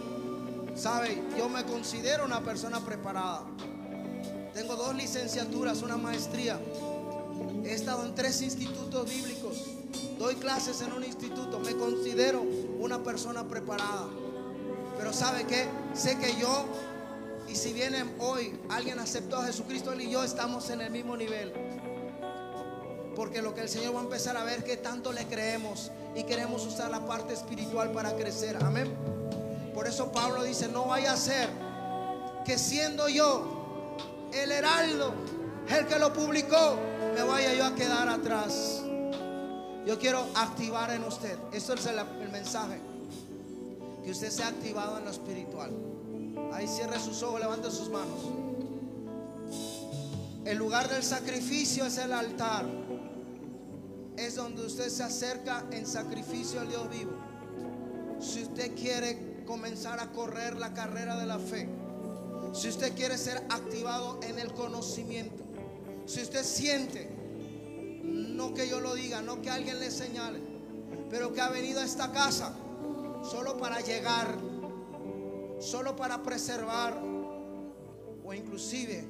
Sabe, 0.75 1.23
yo 1.39 1.49
me 1.49 1.65
considero 1.65 2.27
una 2.27 2.43
persona 2.43 2.85
preparada. 2.85 3.45
Tengo 4.53 4.77
dos 4.77 4.95
licenciaturas, 4.95 5.81
una 5.81 5.97
maestría. 5.97 6.61
He 7.65 7.73
estado 7.73 8.05
en 8.05 8.15
tres 8.15 8.43
institutos 8.43 9.09
bíblicos. 9.09 9.65
Doy 10.19 10.35
clases 10.35 10.83
en 10.83 10.93
un 10.93 11.05
instituto. 11.05 11.59
Me 11.61 11.75
considero 11.75 12.43
una 12.79 13.03
persona 13.03 13.49
preparada. 13.49 14.09
Pero 14.99 15.13
¿sabe 15.15 15.47
qué? 15.47 15.69
Sé 15.95 16.19
que 16.19 16.39
yo, 16.39 16.67
y 17.49 17.55
si 17.55 17.73
viene 17.73 18.05
hoy 18.19 18.59
alguien 18.69 18.99
aceptó 18.99 19.39
a 19.39 19.45
Jesucristo, 19.45 19.93
él 19.93 20.03
y 20.03 20.11
yo 20.11 20.25
estamos 20.25 20.69
en 20.71 20.81
el 20.81 20.91
mismo 20.91 21.17
nivel. 21.17 21.53
Porque 23.15 23.41
lo 23.41 23.55
que 23.55 23.63
el 23.63 23.69
Señor 23.69 23.95
va 23.95 24.01
a 24.01 24.05
empezar 24.05 24.37
a 24.37 24.45
ver 24.45 24.65
que 24.65 24.77
tanto 24.77 25.13
le 25.13 25.27
creemos 25.27 25.91
y 26.15 26.25
queremos 26.25 26.67
usar 26.67 26.91
la 26.91 27.07
parte 27.07 27.35
espiritual 27.35 27.93
para 27.93 28.15
crecer. 28.15 28.59
Amén. 28.63 28.95
Por 29.75 29.87
eso 29.87 30.11
Pablo 30.13 30.43
dice, 30.43 30.69
no 30.69 30.87
vaya 30.87 31.13
a 31.13 31.17
ser 31.17 31.49
que 32.45 32.59
siendo 32.59 33.09
yo 33.09 33.97
el 34.33 34.53
heraldo, 34.53 35.15
el 35.69 35.87
que 35.87 35.99
lo 35.99 36.13
publicó, 36.13 36.77
me 37.15 37.23
vaya 37.23 37.55
yo 37.55 37.65
a 37.65 37.75
quedar 37.75 38.09
atrás. 38.09 38.83
Yo 39.87 39.99
quiero 39.99 40.27
activar 40.35 40.91
en 40.91 41.05
usted. 41.05 41.39
Esto 41.53 41.75
es 41.75 41.87
el, 41.87 41.99
el 41.99 42.29
mensaje. 42.31 42.81
Que 44.05 44.11
usted 44.11 44.31
sea 44.31 44.49
activado 44.49 44.99
en 44.99 45.05
lo 45.05 45.11
espiritual. 45.11 45.71
Ahí 46.53 46.67
cierre 46.67 46.99
sus 47.01 47.23
ojos, 47.23 47.41
levante 47.41 47.71
sus 47.71 47.89
manos. 47.91 48.21
El 50.45 50.59
lugar 50.59 50.89
del 50.89 51.03
sacrificio 51.03 51.87
es 51.87 51.99
el 51.99 52.13
altar. 52.13 52.67
Es 54.17 54.37
donde 54.37 54.65
usted 54.65 54.89
se 54.89 55.03
acerca 55.03 55.67
en 55.71 55.87
sacrificio 55.87 56.61
al 56.61 56.69
Dios 56.69 56.89
vivo. 56.89 57.13
Si 58.21 58.43
usted 58.43 58.75
quiere 58.75 59.43
comenzar 59.45 60.01
a 60.01 60.13
correr 60.13 60.57
la 60.57 60.73
carrera 60.73 61.17
de 61.17 61.27
la 61.27 61.39
fe, 61.39 61.69
si 62.53 62.69
usted 62.69 62.95
quiere 62.95 63.19
ser 63.19 63.39
activado 63.51 64.21
en 64.23 64.39
el 64.39 64.53
conocimiento, 64.55 65.45
si 66.07 66.23
usted 66.23 66.45
siente, 66.45 67.11
no 68.03 68.55
que 68.55 68.69
yo 68.69 68.81
lo 68.81 68.95
diga, 68.95 69.21
no 69.21 69.43
que 69.43 69.51
alguien 69.51 69.81
le 69.81 69.91
señale, 69.91 70.41
pero 71.11 71.33
que 71.33 71.41
ha 71.41 71.49
venido 71.49 71.81
a 71.81 71.85
esta 71.85 72.13
casa 72.13 72.55
solo 73.23 73.59
para 73.59 73.81
llegar, 73.81 74.39
solo 75.59 75.97
para 75.97 76.23
preservar 76.23 77.01
o 78.25 78.35
inclusive 78.35 79.05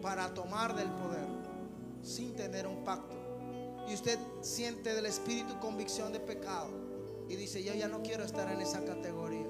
para 0.00 0.32
tomar 0.32 0.74
del 0.74 0.90
poder 0.90 1.26
sin 2.02 2.34
tener 2.34 2.66
un 2.66 2.84
pacto. 2.84 3.16
Y 3.88 3.94
usted 3.94 4.18
siente 4.42 4.94
del 4.94 5.06
Espíritu 5.06 5.58
convicción 5.60 6.12
de 6.12 6.20
pecado 6.20 6.68
y 7.28 7.36
dice, 7.36 7.62
yo 7.62 7.74
ya 7.74 7.88
no 7.88 8.02
quiero 8.02 8.24
estar 8.24 8.50
en 8.50 8.60
esa 8.60 8.84
categoría. 8.84 9.46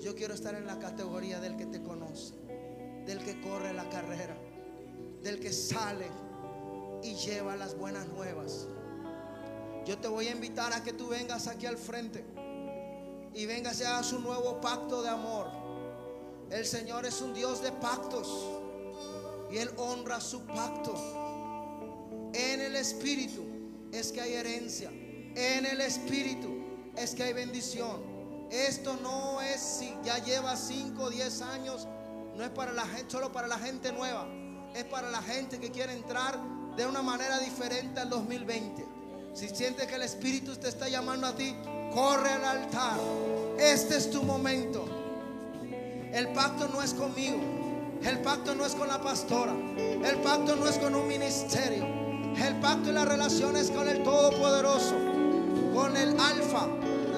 Yo 0.00 0.14
quiero 0.14 0.34
estar 0.34 0.54
en 0.54 0.66
la 0.66 0.78
categoría 0.78 1.40
del 1.40 1.56
que 1.56 1.66
te 1.66 1.82
conoce, 1.82 2.34
del 3.06 3.18
que 3.24 3.40
corre 3.40 3.72
la 3.72 3.88
carrera, 3.88 4.36
del 5.22 5.40
que 5.40 5.52
sale 5.52 6.06
y 7.02 7.14
lleva 7.14 7.56
las 7.56 7.76
buenas 7.76 8.06
nuevas. 8.08 8.68
Yo 9.86 9.98
te 9.98 10.08
voy 10.08 10.28
a 10.28 10.32
invitar 10.32 10.72
a 10.72 10.82
que 10.82 10.92
tú 10.92 11.08
vengas 11.08 11.46
aquí 11.46 11.66
al 11.66 11.78
frente 11.78 12.24
y 13.36 13.44
vengas 13.44 13.78
y 13.80 13.84
hagas 13.84 14.12
un 14.12 14.22
nuevo 14.22 14.60
pacto 14.62 15.02
de 15.02 15.10
amor. 15.10 15.46
El 16.50 16.64
Señor 16.64 17.04
es 17.04 17.20
un 17.20 17.34
Dios 17.34 17.62
de 17.62 17.70
pactos 17.70 18.28
y 19.52 19.58
Él 19.58 19.70
honra 19.76 20.20
su 20.20 20.40
pacto. 20.46 20.94
En 22.32 22.62
el 22.62 22.74
Espíritu 22.76 23.44
es 23.92 24.10
que 24.10 24.22
hay 24.22 24.32
herencia. 24.32 24.90
En 24.90 25.66
el 25.66 25.82
Espíritu 25.82 26.48
es 26.96 27.14
que 27.14 27.24
hay 27.24 27.34
bendición. 27.34 28.48
Esto 28.50 28.96
no 29.02 29.42
es 29.42 29.60
si 29.60 29.94
ya 30.02 30.18
lleva 30.24 30.56
5 30.56 31.02
o 31.02 31.10
10 31.10 31.42
años, 31.42 31.86
no 32.36 32.42
es 32.42 32.50
para 32.50 32.72
la 32.72 32.86
gente, 32.86 33.10
solo 33.10 33.32
para 33.32 33.48
la 33.48 33.58
gente 33.58 33.92
nueva. 33.92 34.26
Es 34.74 34.84
para 34.84 35.10
la 35.10 35.20
gente 35.20 35.58
que 35.58 35.70
quiere 35.70 35.92
entrar 35.92 36.38
de 36.74 36.86
una 36.86 37.02
manera 37.02 37.38
diferente 37.38 38.00
al 38.00 38.08
2020. 38.08 38.95
Si 39.36 39.50
sientes 39.50 39.86
que 39.86 39.96
el 39.96 40.02
Espíritu 40.02 40.56
te 40.56 40.70
está 40.70 40.88
llamando 40.88 41.26
a 41.26 41.36
ti, 41.36 41.54
corre 41.92 42.30
al 42.30 42.42
altar. 42.42 42.98
Este 43.58 43.98
es 43.98 44.10
tu 44.10 44.22
momento. 44.22 44.86
El 46.10 46.28
pacto 46.28 46.68
no 46.68 46.80
es 46.80 46.94
conmigo. 46.94 47.36
El 48.02 48.20
pacto 48.20 48.54
no 48.54 48.64
es 48.64 48.74
con 48.74 48.88
la 48.88 48.98
pastora. 48.98 49.52
El 49.52 50.16
pacto 50.22 50.56
no 50.56 50.66
es 50.66 50.78
con 50.78 50.94
un 50.94 51.06
ministerio. 51.06 51.84
El 52.42 52.58
pacto 52.62 52.88
y 52.88 52.92
la 52.94 53.04
relación 53.04 53.58
es 53.58 53.70
con 53.70 53.86
el 53.86 54.02
Todopoderoso. 54.02 54.94
Con 55.74 55.94
el 55.98 56.18
Alfa, 56.18 56.66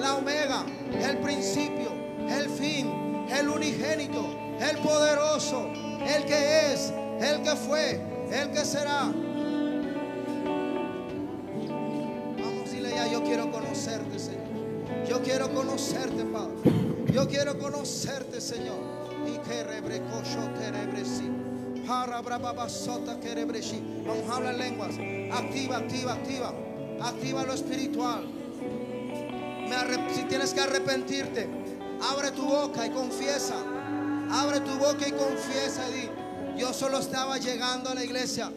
la 0.01 0.15
Omega, 0.15 0.65
el 0.91 1.19
principio, 1.19 1.89
el 2.27 2.49
fin, 2.49 3.27
el 3.29 3.47
unigénito, 3.47 4.25
el 4.59 4.77
poderoso, 4.79 5.67
el 6.05 6.25
que 6.25 6.73
es, 6.73 6.91
el 7.21 7.41
que 7.43 7.55
fue, 7.55 8.01
el 8.29 8.51
que 8.51 8.65
será. 8.65 9.09
Conocerte, 13.79 14.19
Señor. 14.19 15.07
Yo 15.07 15.21
quiero 15.21 15.53
conocerte, 15.53 16.25
Padre. 16.25 17.13
Yo 17.13 17.27
quiero 17.27 17.57
conocerte, 17.57 18.41
Señor. 18.41 18.77
Y 19.25 19.37
que 19.47 19.63
rebrecocho 19.63 20.53
que. 20.59 20.69
Vamos 24.05 24.29
a 24.29 24.35
hablar 24.35 24.53
en 24.55 24.59
lenguas. 24.59 24.91
Activa, 25.31 25.77
activa, 25.77 26.13
activa. 26.13 26.53
Activa 27.01 27.43
lo 27.43 27.53
espiritual. 27.53 28.25
Me 29.69 30.13
si 30.13 30.23
tienes 30.23 30.53
que 30.53 30.59
arrepentirte, 30.59 31.47
abre 32.01 32.31
tu 32.31 32.43
boca 32.43 32.85
y 32.85 32.89
confiesa. 32.89 33.55
Abre 34.31 34.59
tu 34.59 34.77
boca 34.77 35.07
y 35.07 35.11
confiesa 35.11 35.87
di, 35.89 36.07
yo 36.59 36.71
solo 36.73 36.99
estaba 36.99 37.37
llegando 37.39 37.89
a 37.89 37.95
la 37.95 38.03
iglesia, 38.03 38.51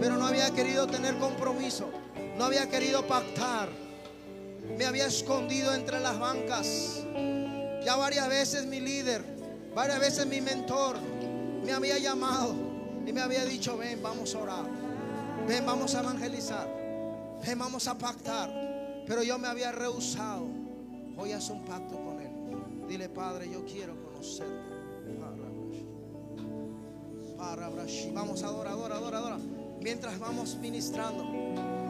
pero 0.00 0.16
no 0.16 0.26
había 0.26 0.50
querido 0.50 0.88
tener 0.88 1.16
compromiso, 1.18 1.90
no 2.36 2.46
había 2.46 2.68
querido 2.68 3.06
pactar. 3.06 3.81
Me 4.76 4.84
había 4.84 5.06
escondido 5.06 5.74
entre 5.74 6.00
las 6.00 6.18
bancas. 6.18 7.04
Ya 7.84 7.96
varias 7.96 8.28
veces 8.28 8.66
mi 8.66 8.80
líder, 8.80 9.24
varias 9.74 10.00
veces 10.00 10.26
mi 10.26 10.40
mentor 10.40 10.96
me 11.64 11.72
había 11.72 11.98
llamado 11.98 12.54
y 13.06 13.12
me 13.12 13.20
había 13.20 13.44
dicho, 13.44 13.76
ven, 13.76 14.02
vamos 14.02 14.34
a 14.34 14.38
orar. 14.38 14.64
Ven, 15.46 15.66
vamos 15.66 15.94
a 15.94 16.00
evangelizar. 16.00 16.68
Ven, 17.44 17.58
vamos 17.58 17.88
a 17.88 17.98
pactar. 17.98 18.50
Pero 19.06 19.22
yo 19.22 19.38
me 19.38 19.48
había 19.48 19.72
rehusado. 19.72 20.46
Hoy 21.16 21.32
haz 21.32 21.50
un 21.50 21.64
pacto 21.64 21.96
con 21.96 22.20
Él. 22.20 22.30
Dile, 22.88 23.08
Padre, 23.08 23.50
yo 23.50 23.64
quiero 23.64 24.00
conocerte. 24.04 24.72
Vamos, 28.14 28.42
adora, 28.42 28.70
adora, 28.70 28.96
adora, 28.96 29.18
adora. 29.18 29.38
Mientras 29.80 30.18
vamos 30.18 30.56
ministrando. 30.56 31.81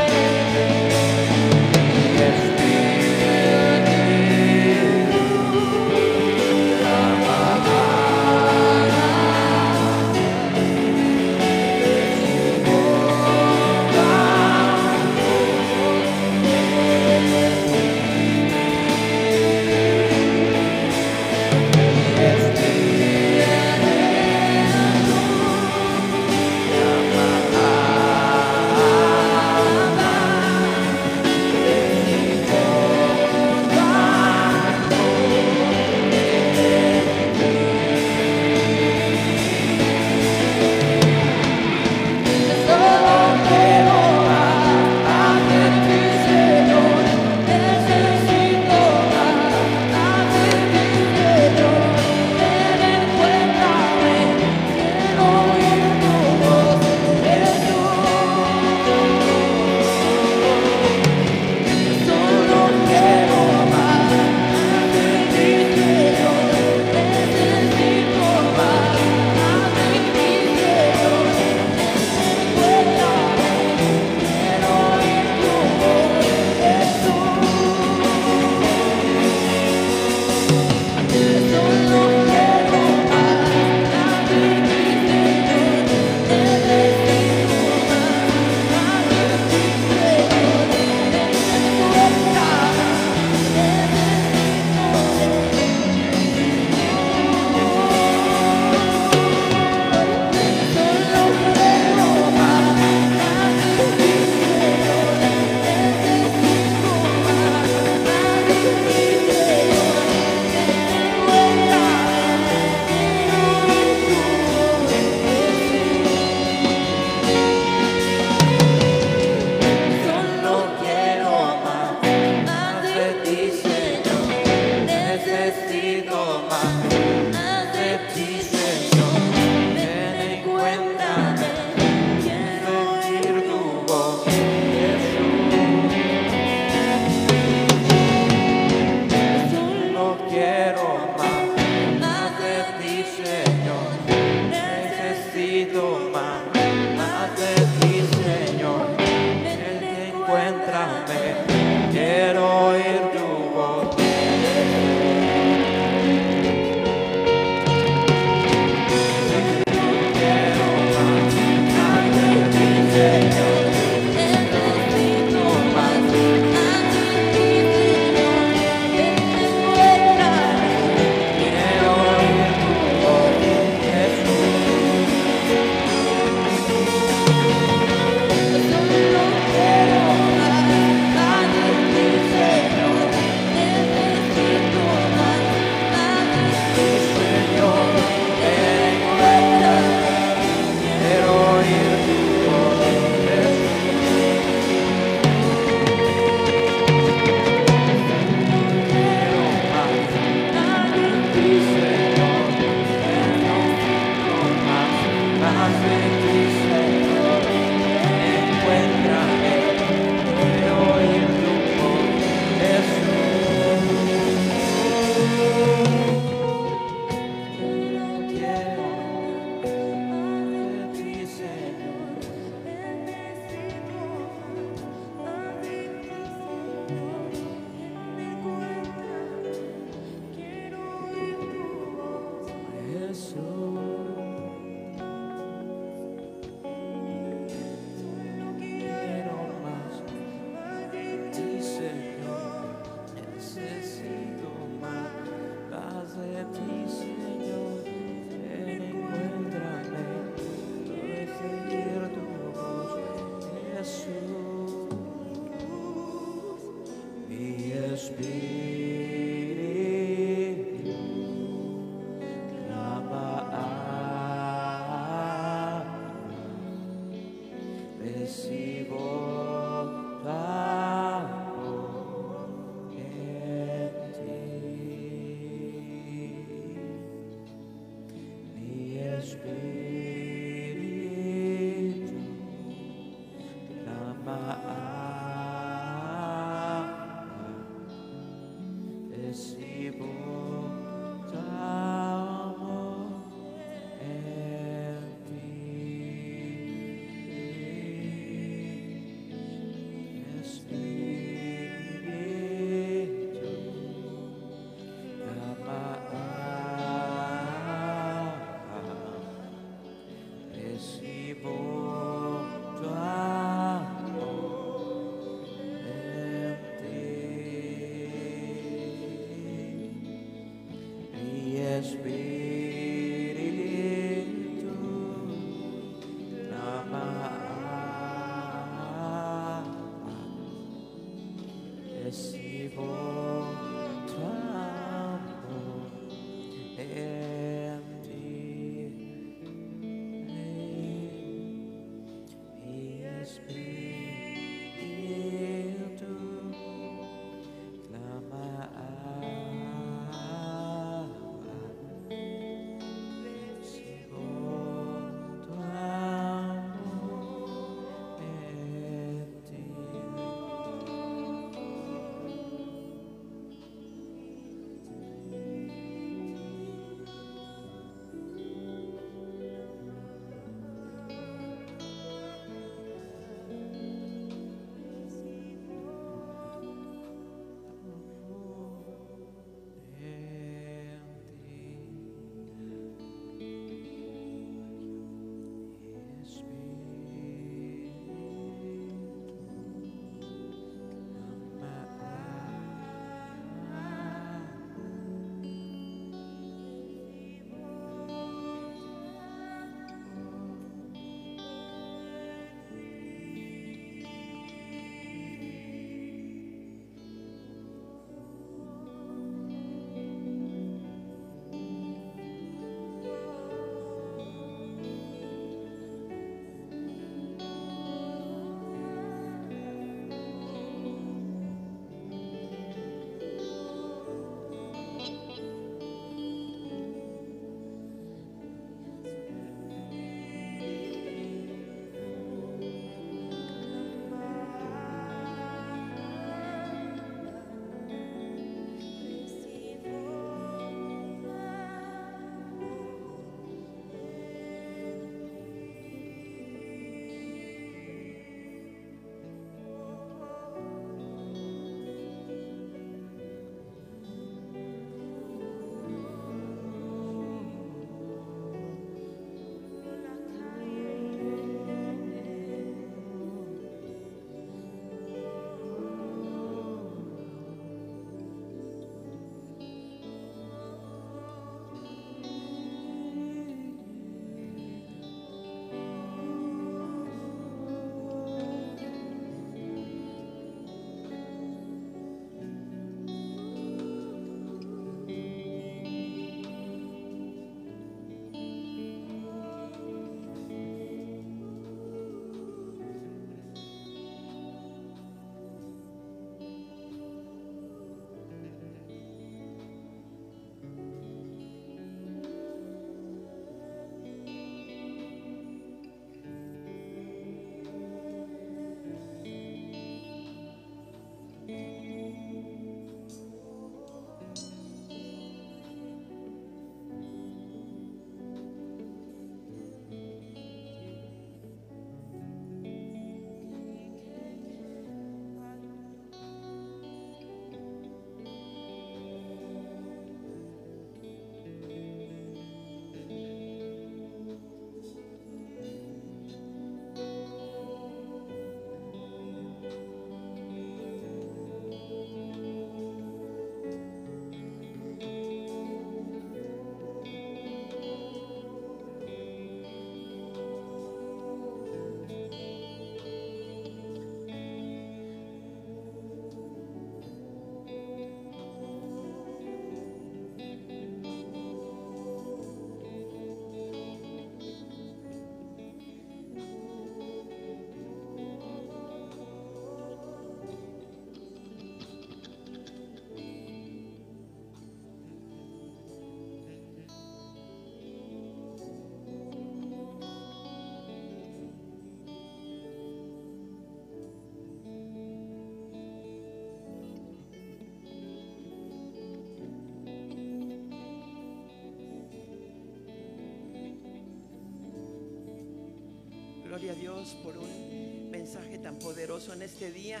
Gloria 596.62 596.78
a 596.78 596.80
Dios 596.80 597.16
por 597.24 597.36
un 597.36 598.08
mensaje 598.08 598.56
tan 598.56 598.78
poderoso 598.78 599.32
en 599.32 599.42
este 599.42 599.72
día. 599.72 600.00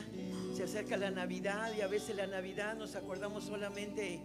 Se 0.54 0.62
acerca 0.62 0.96
la 0.96 1.10
Navidad 1.10 1.72
y 1.76 1.80
a 1.80 1.88
veces 1.88 2.14
la 2.14 2.28
Navidad 2.28 2.76
nos 2.76 2.94
acordamos 2.94 3.42
solamente 3.42 4.20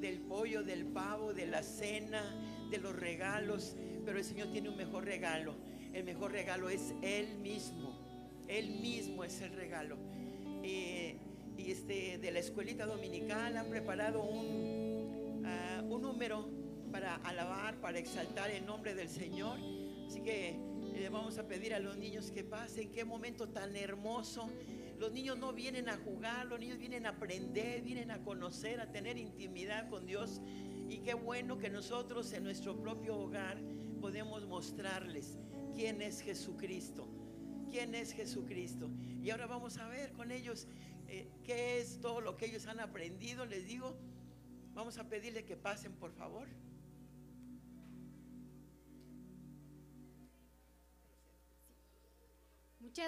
del 0.00 0.20
pollo, 0.20 0.62
del 0.62 0.86
pavo, 0.86 1.34
de 1.34 1.44
la 1.44 1.62
cena, 1.62 2.22
de 2.70 2.78
los 2.78 2.96
regalos, 2.96 3.76
pero 4.06 4.16
el 4.16 4.24
Señor 4.24 4.50
tiene 4.52 4.70
un 4.70 4.78
mejor 4.78 5.04
regalo. 5.04 5.54
El 5.92 6.04
mejor 6.04 6.32
regalo 6.32 6.70
es 6.70 6.94
Él 7.02 7.36
mismo. 7.40 7.94
Él 8.48 8.80
mismo 8.80 9.22
es 9.22 9.38
el 9.42 9.52
regalo. 9.52 9.98
Eh, 10.62 11.18
y 11.58 11.72
este, 11.72 12.16
de 12.16 12.30
la 12.30 12.38
escuelita 12.38 12.86
dominical 12.86 13.54
han 13.54 13.68
preparado 13.68 14.22
un, 14.22 15.42
ah, 15.44 15.82
un 15.86 16.00
número 16.00 16.48
para 16.90 17.16
alabar, 17.16 17.78
para 17.82 17.98
exaltar 17.98 18.50
el 18.50 18.64
nombre 18.64 18.94
del 18.94 19.10
Señor. 19.10 19.58
Así 20.06 20.22
que 20.22 20.65
vamos 21.16 21.38
a 21.38 21.48
pedir 21.48 21.72
a 21.74 21.78
los 21.78 21.96
niños 21.96 22.30
que 22.30 22.44
pasen. 22.44 22.92
Qué 22.92 23.04
momento 23.04 23.48
tan 23.48 23.74
hermoso. 23.74 24.50
Los 24.98 25.12
niños 25.12 25.38
no 25.38 25.52
vienen 25.52 25.88
a 25.88 25.96
jugar, 25.96 26.46
los 26.46 26.60
niños 26.60 26.78
vienen 26.78 27.06
a 27.06 27.10
aprender, 27.10 27.82
vienen 27.82 28.10
a 28.10 28.22
conocer, 28.22 28.80
a 28.80 28.92
tener 28.92 29.16
intimidad 29.16 29.88
con 29.88 30.06
Dios. 30.06 30.40
Y 30.88 30.98
qué 30.98 31.14
bueno 31.14 31.58
que 31.58 31.70
nosotros 31.70 32.32
en 32.32 32.44
nuestro 32.44 32.80
propio 32.80 33.16
hogar 33.16 33.58
podemos 34.00 34.46
mostrarles 34.46 35.38
quién 35.74 36.02
es 36.02 36.20
Jesucristo. 36.20 37.08
¿Quién 37.70 37.94
es 37.94 38.12
Jesucristo? 38.12 38.90
Y 39.22 39.30
ahora 39.30 39.46
vamos 39.46 39.78
a 39.78 39.88
ver 39.88 40.12
con 40.12 40.30
ellos 40.30 40.68
eh, 41.08 41.28
qué 41.44 41.80
es 41.80 42.00
todo 42.00 42.20
lo 42.20 42.36
que 42.36 42.46
ellos 42.46 42.66
han 42.66 42.78
aprendido. 42.78 43.46
Les 43.46 43.66
digo, 43.66 43.96
vamos 44.74 44.98
a 44.98 45.08
pedirle 45.08 45.44
que 45.44 45.56
pasen, 45.56 45.94
por 45.94 46.12
favor. 46.12 46.46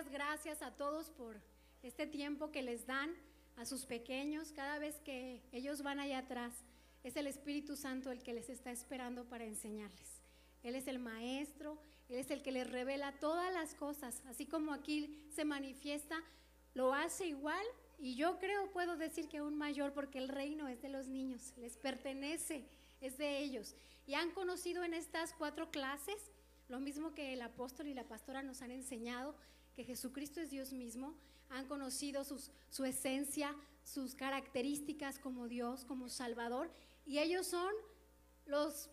Gracias 0.07 0.63
a 0.63 0.71
todos 0.71 1.11
por 1.11 1.41
este 1.83 2.07
tiempo 2.07 2.53
que 2.53 2.63
les 2.63 2.87
dan 2.87 3.13
a 3.57 3.65
sus 3.65 3.85
pequeños. 3.85 4.53
Cada 4.53 4.79
vez 4.79 5.01
que 5.01 5.43
ellos 5.51 5.83
van 5.83 5.99
allá 5.99 6.19
atrás, 6.19 6.55
es 7.03 7.17
el 7.17 7.27
Espíritu 7.27 7.75
Santo 7.75 8.13
el 8.13 8.23
que 8.23 8.33
les 8.33 8.49
está 8.49 8.71
esperando 8.71 9.25
para 9.25 9.45
enseñarles. 9.45 10.23
Él 10.63 10.77
es 10.77 10.87
el 10.87 11.01
maestro, 11.01 11.79
Él 12.09 12.19
es 12.19 12.31
el 12.31 12.43
que 12.43 12.53
les 12.53 12.71
revela 12.71 13.19
todas 13.19 13.53
las 13.53 13.75
cosas. 13.75 14.23
Así 14.27 14.47
como 14.47 14.73
aquí 14.73 15.27
se 15.35 15.45
manifiesta, 15.45 16.23
lo 16.75 16.95
hace 16.95 17.27
igual. 17.27 17.67
Y 17.99 18.15
yo 18.15 18.39
creo, 18.39 18.71
puedo 18.71 18.97
decir 18.97 19.29
que 19.29 19.39
aún 19.39 19.57
mayor, 19.57 19.93
porque 19.95 20.19
el 20.19 20.29
reino 20.29 20.69
es 20.69 20.81
de 20.81 20.91
los 20.91 21.09
niños, 21.09 21.53
les 21.57 21.77
pertenece, 21.77 22.65
es 23.01 23.19
de 23.19 23.41
ellos. 23.41 23.75
Y 24.07 24.15
han 24.15 24.31
conocido 24.31 24.85
en 24.85 24.95
estas 24.95 25.33
cuatro 25.33 25.73
clases 25.73 26.31
lo 26.69 26.79
mismo 26.79 27.15
que 27.15 27.33
el 27.33 27.43
apóstol 27.43 27.89
y 27.89 27.95
la 27.95 28.05
pastora 28.05 28.43
nos 28.43 28.63
han 28.63 28.71
enseñado, 28.71 29.35
que 29.79 29.85
Jesucristo 29.85 30.41
es 30.41 30.51
Dios 30.51 30.73
mismo, 30.73 31.15
han 31.51 31.69
conocido 31.69 32.25
su 32.25 32.85
esencia, 32.85 33.55
sus 33.85 34.17
características 34.17 35.21
como 35.21 35.47
Dios, 35.47 35.85
como 35.85 36.09
Salvador, 36.09 36.69
y 37.07 37.21
ellos 37.21 37.47
son 37.47 37.73
los, 38.45 38.91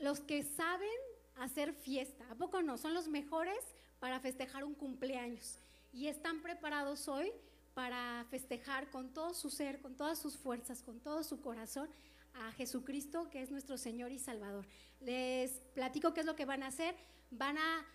los 0.00 0.18
que 0.18 0.42
saben 0.42 0.98
hacer 1.36 1.72
fiesta. 1.72 2.28
¿A 2.32 2.34
poco 2.34 2.62
no? 2.62 2.78
Son 2.78 2.94
los 2.94 3.06
mejores 3.06 3.60
para 4.00 4.18
festejar 4.18 4.64
un 4.64 4.74
cumpleaños. 4.74 5.60
Y 5.92 6.08
están 6.08 6.42
preparados 6.42 7.06
hoy 7.06 7.30
para 7.74 8.26
festejar 8.28 8.90
con 8.90 9.14
todo 9.14 9.34
su 9.34 9.50
ser, 9.50 9.80
con 9.80 9.94
todas 9.94 10.18
sus 10.18 10.36
fuerzas, 10.36 10.82
con 10.82 10.98
todo 10.98 11.22
su 11.22 11.40
corazón 11.40 11.88
a 12.34 12.50
Jesucristo, 12.54 13.30
que 13.30 13.40
es 13.40 13.52
nuestro 13.52 13.78
Señor 13.78 14.10
y 14.10 14.18
Salvador. 14.18 14.66
Les 15.00 15.52
platico 15.74 16.12
qué 16.12 16.20
es 16.20 16.26
lo 16.26 16.34
que 16.34 16.44
van 16.44 16.64
a 16.64 16.66
hacer. 16.66 16.96
Van 17.30 17.56
a 17.56 17.86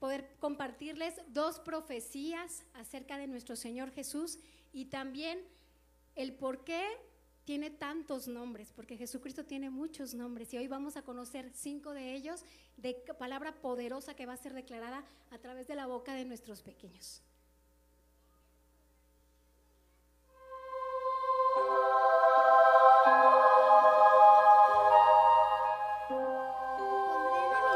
poder 0.00 0.36
compartirles 0.40 1.14
dos 1.28 1.60
profecías 1.60 2.64
acerca 2.74 3.18
de 3.18 3.28
nuestro 3.28 3.54
Señor 3.54 3.92
Jesús 3.92 4.38
y 4.72 4.86
también 4.86 5.38
el 6.16 6.32
por 6.32 6.64
qué 6.64 6.82
tiene 7.44 7.70
tantos 7.70 8.26
nombres, 8.26 8.72
porque 8.72 8.96
Jesucristo 8.96 9.44
tiene 9.44 9.70
muchos 9.70 10.14
nombres 10.14 10.52
y 10.52 10.58
hoy 10.58 10.68
vamos 10.68 10.96
a 10.96 11.02
conocer 11.02 11.50
cinco 11.54 11.92
de 11.92 12.14
ellos 12.14 12.44
de 12.76 12.94
palabra 13.18 13.60
poderosa 13.60 14.14
que 14.14 14.26
va 14.26 14.32
a 14.32 14.36
ser 14.36 14.54
declarada 14.54 15.04
a 15.30 15.38
través 15.38 15.68
de 15.68 15.74
la 15.74 15.86
boca 15.86 16.14
de 16.14 16.24
nuestros 16.24 16.62
pequeños. 16.62 17.22